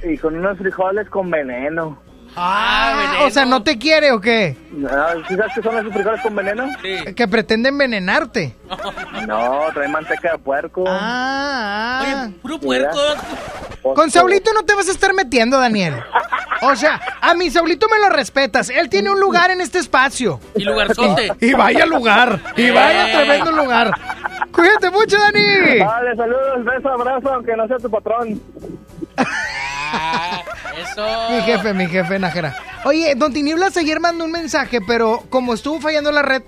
Y 0.04 0.16
con 0.16 0.36
unos 0.36 0.58
frijoles 0.58 1.08
con 1.08 1.28
veneno. 1.30 1.98
Ah, 2.36 3.20
o 3.26 3.30
sea, 3.30 3.44
¿no 3.44 3.62
te 3.62 3.76
quiere 3.78 4.12
o 4.12 4.20
qué? 4.20 4.56
No, 4.72 4.88
¿Sí 5.28 5.34
sabes 5.36 5.52
qué 5.54 5.62
son 5.62 5.78
esos 5.78 5.92
frijoles 5.92 6.20
con 6.22 6.34
veneno? 6.36 6.68
Sí. 6.82 7.12
Que 7.14 7.26
pretende 7.28 7.68
envenenarte. 7.70 8.54
No, 9.26 9.62
trae 9.74 9.88
manteca 9.88 10.32
de 10.32 10.38
puerco. 10.38 10.84
Ah, 10.86 12.00
ah. 12.02 12.02
Oye, 12.26 12.34
puro 12.40 12.60
puerco. 12.60 12.98
Con 13.94 14.10
Saulito 14.10 14.52
no 14.52 14.62
te 14.64 14.74
vas 14.74 14.88
a 14.88 14.92
estar 14.92 15.12
metiendo, 15.14 15.58
Daniel. 15.58 15.94
O 16.62 16.76
sea, 16.76 17.00
a 17.22 17.32
mi 17.32 17.50
Saulito 17.50 17.86
me 17.88 17.98
lo 18.00 18.10
respetas. 18.10 18.68
Él 18.68 18.90
tiene 18.90 19.08
un 19.10 19.18
lugar 19.18 19.50
en 19.50 19.62
este 19.62 19.78
espacio. 19.78 20.40
Y 20.54 20.64
lugarzote. 20.64 21.32
Y 21.40 21.54
vaya 21.54 21.86
lugar. 21.86 22.38
Y 22.54 22.68
vaya 22.68 23.08
Eh. 23.08 23.16
tremendo 23.16 23.50
lugar. 23.52 23.90
Cuídate 24.52 24.90
mucho, 24.90 25.16
Dani. 25.18 25.78
Vale, 25.78 26.14
saludos, 26.16 26.62
beso, 26.66 26.88
abrazo, 26.90 27.32
aunque 27.32 27.56
no 27.56 27.66
sea 27.66 27.78
tu 27.78 27.90
patrón. 27.90 28.42
Ah, 29.92 30.42
eso. 30.80 31.06
Mi 31.30 31.42
jefe, 31.42 31.74
mi 31.74 31.86
jefe, 31.86 32.18
Nájera. 32.18 32.56
Oye, 32.84 33.14
Don 33.16 33.32
Tinieblas 33.32 33.76
ayer 33.76 34.00
mandó 34.00 34.24
un 34.24 34.30
mensaje, 34.32 34.80
pero 34.80 35.24
como 35.30 35.54
estuvo 35.54 35.80
fallando 35.80 36.12
la 36.12 36.22
red 36.22 36.42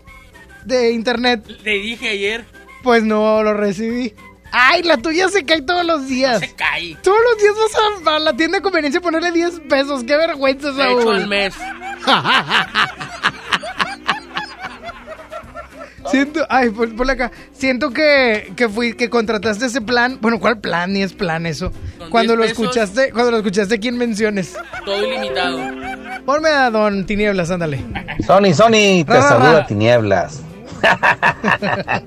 de 0.64 0.92
internet, 0.92 1.44
Le 1.64 1.72
dije 1.78 2.08
ayer. 2.10 2.44
pues 2.82 3.02
no 3.02 3.42
lo 3.42 3.52
recibí. 3.54 4.14
Ay, 4.54 4.82
la 4.82 4.98
tuya 4.98 5.28
se 5.28 5.44
cae 5.46 5.62
todos 5.62 5.84
los 5.84 6.06
días. 6.08 6.40
Se 6.40 6.52
cae. 6.54 6.96
Todos 7.02 7.18
los 7.32 7.38
días 7.42 7.54
vas 7.56 8.06
a, 8.06 8.16
a 8.16 8.18
la 8.18 8.34
tienda 8.36 8.58
de 8.58 8.62
conveniencia 8.62 8.98
a 8.98 9.02
ponerle 9.02 9.32
10 9.32 9.60
pesos. 9.68 10.04
Qué 10.04 10.14
vergüenza, 10.16 10.68
hecho, 10.68 10.76
Saúl. 10.76 11.14
al 11.16 11.26
mes. 11.26 11.54
Siento, 16.10 16.40
ay, 16.48 16.70
pon- 16.70 16.96
ponle 16.96 17.12
acá. 17.12 17.30
Siento 17.52 17.90
que, 17.90 18.52
que 18.56 18.68
fui, 18.68 18.94
que 18.94 19.08
contrataste 19.10 19.66
ese 19.66 19.80
plan. 19.80 20.18
Bueno, 20.20 20.40
¿cuál 20.40 20.58
plan? 20.58 20.92
Ni 20.92 21.02
es 21.02 21.12
plan 21.12 21.46
eso. 21.46 21.70
Cuando 22.10 22.34
10 22.34 22.36
lo 22.36 22.42
pesos. 22.42 22.58
escuchaste, 22.62 23.12
cuando 23.12 23.30
lo 23.30 23.36
escuchaste 23.38 23.74
aquí 23.76 23.88
en 23.88 23.98
menciones. 23.98 24.54
Todo 24.84 25.06
ilimitado. 25.06 25.58
Ponme 26.26 26.48
a 26.50 26.70
Don 26.70 27.06
Tinieblas, 27.06 27.50
ándale. 27.50 27.80
Sony, 28.26 28.52
Sony, 28.54 29.04
te 29.04 29.06
Ra, 29.06 29.14
ra, 29.14 29.20
ra. 29.20 29.28
saluda 29.28 29.66
Tinieblas. 29.66 30.40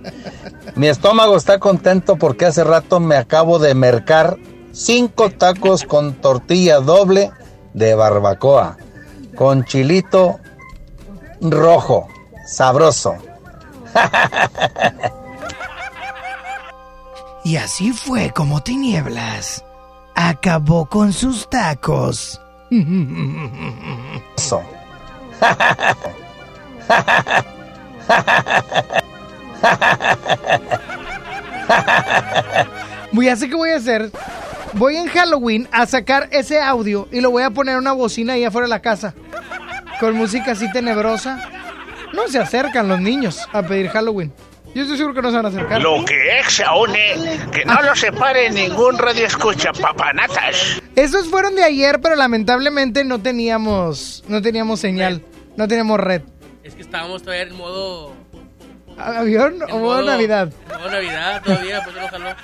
Mi 0.75 0.87
estómago 0.87 1.37
está 1.37 1.59
contento 1.59 2.17
porque 2.17 2.45
hace 2.45 2.63
rato 2.63 2.99
me 2.99 3.15
acabo 3.15 3.59
de 3.59 3.73
mercar 3.75 4.37
cinco 4.73 5.29
tacos 5.29 5.85
con 5.85 6.13
tortilla 6.15 6.79
doble 6.79 7.31
de 7.73 7.95
barbacoa, 7.95 8.77
con 9.35 9.63
chilito 9.63 10.39
rojo, 11.41 12.07
sabroso. 12.45 13.15
Y 17.43 17.57
así 17.57 17.93
fue 17.93 18.31
como 18.31 18.61
Tinieblas 18.63 19.63
acabó 20.15 20.85
con 20.87 21.13
sus 21.13 21.47
tacos. 21.49 22.41
Eso. 24.35 24.63
Voy 33.11 33.29
a 33.29 33.33
hacer 33.33 33.49
qué 33.49 33.55
voy 33.55 33.69
a 33.71 33.77
hacer. 33.77 34.11
Voy 34.73 34.97
en 34.97 35.07
Halloween 35.07 35.69
a 35.71 35.85
sacar 35.85 36.27
ese 36.31 36.59
audio 36.59 37.07
y 37.11 37.21
lo 37.21 37.31
voy 37.31 37.43
a 37.43 37.51
poner 37.51 37.73
en 37.73 37.79
una 37.81 37.91
bocina 37.93 38.33
ahí 38.33 38.43
afuera 38.43 38.65
de 38.65 38.69
la 38.69 38.81
casa. 38.81 39.13
Con 39.99 40.15
música 40.15 40.51
así 40.53 40.69
tenebrosa. 40.71 41.49
No 42.15 42.27
se 42.29 42.39
acercan 42.39 42.87
los 42.87 43.01
niños 43.01 43.45
a 43.51 43.61
pedir 43.61 43.89
Halloween. 43.89 44.31
Yo 44.73 44.81
estoy 44.81 44.97
seguro 44.97 45.13
que 45.13 45.21
no 45.21 45.29
se 45.29 45.35
van 45.37 45.45
a 45.45 45.49
acercar. 45.49 45.81
Lo 45.81 46.03
que 46.03 46.39
es 46.39 46.61
une, 46.81 47.39
que 47.51 47.63
no 47.65 47.81
lo 47.81 47.95
separe 47.95 48.49
ningún 48.49 48.97
radio 48.97 49.25
escucha, 49.25 49.71
papanatas. 49.71 50.81
Esos 50.95 51.29
fueron 51.29 51.55
de 51.55 51.63
ayer, 51.63 52.01
pero 52.01 52.15
lamentablemente 52.15 53.03
no 53.05 53.19
teníamos, 53.19 54.23
no 54.27 54.41
teníamos 54.41 54.79
señal, 54.79 55.21
no 55.55 55.67
teníamos 55.67 55.99
red. 55.99 56.21
Es 56.63 56.75
que 56.75 56.81
estábamos 56.81 57.21
todavía 57.21 57.43
en 57.43 57.55
modo. 57.55 58.13
¿Avión 58.97 59.61
o 59.69 59.79
modo 59.79 60.01
Navidad? 60.01 60.51
en 60.69 60.77
modo 60.77 60.91
Navidad 60.91 61.41
todavía, 61.43 61.81
pues 61.83 61.95
no 61.95 62.07
jaló. 62.07 62.35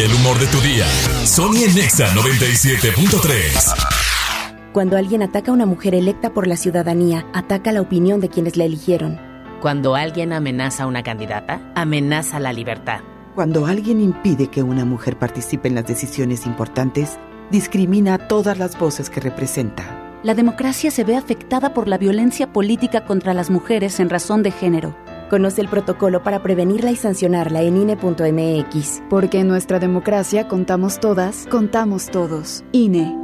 cambia 0.00 0.06
el 0.06 0.14
humor 0.14 0.38
de 0.38 0.46
tu 0.46 0.60
día. 0.60 0.86
Sony 1.24 1.64
en 1.66 1.74
Nexa 1.74 2.14
97.3. 2.14 4.72
Cuando 4.72 4.96
alguien 4.96 5.22
ataca 5.22 5.50
a 5.50 5.54
una 5.54 5.66
mujer 5.66 5.94
electa 5.94 6.32
por 6.32 6.46
la 6.46 6.56
ciudadanía, 6.56 7.26
ataca 7.32 7.72
la 7.72 7.80
opinión 7.80 8.20
de 8.20 8.28
quienes 8.28 8.56
la 8.56 8.64
eligieron. 8.64 9.18
Cuando 9.60 9.96
alguien 9.96 10.32
amenaza 10.32 10.84
a 10.84 10.86
una 10.86 11.02
candidata, 11.02 11.60
amenaza 11.74 12.38
la 12.40 12.52
libertad. 12.52 13.00
Cuando 13.34 13.66
alguien 13.66 14.00
impide 14.00 14.48
que 14.48 14.62
una 14.62 14.84
mujer 14.84 15.18
participe 15.18 15.68
en 15.68 15.74
las 15.74 15.86
decisiones 15.86 16.46
importantes, 16.46 17.18
discrimina 17.50 18.14
a 18.14 18.28
todas 18.28 18.58
las 18.58 18.78
voces 18.78 19.10
que 19.10 19.20
representa. 19.20 20.18
La 20.22 20.34
democracia 20.34 20.90
se 20.90 21.04
ve 21.04 21.16
afectada 21.16 21.74
por 21.74 21.88
la 21.88 21.98
violencia 21.98 22.52
política 22.52 23.04
contra 23.04 23.34
las 23.34 23.50
mujeres 23.50 24.00
en 24.00 24.10
razón 24.10 24.42
de 24.42 24.50
género. 24.50 24.94
Conoce 25.30 25.60
el 25.60 25.68
protocolo 25.68 26.24
para 26.24 26.42
prevenirla 26.42 26.90
y 26.90 26.96
sancionarla 26.96 27.62
en 27.62 27.76
INE.mx. 27.76 29.02
Porque 29.08 29.38
en 29.38 29.48
nuestra 29.48 29.78
democracia 29.78 30.48
contamos 30.48 30.98
todas, 30.98 31.46
contamos 31.48 32.10
todos. 32.10 32.64
INE. 32.72 33.16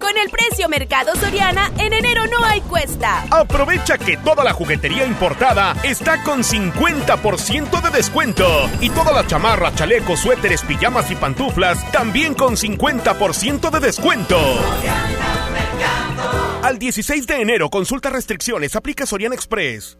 Con 0.00 0.16
el 0.16 0.30
precio 0.30 0.68
Mercado 0.68 1.14
Soriana, 1.16 1.70
en 1.78 1.92
enero 1.92 2.22
no 2.26 2.44
hay 2.44 2.60
cuesta. 2.62 3.24
Aprovecha 3.30 3.98
que 3.98 4.16
toda 4.16 4.42
la 4.44 4.52
juguetería 4.52 5.04
importada 5.04 5.76
está 5.82 6.22
con 6.22 6.42
50% 6.42 7.82
de 7.82 7.90
descuento. 7.90 8.46
Y 8.80 8.88
todas 8.88 9.12
las 9.12 9.26
chamarras, 9.26 9.74
chalecos, 9.74 10.20
suéteres, 10.20 10.62
pijamas 10.62 11.10
y 11.10 11.16
pantuflas 11.16 11.90
también 11.92 12.34
con 12.34 12.56
50% 12.56 13.70
de 13.70 13.80
descuento. 13.80 14.38
Al 16.62 16.78
16 16.78 17.26
de 17.26 17.42
enero, 17.42 17.68
consulta 17.68 18.08
restricciones, 18.08 18.76
aplica 18.76 19.04
Soriana 19.06 19.34
Express. 19.34 19.98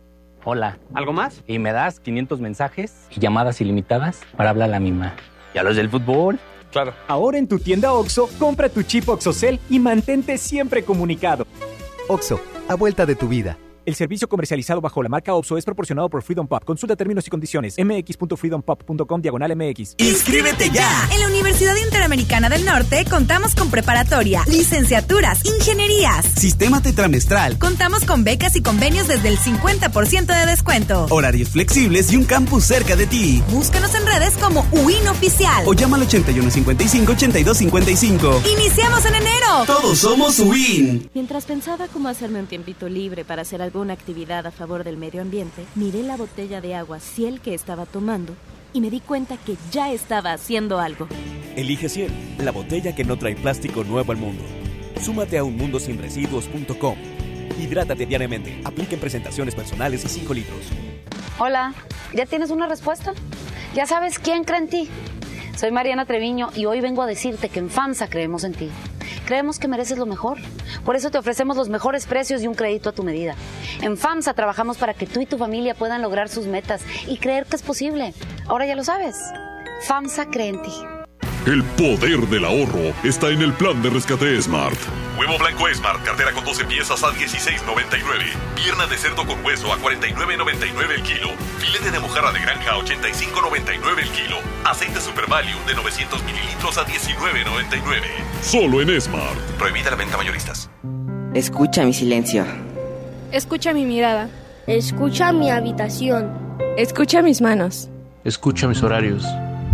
Hola. 0.48 0.78
¿Algo 0.94 1.12
más? 1.12 1.42
Y 1.48 1.58
me 1.58 1.72
das 1.72 1.98
500 1.98 2.38
mensajes 2.38 3.08
y 3.10 3.18
llamadas 3.18 3.60
ilimitadas 3.60 4.20
para 4.36 4.50
hablar 4.50 4.68
a 4.68 4.72
la 4.72 4.78
misma. 4.78 5.16
¿Y 5.52 5.58
a 5.58 5.64
los 5.64 5.74
del 5.74 5.90
fútbol? 5.90 6.38
Claro. 6.70 6.94
Ahora 7.08 7.38
en 7.38 7.48
tu 7.48 7.58
tienda 7.58 7.92
OXO, 7.92 8.28
compra 8.38 8.68
tu 8.68 8.84
chip 8.84 9.08
OXOCEL 9.08 9.58
y 9.68 9.80
mantente 9.80 10.38
siempre 10.38 10.84
comunicado. 10.84 11.48
OXO, 12.06 12.40
a 12.68 12.76
vuelta 12.76 13.06
de 13.06 13.16
tu 13.16 13.26
vida. 13.26 13.58
El 13.86 13.94
servicio 13.94 14.28
comercializado 14.28 14.80
bajo 14.80 15.00
la 15.00 15.08
marca 15.08 15.32
OPSO 15.32 15.58
es 15.58 15.64
proporcionado 15.64 16.10
por 16.10 16.24
Freedom 16.24 16.48
Pop. 16.48 16.64
Consulta 16.64 16.96
términos 16.96 17.24
y 17.28 17.30
condiciones. 17.30 17.76
mx.freedompop.com 17.78 19.22
diagonal 19.22 19.54
mx. 19.54 19.94
¡Inscríbete 19.98 20.70
ya! 20.70 21.08
En 21.12 21.20
la 21.20 21.28
Universidad 21.28 21.76
Interamericana 21.76 22.48
del 22.48 22.64
Norte 22.64 23.04
contamos 23.08 23.54
con 23.54 23.70
preparatoria, 23.70 24.42
licenciaturas, 24.48 25.44
ingenierías, 25.44 26.26
sistema 26.26 26.82
tetramestral. 26.82 27.60
Contamos 27.60 28.04
con 28.04 28.24
becas 28.24 28.56
y 28.56 28.60
convenios 28.60 29.06
desde 29.06 29.28
el 29.28 29.38
50% 29.38 30.26
de 30.26 30.46
descuento. 30.46 31.06
Horarios 31.10 31.50
flexibles 31.50 32.12
y 32.12 32.16
un 32.16 32.24
campus 32.24 32.64
cerca 32.64 32.96
de 32.96 33.06
ti. 33.06 33.40
Búscanos 33.52 33.94
en 33.94 34.04
redes 34.04 34.36
como 34.38 34.66
UIN 34.72 35.06
Oficial. 35.06 35.62
O 35.64 35.74
llama 35.74 35.96
al 35.96 36.08
8155-8255. 36.08 38.50
¡Iniciamos 38.50 39.06
en 39.06 39.14
enero! 39.14 39.64
Todos 39.64 39.98
somos 39.98 40.40
UIN. 40.40 41.08
Mientras 41.14 41.44
pensaba 41.44 41.86
cómo 41.86 42.08
hacerme 42.08 42.40
un 42.40 42.48
tiempito 42.48 42.88
libre 42.88 43.24
para 43.24 43.42
hacer 43.42 43.62
algo 43.62 43.75
una 43.80 43.92
actividad 43.92 44.46
a 44.46 44.50
favor 44.50 44.84
del 44.84 44.96
medio 44.96 45.22
ambiente, 45.22 45.64
miré 45.74 46.02
la 46.02 46.16
botella 46.16 46.60
de 46.60 46.74
agua 46.74 47.00
Ciel 47.00 47.40
que 47.40 47.54
estaba 47.54 47.86
tomando 47.86 48.34
y 48.72 48.80
me 48.80 48.90
di 48.90 49.00
cuenta 49.00 49.36
que 49.36 49.56
ya 49.70 49.92
estaba 49.92 50.32
haciendo 50.32 50.78
algo. 50.78 51.08
Elige 51.56 51.88
Ciel, 51.88 52.12
la 52.38 52.52
botella 52.52 52.94
que 52.94 53.04
no 53.04 53.18
trae 53.18 53.36
plástico 53.36 53.84
nuevo 53.84 54.12
al 54.12 54.18
mundo. 54.18 54.44
Súmate 55.00 55.38
a 55.38 55.44
unmundosinresiduos.com. 55.44 56.96
Hidrátate 57.58 58.06
diariamente. 58.06 58.60
Apliquen 58.64 59.00
presentaciones 59.00 59.54
personales 59.54 60.04
y 60.04 60.08
5 60.08 60.34
litros. 60.34 60.60
Hola, 61.38 61.74
¿ya 62.14 62.26
tienes 62.26 62.50
una 62.50 62.66
respuesta? 62.66 63.14
¿Ya 63.74 63.86
sabes 63.86 64.18
quién 64.18 64.44
cree 64.44 64.58
en 64.58 64.68
ti? 64.68 64.88
Soy 65.56 65.70
Mariana 65.70 66.04
Treviño 66.04 66.50
y 66.54 66.66
hoy 66.66 66.82
vengo 66.82 67.00
a 67.00 67.06
decirte 67.06 67.48
que 67.48 67.60
en 67.60 67.70
FAMSA 67.70 68.08
creemos 68.08 68.44
en 68.44 68.52
ti. 68.52 68.70
Creemos 69.24 69.58
que 69.58 69.68
mereces 69.68 69.96
lo 69.96 70.04
mejor. 70.04 70.36
Por 70.84 70.96
eso 70.96 71.10
te 71.10 71.16
ofrecemos 71.16 71.56
los 71.56 71.70
mejores 71.70 72.04
precios 72.04 72.42
y 72.42 72.46
un 72.46 72.54
crédito 72.54 72.90
a 72.90 72.92
tu 72.92 73.02
medida. 73.02 73.34
En 73.80 73.96
FAMSA 73.96 74.34
trabajamos 74.34 74.76
para 74.76 74.92
que 74.92 75.06
tú 75.06 75.22
y 75.22 75.26
tu 75.26 75.38
familia 75.38 75.74
puedan 75.74 76.02
lograr 76.02 76.28
sus 76.28 76.44
metas 76.46 76.84
y 77.08 77.16
creer 77.16 77.46
que 77.46 77.56
es 77.56 77.62
posible. 77.62 78.12
Ahora 78.46 78.66
ya 78.66 78.76
lo 78.76 78.84
sabes. 78.84 79.16
FAMSA 79.86 80.26
cree 80.26 80.48
en 80.48 80.62
ti. 80.62 80.95
El 81.46 81.62
poder 81.62 82.26
del 82.26 82.44
ahorro 82.44 82.92
está 83.04 83.30
en 83.30 83.40
el 83.40 83.52
plan 83.52 83.80
de 83.80 83.88
rescate 83.88 84.42
Smart. 84.42 84.76
Huevo 85.16 85.38
blanco 85.38 85.72
Smart, 85.72 86.02
cartera 86.02 86.32
con 86.32 86.44
12 86.44 86.64
piezas 86.64 87.04
a 87.04 87.12
16.99. 87.12 88.34
Pierna 88.56 88.88
de 88.88 88.98
cerdo 88.98 89.24
con 89.24 89.44
hueso 89.44 89.72
a 89.72 89.78
49.99 89.78 90.90
el 90.96 91.02
kilo. 91.04 91.28
Filete 91.58 91.92
de 91.92 92.00
mojarra 92.00 92.32
de 92.32 92.40
granja 92.40 92.72
a 92.72 92.78
85.99 92.78 94.02
el 94.02 94.08
kilo. 94.08 94.38
Aceite 94.64 95.00
Super 95.00 95.28
Value 95.28 95.54
de 95.68 95.74
900 95.76 96.20
mililitros 96.24 96.78
a 96.78 96.84
19.99. 96.84 98.02
Solo 98.42 98.82
en 98.82 99.00
Smart. 99.00 99.38
Prohibida 99.56 99.90
la 99.90 99.96
venta 99.96 100.16
mayoristas. 100.16 100.68
Escucha 101.32 101.84
mi 101.84 101.94
silencio. 101.94 102.44
Escucha 103.30 103.72
mi 103.72 103.84
mirada. 103.84 104.28
Escucha 104.66 105.32
mi 105.32 105.48
habitación. 105.48 106.28
Escucha 106.76 107.22
mis 107.22 107.40
manos. 107.40 107.88
Escucha 108.24 108.66
mis 108.66 108.82
horarios. 108.82 109.24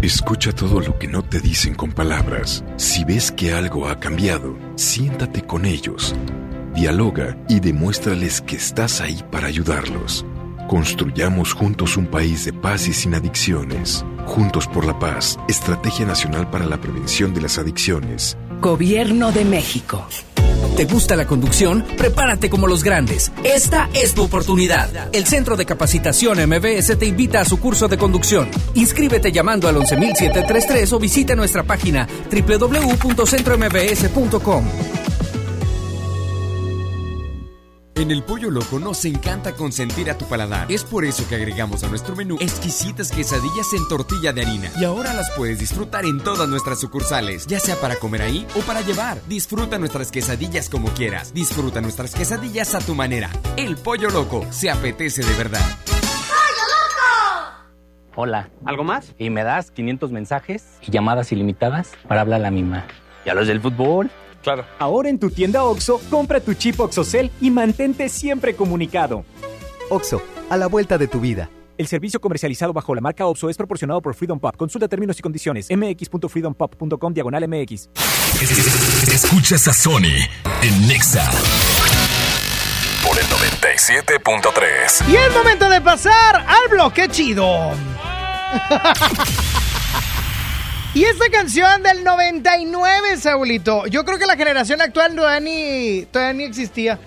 Escucha 0.02 0.52
todo 0.52 0.80
lo 0.80 0.98
que 0.98 1.06
no 1.06 1.22
te 1.22 1.38
dicen 1.38 1.76
con 1.76 1.92
palabras. 1.92 2.64
Si 2.76 3.04
ves 3.04 3.30
que 3.30 3.52
algo 3.52 3.86
ha 3.86 4.00
cambiado, 4.00 4.58
siéntate 4.74 5.42
con 5.42 5.64
ellos. 5.64 6.12
Dialoga 6.74 7.38
y 7.48 7.60
demuéstrales 7.60 8.40
que 8.40 8.56
estás 8.56 9.00
ahí 9.00 9.22
para 9.30 9.46
ayudarlos. 9.46 10.26
Construyamos 10.68 11.52
juntos 11.52 11.96
un 11.96 12.08
país 12.08 12.44
de 12.44 12.52
paz 12.52 12.88
y 12.88 12.92
sin 12.92 13.14
adicciones. 13.14 14.04
Juntos 14.26 14.66
por 14.66 14.84
la 14.84 14.98
paz, 14.98 15.38
Estrategia 15.46 16.04
Nacional 16.04 16.50
para 16.50 16.66
la 16.66 16.80
Prevención 16.80 17.32
de 17.32 17.42
las 17.42 17.58
Adicciones. 17.58 18.36
Gobierno 18.62 19.32
de 19.32 19.44
México. 19.44 20.06
¿Te 20.76 20.84
gusta 20.84 21.16
la 21.16 21.26
conducción? 21.26 21.84
Prepárate 21.98 22.48
como 22.48 22.68
los 22.68 22.84
grandes. 22.84 23.32
Esta 23.42 23.90
es 23.92 24.14
tu 24.14 24.22
oportunidad. 24.22 25.12
El 25.12 25.26
Centro 25.26 25.56
de 25.56 25.66
Capacitación 25.66 26.38
MBS 26.48 26.96
te 26.96 27.06
invita 27.06 27.40
a 27.40 27.44
su 27.44 27.58
curso 27.58 27.88
de 27.88 27.98
conducción. 27.98 28.48
Inscríbete 28.74 29.32
llamando 29.32 29.66
al 29.66 29.78
11733 29.78 30.92
o 30.92 31.00
visita 31.00 31.34
nuestra 31.34 31.64
página 31.64 32.06
www.centrombs.com. 32.30 35.01
En 37.94 38.10
el 38.10 38.22
Pollo 38.22 38.50
Loco 38.50 38.78
nos 38.78 39.04
encanta 39.04 39.52
consentir 39.52 40.10
a 40.10 40.16
tu 40.16 40.24
paladar. 40.26 40.72
Es 40.72 40.82
por 40.82 41.04
eso 41.04 41.28
que 41.28 41.34
agregamos 41.34 41.84
a 41.84 41.88
nuestro 41.88 42.16
menú 42.16 42.36
exquisitas 42.40 43.12
quesadillas 43.12 43.72
en 43.74 43.86
tortilla 43.86 44.32
de 44.32 44.42
harina. 44.42 44.70
Y 44.80 44.84
ahora 44.84 45.12
las 45.12 45.30
puedes 45.36 45.58
disfrutar 45.58 46.04
en 46.04 46.18
todas 46.18 46.48
nuestras 46.48 46.80
sucursales, 46.80 47.46
ya 47.46 47.60
sea 47.60 47.76
para 47.76 47.96
comer 47.96 48.22
ahí 48.22 48.46
o 48.56 48.60
para 48.60 48.80
llevar. 48.80 49.18
Disfruta 49.28 49.78
nuestras 49.78 50.10
quesadillas 50.10 50.68
como 50.70 50.88
quieras. 50.88 51.34
Disfruta 51.34 51.80
nuestras 51.80 52.14
quesadillas 52.14 52.74
a 52.74 52.80
tu 52.80 52.94
manera. 52.94 53.30
El 53.56 53.76
Pollo 53.76 54.08
Loco 54.10 54.46
se 54.50 54.70
apetece 54.70 55.22
de 55.22 55.34
verdad. 55.34 55.60
Hola. 58.14 58.50
¿Algo 58.64 58.84
más? 58.84 59.14
Y 59.18 59.30
me 59.30 59.44
das 59.44 59.70
500 59.70 60.12
mensajes 60.12 60.78
y 60.82 60.90
llamadas 60.90 61.30
ilimitadas 61.32 61.92
para 62.08 62.22
hablar 62.22 62.40
a 62.40 62.44
la 62.44 62.50
misma. 62.50 62.86
¿Y 63.24 63.30
a 63.30 63.34
los 63.34 63.46
del 63.46 63.60
fútbol? 63.60 64.10
Claro. 64.42 64.64
Ahora 64.78 65.08
en 65.08 65.18
tu 65.18 65.30
tienda 65.30 65.64
OXO, 65.64 66.00
compra 66.10 66.40
tu 66.40 66.54
chip 66.54 66.78
OXOCEL 66.80 67.30
y 67.40 67.50
mantente 67.50 68.08
siempre 68.08 68.54
comunicado. 68.54 69.24
OXO, 69.90 70.22
a 70.50 70.56
la 70.56 70.66
vuelta 70.66 70.98
de 70.98 71.08
tu 71.08 71.20
vida. 71.20 71.48
El 71.78 71.86
servicio 71.86 72.20
comercializado 72.20 72.72
bajo 72.72 72.94
la 72.94 73.00
marca 73.00 73.26
OXO 73.26 73.48
es 73.50 73.56
proporcionado 73.56 74.00
por 74.02 74.14
Freedom 74.14 74.38
Pop. 74.38 74.56
Consulta 74.56 74.88
términos 74.88 75.18
y 75.18 75.22
condiciones. 75.22 75.68
mx.freedompop.com 75.70 77.14
diagonal 77.14 77.48
mx. 77.48 77.88
Escuchas 79.12 79.66
a 79.68 79.72
Sony 79.72 80.28
en 80.62 80.88
Nexa 80.88 81.28
por 83.04 83.18
el 83.18 83.24
97.3. 83.26 85.08
Y 85.08 85.16
es 85.16 85.32
momento 85.32 85.68
de 85.68 85.80
pasar 85.80 86.36
al 86.36 86.68
bloque 86.70 87.08
chido. 87.08 87.48
Y 90.94 91.04
esta 91.04 91.24
canción 91.30 91.82
del 91.82 92.04
99, 92.04 93.16
Saulito. 93.16 93.86
Yo 93.86 94.04
creo 94.04 94.18
que 94.18 94.26
la 94.26 94.36
generación 94.36 94.82
actual 94.82 95.14
todavía 95.14 95.40
ni, 95.40 96.04
todavía 96.06 96.34
ni 96.34 96.44
existía. 96.44 96.98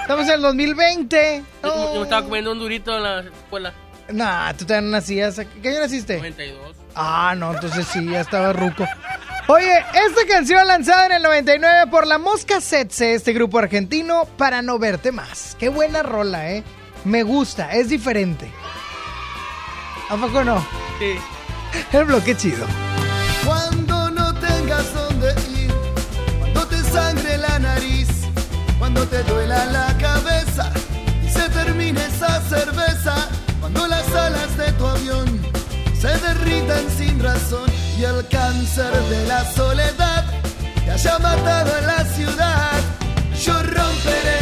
Estamos 0.00 0.26
en 0.26 0.34
el 0.34 0.40
2020. 0.40 1.42
Yo, 1.62 1.68
yo 1.68 1.94
me 1.96 2.02
estaba 2.04 2.22
comiendo 2.22 2.52
un 2.52 2.58
durito 2.58 2.96
en 2.96 3.02
la 3.02 3.20
escuela. 3.20 3.74
Nah, 4.08 4.54
tú 4.54 4.64
todavía 4.64 4.88
no 4.88 4.96
nacías. 4.96 5.38
¿Qué 5.62 5.68
año 5.68 5.80
naciste? 5.80 6.16
92. 6.16 6.76
Ah, 6.94 7.34
no, 7.36 7.52
entonces 7.52 7.86
sí, 7.86 8.08
ya 8.08 8.20
estaba 8.20 8.54
ruco. 8.54 8.86
Oye, 9.48 9.78
esta 9.78 10.26
canción 10.26 10.66
lanzada 10.66 11.06
en 11.06 11.12
el 11.12 11.22
99 11.24 11.90
por 11.90 12.06
la 12.06 12.16
Mosca 12.16 12.62
Setse, 12.62 13.14
este 13.14 13.34
grupo 13.34 13.58
argentino, 13.58 14.26
para 14.38 14.62
no 14.62 14.78
verte 14.78 15.12
más. 15.12 15.56
Qué 15.58 15.68
buena 15.68 16.02
rola, 16.02 16.50
¿eh? 16.50 16.64
Me 17.04 17.22
gusta, 17.22 17.72
es 17.72 17.90
diferente. 17.90 18.50
¿A 20.08 20.16
poco 20.16 20.42
no? 20.42 20.66
Sí. 20.98 21.18
El 21.92 22.04
bloque 22.04 22.36
chido. 22.36 22.66
Cuando 23.44 24.10
no 24.10 24.34
tengas 24.34 24.92
dónde 24.94 25.34
ir, 25.56 25.72
cuando 26.40 26.66
te 26.66 26.82
sangre 26.84 27.38
la 27.38 27.58
nariz, 27.58 28.08
cuando 28.78 29.06
te 29.06 29.22
duela 29.24 29.64
la 29.66 29.96
cabeza 29.98 30.72
y 31.24 31.30
se 31.30 31.48
termine 31.50 32.00
esa 32.06 32.40
cerveza, 32.42 33.28
cuando 33.60 33.86
las 33.86 34.08
alas 34.14 34.56
de 34.56 34.72
tu 34.72 34.86
avión 34.86 35.40
se 35.98 36.08
derritan 36.18 36.84
sin 36.96 37.22
razón 37.22 37.70
y 37.98 38.04
el 38.04 38.26
cáncer 38.28 38.92
de 39.08 39.26
la 39.26 39.44
soledad 39.52 40.24
te 40.84 40.90
haya 40.90 41.18
matado 41.18 41.78
en 41.78 41.86
la 41.86 42.04
ciudad, 42.04 42.80
yo 43.44 43.54
romperé 43.54 44.41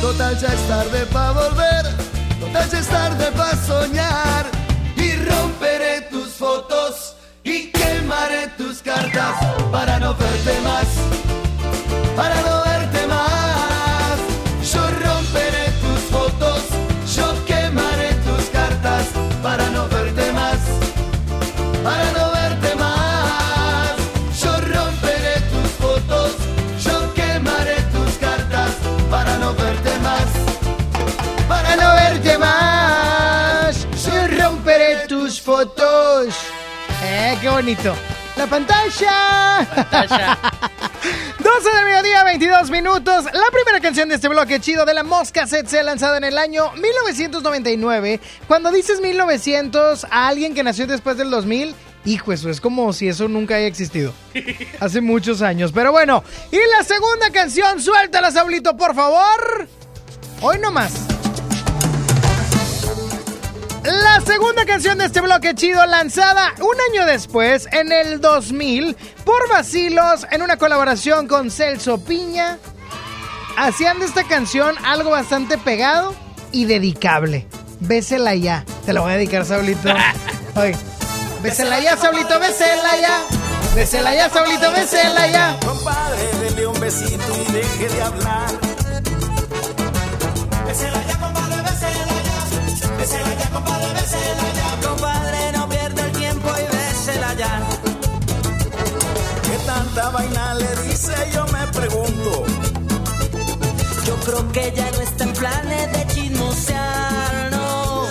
Total 0.00 0.38
ya 0.38 0.48
es 0.48 0.68
tarde 0.68 1.06
para 1.06 1.32
volver, 1.32 1.86
total 2.40 2.70
ya 2.70 2.78
es 2.78 2.86
tarde 2.86 3.32
para 3.32 3.56
soñar. 3.56 4.46
Y 4.96 5.16
romperé 5.16 6.02
tus 6.10 6.30
fotos 6.32 7.16
y 7.42 7.70
quemaré 7.72 8.48
tus 8.56 8.82
cartas 8.82 9.36
para 9.70 9.98
no 9.98 10.14
verte 10.14 10.60
más, 10.60 10.86
para 12.16 12.40
no 12.42 12.64
verte 12.64 12.75
bonito. 37.56 37.94
La 38.36 38.46
pantalla. 38.46 39.66
12 41.38 41.70
del 41.74 41.84
mediodía, 41.86 42.22
22 42.22 42.70
minutos. 42.70 43.24
La 43.24 43.50
primera 43.50 43.80
canción 43.80 44.10
de 44.10 44.16
este 44.16 44.28
bloque 44.28 44.60
chido 44.60 44.84
de 44.84 44.92
la 44.92 45.02
Mosca 45.02 45.46
Set 45.46 45.66
se 45.66 45.80
ha 45.80 45.82
lanzado 45.82 46.16
en 46.16 46.24
el 46.24 46.36
año 46.36 46.70
1999. 46.72 48.20
Cuando 48.46 48.70
dices 48.70 49.00
1900 49.00 50.04
a 50.04 50.28
alguien 50.28 50.52
que 50.52 50.62
nació 50.62 50.86
después 50.86 51.16
del 51.16 51.30
2000, 51.30 51.74
hijo, 52.04 52.30
eso 52.34 52.50
es 52.50 52.60
como 52.60 52.92
si 52.92 53.08
eso 53.08 53.26
nunca 53.26 53.56
haya 53.56 53.68
existido. 53.68 54.12
Hace 54.80 55.00
muchos 55.00 55.40
años. 55.40 55.72
Pero 55.72 55.92
bueno, 55.92 56.22
y 56.52 56.58
la 56.76 56.84
segunda 56.84 57.30
canción, 57.30 57.80
suéltala, 57.80 58.32
Saulito, 58.32 58.76
por 58.76 58.94
favor. 58.94 59.66
Hoy 60.42 60.58
no 60.58 60.70
más. 60.70 60.92
La 63.86 64.20
segunda 64.20 64.64
canción 64.66 64.98
de 64.98 65.04
este 65.04 65.20
bloque 65.20 65.54
chido 65.54 65.86
lanzada 65.86 66.52
un 66.58 66.74
año 66.90 67.06
después, 67.06 67.68
en 67.70 67.92
el 67.92 68.20
2000, 68.20 68.96
por 69.24 69.48
Vacilos, 69.48 70.26
en 70.32 70.42
una 70.42 70.56
colaboración 70.56 71.28
con 71.28 71.52
Celso 71.52 71.98
Piña. 71.98 72.58
Hacían 73.56 74.00
de 74.00 74.06
esta 74.06 74.24
canción 74.24 74.74
algo 74.84 75.10
bastante 75.10 75.56
pegado 75.56 76.16
y 76.50 76.64
dedicable. 76.64 77.46
Bésela 77.78 78.34
ya. 78.34 78.64
Te 78.84 78.92
la 78.92 79.02
voy 79.02 79.12
a 79.12 79.16
dedicar, 79.18 79.44
Saulito. 79.44 79.88
Oye. 80.56 80.76
Bésela 81.40 81.78
ya, 81.78 81.96
Saulito, 81.96 82.40
bésela 82.40 82.96
ya. 83.00 83.20
Bésela 83.76 84.14
ya, 84.16 84.28
Saulito, 84.28 84.72
bésela 84.72 85.28
ya. 85.28 85.56
Compadre, 85.64 86.26
dele 86.40 86.66
un 86.66 86.80
besito 86.80 87.22
y 87.48 87.52
deje 87.52 87.88
de 87.88 88.02
hablar. 88.02 88.50
Bésela 90.66 91.02
ya, 91.05 91.05
compadre, 93.56 93.88
bésela 93.94 94.46
ya. 94.58 94.88
Compadre, 94.88 95.52
no 95.52 95.68
pierda 95.68 96.04
el 96.04 96.12
tiempo 96.12 96.48
y 96.62 96.76
bésela 96.76 97.34
ya. 97.34 97.54
¿Qué 99.46 99.56
tanta 99.66 100.10
vaina 100.10 100.54
le 100.54 100.70
dice? 100.86 101.14
Yo 101.34 101.44
me 101.54 101.66
pregunto. 101.78 102.44
Yo 104.06 104.14
creo 104.26 104.52
que 104.52 104.72
ya 104.76 104.90
no 104.92 105.00
está 105.00 105.24
en 105.24 105.32
planes 105.32 105.92
de 105.92 106.06
chismosear, 106.12 107.50
no. 107.50 108.04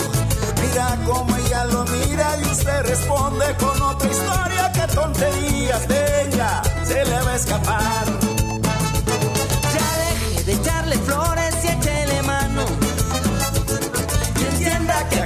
Mira 0.62 0.88
cómo 1.06 1.36
ella 1.38 1.66
lo 1.66 1.86
mira 1.86 2.28
y 2.42 2.44
usted 2.52 2.82
responde 2.84 3.46
con 3.60 3.82
otra 3.82 4.10
historia. 4.10 4.72
¿Qué 4.74 4.94
tonterías 4.94 5.88
tenga? 5.88 6.62
Se 6.86 7.06
le 7.06 7.22
va 7.22 7.32
a 7.32 7.36
escapar. 7.36 8.15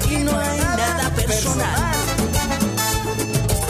Aquí 0.09 0.23
no 0.23 0.39
hay 0.39 0.59
nada 0.59 1.09
personal. 1.15 1.97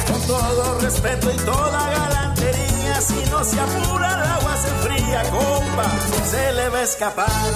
Con 0.07 0.22
todo 0.22 0.80
respeto 0.80 1.32
y 1.32 1.38
toda 1.38 1.90
galantería, 1.90 3.02
si 3.02 3.30
no 3.30 3.44
se 3.44 3.60
apura 3.60 4.07
el 4.14 4.32
agua 4.32 4.56
se 4.61 4.70
enfría, 4.70 5.24
compa, 5.30 5.86
se 6.32 6.53
le 6.53 6.70
va 6.70 6.78
a 6.80 6.84
escapar. 6.84 7.52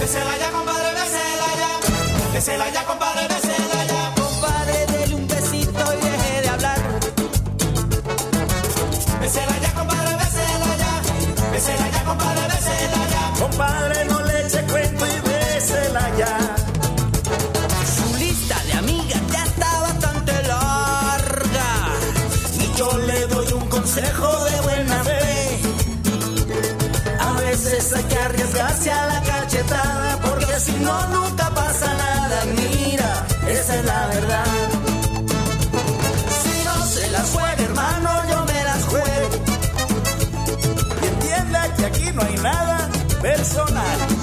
Bésela 0.00 0.36
ya, 0.38 0.50
compadre, 0.50 0.88
bésela 2.34 2.70
ya. 2.74 2.84
Compadre, 2.84 3.28
bésela 3.28 3.84
ya. 3.84 4.14
Compadre, 4.16 4.86
dele 4.86 5.14
un 5.14 5.28
besito 5.28 5.84
y 5.92 6.04
deje 6.06 6.40
de 6.42 6.48
hablar. 6.48 6.80
Bésela 9.20 9.58
ya, 9.60 9.72
compadre, 9.74 10.16
bésela 10.16 10.76
ya. 10.82 10.92
Ya, 11.92 12.04
compadre, 12.04 12.42
ya. 13.10 13.32
Compadre, 13.38 14.04
no 14.06 14.21
Su 17.94 18.18
lista 18.18 18.60
de 18.64 18.72
amigas 18.72 19.20
ya 19.32 19.44
está 19.44 19.80
bastante 19.80 20.32
larga. 20.42 21.68
Y 22.58 22.76
yo 22.76 22.98
le 22.98 23.26
doy 23.28 23.52
un 23.52 23.68
consejo 23.68 24.44
de 24.44 24.60
buena 24.62 25.04
fe. 25.04 25.60
A 27.20 27.32
veces 27.40 27.92
hay 27.92 28.02
que 28.04 28.18
arriesgarse 28.18 28.90
a 28.90 29.06
la 29.06 29.22
cachetada, 29.22 30.18
porque 30.20 30.58
si 30.58 30.72
no, 30.72 31.06
nunca 31.08 31.48
pasa 31.50 31.94
nada. 31.94 32.44
Mira, 32.56 33.24
esa 33.48 33.76
es 33.76 33.84
la 33.84 34.06
verdad. 34.08 34.44
Si 36.42 36.64
no 36.64 36.86
se 36.86 37.10
las 37.12 37.30
juega, 37.30 37.62
hermano, 37.62 38.10
yo 38.30 38.44
me 38.46 38.64
las 38.64 38.82
juego. 38.84 39.28
Y 41.02 41.06
entienda 41.06 41.74
que 41.76 41.84
aquí 41.86 42.10
no 42.12 42.22
hay 42.22 42.36
nada 42.38 42.88
personal. 43.20 44.21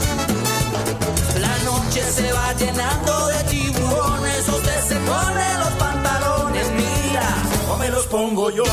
Se 2.09 2.31
va 2.33 2.53
llenando 2.53 3.27
de 3.27 3.43
tiburones. 3.43 4.49
Usted 4.49 4.83
se 4.87 4.95
pone 4.95 5.57
los 5.59 5.69
pantalones, 5.77 6.67
mira. 6.71 7.27
O 7.71 7.77
me 7.77 7.87
los 7.89 8.07
pongo 8.07 8.49
yo. 8.49 8.63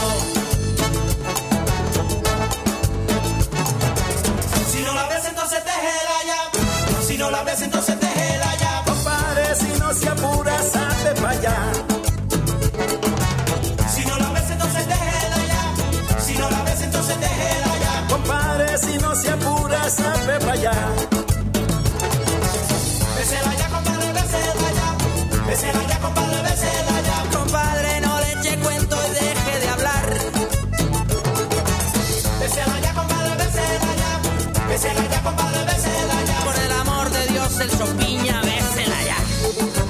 Si 4.71 4.81
no 4.83 4.95
la 4.95 5.07
ves, 5.09 5.25
entonces 5.29 5.63
déjela 5.65 6.17
ya. 6.27 7.03
Si 7.07 7.19
no 7.19 7.31
la 7.31 7.43
ves, 7.45 7.61
entonces 7.61 8.01
déjela 8.01 8.57
ya. 8.57 8.83
Compadre, 8.87 9.55
si 9.55 9.79
no 9.79 9.93
se 9.93 10.09
apura, 10.09 10.63
salte 10.63 11.21
para 11.21 11.39
allá. 11.39 11.57
Si 13.95 14.05
no 14.07 14.17
la 14.19 14.31
ves, 14.33 14.51
entonces 14.51 14.89
déjela 14.89 15.39
ya. 15.53 16.21
Si 16.21 16.39
no 16.39 16.51
la 16.51 16.63
ves, 16.63 16.81
entonces 16.81 17.21
déjela 17.21 17.79
ya. 17.85 18.07
Compadre, 18.09 18.79
si 18.79 18.99
no 18.99 19.15
se 19.15 19.31
apura, 19.31 19.91
salte 19.91 20.39
para 20.41 20.53
allá. 20.53 21.16
Bésela 23.29 23.55
ya, 23.59 23.67
compadre, 23.69 24.13
bésela 24.13 24.69
ya. 24.79 25.47
Bésela 25.49 25.83
ya, 25.89 25.99
compadre, 25.99 26.43
bésela 26.43 26.97
ya. 27.09 27.37
Compadre, 27.37 28.01
no 28.01 28.21
le 28.21 28.33
eche 28.35 28.57
cuento 28.61 28.97
y 29.05 29.11
deje 29.15 29.61
de 29.63 29.69
hablar. 29.69 30.07
Bésela 32.39 32.81
ya, 32.81 32.95
compadre, 32.95 33.35
bésela 33.35 33.91
ya. 34.03 34.69
Bésela 34.69 35.05
ya, 35.11 35.23
compadre, 35.25 35.65
bésela 35.65 36.19
ya. 36.25 36.39
Por 36.45 36.55
el 36.55 36.73
amor 36.83 37.11
de 37.11 37.27
Dios, 37.33 37.61
el 37.63 37.71
sopiña, 37.71 38.41
bésela 38.43 39.03
ya. 39.11 39.86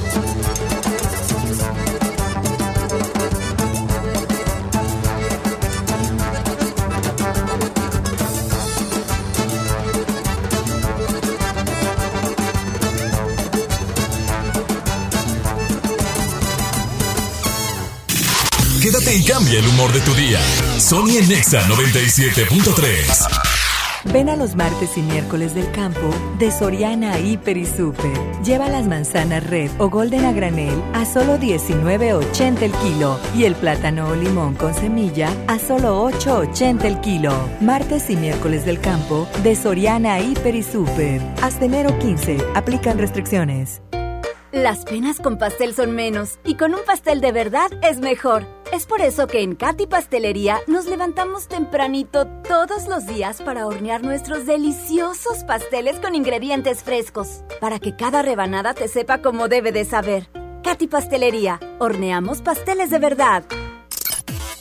Humor 19.76 19.92
de 19.92 20.00
tu 20.00 20.14
día. 20.14 20.40
Sony 20.78 21.18
en 21.18 21.28
Nexa 21.28 21.60
97.3. 21.68 24.12
Ven 24.12 24.30
a 24.30 24.36
los 24.36 24.54
martes 24.54 24.96
y 24.96 25.02
miércoles 25.02 25.54
del 25.54 25.70
campo 25.72 26.08
de 26.38 26.50
Soriana 26.50 27.18
Hiper 27.18 27.58
y 27.58 27.66
Super. 27.66 28.16
Lleva 28.42 28.70
las 28.70 28.86
manzanas 28.86 29.44
red 29.44 29.70
o 29.78 29.90
golden 29.90 30.24
a 30.24 30.32
granel 30.32 30.82
a 30.94 31.04
solo 31.04 31.36
19.80 31.36 32.62
el 32.62 32.72
kilo 32.72 33.20
y 33.36 33.44
el 33.44 33.54
plátano 33.54 34.08
o 34.08 34.14
limón 34.14 34.54
con 34.54 34.72
semilla 34.72 35.30
a 35.46 35.58
solo 35.58 36.08
8.80 36.10 36.84
el 36.84 37.00
kilo. 37.00 37.34
Martes 37.60 38.08
y 38.08 38.16
miércoles 38.16 38.64
del 38.64 38.80
campo 38.80 39.28
de 39.42 39.56
Soriana 39.56 40.20
Hiper 40.20 40.54
y 40.54 40.62
Super. 40.62 41.20
Hasta 41.42 41.66
enero 41.66 41.98
15. 41.98 42.38
Aplican 42.54 42.98
restricciones. 42.98 43.82
Las 44.52 44.86
penas 44.86 45.18
con 45.18 45.36
pastel 45.36 45.74
son 45.74 45.90
menos 45.90 46.38
y 46.44 46.54
con 46.54 46.72
un 46.72 46.80
pastel 46.86 47.20
de 47.20 47.32
verdad 47.32 47.70
es 47.82 47.98
mejor. 47.98 48.55
Es 48.72 48.84
por 48.84 49.00
eso 49.00 49.26
que 49.26 49.42
en 49.42 49.54
Katy 49.54 49.86
Pastelería 49.86 50.60
nos 50.66 50.86
levantamos 50.86 51.46
tempranito 51.46 52.26
todos 52.26 52.88
los 52.88 53.06
días 53.06 53.40
para 53.40 53.66
hornear 53.66 54.02
nuestros 54.02 54.44
deliciosos 54.44 55.44
pasteles 55.44 55.98
con 56.00 56.14
ingredientes 56.14 56.82
frescos, 56.82 57.44
para 57.60 57.78
que 57.78 57.94
cada 57.96 58.22
rebanada 58.22 58.74
te 58.74 58.88
sepa 58.88 59.22
como 59.22 59.48
debe 59.48 59.72
de 59.72 59.84
saber. 59.84 60.28
Katy 60.64 60.88
Pastelería, 60.88 61.60
horneamos 61.78 62.42
pasteles 62.42 62.90
de 62.90 62.98
verdad. 62.98 63.44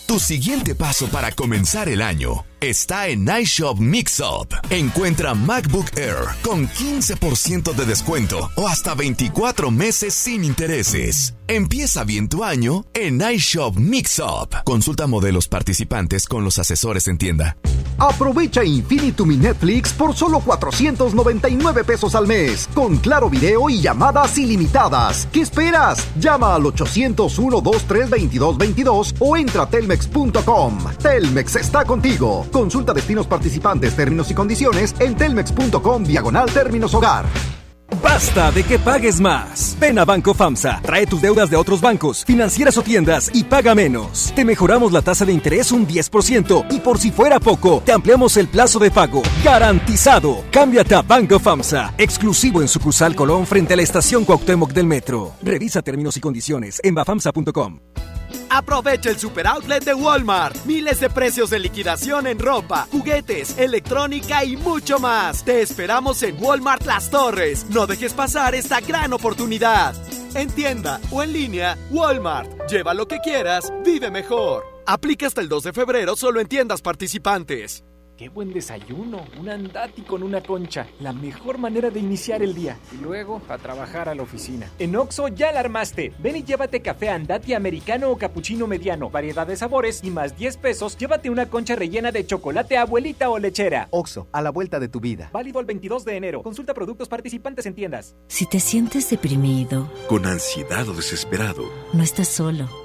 Tu 0.06 0.20
siguiente 0.20 0.76
paso 0.76 1.08
para 1.08 1.32
comenzar 1.32 1.90
el 1.90 2.02
año 2.02 2.46
está 2.62 3.08
en 3.08 3.28
iShop 3.28 3.80
Mixup. 3.80 4.54
Encuentra 4.70 5.34
MacBook 5.34 5.92
Air 5.98 6.28
con 6.42 6.68
15% 6.70 7.74
de 7.74 7.86
descuento 7.86 8.50
o 8.56 8.68
hasta 8.68 8.94
24 8.96 9.72
meses 9.72 10.14
sin 10.14 10.44
intereses. 10.44 11.36
Empieza 11.48 12.04
bien 12.04 12.28
tu 12.28 12.44
año 12.44 12.86
en 12.94 13.22
iShop 13.22 13.78
Mixup. 13.78 14.56
Consulta 14.64 15.08
modelos 15.08 15.48
participantes 15.48 16.28
con 16.28 16.44
los 16.44 16.58
asesores 16.60 17.08
en 17.08 17.18
tienda. 17.18 17.58
Aprovecha 17.98 18.64
Infinitum 18.64 19.30
mi 19.30 19.38
Netflix 19.38 19.94
por 19.94 20.14
solo 20.14 20.40
499 20.42 21.84
pesos 21.84 22.14
al 22.16 22.28
mes, 22.28 22.68
con 22.74 22.98
claro 22.98 23.30
video 23.30 23.70
y 23.70 23.82
llamadas 23.82 24.38
ilimitadas. 24.38 25.28
¿Qué 25.32 25.42
esperas? 25.42 26.06
Llama 26.20 26.56
al 26.56 26.66
801 26.66 27.62
23 27.62 28.10
2222 28.10 29.16
o 29.20 29.38
entra 29.38 29.64
a 29.64 29.70
telmex.com. 29.70 30.78
Telmex 31.02 31.56
está 31.56 31.86
contigo. 31.86 32.45
Consulta 32.52 32.94
destinos 32.94 33.28
participantes, 33.28 33.96
términos 33.96 34.30
y 34.32 34.34
condiciones 34.34 34.96
en 35.00 35.16
telmex.com 35.16 36.04
diagonal 36.04 36.50
términos 36.52 36.94
hogar. 36.94 37.26
Basta 38.02 38.52
de 38.52 38.64
que 38.64 38.80
pagues 38.80 39.20
más. 39.20 39.78
Ven 39.80 40.00
a 40.00 40.06
Banco 40.06 40.34
FAMSA, 40.34 40.82
trae 40.82 41.06
tus 41.06 41.22
deudas 41.22 41.50
de 41.50 41.58
otros 41.58 41.82
bancos, 41.82 42.26
financieras 42.26 42.78
o 42.78 42.82
tiendas 42.82 43.30
y 43.34 43.44
paga 43.44 43.76
menos. 43.76 44.34
Te 44.36 44.44
mejoramos 44.44 44.92
la 44.92 45.02
tasa 45.02 45.26
de 45.26 45.34
interés 45.34 45.72
un 45.72 45.88
10% 45.88 46.66
y 46.72 46.80
por 46.80 46.98
si 46.98 47.12
fuera 47.12 47.40
poco, 47.40 47.82
te 47.86 47.92
ampliamos 47.92 48.38
el 48.38 48.48
plazo 48.48 48.80
de 48.80 48.92
pago. 48.92 49.22
Garantizado. 49.44 50.44
Cámbiate 50.52 50.96
a 50.96 51.02
Banco 51.02 51.40
FAMSA, 51.40 51.94
exclusivo 51.98 52.62
en 52.62 52.68
sucursal 52.68 53.16
Colón 53.16 53.46
frente 53.46 53.74
a 53.74 53.78
la 53.78 53.84
estación 53.84 54.26
Cuauhtémoc 54.26 54.72
del 54.74 54.88
Metro. 54.88 55.34
Revisa 55.42 55.82
términos 55.82 56.18
y 56.18 56.22
condiciones 56.22 56.80
en 56.84 56.96
bafamsa.com. 56.96 57.95
Aprovecha 58.56 59.10
el 59.10 59.20
super 59.20 59.48
outlet 59.48 59.84
de 59.84 59.94
Walmart. 59.94 60.64
Miles 60.64 61.02
de 61.02 61.10
precios 61.10 61.50
de 61.50 61.60
liquidación 61.60 62.26
en 62.26 62.40
ropa, 62.40 62.88
juguetes, 62.90 63.58
electrónica 63.58 64.46
y 64.46 64.56
mucho 64.56 64.98
más. 64.98 65.44
Te 65.44 65.62
esperamos 65.62 66.24
en 66.24 66.42
Walmart 66.42 66.86
Las 66.86 67.10
Torres. 67.10 67.66
No 67.70 67.86
dejes 67.86 68.14
pasar 68.14 68.56
esta 68.56 68.80
gran 68.80 69.12
oportunidad. 69.12 69.94
En 70.36 70.50
tienda 70.52 71.02
o 71.12 71.22
en 71.22 71.34
línea, 71.34 71.78
Walmart. 71.92 72.50
Lleva 72.70 72.94
lo 72.94 73.10
que 73.10 73.20
quieras, 73.20 73.74
vive 73.84 74.10
mejor. 74.10 74.64
Aplica 74.86 75.28
hasta 75.28 75.42
el 75.42 75.50
2 75.50 75.64
de 75.64 75.74
febrero 75.74 76.16
solo 76.16 76.40
en 76.40 76.48
tiendas 76.48 76.82
participantes. 76.82 77.84
Qué 78.18 78.30
buen 78.30 78.54
desayuno, 78.54 79.26
un 79.38 79.50
andati 79.50 80.04
con 80.04 80.24
una 80.24 80.42
concha, 80.42 80.88
la 81.02 81.12
mejor 81.12 81.58
manera 81.58 81.90
de 81.90 82.00
iniciar 82.00 82.42
el 82.42 82.56
día. 82.56 82.78
Y 82.94 83.04
luego 83.04 83.42
a 83.50 83.58
trabajar 83.58 84.08
a 84.08 84.16
la 84.16 84.24
oficina. 84.24 84.72
En 84.80 84.96
Oxo 84.96 85.28
ya 85.28 85.52
la 85.52 85.60
armaste. 85.60 86.14
Ven 86.20 86.38
y 86.38 86.44
llévate 86.46 86.82
café 86.82 87.10
andati 87.10 87.54
americano 87.54 88.10
o 88.10 88.18
cappuccino 88.18 88.68
mediano, 88.68 89.10
variedad 89.10 89.46
de 89.46 89.58
sabores 89.58 90.02
y 90.02 90.12
más 90.12 90.38
10 90.38 90.56
pesos, 90.58 90.96
llévate 90.98 91.30
una 91.30 91.48
concha 91.50 91.76
rellena 91.76 92.14
de 92.14 92.26
chocolate 92.26 92.78
abuelita 92.78 93.30
o 93.30 93.38
lechera. 93.38 93.90
Oxo, 93.92 94.28
a 94.32 94.42
la 94.42 94.50
vuelta 94.50 94.80
de 94.80 94.88
tu 94.88 95.02
vida. 95.02 95.30
Válido 95.34 95.60
el 95.60 95.66
22 95.66 96.06
de 96.06 96.16
enero. 96.16 96.42
Consulta 96.42 96.74
productos 96.74 97.10
participantes 97.10 97.66
en 97.66 97.76
tiendas. 97.76 98.16
Si 98.28 98.46
te 98.46 98.62
sientes 98.62 99.10
deprimido, 99.10 99.92
Con 100.08 100.26
ansiedad 100.26 100.88
o 100.88 100.94
desesperado, 100.94 101.70
no 101.92 102.02
estás 102.02 102.30
solo. 102.30 102.85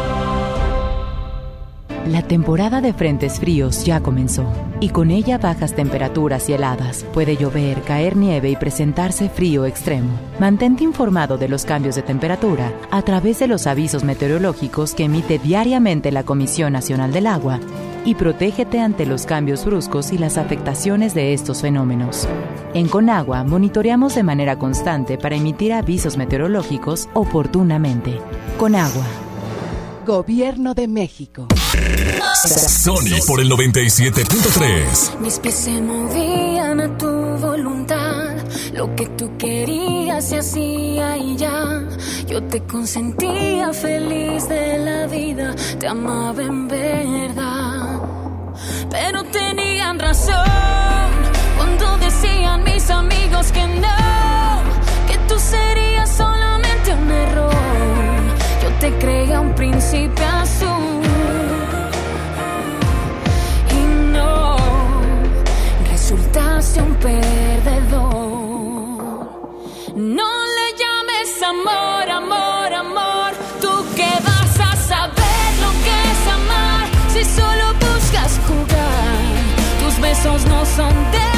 La 2.07 2.23
temporada 2.23 2.81
de 2.81 2.93
frentes 2.93 3.39
fríos 3.39 3.85
ya 3.85 4.01
comenzó 4.01 4.51
y 4.79 4.89
con 4.89 5.11
ella 5.11 5.37
bajas 5.37 5.75
temperaturas 5.75 6.49
y 6.49 6.53
heladas. 6.53 7.05
Puede 7.13 7.37
llover, 7.37 7.81
caer 7.83 8.17
nieve 8.17 8.49
y 8.49 8.55
presentarse 8.55 9.29
frío 9.29 9.65
extremo. 9.65 10.09
Mantente 10.39 10.83
informado 10.83 11.37
de 11.37 11.47
los 11.47 11.63
cambios 11.63 11.95
de 11.95 12.01
temperatura 12.01 12.73
a 12.89 13.03
través 13.03 13.37
de 13.39 13.47
los 13.47 13.67
avisos 13.67 14.03
meteorológicos 14.03 14.95
que 14.95 15.03
emite 15.03 15.37
diariamente 15.37 16.11
la 16.11 16.23
Comisión 16.23 16.73
Nacional 16.73 17.13
del 17.13 17.27
Agua 17.27 17.59
y 18.03 18.15
protégete 18.15 18.79
ante 18.79 19.05
los 19.05 19.27
cambios 19.27 19.63
bruscos 19.63 20.11
y 20.11 20.17
las 20.17 20.39
afectaciones 20.39 21.13
de 21.13 21.33
estos 21.33 21.61
fenómenos. 21.61 22.27
En 22.73 22.87
Conagua 22.87 23.43
monitoreamos 23.43 24.15
de 24.15 24.23
manera 24.23 24.57
constante 24.57 25.19
para 25.19 25.35
emitir 25.35 25.71
avisos 25.71 26.17
meteorológicos 26.17 27.09
oportunamente. 27.13 28.19
Conagua. 28.57 29.05
Gobierno 30.11 30.73
de 30.73 30.89
México. 30.89 31.47
Sony 32.43 33.25
por 33.25 33.39
el 33.39 33.49
97.3. 33.49 35.19
Mis 35.21 35.39
pies 35.39 35.55
se 35.55 35.81
movían 35.81 36.81
a 36.81 36.97
tu 36.97 37.07
voluntad. 37.07 38.35
Lo 38.73 38.93
que 38.93 39.05
tú 39.07 39.31
querías 39.37 40.27
se 40.27 40.39
hacía 40.39 41.15
y 41.15 41.37
ya. 41.37 41.87
Yo 42.27 42.43
te 42.43 42.61
consentía 42.63 43.71
feliz 43.71 44.49
de 44.49 44.79
la 44.79 45.07
vida. 45.07 45.55
Te 45.79 45.87
amaba 45.87 46.43
en 46.43 46.67
verdad. 46.67 48.01
Pero 48.89 49.23
tenían 49.23 49.97
razón 49.97 51.07
cuando 51.55 51.97
decían 51.99 52.65
mis 52.65 52.89
amigos 52.89 53.49
que 53.53 53.65
no. 53.65 54.61
Que 55.07 55.17
tú 55.29 55.39
serías 55.39 56.09
solamente 56.09 56.93
un 56.95 57.11
error. 57.11 57.60
Te 58.81 58.91
creía 58.97 59.39
un 59.39 59.53
príncipe 59.53 60.23
azul. 60.23 61.03
Y 63.69 64.11
no, 64.11 64.57
resultaste 65.87 66.81
un 66.81 66.95
perdedor. 66.95 68.11
No 69.95 70.31
le 70.57 70.67
llames 70.81 71.43
amor, 71.47 72.09
amor, 72.09 72.73
amor. 72.73 73.31
Tú 73.61 73.85
que 73.95 74.09
vas 74.23 74.59
a 74.59 74.75
saber 74.75 75.49
lo 75.61 75.71
que 75.85 75.95
es 76.11 76.21
amar 76.39 76.87
si 77.13 77.23
solo 77.23 77.65
buscas 77.75 78.39
jugar. 78.47 79.21
Tus 79.79 80.01
besos 80.01 80.43
no 80.47 80.65
son 80.65 81.11
de 81.11 81.30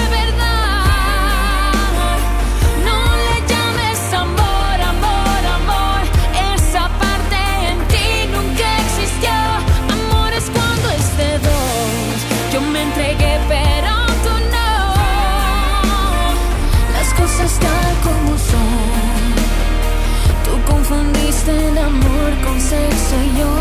yo. 23.38 23.52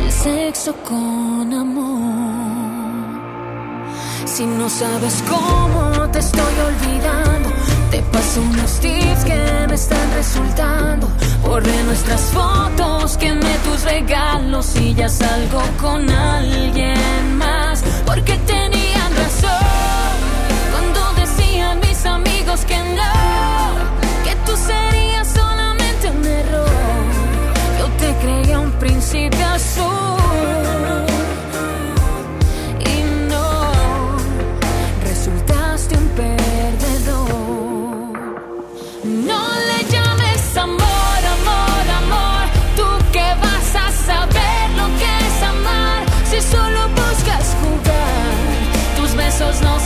El 0.00 0.12
sexo 0.12 0.74
con 0.88 1.52
amor. 1.52 2.38
Si 4.24 4.46
no 4.46 4.68
sabes 4.68 5.22
cómo 5.28 6.08
te 6.10 6.18
estoy 6.20 6.54
olvidando, 6.70 7.48
te 7.90 8.00
paso 8.02 8.40
unos 8.40 8.78
tips 8.80 9.24
que 9.24 9.66
me 9.68 9.74
están 9.74 10.12
resultando. 10.14 11.08
Borré 11.42 11.82
nuestras 11.84 12.20
fotos, 12.20 13.16
quemé 13.16 13.54
tus 13.64 13.82
regalos 13.84 14.76
y 14.76 14.94
ya 14.94 15.08
salgo 15.08 15.62
con 15.80 16.08
alguien 16.08 17.36
más. 17.36 17.82
Porque 18.06 18.34
tenían 18.46 19.10
razón 19.16 20.14
cuando 20.72 21.00
decían 21.20 21.80
mis 21.80 22.04
amigos 22.06 22.64
que 22.64 22.76
no, 22.76 23.17
creía 28.20 28.58
un 28.58 28.70
príncipe 28.72 29.42
azul. 29.42 29.86
Y 32.80 33.28
no, 33.28 34.16
resultaste 35.04 35.96
un 35.96 36.08
perdedor. 36.20 37.28
No 39.04 39.40
le 39.68 39.78
llames 39.92 40.56
amor, 40.56 41.20
amor, 41.36 41.84
amor. 42.02 42.44
Tú 42.76 42.88
que 43.12 43.26
vas 43.44 43.70
a 43.84 43.90
saber 44.06 44.70
lo 44.76 44.86
que 44.98 45.10
es 45.26 45.42
amar 45.42 46.04
si 46.30 46.40
solo 46.40 46.88
buscas 46.88 47.56
jugar. 47.60 48.96
Tus 48.96 49.14
besos 49.14 49.60
no 49.62 49.77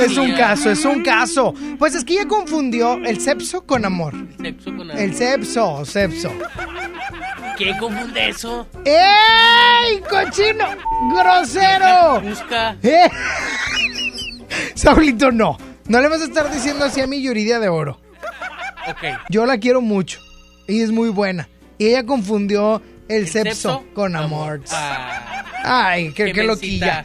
Es 0.00 0.16
un 0.16 0.32
caso, 0.32 0.70
es 0.70 0.84
un 0.84 1.02
caso. 1.02 1.54
Pues 1.78 1.94
es 1.94 2.04
que 2.04 2.14
ella 2.14 2.28
confundió 2.28 2.94
el 3.04 3.20
sepso 3.20 3.64
con 3.66 3.84
amor. 3.84 4.14
Sexo 4.40 4.76
con 4.76 4.90
amor. 4.90 4.98
El 4.98 5.14
sepso, 5.14 5.84
sepso. 5.84 6.30
¿Qué 7.56 7.76
confunde 7.78 8.28
eso? 8.30 8.66
¡Ey, 8.84 10.00
cochino! 10.00 10.64
¡Grosero! 11.14 12.20
Busca. 12.22 12.76
¿Eh? 12.82 13.08
Saulito, 14.74 15.30
no. 15.30 15.56
No 15.86 16.00
le 16.00 16.08
vas 16.08 16.22
a 16.22 16.24
estar 16.24 16.50
diciendo 16.50 16.84
así 16.84 17.00
a 17.00 17.06
mi 17.06 17.22
Yuridia 17.22 17.58
de 17.60 17.68
oro. 17.68 18.00
Ok. 18.88 19.20
Yo 19.28 19.46
la 19.46 19.58
quiero 19.58 19.80
mucho. 19.80 20.18
Y 20.66 20.80
es 20.80 20.90
muy 20.90 21.10
buena. 21.10 21.48
Y 21.78 21.88
ella 21.88 22.06
confundió 22.06 22.80
el, 23.08 23.22
¿El 23.22 23.28
sepso, 23.28 23.70
sepso? 23.80 23.84
con 23.94 24.14
amor. 24.16 24.60
Ah, 24.70 25.44
Ay, 25.64 26.12
qué, 26.12 26.26
Qué 26.26 26.32
qué 26.32 26.42
mencita. 26.44 27.04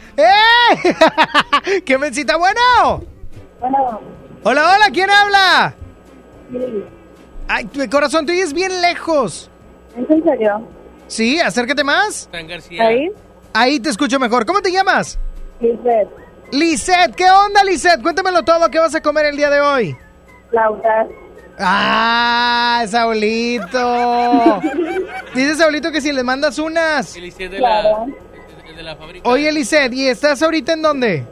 ¡Eh! 1.76 1.80
¡Qué 1.84 1.98
mencita! 1.98 2.36
Bueno. 2.36 3.02
Hola, 4.42 4.74
hola, 4.74 4.86
¿quién 4.92 5.10
habla? 5.10 5.74
sí. 6.50 6.84
Ay, 7.50 7.64
tu 7.64 7.88
corazón, 7.88 8.26
tú 8.26 8.32
es 8.32 8.52
bien 8.52 8.80
lejos. 8.82 9.50
¿Es 9.96 10.10
en 10.10 10.22
serio? 10.22 10.68
Sí, 11.06 11.40
acércate 11.40 11.82
más. 11.82 12.28
García. 12.32 12.86
¿Ahí? 12.86 13.10
Ahí 13.54 13.80
te 13.80 13.88
escucho 13.88 14.18
mejor. 14.20 14.44
¿Cómo 14.44 14.60
te 14.60 14.70
llamas? 14.70 15.18
Lisbeth, 15.60 16.08
Lisette, 16.52 17.14
¿qué 17.16 17.30
onda, 17.30 17.64
Lisette? 17.64 18.02
Cuéntamelo 18.02 18.42
todo. 18.44 18.70
¿Qué 18.70 18.78
vas 18.78 18.94
a 18.94 19.00
comer 19.00 19.26
el 19.26 19.36
día 19.36 19.48
de 19.50 19.60
hoy? 19.60 19.96
Laura. 20.52 21.06
¡Ah, 21.58 22.84
Saulito! 22.88 24.60
Dice 25.34 25.54
Saulito 25.56 25.90
que 25.90 26.00
si 26.00 26.12
le 26.12 26.22
mandas 26.22 26.58
unas. 26.58 27.16
El 27.16 27.24
ICE 27.26 27.48
de 27.48 27.58
Claro. 27.58 28.06
la, 28.68 28.76
de 28.76 28.82
la 28.82 28.96
fábrica. 28.96 29.28
Oye, 29.28 29.50
Lisette, 29.52 29.92
¿y 29.92 30.06
estás 30.08 30.40
ahorita 30.42 30.72
en 30.74 30.82
dónde? 30.82 31.26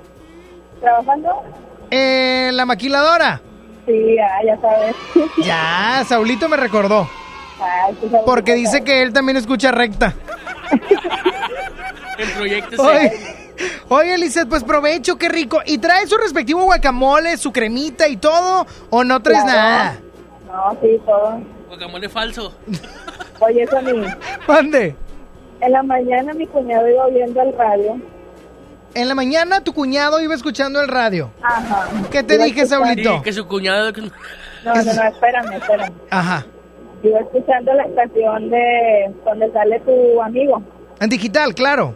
¿Trabajando? 0.81 1.43
En 1.91 2.57
la 2.57 2.67
maquiladora. 2.67 3.41
Sí, 3.87 4.17
ya, 4.17 4.29
ya 4.45 4.61
sabes. 4.61 4.97
Ya, 5.45 6.05
Saulito 6.09 6.49
me 6.49 6.57
recordó. 6.57 7.09
Sabes 7.59 7.97
Porque 8.27 8.53
que 8.53 8.59
dice 8.59 8.83
que 8.85 9.03
él 9.03 9.13
también 9.13 9.37
escucha 9.37 9.71
recta. 9.71 10.13
El 12.19 12.31
proyecto 12.33 12.83
Oye, 12.83 13.11
se... 13.11 13.77
oye, 13.89 14.19
Lisette, 14.19 14.49
pues 14.49 14.65
provecho, 14.65 15.17
qué 15.17 15.29
rico. 15.29 15.61
¿Y 15.67 15.79
trae 15.79 16.07
su 16.07 16.17
respectivo 16.17 16.65
guacamole, 16.65 17.37
su 17.37 17.53
cremita 17.53 18.09
y 18.09 18.17
todo? 18.17 18.67
¿O 18.91 19.05
no 19.05 19.21
traes 19.23 19.43
Claro. 19.45 19.59
nada? 19.59 19.99
No, 20.57 20.77
sí, 20.81 21.01
todo. 21.05 21.39
Guacamole 21.69 22.09
falso. 22.09 22.53
Oye, 23.41 23.63
eso 23.65 23.77
a 23.79 23.83
mí. 23.83 24.03
¿Dónde? 24.47 24.97
En 25.61 25.73
la 25.73 25.83
mañana 25.83 26.33
mi 26.33 26.47
cuñado 26.47 26.89
iba 26.89 27.05
oyendo 27.07 27.43
el 27.43 27.53
radio. 27.57 28.01
En 28.95 29.09
la 29.09 29.15
mañana 29.15 29.61
tu 29.63 29.75
cuñado 29.75 30.21
iba 30.21 30.35
escuchando 30.35 30.81
el 30.81 30.89
radio. 30.89 31.31
Ajá. 31.43 31.89
¿Qué 32.11 32.23
te 32.23 32.37
Iba 32.37 32.45
dije, 32.45 32.63
escuchando- 32.63 32.87
Saulito? 32.87 33.17
Sí, 33.17 33.23
que 33.23 33.33
su 33.35 33.47
cuñado... 33.47 33.93
No, 34.65 34.75
no, 34.75 34.83
no, 34.95 35.03
espérame, 35.03 35.53
espérame. 35.53 35.93
Ajá. 36.11 36.47
Iba 37.03 37.21
escuchando 37.21 37.75
la 37.75 37.83
estación 37.85 38.49
de 38.51 39.15
donde 39.25 39.53
sale 39.53 39.81
tu 39.81 40.23
amigo. 40.23 40.63
En 41.01 41.11
digital, 41.11 41.55
claro. 41.55 41.95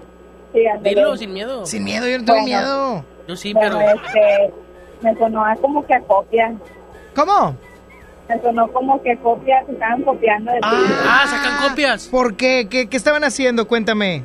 Sí, 0.53 0.66
ándale. 0.66 0.91
Dilo 0.95 1.16
sin 1.16 1.32
miedo. 1.32 1.65
Sin 1.65 1.85
miedo, 1.85 2.07
yo 2.07 2.19
no 2.19 2.24
tengo 2.27 2.41
Bueno. 2.41 2.45
miedo. 2.59 3.05
Yo 3.28 3.37
sí, 3.37 3.55
Bueno, 3.55 3.78
pero... 3.78 4.01
este, 4.05 4.53
me 5.03 5.15
sonó 5.16 5.45
a 5.45 5.57
como 5.57 5.87
que 5.87 5.95
a 5.95 6.01
copia. 6.03 6.53
¿Cómo? 7.16 7.57
Me 8.31 8.40
sonó 8.40 8.70
como 8.73 9.02
que 9.02 9.16
copia, 9.16 9.65
se 9.66 9.73
estaban 9.73 10.02
copiando 10.02 10.52
de 10.52 10.59
ti. 10.59 10.69
Ah, 11.05 11.24
sacan 11.27 11.69
copias. 11.69 12.07
¿Por 12.07 12.36
qué? 12.36 12.69
¿Qué, 12.70 12.89
qué 12.89 12.97
estaban 12.97 13.24
haciendo? 13.24 13.66
Cuéntame. 13.66 14.23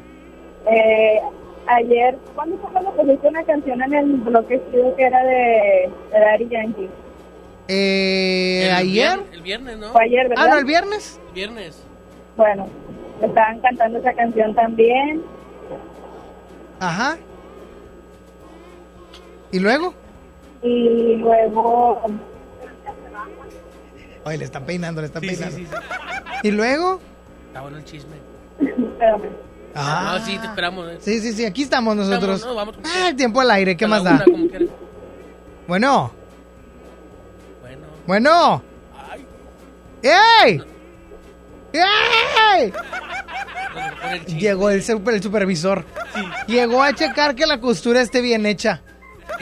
Eh, 0.71 1.19
ayer, 1.65 2.15
¿cuándo 2.35 2.55
fue 2.59 2.69
cuando 2.71 2.91
pusiste 2.91 3.27
una 3.27 3.43
canción 3.43 3.81
en 3.81 3.93
el 3.95 4.11
bloque 4.17 4.55
estudio 4.55 4.95
que 4.95 5.03
era 5.05 5.23
de, 5.23 5.89
de 6.11 6.19
Daddy 6.19 6.47
Yankee? 6.49 6.89
Eh, 7.67 8.67
El 8.67 8.75
¿Ayer? 8.75 9.19
El 9.33 9.41
viernes, 9.41 9.77
¿no? 9.79 9.87
Fue 9.87 10.03
ayer, 10.03 10.29
¿verdad? 10.29 10.45
Ah, 10.45 10.49
¿no, 10.49 10.57
el 10.59 10.65
viernes? 10.65 11.19
El 11.29 11.33
viernes. 11.33 11.83
Bueno, 12.37 12.67
estaban 13.23 13.59
cantando 13.59 13.97
esa 13.97 14.13
canción 14.13 14.53
también. 14.53 15.23
Ajá. 16.79 17.17
¿Y 19.51 19.57
luego? 19.57 19.95
Y 20.61 21.15
luego, 21.15 22.01
Oye, 24.25 24.37
le 24.39 24.45
están 24.45 24.65
peinando, 24.65 25.01
le 25.01 25.07
están 25.07 25.21
Sí, 25.21 25.27
peinando. 25.29 25.55
sí, 25.57 25.65
sí. 25.69 25.77
¿Y 26.43 26.51
luego? 26.51 26.99
Está 27.47 27.61
bueno 27.61 27.77
el 27.77 27.85
chisme. 27.85 28.15
espérame. 28.59 29.29
Ah, 29.75 30.17
No, 30.19 30.25
sí, 30.25 30.37
te 30.37 30.47
esperamos. 30.47 30.89
¿eh? 30.91 30.97
Sí, 31.01 31.19
sí, 31.21 31.33
sí, 31.33 31.45
aquí 31.45 31.63
estamos 31.63 31.95
nosotros. 31.95 32.35
Estamos, 32.37 32.45
no, 32.45 32.55
vamos 32.55 32.75
como 32.75 32.87
Ah, 32.87 33.09
el 33.09 33.15
tiempo 33.15 33.41
al 33.41 33.51
aire, 33.51 33.75
¿qué 33.77 33.87
más 33.87 34.03
da? 34.03 34.23
Bueno, 35.67 36.11
Bueno. 37.61 37.81
bueno. 38.07 38.63
¡Ey! 40.01 40.61
¡Ey! 41.73 42.73
El. 44.11 44.25
Llegó 44.37 44.69
el, 44.69 44.83
super- 44.83 45.15
el 45.15 45.23
supervisor. 45.23 45.83
Llegó 46.47 46.83
a 46.83 46.93
checar 46.93 47.35
que 47.35 47.45
la 47.45 47.59
costura 47.59 48.01
esté 48.01 48.21
bien 48.21 48.45
hecha. 48.45 48.81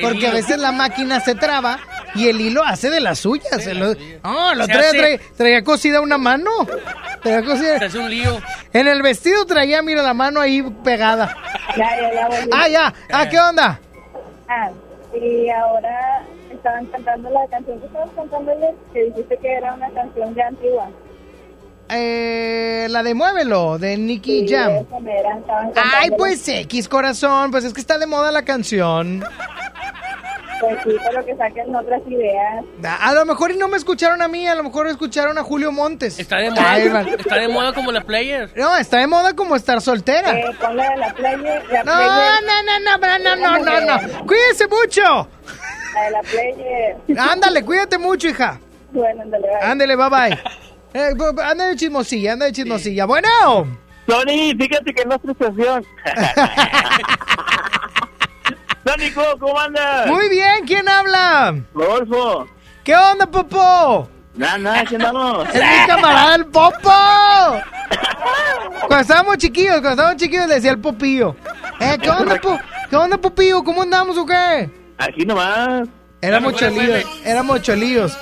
Porque 0.01 0.27
a 0.27 0.31
veces 0.33 0.57
la 0.59 0.71
máquina 0.71 1.19
se 1.19 1.35
traba 1.35 1.79
y 2.15 2.27
el 2.27 2.39
hilo 2.41 2.63
hace 2.63 2.89
de 2.89 2.99
las 2.99 3.19
suyas. 3.19 3.63
Sí, 3.63 3.73
lo-. 3.73 3.93
No, 4.23 4.53
lo 4.55 4.65
traía, 4.67 4.89
hace- 4.89 4.97
traía, 4.97 5.19
traía 5.37 5.63
cosida 5.63 6.01
una 6.01 6.17
mano. 6.17 6.49
Traía 7.21 7.43
cosida- 7.43 7.79
Se 7.79 7.85
hace 7.85 7.99
un 7.99 8.09
lío. 8.09 8.39
En 8.73 8.87
el 8.87 9.01
vestido 9.01 9.45
traía, 9.45 9.81
mira, 9.81 10.01
la 10.03 10.13
mano 10.13 10.39
ahí 10.41 10.61
pegada. 10.83 11.35
Ya, 11.77 11.89
ya, 11.99 12.13
ya 12.13 12.27
volví. 12.27 12.49
Ah, 12.53 12.67
ya. 12.67 12.93
Ah, 13.11 13.29
¿qué 13.29 13.39
onda? 13.39 13.79
Ah, 14.47 14.69
y 15.15 15.49
ahora 15.49 16.23
estaban 16.51 16.85
cantando 16.87 17.29
la 17.29 17.47
canción 17.49 17.79
que 17.79 17.85
estabas 17.87 18.09
cantando 18.15 18.51
ayer, 18.51 18.73
que 18.93 19.03
dijiste 19.05 19.37
que 19.37 19.53
era 19.53 19.73
una 19.73 19.89
canción 19.91 20.33
ya 20.35 20.47
antigua. 20.47 20.89
Eh, 21.89 22.87
la 22.89 23.03
de 23.03 23.13
Muévelo, 23.13 23.77
de 23.77 23.97
Nicky 23.97 24.47
Sí, 24.47 24.53
Jam. 24.53 24.85
Ay, 25.75 26.09
pues 26.17 26.47
X, 26.47 26.87
corazón. 26.87 27.51
Pues 27.51 27.65
es 27.65 27.73
que 27.73 27.81
está 27.81 27.97
de 27.97 28.05
moda 28.07 28.31
la 28.31 28.43
canción. 28.43 29.23
A 32.83 33.13
lo 33.13 33.25
mejor 33.25 33.51
y 33.51 33.57
no 33.57 33.67
me 33.67 33.77
escucharon 33.77 34.21
a 34.21 34.27
mí, 34.27 34.47
a 34.47 34.55
lo 34.55 34.63
mejor 34.63 34.87
escucharon 34.87 35.37
a 35.37 35.43
Julio 35.43 35.71
Montes. 35.71 36.19
Está 36.19 36.37
de 36.37 36.49
moda, 36.51 37.01
está 37.17 37.35
de 37.35 37.47
moda 37.47 37.73
como 37.73 37.91
la 37.91 38.01
player. 38.01 38.51
No, 38.55 38.75
está 38.77 38.97
de 38.99 39.07
moda 39.07 39.33
como 39.35 39.55
estar 39.55 39.81
soltera. 39.81 40.37
Eh, 40.37 40.45
Ponle 40.59 40.83
la 40.97 41.13
player. 41.13 41.63
La 41.71 41.83
no, 41.83 41.93
no, 41.95 42.41
no, 42.41 42.97
no, 42.97 43.19
no, 43.19 43.35
no, 43.35 43.59
no, 43.59 43.81
no, 43.81 43.81
no. 43.81 44.25
Cuídese 44.25 44.67
mucho. 44.67 45.27
La 45.93 46.03
de 46.03 46.11
la 46.11 46.21
player. 46.21 46.97
Ándale, 47.17 47.63
cuídate 47.63 47.97
mucho, 47.97 48.27
hija. 48.29 48.59
Bueno, 48.91 49.23
ándale, 49.23 49.47
bye. 49.47 49.61
Ándale, 49.61 49.95
bye, 49.95 50.09
bye. 50.09 50.39
eh, 50.93 51.13
anda 51.43 51.67
de 51.67 51.75
chismosilla, 51.75 52.33
anda 52.33 52.45
de 52.45 52.51
chismosilla. 52.51 53.05
Bueno. 53.05 53.27
Tony, 54.05 54.53
fíjate 54.57 54.93
que 54.93 55.05
no 55.05 55.15
es 55.15 55.21
frustración. 55.21 55.85
¿cómo 59.39 59.59
andas? 59.59 60.07
Muy 60.07 60.29
bien, 60.29 60.65
¿quién 60.65 60.87
habla? 60.87 61.55
Rodolfo. 61.73 62.47
¿Qué 62.83 62.95
onda, 62.95 63.25
Popo? 63.25 64.09
Nada, 64.35 64.57
nada, 64.57 64.79
aquí 64.81 64.95
andamos. 64.95 65.47
Es 65.49 65.55
mi 65.55 65.87
camarada 65.87 66.35
el 66.35 66.45
Popo. 66.47 66.91
Cuando 68.87 68.99
estábamos 68.99 69.37
chiquillos, 69.37 69.73
cuando 69.73 69.91
estábamos 69.91 70.17
chiquillos 70.17 70.47
le 70.47 70.55
decía 70.55 70.71
el 70.71 70.79
Popillo. 70.79 71.35
Eh, 71.79 71.97
¿qué 72.01 72.09
onda, 72.09 72.35
po? 72.39 72.59
¿Qué 72.89 72.95
onda, 72.95 73.17
Popillo? 73.17 73.63
¿Cómo 73.63 73.81
andamos 73.81 74.17
o 74.17 74.25
qué? 74.25 74.69
Aquí 74.97 75.25
nomás. 75.25 75.87
Éramos 76.21 76.55
cholillos, 76.55 77.03
éramos 77.25 77.61
cholillos. 77.61 78.17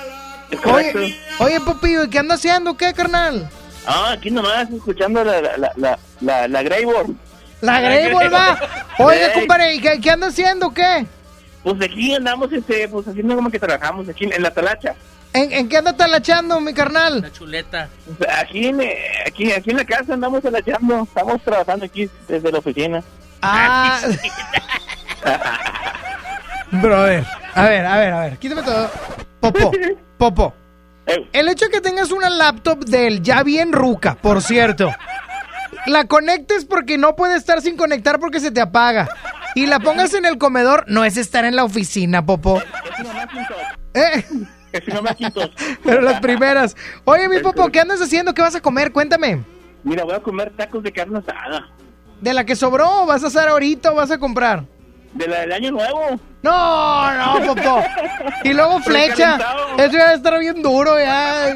Oye, 0.65 1.15
oye, 1.39 1.61
Popillo, 1.61 2.03
¿y 2.03 2.09
qué 2.09 2.19
anda 2.19 2.35
haciendo? 2.35 2.75
¿Qué, 2.75 2.93
carnal? 2.93 3.49
Ah, 3.85 4.11
aquí 4.13 4.31
nomás, 4.31 4.69
escuchando 4.69 5.23
la, 5.23 5.41
la, 5.41 5.57
la, 5.75 5.99
la, 6.19 6.47
la. 6.47 6.63
La 7.61 7.79
Greyball 7.79 8.33
va. 8.33 8.59
Ey. 8.97 9.33
compadre, 9.33 9.75
¿y 9.75 9.79
qué, 9.79 9.99
qué 10.01 10.11
anda 10.11 10.27
haciendo? 10.27 10.71
¿Qué? 10.73 11.05
Pues 11.63 11.81
aquí 11.81 12.15
andamos, 12.15 12.51
este, 12.51 12.87
pues 12.87 13.07
haciendo 13.07 13.35
como 13.35 13.49
que 13.51 13.59
trabajamos 13.59 14.09
aquí 14.09 14.25
en, 14.25 14.33
en 14.33 14.43
la 14.43 14.51
talacha. 14.51 14.95
¿En, 15.33 15.51
en 15.51 15.69
qué 15.69 15.77
anda 15.77 15.93
talachando, 15.93 16.59
mi 16.59 16.73
carnal? 16.73 17.21
La 17.21 17.31
chuleta. 17.31 17.87
Aquí 18.37 18.67
en, 18.67 18.81
eh, 18.81 18.97
aquí, 19.25 19.51
aquí 19.51 19.69
en 19.69 19.77
la 19.77 19.85
casa 19.85 20.13
andamos 20.13 20.41
talachando. 20.41 21.03
Estamos 21.03 21.41
trabajando 21.41 21.85
aquí 21.85 22.09
desde 22.27 22.51
la 22.51 22.57
oficina. 22.59 23.03
Ah. 23.41 23.99
Brother. 26.71 27.25
A 27.53 27.63
ver, 27.65 27.85
a 27.85 27.97
ver, 27.97 28.13
a 28.13 28.19
ver. 28.21 28.37
Quítame 28.37 28.63
todo. 28.63 28.89
Popo, 29.39 29.71
Popo. 30.17 30.53
El 31.33 31.49
hecho 31.49 31.65
de 31.65 31.71
que 31.71 31.81
tengas 31.81 32.11
una 32.11 32.29
laptop 32.29 32.85
del 32.85 33.21
ya 33.21 33.43
bien 33.43 33.73
ruca, 33.73 34.15
por 34.15 34.41
cierto. 34.41 34.93
La 35.85 36.05
conectes 36.05 36.65
porque 36.65 36.97
no 36.97 37.15
puede 37.15 37.35
estar 37.35 37.61
sin 37.61 37.75
conectar 37.75 38.19
porque 38.19 38.39
se 38.39 38.51
te 38.51 38.61
apaga. 38.61 39.07
Y 39.55 39.65
la 39.65 39.79
pongas 39.79 40.13
en 40.13 40.25
el 40.25 40.37
comedor, 40.37 40.85
no 40.87 41.03
es 41.03 41.17
estar 41.17 41.43
en 41.45 41.55
la 41.55 41.63
oficina, 41.63 42.25
Popo. 42.25 42.61
¿Eh? 43.93 44.23
Pero 45.83 46.01
las 46.01 46.21
primeras. 46.21 46.75
Oye, 47.03 47.27
mi 47.27 47.39
Popo, 47.39 47.69
¿qué 47.69 47.81
andas 47.81 48.01
haciendo? 48.01 48.33
¿Qué 48.33 48.41
vas 48.41 48.55
a 48.55 48.61
comer? 48.61 48.91
Cuéntame. 48.91 49.43
Mira, 49.83 50.03
voy 50.03 50.13
a 50.13 50.19
comer 50.19 50.51
tacos 50.55 50.83
de 50.83 50.91
carne 50.91 51.19
asada. 51.19 51.67
¿De 52.21 52.33
la 52.33 52.45
que 52.45 52.55
sobró? 52.55 53.05
¿Vas 53.05 53.23
a 53.23 53.27
hacer 53.27 53.47
ahorita 53.47 53.91
o 53.91 53.95
vas 53.95 54.11
a 54.11 54.19
comprar? 54.19 54.63
De 55.13 55.27
la 55.27 55.41
del 55.41 55.51
año 55.51 55.71
nuevo. 55.71 56.19
No, 56.43 57.39
no, 57.39 57.45
Popo. 57.47 57.83
Y 58.43 58.53
luego 58.53 58.79
flecha. 58.79 59.37
Eso 59.77 59.91
ya 59.91 60.05
va 60.05 60.09
a 60.11 60.13
estar 60.13 60.39
bien 60.39 60.61
duro 60.61 60.97
ya. 60.97 61.55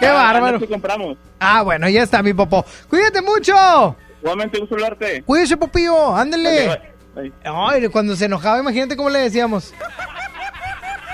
Qué 0.00 0.08
bárbaro. 0.08 0.58
¿Qué 0.58 0.66
compramos? 0.66 1.16
Ah, 1.38 1.62
bueno, 1.62 1.88
ya 1.88 2.02
está, 2.02 2.22
mi 2.22 2.32
Popo. 2.32 2.64
Cuídate 2.88 3.20
mucho. 3.22 3.96
Igualmente, 4.22 4.58
gusto 4.58 4.74
hablarte. 4.74 5.22
Cuídese, 5.22 5.56
Popillo. 5.56 6.14
Ándale. 6.16 6.80
Bye. 7.14 7.32
Ay, 7.44 7.88
cuando 7.88 8.14
se 8.16 8.26
enojaba, 8.26 8.58
imagínate 8.58 8.96
cómo 8.96 9.08
le 9.10 9.20
decíamos. 9.20 9.72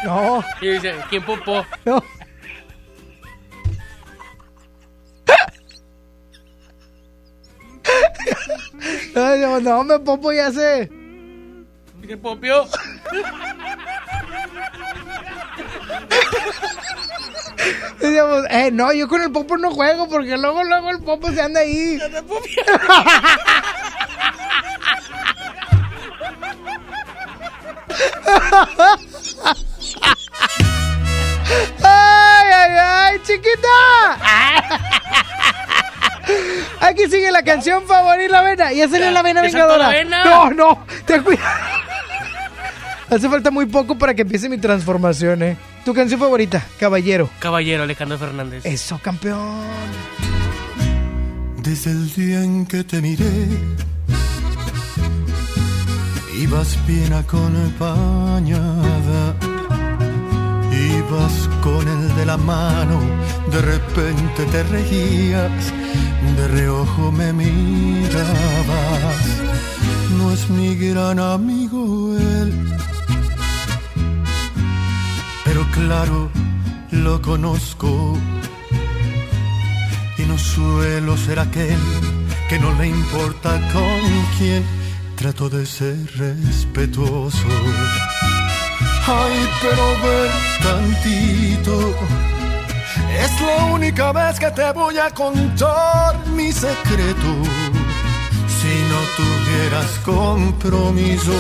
No. 0.05 0.45
Y 0.61 0.69
dice, 0.69 0.95
¿quién 1.09 1.25
popó? 1.25 1.65
No. 1.85 2.03
No, 9.15 9.37
no, 9.37 9.61
no, 9.61 9.85
me 9.85 9.99
Popo 10.01 10.33
ya 10.33 10.51
sé. 10.51 10.91
¿Quién 12.05 12.21
popió? 12.21 12.67
Decíamos, 18.01 18.45
eh, 18.51 18.71
no, 18.73 18.93
yo 18.93 19.09
con 19.09 19.23
el 19.23 19.31
Popo 19.33 19.57
no 19.57 19.71
juego 19.71 20.09
porque 20.09 20.37
luego, 20.37 20.65
luego 20.65 20.91
el 20.91 21.01
Popo 21.01 21.31
se 21.31 21.41
anda 21.43 21.61
ahí. 21.61 21.99
¡Ay, 31.83 32.51
ay, 32.53 32.71
ay, 32.81 33.19
chiquita! 33.23 33.69
Aquí 36.81 37.05
sigue 37.11 37.31
la 37.31 37.43
canción 37.43 37.87
favorita, 37.87 38.33
la 38.33 38.43
vena. 38.43 38.73
Ya 38.73 38.89
salió 38.89 39.11
la 39.11 39.23
vena 39.23 39.43
¿Ya 39.43 39.51
saltó 39.51 39.69
vengadora. 39.79 39.87
la 39.87 39.99
vena? 39.99 40.25
No, 40.25 40.51
no, 40.51 40.87
ten 41.05 41.23
cuidado. 41.23 41.49
Hace 43.11 43.29
falta 43.29 43.51
muy 43.51 43.67
poco 43.67 43.99
para 43.99 44.15
que 44.15 44.23
empiece 44.23 44.49
mi 44.49 44.59
transformación, 44.59 45.43
¿eh? 45.43 45.57
Tu 45.85 45.93
canción 45.93 46.21
favorita, 46.21 46.65
Caballero. 46.79 47.29
Caballero 47.41 47.83
Alejandro 47.83 48.17
Fernández. 48.19 48.65
Eso, 48.65 49.01
campeón. 49.03 49.63
Desde 51.63 51.91
el 51.91 52.13
día 52.15 52.43
en 52.45 52.67
que 52.67 52.85
te 52.85 53.01
miré, 53.01 53.49
ibas 56.39 56.79
bien 56.87 57.13
acompañada. 57.13 58.73
Ibas 60.73 61.49
con 61.63 61.87
el 61.87 62.17
de 62.17 62.27
la 62.27 62.37
mano, 62.37 63.01
de 63.51 63.61
repente 63.61 64.45
te 64.51 64.63
reías, 64.65 65.73
de 66.37 66.49
reojo 66.49 67.13
me 67.13 67.33
mirabas. 67.33 67.53
No 70.17 70.33
es 70.33 70.49
mi 70.51 70.75
gran 70.75 71.19
amigo 71.19 72.17
él, 72.17 72.75
claro, 75.73 76.31
lo 76.91 77.21
conozco 77.21 78.17
y 80.19 80.23
no 80.23 80.39
suelo 80.39 81.17
ser 81.17 81.39
aquel 81.39 81.79
que 82.49 82.59
no 82.59 82.73
le 82.75 82.89
importa 82.89 83.61
con 83.73 84.01
quién 84.39 84.63
trato 85.17 85.49
de 85.49 85.65
ser 85.67 85.97
respetuoso. 86.17 87.49
Ay, 89.07 89.49
pero 89.61 89.85
ven 90.03 90.33
tantito. 90.63 91.95
Es 93.25 93.41
la 93.41 93.65
única 93.67 94.13
vez 94.13 94.39
que 94.39 94.51
te 94.51 94.73
voy 94.73 94.99
a 94.99 95.11
contar 95.11 96.17
mi 96.37 96.53
secreto. 96.53 97.31
Si 98.59 98.75
no 98.91 99.01
tuvieras 99.17 99.91
compromiso, 100.05 101.33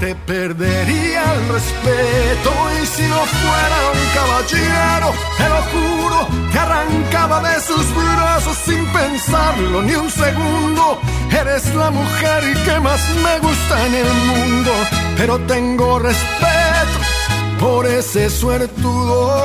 te 0.00 0.14
perdería 0.14 1.22
el 1.34 1.48
respeto. 1.52 2.50
Y 2.82 2.86
si 2.86 3.02
no 3.02 3.20
fuera 3.42 3.78
un 3.92 4.02
caballero, 4.18 5.12
te 5.36 5.48
lo 5.48 5.60
juro, 5.72 6.28
te 6.50 6.58
arrancaba 6.58 7.40
de 7.42 7.60
sus 7.60 7.94
brazos 7.94 8.56
sin 8.64 8.84
pensarlo 8.86 9.82
ni 9.82 9.94
un 9.94 10.10
segundo. 10.10 10.98
Eres 11.30 11.74
la 11.74 11.90
mujer 11.90 12.42
que 12.64 12.80
más 12.80 13.00
me 13.22 13.38
gusta 13.40 13.86
en 13.86 13.94
el 13.94 14.12
mundo, 14.30 14.72
pero 15.16 15.38
tengo 15.40 15.98
respeto 15.98 16.98
por 17.60 17.86
ese 17.86 18.30
suertudo. 18.30 19.44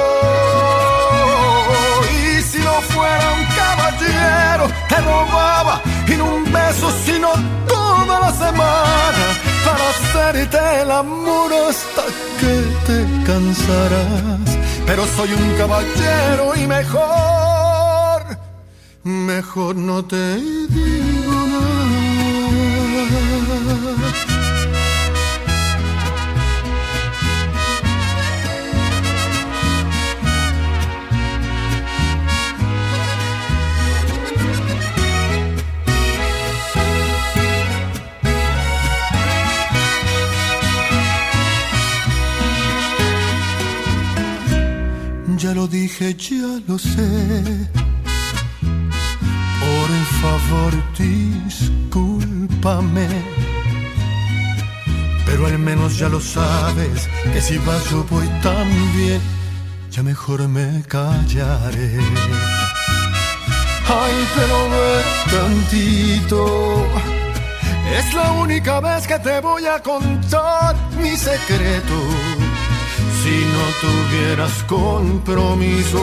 Y 2.12 2.42
si 2.42 2.60
no 2.60 2.74
fuera 2.94 3.34
un 3.34 3.46
caballero, 3.62 4.68
te 4.88 4.96
robaba 5.02 5.82
y 6.08 6.12
no 6.12 6.26
un 6.36 6.52
beso, 6.52 6.90
sino 7.06 7.30
toda 7.68 8.20
la 8.22 8.32
semana 8.32 9.55
para 9.66 9.90
hacerte 9.90 10.82
el 10.82 10.92
amor 10.92 11.52
hasta 11.68 12.04
que 12.40 12.54
te 12.88 12.98
cansarás. 13.26 14.58
Pero 14.86 15.06
soy 15.16 15.34
un 15.34 15.58
caballero 15.58 16.56
y 16.56 16.68
mejor, 16.68 18.22
mejor 19.04 19.76
no 19.76 20.06
te 20.06 20.36
digo 20.36 21.05
Ya 45.46 45.54
lo 45.54 45.68
dije, 45.68 46.16
ya 46.16 46.60
lo 46.68 46.80
sé. 46.80 47.08
Por 49.64 49.90
favor, 50.22 50.74
discúlpame. 50.98 53.08
Pero 55.24 55.46
al 55.46 55.60
menos 55.60 56.00
ya 56.00 56.10
lo 56.10 56.20
sabes, 56.20 57.08
que 57.32 57.42
si 57.42 57.60
vas 57.60 57.88
yo 57.92 58.04
voy 58.10 58.28
también. 58.42 59.22
Ya 59.92 60.02
mejor 60.02 60.48
me 60.48 60.82
callaré. 60.88 62.00
Ay, 64.02 64.16
pero 64.36 64.70
ve 64.72 65.04
tantito. 65.30 66.42
Es 67.96 68.12
la 68.16 68.32
única 68.32 68.80
vez 68.80 69.06
que 69.06 69.20
te 69.20 69.42
voy 69.42 69.68
a 69.68 69.80
contar 69.84 70.76
mi 71.00 71.16
secreto. 71.16 72.25
Si 73.26 73.44
no 73.56 73.66
tuvieras 73.82 74.64
compromiso, 74.68 76.00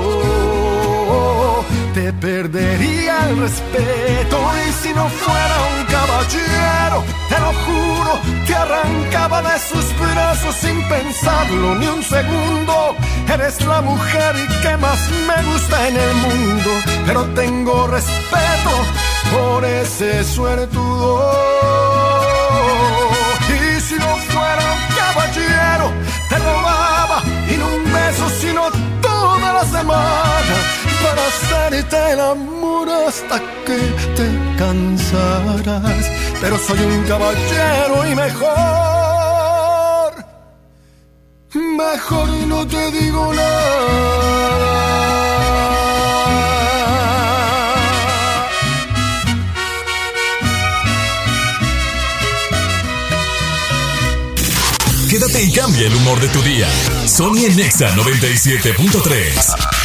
te 1.94 2.12
perdería 2.14 3.28
el 3.28 3.36
respeto. 3.38 4.36
Y 4.66 4.72
si 4.82 4.92
no 4.92 5.08
fuera 5.08 5.56
un 5.70 5.84
caballero, 5.84 7.04
te 7.28 7.38
lo 7.38 7.52
juro, 7.64 8.18
te 8.44 8.54
arrancaba 8.56 9.40
de 9.40 9.56
sus 9.60 9.86
brazos 10.00 10.56
sin 10.56 10.82
pensarlo 10.88 11.76
ni 11.76 11.86
un 11.86 12.02
segundo. 12.02 12.96
Eres 13.32 13.64
la 13.66 13.80
mujer 13.82 14.34
que 14.60 14.76
más 14.78 14.98
me 15.28 15.44
gusta 15.44 15.86
en 15.86 15.96
el 15.96 16.14
mundo, 16.14 16.70
pero 17.06 17.24
tengo 17.36 17.86
respeto 17.86 18.72
por 19.32 19.64
ese 19.64 20.24
suertudo. 20.24 21.81
Toda 29.00 29.52
la 29.52 29.64
semana 29.64 30.56
para 31.02 31.26
hacerte 31.26 32.12
el 32.12 32.20
amor 32.20 32.88
hasta 32.88 33.38
que 33.66 33.78
te 34.16 34.26
cansarás. 34.58 36.10
Pero 36.40 36.58
soy 36.58 36.80
un 36.80 37.04
caballero 37.04 38.06
y 38.10 38.14
mejor, 38.14 38.50
mejor 41.54 42.28
y 42.28 42.46
no 42.46 42.66
te 42.66 42.90
digo 42.90 43.32
nada. 43.34 44.71
Y 55.43 55.51
cambia 55.51 55.89
el 55.89 55.94
humor 55.97 56.20
de 56.20 56.28
tu 56.28 56.40
día. 56.43 56.69
Sony 57.06 57.47
en 57.47 57.56
Nexa 57.56 57.90
97.3. 57.97 59.82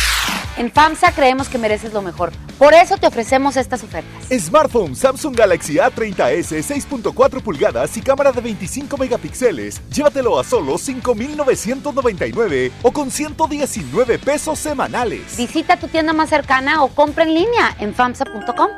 En 0.58 0.72
FAMSA 0.72 1.12
creemos 1.14 1.50
que 1.50 1.58
mereces 1.58 1.94
lo 1.94 2.04
mejor. 2.04 2.32
Por 2.60 2.76
eso 2.76 2.98
te 2.98 3.08
ofrecemos 3.08 3.58
estas 3.58 3.84
ofertas. 3.84 4.28
Smartphone 4.30 4.96
Samsung 4.96 5.36
Galaxy 5.36 5.78
A30s 5.78 6.52
6.4 6.62 7.42
pulgadas 7.42 7.98
y 7.98 8.02
cámara 8.02 8.32
de 8.32 8.42
25 8.42 8.98
megapíxeles. 8.98 9.82
Llévatelo 9.90 10.40
a 10.40 10.44
solo 10.44 10.76
5.999 10.76 12.72
o 12.84 12.92
con 12.92 13.10
119 13.10 14.20
pesos 14.20 14.60
semanales. 14.60 15.38
Visita 15.38 15.78
tu 15.78 15.88
tienda 15.88 16.14
más 16.14 16.30
cercana 16.30 16.84
o 16.84 16.90
compra 16.90 17.24
en 17.24 17.34
línea 17.34 17.76
en 17.80 17.96
famsa.com. 17.96 18.70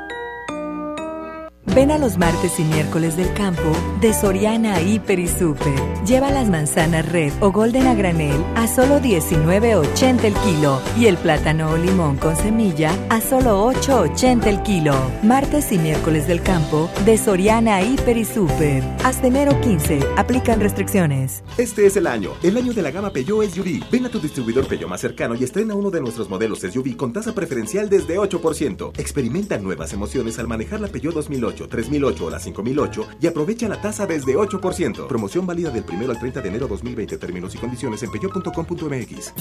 Ven 1.76 1.92
a 1.92 2.00
los 2.00 2.18
martes 2.18 2.60
y 2.60 2.64
miércoles 2.64 3.16
del 3.16 3.32
campo 3.34 3.72
de 4.02 4.12
Soriana 4.12 4.82
Hiper 4.82 5.20
y 5.20 5.28
Super. 5.28 5.74
Lleva 6.04 6.32
las 6.32 6.50
manzanas 6.50 7.08
red 7.12 7.32
o 7.42 7.52
golden 7.52 7.86
a 7.86 7.94
granel 7.94 8.44
a 8.56 8.68
solo 8.68 9.00
19.80 9.00 10.24
el 10.24 10.34
kilo 10.34 10.82
y 10.98 11.06
el 11.06 11.18
plátano 11.18 11.70
o 11.70 11.78
limón 11.78 12.18
con 12.18 12.36
semilla 12.36 12.92
a 13.10 13.22
solo 13.22 13.72
8.80 13.72 14.48
el 14.48 14.64
kilo. 14.64 14.96
Martes 15.22 15.72
y 15.72 15.78
miércoles 15.78 16.28
del 16.28 16.42
campo 16.42 16.90
de 17.06 17.18
Soriana 17.18 17.84
Hiper 17.84 18.18
y 18.18 18.26
Super. 18.26 18.84
Hasta 19.04 19.28
enero 19.28 19.60
15. 19.62 20.00
Aplican 20.18 20.60
restricciones. 20.60 21.44
Este 21.58 21.86
es 21.86 21.96
el 21.98 22.08
año, 22.08 22.32
el 22.42 22.58
año 22.58 22.74
de 22.74 22.82
la 22.82 22.90
gama 22.90 23.12
Peugeot 23.12 23.48
SUV. 23.48 23.84
Ven 23.92 24.08
a 24.08 24.10
tu 24.10 24.20
distribuidor 24.20 24.68
Peugeot 24.68 24.90
más 24.90 25.02
cercano 25.02 25.36
y 25.36 25.44
estrena 25.44 25.76
uno 25.76 25.92
de 25.92 26.02
nuestros 26.02 26.30
modelos 26.30 26.60
SUV 26.62 26.96
con 26.96 27.14
tasa 27.14 27.36
preferencial 27.36 27.90
desde 27.90 28.18
8%. 28.18 28.98
Experimenta 28.98 29.60
nuevas 29.60 29.94
emociones 29.94 30.40
al 30.40 30.48
manejar 30.48 30.82
la 30.82 30.88
Peugeot 30.88 31.14
2008. 31.14 31.59
3008 31.68 32.26
o 32.26 32.30
la 32.30 32.40
5008 32.40 33.08
y 33.22 33.28
aprovecha 33.28 33.68
la 33.68 33.82
tasa 33.82 34.06
desde 34.06 34.36
8%. 34.36 35.08
Promoción 35.08 35.46
válida 35.46 35.70
del 35.70 35.84
1 35.92 36.12
al 36.12 36.20
30 36.20 36.42
de 36.42 36.50
enero 36.50 36.68
2020. 36.68 37.18
Términos 37.18 37.56
y 37.56 37.58
condiciones 37.58 38.04
en 38.04 38.12
peyo.com.mx. 38.12 39.34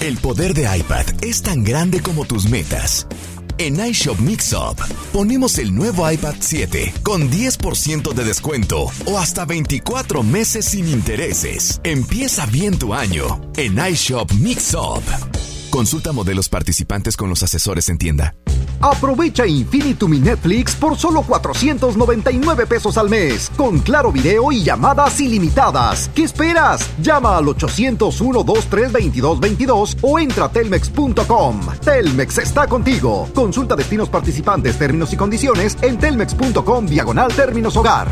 El 0.00 0.18
poder 0.18 0.52
de 0.52 0.62
iPad 0.78 1.06
es 1.22 1.42
tan 1.42 1.62
grande 1.62 2.00
como 2.00 2.24
tus 2.24 2.48
metas. 2.48 3.06
En 3.58 3.78
iShop 3.78 4.18
Mixup 4.18 4.80
ponemos 5.12 5.58
el 5.58 5.72
nuevo 5.72 6.10
iPad 6.10 6.34
7 6.40 6.92
con 7.04 7.30
10% 7.30 8.12
de 8.12 8.24
descuento 8.24 8.86
o 9.06 9.18
hasta 9.18 9.44
24 9.44 10.24
meses 10.24 10.64
sin 10.64 10.88
intereses. 10.88 11.80
Empieza 11.84 12.46
bien 12.46 12.78
tu 12.78 12.94
año 12.94 13.40
en 13.56 13.78
iShop 13.78 14.32
Mixup. 14.32 15.04
Consulta 15.70 16.10
modelos 16.10 16.48
participantes 16.48 17.16
con 17.16 17.28
los 17.28 17.44
asesores 17.44 17.88
en 17.88 17.98
tienda. 17.98 18.34
Aprovecha 18.82 19.46
Infinitum 19.46 20.12
y 20.14 20.18
Netflix 20.18 20.74
por 20.74 20.98
solo 20.98 21.22
499 21.22 22.66
pesos 22.66 22.98
al 22.98 23.08
mes, 23.08 23.48
con 23.56 23.78
claro 23.78 24.10
video 24.10 24.50
y 24.50 24.64
llamadas 24.64 25.20
ilimitadas. 25.20 26.10
¿Qué 26.14 26.24
esperas? 26.24 26.90
Llama 27.00 27.36
al 27.36 27.44
801-232222 27.44 29.98
o 30.02 30.18
entra 30.18 30.46
a 30.46 30.48
telmex.com. 30.50 31.60
Telmex 31.84 32.38
está 32.38 32.66
contigo. 32.66 33.28
Consulta 33.32 33.76
destinos 33.76 34.08
participantes, 34.08 34.76
términos 34.76 35.12
y 35.12 35.16
condiciones 35.16 35.78
en 35.80 35.96
telmex.com 35.98 36.86
diagonal 36.86 37.32
términos 37.32 37.76
hogar. 37.76 38.08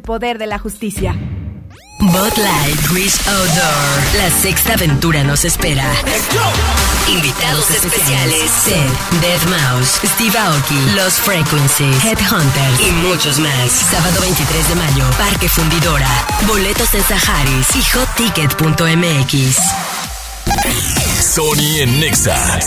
poder 0.00 0.38
de 0.38 0.46
la 0.46 0.58
justicia. 0.58 1.14
Bud 1.98 2.36
Light 2.36 2.78
Grease 2.90 3.18
Outdoor. 3.28 4.16
La 4.18 4.30
sexta 4.30 4.74
aventura 4.74 5.24
nos 5.24 5.44
espera. 5.44 5.90
Invitados 7.08 7.70
especiales: 7.70 8.50
Seth, 8.64 9.10
Dead 9.20 9.40
Mouse, 9.48 10.00
Steve 10.04 10.38
Aoki, 10.38 10.78
Los 10.94 11.14
Frequencies, 11.14 12.04
Headhunters 12.04 12.80
y 12.80 12.90
muchos 13.06 13.38
más. 13.38 13.70
Sábado 13.90 14.20
23 14.20 14.68
de 14.68 14.74
mayo, 14.74 15.04
Parque 15.16 15.48
Fundidora. 15.48 16.08
Boletos 16.46 16.92
en 16.94 17.02
Saharis 17.02 17.74
y 17.74 17.82
hotticket.mx. 17.96 19.56
Sony 21.22 21.80
en 21.80 21.98
Nexa 22.00 22.60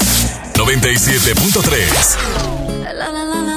97.3. 0.56 3.49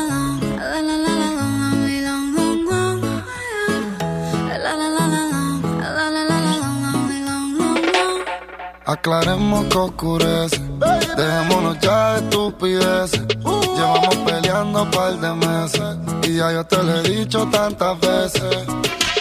Aclaremos 8.85 9.65
que 9.67 9.79
oscurece. 9.79 10.61
Dejémonos 11.17 11.79
ya 11.81 12.15
de 12.15 12.19
estupideces. 12.25 13.27
Llevamos 13.77 14.17
peleando 14.27 14.83
un 14.83 14.91
par 14.91 15.13
de 15.21 15.35
meses. 15.35 15.97
Y 16.25 16.37
ya 16.37 16.53
yo 16.53 16.65
te 16.65 16.83
lo 16.83 16.97
he 16.97 17.03
dicho 17.03 17.47
tantas 17.47 18.01
veces. 18.01 18.67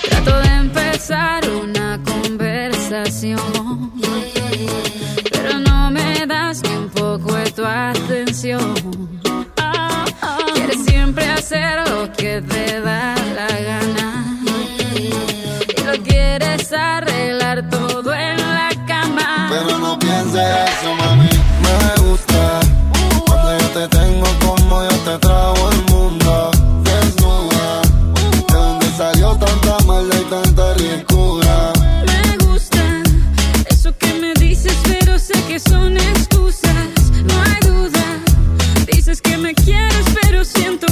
Trato 0.09 0.39
de 0.39 0.47
empezar 0.47 1.43
una 1.49 1.99
conversación. 2.03 3.91
Pero 5.31 5.59
no 5.59 5.91
me 5.91 6.25
das 6.25 6.63
ni 6.63 6.75
un 6.75 6.89
poco 6.89 7.35
de 7.35 7.51
tu 7.51 7.63
atención. 7.63 8.73
Quieres 10.53 10.83
siempre 10.85 11.29
hacer 11.29 11.87
lo 11.89 12.11
que 12.13 12.41
te 12.41 12.81
da 12.81 13.15
la 13.35 13.47
gana. 13.47 14.25
Y 15.77 15.83
lo 15.83 16.03
quieres 16.03 16.73
arreglar 16.73 17.69
todo 17.69 18.11
no 19.91 19.99
pienses 19.99 20.35
eso, 20.35 20.95
mami. 20.95 21.29
Me 21.63 22.01
gusta 22.03 22.59
cuando 23.25 23.59
yo 23.59 23.67
te 23.69 23.87
tengo 23.97 24.27
como 24.45 24.83
yo 24.83 24.97
te 25.07 25.17
trago 25.19 25.69
el 25.71 25.83
mundo. 25.91 26.51
Desnuda, 26.83 27.81
de 28.47 28.53
donde 28.53 28.87
salió 28.97 29.35
tanta 29.35 29.77
maldad 29.85 30.17
y 30.19 30.29
tanta 30.29 30.73
ricura. 30.75 31.73
Me 32.05 32.45
gusta 32.45 33.03
eso 33.69 33.97
que 33.97 34.13
me 34.13 34.33
dices, 34.35 34.75
pero 34.83 35.19
sé 35.19 35.33
que 35.47 35.59
son 35.59 35.97
excusas. 35.97 36.87
No 37.25 37.41
hay 37.41 37.59
duda. 37.69 38.05
Dices 38.93 39.21
que 39.21 39.37
me 39.37 39.53
quieres, 39.53 40.05
pero 40.21 40.45
siento 40.45 40.87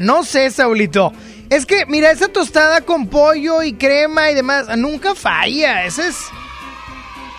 No 0.00 0.22
sé, 0.22 0.50
Saulito. 0.50 1.12
Es 1.48 1.64
que, 1.64 1.86
mira, 1.86 2.10
esa 2.10 2.28
tostada 2.28 2.82
con 2.82 3.06
pollo 3.06 3.62
y 3.62 3.74
crema 3.74 4.30
y 4.30 4.34
demás, 4.34 4.76
nunca 4.76 5.14
falla. 5.14 5.84
Ese 5.84 6.08
es. 6.08 6.16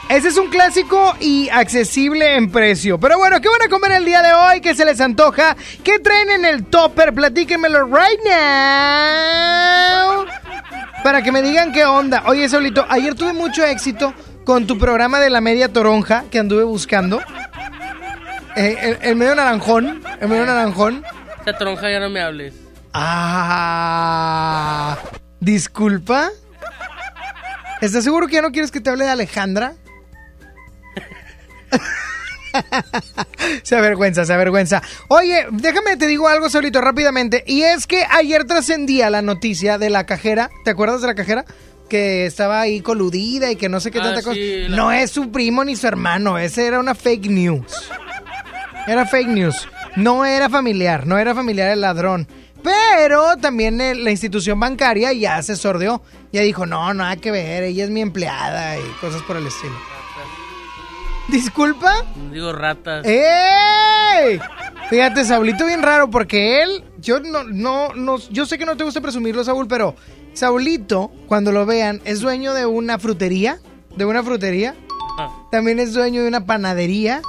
Ese 0.09 0.29
es 0.29 0.37
un 0.37 0.49
clásico 0.49 1.15
y 1.19 1.49
accesible 1.49 2.35
en 2.35 2.49
precio. 2.49 2.97
Pero 2.97 3.17
bueno, 3.17 3.41
¿qué 3.41 3.49
van 3.49 3.61
a 3.61 3.69
comer 3.69 3.91
el 3.91 4.05
día 4.05 4.21
de 4.21 4.33
hoy? 4.33 4.61
¿Qué 4.61 4.73
se 4.73 4.85
les 4.85 5.01
antoja? 5.01 5.57
¿Qué 5.83 5.99
traen 5.99 6.29
en 6.29 6.45
el 6.45 6.65
topper? 6.65 7.13
Platíquenmelo 7.13 7.85
right 7.85 8.19
now. 8.23 10.25
Para 11.03 11.21
que 11.21 11.31
me 11.31 11.41
digan 11.41 11.73
qué 11.73 11.85
onda. 11.85 12.23
Oye, 12.25 12.47
Saulito, 12.47 12.85
ayer 12.89 13.15
tuve 13.15 13.33
mucho 13.33 13.65
éxito 13.65 14.13
con 14.45 14.65
tu 14.65 14.79
programa 14.79 15.19
de 15.19 15.29
la 15.29 15.41
media 15.41 15.73
toronja 15.73 16.23
que 16.31 16.39
anduve 16.39 16.63
buscando. 16.63 17.19
Eh, 18.55 18.77
el, 18.81 18.97
el 19.01 19.15
medio 19.17 19.35
naranjón. 19.35 20.01
El 20.21 20.29
medio 20.29 20.45
naranjón. 20.45 21.03
Esa 21.47 21.57
tronja 21.57 21.89
ya 21.89 22.01
no 22.01 22.09
me 22.09 22.19
hables. 22.19 22.53
Ah. 22.93 24.17
Disculpa. 25.39 26.29
¿Estás 27.79 28.03
seguro 28.03 28.27
que 28.27 28.33
ya 28.33 28.41
no 28.41 28.51
quieres 28.51 28.69
que 28.69 28.81
te 28.81 28.89
hable 28.89 29.05
de 29.05 29.11
Alejandra? 29.11 29.75
se 33.63 33.77
avergüenza, 33.77 34.25
se 34.25 34.33
avergüenza. 34.33 34.81
Oye, 35.07 35.45
déjame 35.51 35.95
te 35.95 36.05
digo 36.07 36.27
algo 36.27 36.49
solito 36.49 36.81
rápidamente. 36.81 37.45
Y 37.47 37.61
es 37.61 37.87
que 37.87 38.03
ayer 38.09 38.43
trascendía 38.43 39.09
la 39.09 39.21
noticia 39.21 39.77
de 39.77 39.89
la 39.89 40.05
cajera. 40.05 40.49
¿Te 40.65 40.71
acuerdas 40.71 40.99
de 40.99 41.07
la 41.07 41.15
cajera? 41.15 41.45
Que 41.87 42.25
estaba 42.25 42.59
ahí 42.59 42.81
coludida 42.81 43.49
y 43.51 43.55
que 43.55 43.69
no 43.69 43.79
sé 43.79 43.89
qué 43.91 43.99
Ah, 43.99 44.03
tanta 44.03 44.21
cosa. 44.21 44.37
la- 44.37 44.75
No 44.75 44.91
es 44.91 45.11
su 45.11 45.31
primo 45.31 45.63
ni 45.63 45.77
su 45.77 45.87
hermano. 45.87 46.37
Ese 46.37 46.67
era 46.67 46.77
una 46.81 46.93
fake 46.93 47.27
news. 47.29 47.89
Era 48.85 49.05
fake 49.05 49.29
news. 49.29 49.65
No 49.97 50.25
era 50.25 50.47
familiar, 50.47 51.07
no 51.07 51.17
era 51.17 51.33
familiar 51.33 51.71
el 51.71 51.81
ladrón. 51.81 52.27
Pero 52.61 53.35
también 53.37 53.81
eh, 53.81 53.95
la 53.95 54.11
institución 54.11 54.59
bancaria 54.59 55.11
ya 55.11 55.41
se 55.41 55.55
sordeó. 55.55 56.03
Ya 56.31 56.41
dijo, 56.41 56.67
no, 56.67 56.93
nada 56.93 57.15
que 57.15 57.31
ver, 57.31 57.63
ella 57.63 57.83
es 57.83 57.89
mi 57.89 58.01
empleada 58.01 58.77
y 58.77 58.83
cosas 59.01 59.23
por 59.23 59.37
el 59.37 59.47
estilo. 59.47 59.73
¿Disculpa? 61.27 62.05
Digo 62.31 62.53
ratas. 62.53 63.07
¡Ey! 63.07 64.39
Fíjate, 64.91 65.25
Saulito 65.25 65.65
bien 65.65 65.81
raro 65.81 66.11
porque 66.11 66.61
él, 66.61 66.83
yo 66.99 67.19
no, 67.19 67.43
no, 67.43 67.95
no, 67.95 68.17
yo 68.29 68.45
sé 68.45 68.59
que 68.59 68.65
no 68.65 68.77
te 68.77 68.83
gusta 68.83 69.01
presumirlo, 69.01 69.43
Saúl, 69.43 69.67
pero 69.67 69.95
Saulito, 70.33 71.11
cuando 71.25 71.51
lo 71.51 71.65
vean, 71.65 72.01
es 72.05 72.19
dueño 72.19 72.53
de 72.53 72.67
una 72.67 72.99
frutería, 72.99 73.59
de 73.95 74.05
una 74.05 74.21
frutería, 74.21 74.75
también 75.51 75.79
es 75.79 75.93
dueño 75.93 76.21
de 76.21 76.27
una 76.27 76.45
panadería 76.45 77.23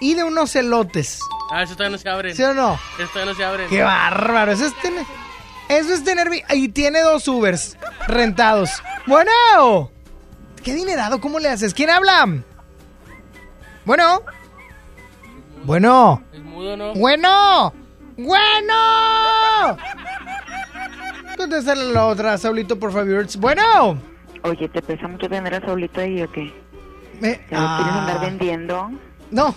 y 0.00 0.14
de 0.14 0.24
unos 0.24 0.56
elotes. 0.56 1.20
Ah, 1.50 1.62
eso 1.62 1.74
todavía 1.74 1.96
no 1.96 1.98
se 2.02 2.08
abren. 2.08 2.34
¿Sí 2.36 2.42
o 2.42 2.52
no? 2.54 2.74
Eso 2.98 3.08
todavía 3.12 3.32
no 3.32 3.36
se 3.38 3.44
abren. 3.44 3.68
¡Qué 3.68 3.82
bárbaro! 3.82 4.52
Eso 4.52 4.66
es 4.66 4.74
tener, 4.80 5.04
eso 5.68 5.92
es 5.94 6.02
tener, 6.04 6.28
y 6.54 6.68
tiene 6.68 7.00
dos 7.02 7.26
Ubers 7.28 7.76
rentados. 8.08 8.70
Bueno, 9.06 9.30
qué 10.64 10.74
dinerado, 10.74 11.20
¿cómo 11.20 11.38
le 11.38 11.48
haces? 11.48 11.72
¿Quién 11.74 11.90
habla? 11.90 12.26
Bueno. 13.84 14.22
Bueno. 15.64 16.22
¿Es 16.32 16.40
mudo 16.42 16.76
no? 16.76 16.94
Bueno. 16.94 17.72
Bueno. 18.16 18.74
Contéstale 21.36 21.82
a 21.82 21.84
la 21.84 22.06
otra, 22.06 22.38
Saulito, 22.38 22.78
por 22.78 22.92
favor. 22.92 23.26
Bueno. 23.38 24.00
Oye, 24.42 24.68
¿te 24.68 24.80
pesa 24.82 25.06
mucho 25.06 25.28
tener 25.28 25.54
a 25.54 25.60
Saulito 25.60 26.00
ahí 26.00 26.22
o 26.22 26.30
qué? 26.32 26.52
Me- 27.20 27.40
¿Ya 27.50 27.60
lo 27.60 27.76
quieres 27.76 27.94
andar 27.94 28.16
Ah. 28.16 28.20
vendiendo? 28.20 28.90
No. 29.30 29.54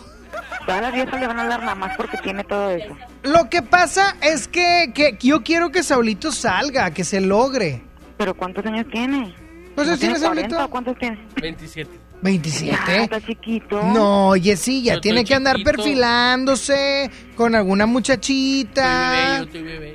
Todas 0.65 0.81
las 0.81 0.93
viejas 0.93 1.19
le 1.19 1.27
van 1.27 1.39
a 1.39 1.41
hablar 1.43 1.59
nada 1.61 1.75
más 1.75 1.97
porque 1.97 2.17
tiene 2.17 2.43
todo 2.43 2.69
eso. 2.71 2.95
Lo 3.23 3.49
que 3.49 3.61
pasa 3.61 4.15
es 4.21 4.47
que, 4.47 4.91
que 4.93 5.17
yo 5.19 5.41
quiero 5.43 5.71
que 5.71 5.83
Saulito 5.83 6.31
salga, 6.31 6.91
que 6.91 7.03
se 7.03 7.21
logre. 7.21 7.81
¿Pero 8.17 8.33
cuántos 8.35 8.65
años 8.65 8.85
tiene? 8.91 9.33
¿Cuántos 9.75 9.93
¿No 9.93 9.97
tiene 9.97 9.97
tienes, 10.15 10.21
Saulito? 10.21 10.47
40 10.55 10.65
o 10.65 10.69
¿Cuántos 10.69 10.97
tiene? 10.97 11.19
27. 11.41 11.89
¿27? 12.21 12.77
Ah, 12.85 12.95
está 13.03 13.21
chiquito. 13.21 13.81
No, 13.81 14.33
Jessy, 14.33 14.83
ya 14.83 14.95
Yo 14.95 15.01
tiene 15.01 15.19
estoy 15.21 15.29
que 15.29 15.35
andar 15.35 15.55
chiquito. 15.55 15.71
perfilándose 15.77 17.09
con 17.35 17.55
alguna 17.55 17.85
muchachita. 17.85 19.45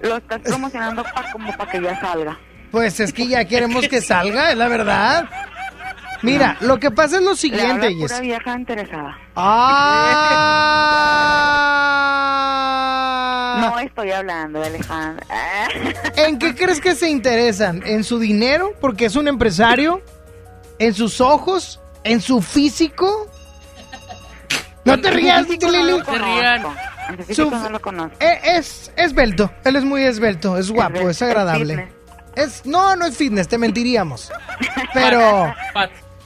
Lo 0.03 0.17
estás 0.17 0.41
promocionando 0.41 1.03
pa- 1.03 1.31
como 1.33 1.55
para 1.57 1.71
que 1.71 1.83
ya 1.83 2.01
salga. 2.01 2.39
Pues 2.71 2.99
es 2.99 3.13
que 3.13 3.29
ya 3.29 3.45
queremos 3.45 3.87
que 3.89 4.01
salga, 4.01 4.51
es 4.51 4.57
la 4.57 4.69
verdad. 4.69 5.29
Mira, 6.25 6.57
lo 6.61 6.79
que 6.81 6.91
pasa 6.91 7.17
es 7.17 7.23
lo 7.23 7.33
Le 7.33 7.33
habla 7.33 7.37
siguiente, 7.37 7.91
pura 7.93 8.09
Jessy. 8.09 8.23
vieja 8.23 8.57
interesada. 8.59 9.19
Ah. 12.35 13.71
No 13.71 13.79
estoy 13.79 14.11
hablando 14.11 14.61
de 14.61 14.67
Alejandra. 14.67 15.27
¿En 16.17 16.39
qué 16.39 16.55
crees 16.55 16.81
que 16.81 16.95
se 16.95 17.09
interesan? 17.09 17.83
¿En 17.87 18.05
su 18.05 18.19
dinero? 18.19 18.73
Porque 18.81 19.07
es 19.07 19.17
un 19.17 19.29
empresario. 19.29 20.03
¿En 20.79 20.95
sus 20.95 21.21
ojos? 21.21 21.81
¿En 22.03 22.21
su 22.21 22.43
físico? 22.43 23.31
No 24.85 25.01
te 25.01 25.11
rías, 25.11 25.47
no 25.49 25.71
Lili. 25.71 25.91
lo 25.99 26.05
conozco. 26.05 26.75
En 27.09 27.17
su 27.19 27.25
físico 27.25 27.51
no 27.57 27.71
lo 27.71 27.81
conozco. 27.81 28.17
Eh, 28.21 28.41
es 28.45 28.93
esbelto, 28.97 29.51
él 29.65 29.77
es 29.77 29.85
muy 29.85 30.03
esbelto, 30.03 30.59
es 30.59 30.71
guapo, 30.71 31.09
es 31.09 31.17
es 31.17 31.23
agradable. 31.23 31.89
Es, 32.37 32.67
no, 32.67 32.97
no 32.97 33.07
es 33.07 33.17
fitness, 33.17 33.49
te 33.49 33.57
mentiríamos. 33.59 34.31
Pero. 34.93 35.55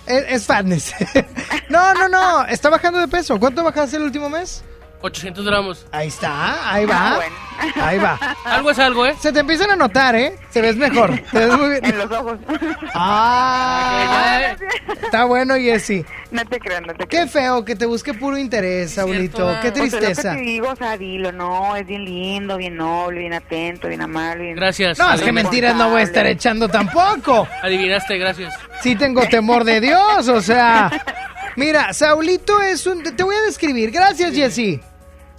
Es, 0.09 0.49
es. 0.49 0.95
No, 1.69 1.93
no, 1.95 2.09
no, 2.09 2.47
está 2.47 2.71
bajando 2.71 2.99
de 2.99 3.09
peso. 3.09 3.39
¿Cuánto 3.39 3.63
bajaste 3.63 3.99
el 3.99 4.05
último 4.05 4.31
mes? 4.31 4.63
800 5.01 5.45
gramos. 5.45 5.87
Ahí 5.93 6.09
está, 6.09 6.73
ahí 6.73 6.85
Ah, 6.91 7.11
va. 7.11 7.17
bueno. 7.17 7.37
Ahí 7.83 7.99
va. 7.99 8.19
Algo 8.45 8.71
es 8.71 8.79
algo, 8.79 9.07
¿eh? 9.07 9.15
Se 9.21 9.33
te 9.33 9.41
empiezan 9.41 9.71
a 9.71 9.77
notar, 9.77 10.15
¿eh? 10.15 10.37
Se 10.51 10.61
ves 10.61 10.77
mejor. 10.77 11.19
Te 11.31 11.39
ves 11.47 11.59
muy 11.59 11.71
bien. 11.71 11.85
En 11.85 11.99
los 11.99 12.11
ojos. 12.11 12.39
Ah, 12.95 14.57
está 15.03 15.25
bueno, 15.25 15.55
Jessy. 15.55 16.05
No 16.31 16.45
te 16.45 16.59
creo, 16.59 16.81
no 16.81 16.89
te 16.95 17.07
creo. 17.07 17.09
Qué 17.09 17.27
feo 17.29 17.65
que 17.65 17.77
te 17.77 17.87
busque 17.87 18.13
puro 18.15 18.37
interés, 18.37 18.93
Saulito. 18.93 19.57
Qué 19.63 19.69
O 19.69 19.73
sea, 19.75 19.85
lo 19.85 19.89
tristeza. 19.91 20.31
que 20.33 20.37
te 20.39 20.43
digo, 20.43 20.69
o 20.71 20.77
sea, 20.77 20.97
dilo, 20.97 21.33
no, 21.33 21.77
es 21.77 21.87
bien 21.87 22.05
lindo, 22.05 22.57
bien 22.57 22.77
noble, 22.77 23.21
bien 23.21 23.35
atento, 23.35 23.89
bien 23.89 24.03
amable. 24.03 24.45
Bien 24.45 24.57
Gracias. 24.57 24.99
No, 24.99 25.13
es 25.13 25.21
que 25.23 25.33
mentiras 25.33 25.75
no 25.77 25.91
voy 25.91 26.01
a 26.01 26.05
estar 26.05 26.27
echando 26.27 26.69
tampoco. 26.69 27.47
Adivinaste, 27.63 28.19
gracias. 28.19 28.55
Sí 28.83 28.97
tengo 28.97 29.27
temor 29.29 29.65
de 29.65 29.81
Dios, 29.81 30.29
o 30.29 30.41
sea. 30.41 30.91
Mira, 31.59 31.93
Saulito 31.93 32.63
es 32.63 32.87
un... 32.87 33.03
Te 33.03 33.25
voy 33.25 33.35
a 33.35 33.43
describir. 33.43 33.91
Gracias, 33.91 34.33
Jessy. 34.33 34.81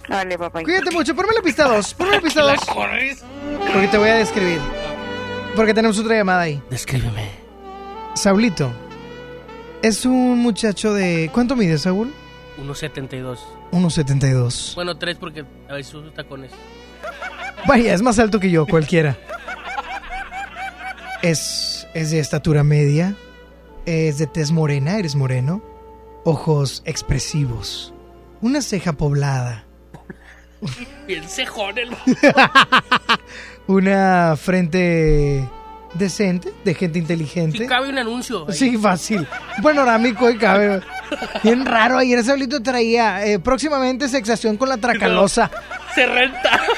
Dale, 0.06 0.36
papá. 0.36 0.62
Cuídate 0.62 0.90
mucho. 0.90 1.16
Ponme 1.16 1.32
la 1.34 1.40
pista 1.40 1.66
2. 1.66 1.94
Ponme 1.94 2.16
la 2.16 2.20
pista 2.20 2.42
2. 2.42 2.60
Porque 3.72 3.88
te 3.88 3.96
voy 3.96 4.10
a 4.10 4.16
describir. 4.16 4.60
Porque 5.56 5.72
tenemos 5.72 5.98
otra 5.98 6.14
llamada 6.16 6.42
ahí. 6.42 6.62
Descríbeme. 6.68 7.26
Saulito 8.14 8.70
es 9.80 10.04
un 10.04 10.40
muchacho 10.40 10.92
de... 10.92 11.30
¿Cuánto 11.32 11.56
mide, 11.56 11.78
Saúl? 11.78 12.12
1.72. 12.62 13.38
1.72. 13.72 14.74
Bueno, 14.74 14.98
3 14.98 15.16
porque 15.16 15.46
a 15.70 15.72
veces 15.72 15.94
uso 15.94 16.12
tacones. 16.12 16.52
Vaya, 17.66 17.94
es 17.94 18.02
más 18.02 18.18
alto 18.18 18.38
que 18.40 18.50
yo, 18.50 18.66
cualquiera. 18.66 19.16
Es, 21.22 21.86
es 21.94 22.10
de 22.10 22.18
estatura 22.18 22.62
media. 22.62 23.16
Es 23.86 24.18
de 24.18 24.26
tez 24.26 24.50
morena, 24.50 24.98
eres 24.98 25.14
moreno. 25.14 25.69
Ojos 26.24 26.82
expresivos. 26.84 27.94
Una 28.40 28.62
ceja 28.62 28.92
poblada. 28.94 29.64
Bien 31.06 31.26
cejón 31.28 31.78
el... 31.78 31.90
Una 33.66 34.36
frente 34.36 35.48
decente, 35.94 36.52
de 36.64 36.74
gente 36.74 36.98
inteligente. 36.98 37.58
Sí, 37.58 37.66
cabe 37.66 37.88
un 37.88 37.98
anuncio. 37.98 38.46
ahí. 38.48 38.54
Sí, 38.54 38.76
fácil. 38.76 39.26
Panorámico 39.62 40.28
y 40.30 40.36
cabe. 40.36 40.80
Bien 41.42 41.64
raro. 41.64 41.96
Ayer 41.98 42.22
Saulito 42.24 42.60
traía 42.62 43.24
eh, 43.24 43.38
próximamente 43.38 44.08
sexación 44.08 44.56
con 44.56 44.68
la 44.68 44.76
tracalosa. 44.76 45.50
Se 45.94 46.06
renta. 46.06 46.60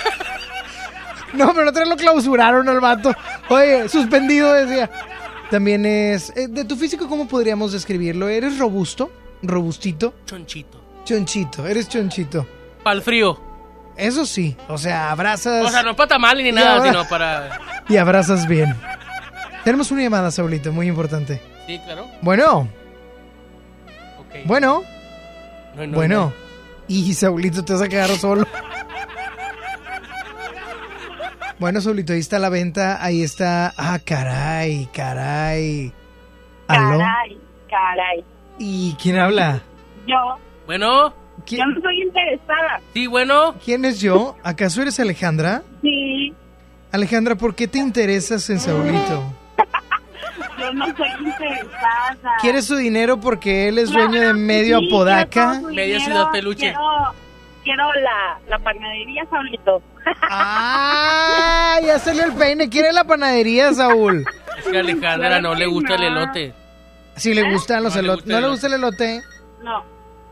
No, 1.34 1.54
pero 1.54 1.70
otra 1.70 1.80
vez 1.80 1.88
lo 1.88 1.96
clausuraron 1.96 2.68
al 2.68 2.78
vato. 2.78 3.10
Oye, 3.48 3.88
suspendido 3.88 4.52
decía. 4.52 4.90
También 5.50 5.86
es... 5.86 6.28
eh, 6.36 6.46
de 6.46 6.66
tu 6.66 6.76
físico, 6.76 7.08
¿cómo 7.08 7.26
podríamos 7.26 7.72
describirlo? 7.72 8.28
¿Eres 8.28 8.58
robusto? 8.58 9.10
¿Robustito? 9.42 10.14
Chonchito. 10.26 10.80
Chonchito, 11.04 11.66
eres 11.66 11.88
chonchito. 11.88 12.46
Para 12.84 12.96
el 12.96 13.02
frío. 13.02 13.40
Eso 13.96 14.24
sí, 14.24 14.56
o 14.68 14.78
sea, 14.78 15.10
abrazas... 15.10 15.66
O 15.66 15.68
sea, 15.68 15.82
no 15.82 15.94
para 15.94 16.08
tamal 16.08 16.38
ni 16.42 16.50
nada, 16.52 16.82
sino 16.82 17.06
para. 17.08 17.58
Y 17.88 17.96
abrazas 17.96 18.46
bien. 18.46 18.74
Tenemos 19.64 19.90
una 19.90 20.02
llamada, 20.02 20.30
Saulito, 20.30 20.72
muy 20.72 20.88
importante. 20.88 21.42
Sí, 21.66 21.78
claro. 21.84 22.06
Bueno, 22.22 22.68
Ok. 24.18 24.46
bueno, 24.46 24.82
No, 25.76 25.86
no, 25.86 25.92
bueno. 25.94 26.14
no. 26.26 26.32
Y 26.88 27.12
Saulito 27.14 27.64
te 27.64 27.72
vas 27.74 27.82
a 27.82 27.88
quedar 27.88 28.08
solo. 28.10 28.46
Bueno, 31.58 31.80
Saulito, 31.80 32.12
ahí 32.12 32.18
está 32.20 32.38
la 32.38 32.48
venta. 32.48 33.02
Ahí 33.04 33.22
está. 33.22 33.72
Ah, 33.76 33.98
caray, 34.04 34.88
caray. 34.92 35.92
¿Aló? 36.66 36.98
Caray, 36.98 37.38
caray. 37.68 38.24
¿Y 38.58 38.94
quién 39.00 39.18
habla? 39.18 39.62
Yo, 40.06 40.16
Bueno. 40.66 41.14
yo 41.46 41.66
no 41.66 41.80
soy 41.80 42.02
interesada. 42.02 42.80
Sí, 42.94 43.06
bueno. 43.06 43.54
¿Quién 43.64 43.84
es 43.84 44.00
yo? 44.00 44.36
¿Acaso 44.42 44.82
eres 44.82 44.98
Alejandra? 45.00 45.62
Sí, 45.82 46.32
Alejandra, 46.92 47.34
¿por 47.36 47.54
qué 47.54 47.66
te 47.68 47.78
interesas 47.78 48.48
en 48.50 48.60
Saulito? 48.60 49.22
yo 50.58 50.72
no 50.74 50.86
soy 50.96 51.08
interesada. 51.24 52.36
¿Quieres 52.40 52.66
su 52.66 52.76
dinero 52.76 53.18
porque 53.20 53.68
él 53.68 53.78
es 53.78 53.90
dueño 53.90 54.20
de 54.20 54.34
medio 54.34 54.78
sí, 54.78 54.86
Apodaca? 54.88 55.60
Media 55.72 56.00
ciudad 56.00 56.30
peluche. 56.30 56.60
Quiero, 56.66 56.80
quiero 57.64 57.92
la, 57.94 58.38
la 58.48 58.58
panadería, 58.58 59.24
Saulito. 59.30 59.82
¡Ah! 60.30 61.78
Ya 61.84 61.98
salió 61.98 62.24
el 62.24 62.32
peine. 62.32 62.68
¿Quiere 62.68 62.92
la 62.92 63.04
panadería, 63.04 63.72
Saúl? 63.72 64.24
Es 64.58 64.64
que 64.66 64.76
a 64.76 64.80
Alejandra 64.80 65.40
no 65.40 65.54
le 65.54 65.66
gusta 65.66 65.94
el 65.94 66.02
elote. 66.04 66.54
Si 67.16 67.34
le 67.34 67.52
gustan 67.52 67.82
los 67.84 67.94
No 67.94 68.00
elotes. 68.00 68.24
gusta 68.24 68.32
¿No 68.32 68.38
el 68.38 68.42
le 68.44 68.50
gusta 68.50 68.66
el 68.68 68.72
elote? 68.74 69.22
No. 69.62 69.84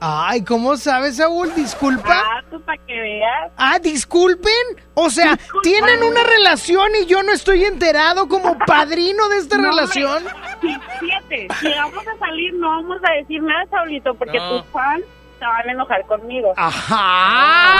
Ay, 0.02 0.42
¿cómo 0.44 0.78
sabes, 0.78 1.16
Saúl? 1.16 1.54
Disculpa. 1.54 2.22
Ah, 2.24 2.42
tú 2.50 2.58
para 2.62 2.78
que 2.86 2.98
veas. 2.98 3.52
Ah, 3.58 3.78
disculpen. 3.78 4.50
O 4.94 5.10
sea, 5.10 5.38
tienen 5.62 6.02
una 6.02 6.22
relación 6.22 6.90
y 7.02 7.06
yo 7.06 7.22
no 7.22 7.32
estoy 7.32 7.64
enterado 7.64 8.26
como 8.26 8.56
padrino 8.66 9.28
de 9.28 9.36
esta 9.38 9.58
No, 9.58 9.64
relación. 9.64 10.26
hombre, 10.26 10.32
sí, 10.62 10.74
Fíjate, 11.00 11.48
si 11.60 11.68
vamos 11.68 12.06
a 12.06 12.18
salir 12.18 12.54
no 12.54 12.68
vamos 12.70 12.98
a 13.06 13.12
decir 13.20 13.42
nada, 13.42 13.62
Saulito, 13.70 14.14
porque 14.14 14.38
No. 14.38 14.62
tus 14.62 14.70
fans 14.72 15.02
se 15.40 15.44
van 15.46 15.68
a 15.68 15.72
enojar 15.72 16.06
conmigo. 16.06 16.52
Ajá. 16.56 17.74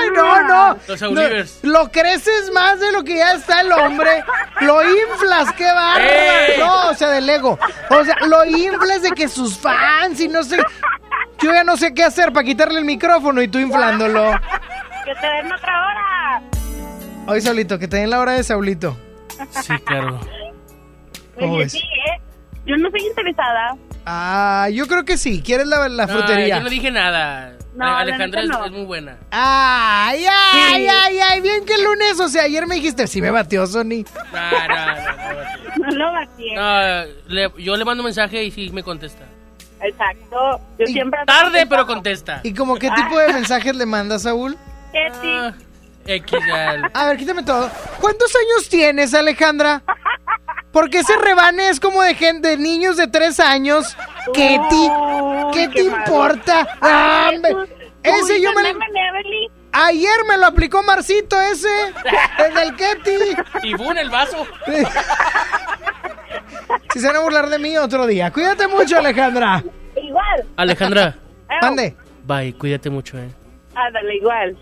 Ay, 0.00 0.08
no, 0.14 0.42
no. 0.42 0.68
Los 0.74 0.88
No, 0.88 0.96
Saulivers. 0.98 1.60
Lo 1.62 1.90
creces 1.90 2.50
más 2.52 2.78
de 2.80 2.92
lo 2.92 3.02
que 3.04 3.16
ya 3.16 3.32
está 3.34 3.60
el 3.62 3.72
hombre. 3.72 4.22
Lo 4.60 4.82
inflas, 4.82 5.52
qué 5.52 5.64
bárbaro. 5.64 6.58
No, 6.58 6.90
o 6.90 6.94
sea, 6.94 7.08
del 7.10 7.28
ego. 7.30 7.58
O 7.88 8.04
sea, 8.04 8.16
lo 8.26 8.44
inflas 8.44 9.02
de 9.02 9.10
que 9.12 9.28
sus 9.28 9.56
fans 9.56 10.20
y 10.20 10.28
no 10.28 10.42
sé. 10.42 10.58
Yo 11.38 11.52
ya 11.54 11.64
no 11.64 11.76
sé 11.78 11.94
qué 11.94 12.04
hacer 12.04 12.32
para 12.32 12.44
quitarle 12.44 12.80
el 12.80 12.84
micrófono 12.84 13.40
y 13.40 13.48
tú 13.48 13.58
inflándolo. 13.58 14.32
Que 15.04 15.14
te 15.14 15.26
den 15.26 15.52
otra 15.52 15.86
hora. 15.86 16.42
Oye, 17.28 17.40
Saulito, 17.40 17.78
que 17.78 17.88
te 17.88 17.96
den 17.98 18.10
la 18.10 18.18
hora 18.20 18.32
de 18.32 18.42
Saulito. 18.44 18.96
Sí, 19.62 19.72
claro. 19.86 20.20
¿Cómo 21.38 21.54
Oye, 21.54 21.62
ves? 21.64 21.72
sí, 21.72 21.78
¿eh? 21.78 22.20
Yo 22.66 22.76
no 22.76 22.90
soy 22.90 23.00
interesada. 23.06 23.76
Ah, 24.06 24.68
yo 24.72 24.86
creo 24.86 25.04
que 25.04 25.16
sí. 25.18 25.42
¿Quieres 25.42 25.66
la, 25.66 25.88
la 25.88 26.06
No, 26.06 26.12
frutería? 26.12 26.58
yo 26.58 26.62
no 26.64 26.70
dije 26.70 26.90
nada. 26.90 27.52
No, 27.74 27.96
Alejandra 27.96 28.44
no. 28.44 28.64
es 28.64 28.72
muy 28.72 28.84
buena. 28.84 29.16
Ay, 29.30 30.24
ay, 30.28 30.82
Sí. 30.84 30.88
ay, 30.88 31.18
ay, 31.20 31.40
bien 31.40 31.64
que 31.64 31.74
el 31.74 31.84
lunes, 31.84 32.18
o 32.18 32.28
sea, 32.28 32.42
ayer 32.42 32.66
me 32.66 32.74
dijiste, 32.74 33.06
sí 33.06 33.22
me 33.22 33.30
batió 33.30 33.66
Sony. 33.66 34.04
No, 34.32 34.68
no, 34.68 34.86
no, 35.78 35.86
No 35.86 35.90
lo 35.92 36.12
no. 36.12 37.04
Le- 37.28 37.52
yo 37.58 37.76
le 37.76 37.84
mando 37.84 38.02
un 38.02 38.06
mensaje 38.06 38.42
y 38.44 38.50
sí 38.50 38.70
me 38.70 38.82
contesta. 38.82 39.24
Exacto. 39.82 40.60
Yo 40.78 40.84
Y- 40.86 40.92
siempre... 40.92 41.20
Tarde, 41.26 41.66
pero 41.66 41.86
contesta. 41.86 42.40
¿Y 42.42 42.52
como 42.54 42.76
qué 42.76 42.90
tipo 42.90 43.18
de 43.18 43.32
mensajes 43.32 43.74
le 43.76 43.86
mandas, 43.86 44.22
Saúl? 44.22 44.56
Ah, 45.22 45.52
X. 46.06 46.38
A 46.94 47.06
ver, 47.06 47.16
quítame 47.16 47.42
todo. 47.44 47.70
¿Cuántos 48.00 48.32
años 48.34 48.68
tienes, 48.68 49.14
Alejandra? 49.14 49.82
Porque 50.72 50.98
ese 51.00 51.16
rebane 51.16 51.68
es 51.68 51.80
como 51.80 52.00
de 52.02 52.14
gente, 52.14 52.48
de 52.48 52.56
niños 52.56 52.96
de 52.96 53.08
tres 53.08 53.40
años. 53.40 53.96
¿Qué, 54.32 54.60
ti, 54.70 54.88
¿qué 55.52 55.68
te 55.68 55.82
importa? 55.82 56.66
Tú- 56.80 57.66
ese 58.02 58.40
yo 58.40 58.52
me... 58.54 58.62
Ayer 59.72 60.24
me 60.28 60.36
lo 60.36 60.46
aplicó 60.46 60.82
Marcito 60.82 61.40
ese. 61.40 61.68
El 62.38 62.54
del 62.54 62.76
Ketty. 62.76 63.10
Y 63.62 63.74
boom, 63.74 63.96
el 63.98 64.10
vaso. 64.10 64.46
Si 66.92 66.98
se 67.00 67.06
van 67.06 67.16
a 67.16 67.20
burlar 67.20 67.48
de 67.48 67.58
mí 67.58 67.76
otro 67.78 68.06
día. 68.06 68.32
Cuídate 68.32 68.66
mucho, 68.66 68.98
Alejandra. 68.98 69.62
Igual. 70.02 70.44
Alejandra, 70.56 71.16
Mande. 71.62 71.96
bye, 72.24 72.52
cuídate 72.54 72.90
mucho, 72.90 73.18
eh. 73.18 73.28
Ándale, 73.74 74.16
igual. 74.16 74.56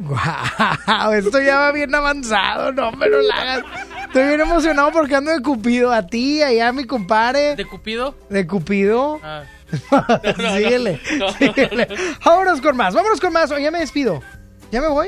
Guau, 0.00 1.12
esto 1.12 1.40
ya 1.40 1.56
va 1.58 1.72
bien 1.72 1.94
avanzado, 1.94 2.72
no 2.72 2.90
me 2.92 3.06
lo 3.06 3.18
hagas. 3.32 3.62
Estoy 4.10 4.26
bien 4.26 4.40
emocionado 4.40 4.90
porque 4.90 5.14
ando 5.14 5.30
de 5.30 5.40
Cupido. 5.40 5.92
A 5.92 6.04
ti, 6.04 6.42
allá 6.42 6.68
a 6.68 6.72
mi 6.72 6.84
compadre. 6.84 7.54
¿De 7.54 7.64
Cupido? 7.64 8.16
¿De 8.28 8.44
Cupido? 8.44 9.20
Ah. 9.22 9.44
síguele, 10.56 11.00
no. 11.18 11.28
síguele. 11.30 11.86
Vámonos 12.24 12.60
con 12.60 12.76
más, 12.76 12.92
vámonos 12.92 13.20
con 13.20 13.32
más. 13.32 13.52
O 13.52 13.58
ya 13.58 13.70
me 13.70 13.78
despido. 13.78 14.20
¿Ya 14.72 14.80
me 14.80 14.88
voy? 14.88 15.06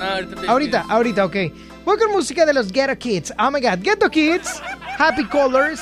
Ah, 0.00 0.14
ahorita 0.14 0.40
te 0.40 0.46
Ahorita, 0.48 0.84
ahorita, 0.88 1.24
ok. 1.24 1.36
Voy 1.84 1.98
con 1.98 2.12
música 2.12 2.46
de 2.46 2.54
los 2.54 2.70
Ghetto 2.70 2.96
Kids. 2.96 3.34
Oh 3.40 3.50
my 3.50 3.60
god, 3.60 3.80
Ghetto 3.82 4.08
Kids, 4.08 4.62
Happy 4.98 5.24
Colors 5.24 5.80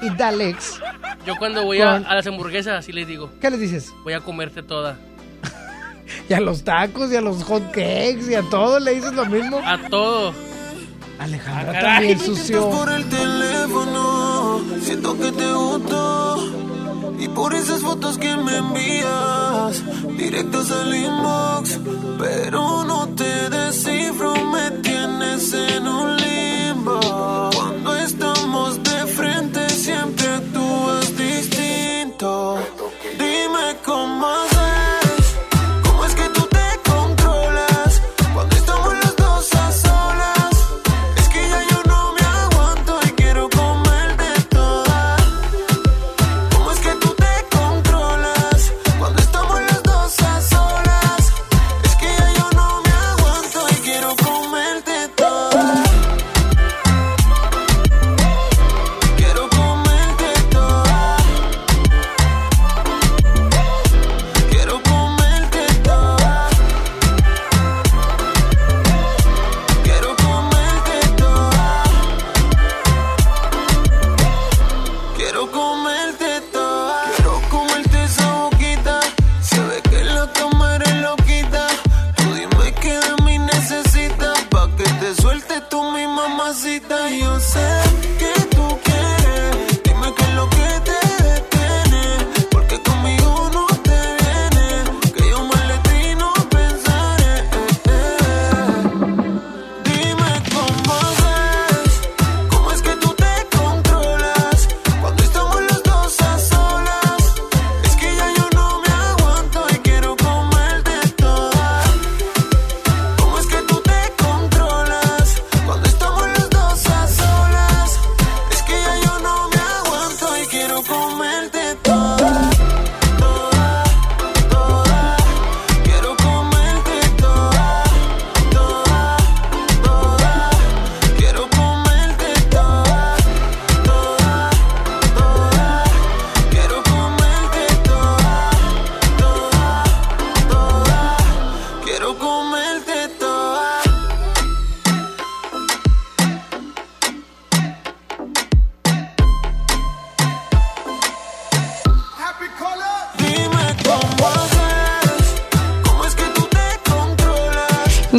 y 0.00 0.08
Daleks. 0.16 0.80
Yo 1.26 1.36
cuando 1.36 1.64
voy 1.64 1.82
a, 1.82 1.96
a 1.96 2.14
las 2.14 2.26
hamburguesas, 2.26 2.78
así 2.78 2.90
les 2.90 3.06
digo, 3.06 3.30
¿Qué 3.38 3.50
les 3.50 3.60
dices? 3.60 3.92
voy 4.02 4.14
a 4.14 4.20
comerte 4.20 4.62
toda. 4.62 4.96
Y 6.30 6.32
a 6.32 6.40
los 6.40 6.64
tacos, 6.64 7.12
y 7.12 7.16
a 7.16 7.20
los 7.20 7.42
hot 7.44 7.66
cakes, 7.66 8.30
y 8.30 8.34
a 8.34 8.40
todo 8.48 8.80
le 8.80 8.94
dices 8.94 9.12
lo 9.12 9.26
mismo. 9.26 9.60
A 9.62 9.76
todo. 9.90 10.32
Alejandra 11.18 11.78
Ah, 11.78 11.80
también 11.80 12.18
sucio. 12.20 12.70
Por 12.70 12.90
el 12.92 13.08
teléfono, 13.08 14.60
siento 14.82 15.18
que 15.18 15.32
te 15.32 15.52
gusto. 15.52 16.44
Y 17.18 17.28
por 17.28 17.52
esas 17.54 17.80
fotos 17.80 18.16
que 18.18 18.36
me 18.36 18.56
envías, 18.58 19.82
directas 20.16 20.70
al 20.70 20.94
inbox. 20.94 21.80
Pero 22.18 22.84
no 22.84 23.08
te 23.08 23.50
descifro, 23.50 24.34
me 24.46 24.70
tienes 24.82 25.52
en 25.52 25.86
un 25.88 26.16
limbo. 26.16 27.00
Cuando 27.54 27.96
estamos 27.96 28.80
de 28.82 29.06
frente, 29.06 29.68
siempre 29.70 30.28
actúas 30.28 31.16
distinto. 31.16 32.58
Dime 33.18 33.76
cómo 33.84 34.28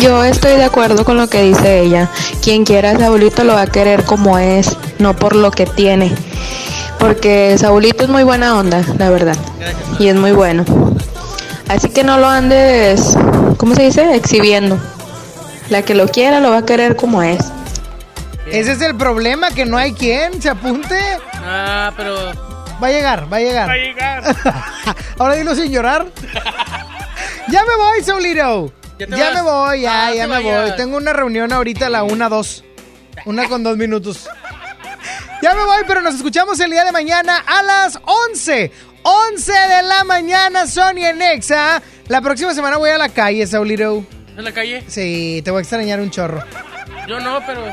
Yo 0.10 0.24
estoy 0.24 0.54
de 0.54 0.64
acuerdo 0.64 1.06
con 1.06 1.18
lo 1.18 1.30
que 1.30 1.44
dice 1.44 1.82
ella. 1.82 2.10
Quien 2.42 2.66
quiera 2.66 2.90
a 2.90 2.98
Saulito 2.98 3.44
lo 3.44 3.54
va 3.54 3.62
a 3.62 3.68
querer 3.68 4.06
como 4.06 4.40
es, 4.40 4.76
no 4.98 5.16
por 5.16 5.36
lo 5.36 5.52
que 5.52 5.68
tiene. 5.68 6.12
Porque 6.98 7.56
Saulito 7.60 8.06
es 8.06 8.10
muy 8.10 8.24
buena 8.24 8.58
onda, 8.58 8.84
la 8.98 9.12
verdad. 9.12 9.38
Y 10.00 10.08
es 10.08 10.16
muy 10.16 10.32
bueno. 10.32 10.66
Así 11.68 11.90
que 11.90 12.04
no 12.04 12.18
lo 12.18 12.28
andes, 12.28 13.16
¿cómo 13.58 13.76
se 13.76 13.84
dice? 13.84 14.16
Exhibiendo. 14.16 14.80
La 15.70 15.84
que 15.84 15.94
lo 15.94 16.08
quiera 16.08 16.40
lo 16.40 16.50
va 16.50 16.58
a 16.58 16.66
querer 16.66 16.96
como 16.96 17.22
es. 17.22 17.46
Ese 18.48 18.72
es 18.72 18.82
el 18.82 18.96
problema, 18.98 19.52
que 19.52 19.68
no 19.68 19.78
hay 19.78 19.94
quien 19.94 20.42
se 20.42 20.50
apunte. 20.50 20.98
Ah, 21.36 21.94
pero. 21.96 22.16
Va 22.82 22.88
a 22.88 22.92
llegar, 22.92 23.32
va 23.32 23.38
a 23.38 23.42
llegar. 23.42 23.70
Va 23.70 23.74
a 23.74 23.78
llegar. 23.78 24.36
Ahora 25.20 25.36
dilo 25.36 25.54
sin 25.54 25.72
llorar. 25.72 26.08
ya 27.50 27.64
me 27.64 27.76
voy, 27.78 28.04
Saulito. 28.04 28.79
¿Ya 29.08 29.30
te 29.30 29.36
me 29.36 29.42
voy, 29.42 29.82
ya, 29.82 30.08
Ah, 30.08 30.14
ya 30.14 30.28
me 30.28 30.36
vayas. 30.36 30.68
voy. 30.70 30.78
Tengo 30.78 30.98
una 30.98 31.14
reunión 31.14 31.52
ahorita 31.54 31.88
a 31.88 31.90
la 31.90 32.04
1, 32.04 32.30
2. 32.30 32.64
Una 33.26 33.48
con 33.48 33.64
dos 33.64 33.78
minutos. 33.78 34.28
Ya 35.42 35.54
me 35.54 35.64
voy, 35.64 35.84
pero 35.88 36.02
nos 36.02 36.16
escuchamos 36.16 36.60
el 36.60 36.72
día 36.72 36.84
de 36.86 36.92
mañana 36.92 37.38
a 37.46 37.64
las 37.64 38.00
11. 38.06 38.72
11 39.04 39.52
de 39.52 39.84
la 39.84 40.04
mañana, 40.04 40.68
Sony 40.68 41.06
en 41.06 41.18
Nexa. 41.20 41.82
La 42.08 42.22
próxima 42.22 42.54
semana 42.54 42.78
voy 42.78 42.90
a 42.90 42.98
la 42.98 43.10
calle, 43.10 43.46
Saulito. 43.48 44.04
¿En 44.38 44.44
la 44.44 44.52
calle? 44.52 44.84
Sí, 44.88 45.42
te 45.44 45.52
voy 45.52 45.60
a 45.60 45.62
extrañar 45.62 46.00
un 46.02 46.12
chorro. 46.12 46.44
Yo 47.08 47.20
no, 47.20 47.40
pero. 47.46 47.66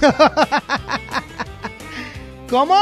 ¿Cómo? 2.50 2.76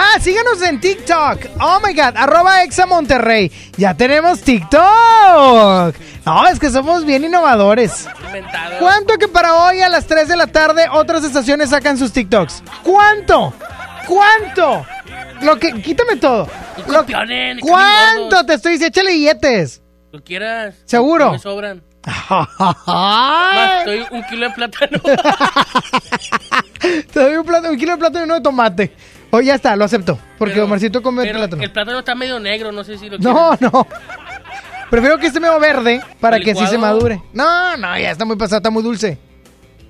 Ah, 0.00 0.20
síganos 0.20 0.62
en 0.62 0.78
TikTok. 0.80 1.40
Oh 1.60 1.80
my 1.84 1.92
god, 1.92 2.16
arroba 2.16 2.62
Exa 2.62 2.86
Monterrey. 2.86 3.50
Ya 3.76 3.94
tenemos 3.94 4.40
TikTok. 4.42 5.94
No, 6.24 6.46
es 6.46 6.58
que 6.60 6.70
somos 6.70 7.04
bien 7.04 7.24
innovadores. 7.24 8.06
Inventado. 8.26 8.76
¿Cuánto 8.78 9.14
que 9.18 9.26
para 9.26 9.54
hoy 9.54 9.80
a 9.80 9.88
las 9.88 10.06
3 10.06 10.28
de 10.28 10.36
la 10.36 10.46
tarde 10.46 10.84
otras 10.92 11.24
estaciones 11.24 11.70
sacan 11.70 11.98
sus 11.98 12.12
TikToks? 12.12 12.62
¿Cuánto? 12.84 13.52
¿Cuánto? 14.06 14.86
Lo 15.42 15.56
que, 15.58 15.72
quítame 15.82 16.16
todo. 16.16 16.48
Lo- 16.86 17.04
¿Cuánto 17.60 18.46
te 18.46 18.54
estoy 18.54 18.72
diciendo? 18.74 19.00
Échale 19.00 19.12
billetes. 19.14 19.82
Lo 20.12 20.22
quieras. 20.22 20.76
¿Seguro? 20.84 21.32
Me 21.32 21.38
sobran. 21.40 21.82
Más, 22.86 23.78
estoy 23.80 24.06
un 24.10 24.22
kilo 24.24 24.46
de 24.48 24.52
plátano. 24.54 24.98
Te 27.12 27.20
doy 27.20 27.36
un, 27.36 27.44
plato- 27.44 27.70
un 27.70 27.76
kilo 27.76 27.92
de 27.92 27.98
plátano 27.98 28.20
y 28.20 28.24
uno 28.24 28.34
de 28.36 28.40
tomate. 28.40 28.92
Oh, 29.30 29.40
ya 29.40 29.54
está, 29.56 29.76
lo 29.76 29.84
acepto. 29.84 30.18
Porque 30.38 30.54
Pero- 30.54 30.64
Omarcito 30.64 31.02
come 31.02 31.22
Pero 31.24 31.38
plátano. 31.38 31.62
el 31.62 31.70
plátano 31.70 31.98
está 31.98 32.14
medio 32.14 32.40
negro, 32.40 32.72
no 32.72 32.82
sé 32.84 32.96
si 32.98 33.08
lo 33.10 33.18
No, 33.18 33.56
no. 33.60 33.86
Prefiero 34.90 35.18
que 35.18 35.26
esté 35.26 35.38
medio 35.38 35.60
verde 35.60 36.00
para 36.18 36.38
¿El 36.38 36.44
que 36.44 36.52
así 36.52 36.66
se 36.66 36.78
madure. 36.78 37.20
No, 37.34 37.76
no, 37.76 37.98
ya 37.98 38.10
está 38.10 38.24
muy 38.24 38.36
pasado, 38.36 38.58
está 38.58 38.70
muy 38.70 38.82
dulce. 38.82 39.18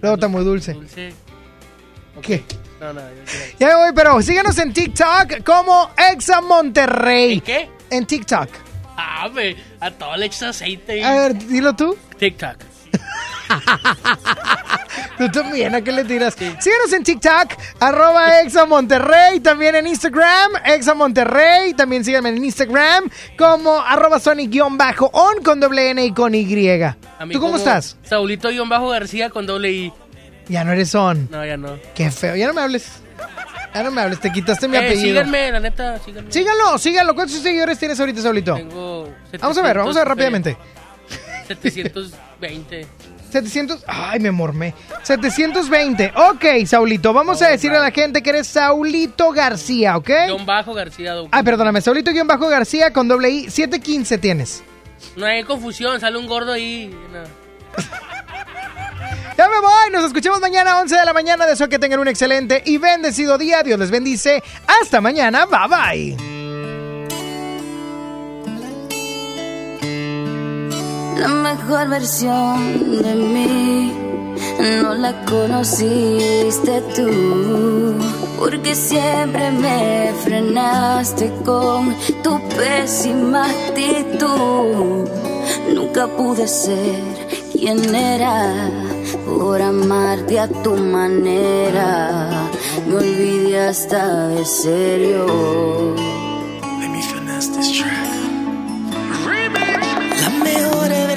Luego 0.00 0.14
está 0.16 0.26
muy 0.28 0.42
dulce. 0.44 0.72
Dulce. 0.72 1.12
¿Qué? 2.20 2.42
No, 2.80 2.92
no, 2.92 3.00
yo. 3.00 3.06
Ya 3.60 3.68
me 3.68 3.74
voy, 3.76 3.90
pero 3.94 4.20
síganos 4.22 4.58
en 4.58 4.72
TikTok 4.72 5.44
como 5.44 5.90
Exa 6.12 6.40
Monterrey. 6.40 7.34
¿En 7.34 7.40
qué? 7.40 7.68
En 7.90 8.06
TikTok. 8.06 8.48
Ah, 8.96 9.28
ve, 9.32 9.56
a 9.78 9.90
todo 9.92 10.16
le 10.16 10.26
echas 10.26 10.42
aceite. 10.42 11.04
A 11.04 11.14
ver, 11.14 11.36
dilo 11.46 11.74
tú. 11.76 11.96
TikTok. 12.18 12.56
Tú 15.18 15.28
también, 15.30 15.74
¿a 15.74 15.80
qué 15.82 15.90
le 15.92 16.04
tiras? 16.04 16.34
Síganos 16.34 16.92
en 16.92 17.02
TikTok, 17.02 17.54
arroba 17.80 18.40
Exa 18.40 18.66
Monterrey, 18.66 19.40
también 19.40 19.74
en 19.74 19.86
Instagram, 19.88 20.52
Exa 20.64 20.94
Monterrey, 20.94 21.74
también 21.74 22.04
síganme 22.04 22.28
en 22.28 22.44
Instagram 22.44 23.10
como 23.36 23.80
arroba 23.80 24.20
Sonic-on 24.20 24.78
con 25.44 25.58
doble 25.60 25.90
N 25.90 26.04
y 26.04 26.12
con 26.12 26.34
Y. 26.34 26.46
¿Tú 27.32 27.40
cómo 27.40 27.56
estás? 27.56 27.96
Saulito-Bajo 28.08 28.88
García 28.90 29.30
con 29.30 29.46
doble 29.46 29.72
I. 29.72 29.92
Ya 30.48 30.64
no 30.64 30.72
eres 30.72 30.90
son. 30.90 31.28
No, 31.30 31.44
ya 31.44 31.56
no. 31.56 31.78
Qué 31.94 32.10
feo, 32.10 32.36
ya 32.36 32.46
no 32.46 32.54
me 32.54 32.60
hables. 32.62 32.88
Ya 33.74 33.82
no 33.82 33.90
me 33.90 34.00
hables, 34.00 34.18
te 34.20 34.32
quitaste 34.32 34.66
mi 34.66 34.76
Eh, 34.76 34.80
apellido. 34.80 35.20
síganme, 35.20 35.52
la 35.52 35.60
neta, 35.60 35.98
síganme. 35.98 36.32
Síganlo, 36.32 36.78
síganlo. 36.78 37.14
¿Cuántos 37.14 37.38
seguidores 37.40 37.78
tienes 37.78 38.00
ahorita, 38.00 38.22
Saulito? 38.22 38.54
Tengo 38.54 39.12
Vamos 39.40 39.58
a 39.58 39.62
ver, 39.62 39.78
vamos 39.78 39.96
a 39.96 40.04
ver 40.04 40.08
700, 40.08 40.08
rápidamente. 40.08 40.56
720. 41.48 42.86
700. 43.30 43.84
Ay, 43.86 44.20
me 44.20 44.30
mormé. 44.30 44.74
720. 45.02 46.12
Ok, 46.14 46.66
Saulito. 46.66 47.12
Vamos 47.12 47.42
a 47.42 47.48
decirle 47.48 47.78
a 47.78 47.80
la 47.82 47.90
gente 47.90 48.22
que 48.22 48.30
eres 48.30 48.46
Saulito 48.46 49.30
García, 49.32 49.96
¿ok? 49.96 50.10
Guión 50.26 50.46
bajo 50.46 50.74
García. 50.74 51.14
Ay, 51.30 51.42
perdóname. 51.42 51.80
Saulito-Bajo 51.80 52.48
García 52.48 52.92
con 52.92 53.08
doble 53.08 53.30
I. 53.30 53.50
715 53.50 54.18
tienes. 54.18 54.62
No 55.16 55.26
hay 55.26 55.44
confusión, 55.44 56.00
sale 56.00 56.18
un 56.18 56.26
gordo 56.26 56.52
ahí. 56.52 56.94
no. 57.12 57.22
Ya 59.36 59.48
me 59.48 59.60
voy. 59.60 59.92
Nos 59.92 60.04
escuchamos 60.04 60.40
mañana 60.40 60.72
a 60.72 60.80
11 60.80 60.96
de 60.96 61.04
la 61.04 61.12
mañana. 61.12 61.46
Deseo 61.46 61.68
que 61.68 61.78
tengan 61.78 62.00
un 62.00 62.08
excelente 62.08 62.60
y 62.66 62.76
bendecido 62.78 63.38
día. 63.38 63.62
Dios 63.62 63.78
les 63.78 63.88
bendice. 63.88 64.42
Hasta 64.66 65.00
mañana. 65.00 65.46
Bye 65.46 66.16
bye. 66.16 66.37
La 71.18 71.28
mejor 71.28 71.88
versión 71.88 73.02
de 73.02 73.14
mí 73.14 73.92
no 74.82 74.94
la 74.94 75.24
conociste 75.24 76.80
tú, 76.94 77.98
porque 78.38 78.74
siempre 78.74 79.50
me 79.50 80.12
frenaste 80.24 81.32
con 81.44 81.94
tu 82.22 82.40
pésima 82.56 83.46
actitud. 83.46 85.08
Nunca 85.74 86.06
pude 86.06 86.46
ser 86.46 87.02
quien 87.52 87.94
era 87.94 88.70
por 89.26 89.60
amarte 89.60 90.38
a 90.38 90.46
tu 90.46 90.76
manera. 90.76 92.48
Me 92.86 92.94
olvidé 92.94 93.68
hasta 93.68 94.28
de 94.28 94.44
serio. 94.44 95.94
Let 96.80 96.90
me 96.90 97.02
this 97.56 97.72
track. 97.72 98.17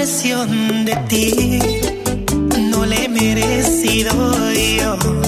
Versión 0.01 0.83
de 0.83 0.95
ti 1.09 1.59
no 2.71 2.87
la 2.87 2.95
he 2.95 3.07
merecido 3.07 4.11
yo. 4.51 5.20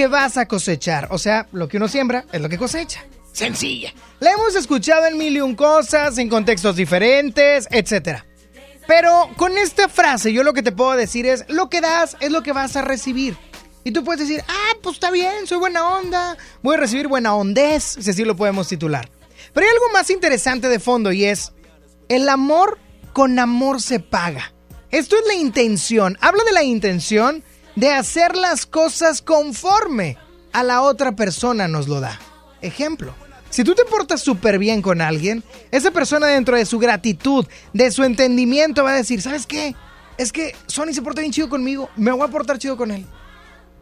Que 0.00 0.06
vas 0.06 0.38
a 0.38 0.46
cosechar? 0.46 1.08
O 1.10 1.18
sea, 1.18 1.46
lo 1.52 1.68
que 1.68 1.76
uno 1.76 1.86
siembra 1.86 2.24
es 2.32 2.40
lo 2.40 2.48
que 2.48 2.56
cosecha. 2.56 3.04
Sencilla. 3.32 3.92
La 4.20 4.30
hemos 4.30 4.56
escuchado 4.56 5.04
en 5.04 5.18
mil 5.18 5.36
y 5.36 5.42
un 5.42 5.54
cosas, 5.54 6.16
en 6.16 6.30
contextos 6.30 6.74
diferentes, 6.74 7.68
etc. 7.70 8.20
Pero 8.86 9.28
con 9.36 9.58
esta 9.58 9.90
frase 9.90 10.32
yo 10.32 10.42
lo 10.42 10.54
que 10.54 10.62
te 10.62 10.72
puedo 10.72 10.92
decir 10.92 11.26
es, 11.26 11.44
lo 11.48 11.68
que 11.68 11.82
das 11.82 12.16
es 12.20 12.30
lo 12.30 12.42
que 12.42 12.54
vas 12.54 12.76
a 12.76 12.80
recibir. 12.80 13.36
Y 13.84 13.90
tú 13.92 14.02
puedes 14.02 14.26
decir, 14.26 14.42
ah, 14.48 14.72
pues 14.82 14.94
está 14.94 15.10
bien, 15.10 15.46
soy 15.46 15.58
buena 15.58 15.86
onda, 15.86 16.38
voy 16.62 16.76
a 16.76 16.80
recibir 16.80 17.06
buena 17.06 17.34
ondez, 17.34 17.98
si 18.00 18.08
así 18.08 18.24
lo 18.24 18.36
podemos 18.36 18.68
titular. 18.68 19.10
Pero 19.52 19.66
hay 19.66 19.72
algo 19.72 19.92
más 19.92 20.08
interesante 20.08 20.70
de 20.70 20.80
fondo 20.80 21.12
y 21.12 21.26
es, 21.26 21.52
el 22.08 22.26
amor 22.30 22.78
con 23.12 23.38
amor 23.38 23.82
se 23.82 24.00
paga. 24.00 24.54
Esto 24.90 25.16
es 25.16 25.26
la 25.26 25.34
intención, 25.34 26.16
habla 26.22 26.42
de 26.44 26.52
la 26.52 26.62
intención 26.62 27.44
de 27.80 27.90
hacer 27.90 28.36
las 28.36 28.66
cosas 28.66 29.22
conforme 29.22 30.18
a 30.52 30.62
la 30.62 30.82
otra 30.82 31.16
persona 31.16 31.66
nos 31.66 31.88
lo 31.88 31.98
da. 32.00 32.20
Ejemplo, 32.60 33.14
si 33.48 33.64
tú 33.64 33.74
te 33.74 33.86
portas 33.86 34.20
súper 34.20 34.58
bien 34.58 34.82
con 34.82 35.00
alguien, 35.00 35.42
esa 35.70 35.90
persona 35.90 36.26
dentro 36.26 36.58
de 36.58 36.66
su 36.66 36.78
gratitud, 36.78 37.46
de 37.72 37.90
su 37.90 38.04
entendimiento 38.04 38.84
va 38.84 38.90
a 38.90 38.96
decir, 38.96 39.22
¿sabes 39.22 39.46
qué? 39.46 39.74
Es 40.18 40.30
que 40.30 40.54
Sony 40.66 40.92
se 40.92 41.00
porta 41.00 41.22
bien 41.22 41.32
chido 41.32 41.48
conmigo, 41.48 41.88
me 41.96 42.12
voy 42.12 42.28
a 42.28 42.30
portar 42.30 42.58
chido 42.58 42.76
con 42.76 42.90
él. 42.90 43.06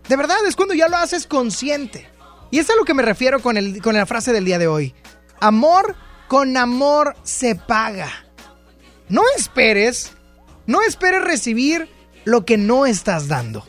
De 0.09 0.15
verdad, 0.15 0.47
es 0.47 0.55
cuando 0.55 0.75
ya 0.75 0.89
lo 0.89 0.97
haces 0.97 1.27
consciente. 1.27 2.09
Y 2.53 2.61
es 2.61 2.71
a 2.71 2.77
lo 2.77 2.85
que 2.85 2.95
me 2.95 3.03
refiero 3.03 3.43
con, 3.43 3.57
el, 3.57 3.83
con 3.83 3.97
la 3.97 4.07
frase 4.07 4.33
del 4.33 4.45
día 4.45 4.61
de 4.61 4.69
hoy. 4.69 4.95
Amor 5.41 5.97
con 6.29 6.57
amor 6.57 7.17
se 7.25 7.57
paga. 7.57 8.11
No 9.09 9.23
esperes, 9.37 10.13
no 10.67 10.83
esperes 10.83 11.23
recibir 11.23 11.89
lo 12.25 12.45
que 12.45 12.59
no 12.59 12.87
estás 12.87 13.27
dando. 13.27 13.67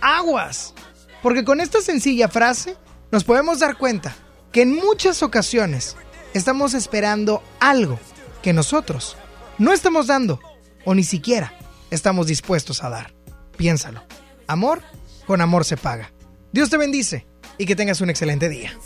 Aguas. 0.00 0.74
Porque 1.22 1.44
con 1.44 1.60
esta 1.60 1.80
sencilla 1.80 2.28
frase 2.28 2.76
nos 3.10 3.24
podemos 3.24 3.58
dar 3.58 3.76
cuenta 3.76 4.14
que 4.52 4.62
en 4.62 4.74
muchas 4.74 5.22
ocasiones 5.22 5.96
estamos 6.34 6.74
esperando 6.74 7.42
algo 7.60 7.98
que 8.42 8.52
nosotros 8.52 9.16
no 9.58 9.72
estamos 9.72 10.06
dando 10.06 10.40
o 10.84 10.94
ni 10.94 11.04
siquiera 11.04 11.52
estamos 11.90 12.26
dispuestos 12.26 12.82
a 12.82 12.90
dar. 12.90 13.12
Piénsalo. 13.56 14.02
Amor 14.46 14.82
con 15.26 15.40
amor 15.40 15.64
se 15.64 15.76
paga. 15.76 16.12
Dios 16.52 16.70
te 16.70 16.76
bendice 16.76 17.26
y 17.58 17.66
que 17.66 17.76
tengas 17.76 18.00
un 18.00 18.10
excelente 18.10 18.48
día. 18.48 18.76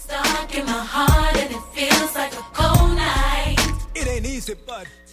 It. 4.47 5.04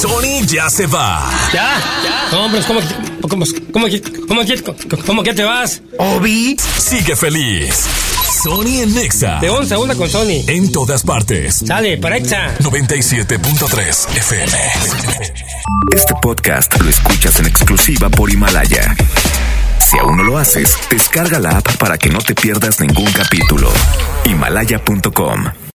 Sony 0.00 0.46
ya 0.46 0.70
se 0.70 0.86
va. 0.86 1.30
¿Ya? 1.52 1.78
¿Ya? 2.02 2.28
No, 2.32 2.46
hombre, 2.46 2.62
¿cómo, 2.66 2.80
cómo, 3.20 3.28
cómo, 3.28 3.44
cómo, 3.70 3.86
cómo, 4.26 5.04
cómo 5.04 5.22
que 5.22 5.34
te 5.34 5.44
vas? 5.44 5.82
Obi 5.98 6.56
sigue 6.78 7.14
feliz. 7.14 7.84
Sony 8.42 8.80
en 8.80 8.94
Nexa. 8.94 9.40
De 9.40 9.50
11 9.50 9.74
a 9.74 9.78
1 9.78 9.96
con 9.98 10.08
Sony. 10.08 10.44
En 10.46 10.72
todas 10.72 11.02
partes. 11.02 11.62
Sale, 11.66 11.98
para 11.98 12.16
Exa. 12.16 12.56
97.3 12.60 14.16
FM. 14.16 14.52
Este 15.94 16.14
podcast 16.22 16.80
lo 16.80 16.88
escuchas 16.88 17.38
en 17.40 17.46
exclusiva 17.46 18.08
por 18.08 18.30
Himalaya. 18.30 18.96
Si 19.86 19.98
aún 19.98 20.16
no 20.16 20.22
lo 20.22 20.38
haces, 20.38 20.78
descarga 20.88 21.38
la 21.38 21.58
app 21.58 21.76
para 21.76 21.98
que 21.98 22.08
no 22.08 22.20
te 22.20 22.34
pierdas 22.34 22.80
ningún 22.80 23.12
capítulo. 23.12 23.70
Himalaya.com 24.24 25.44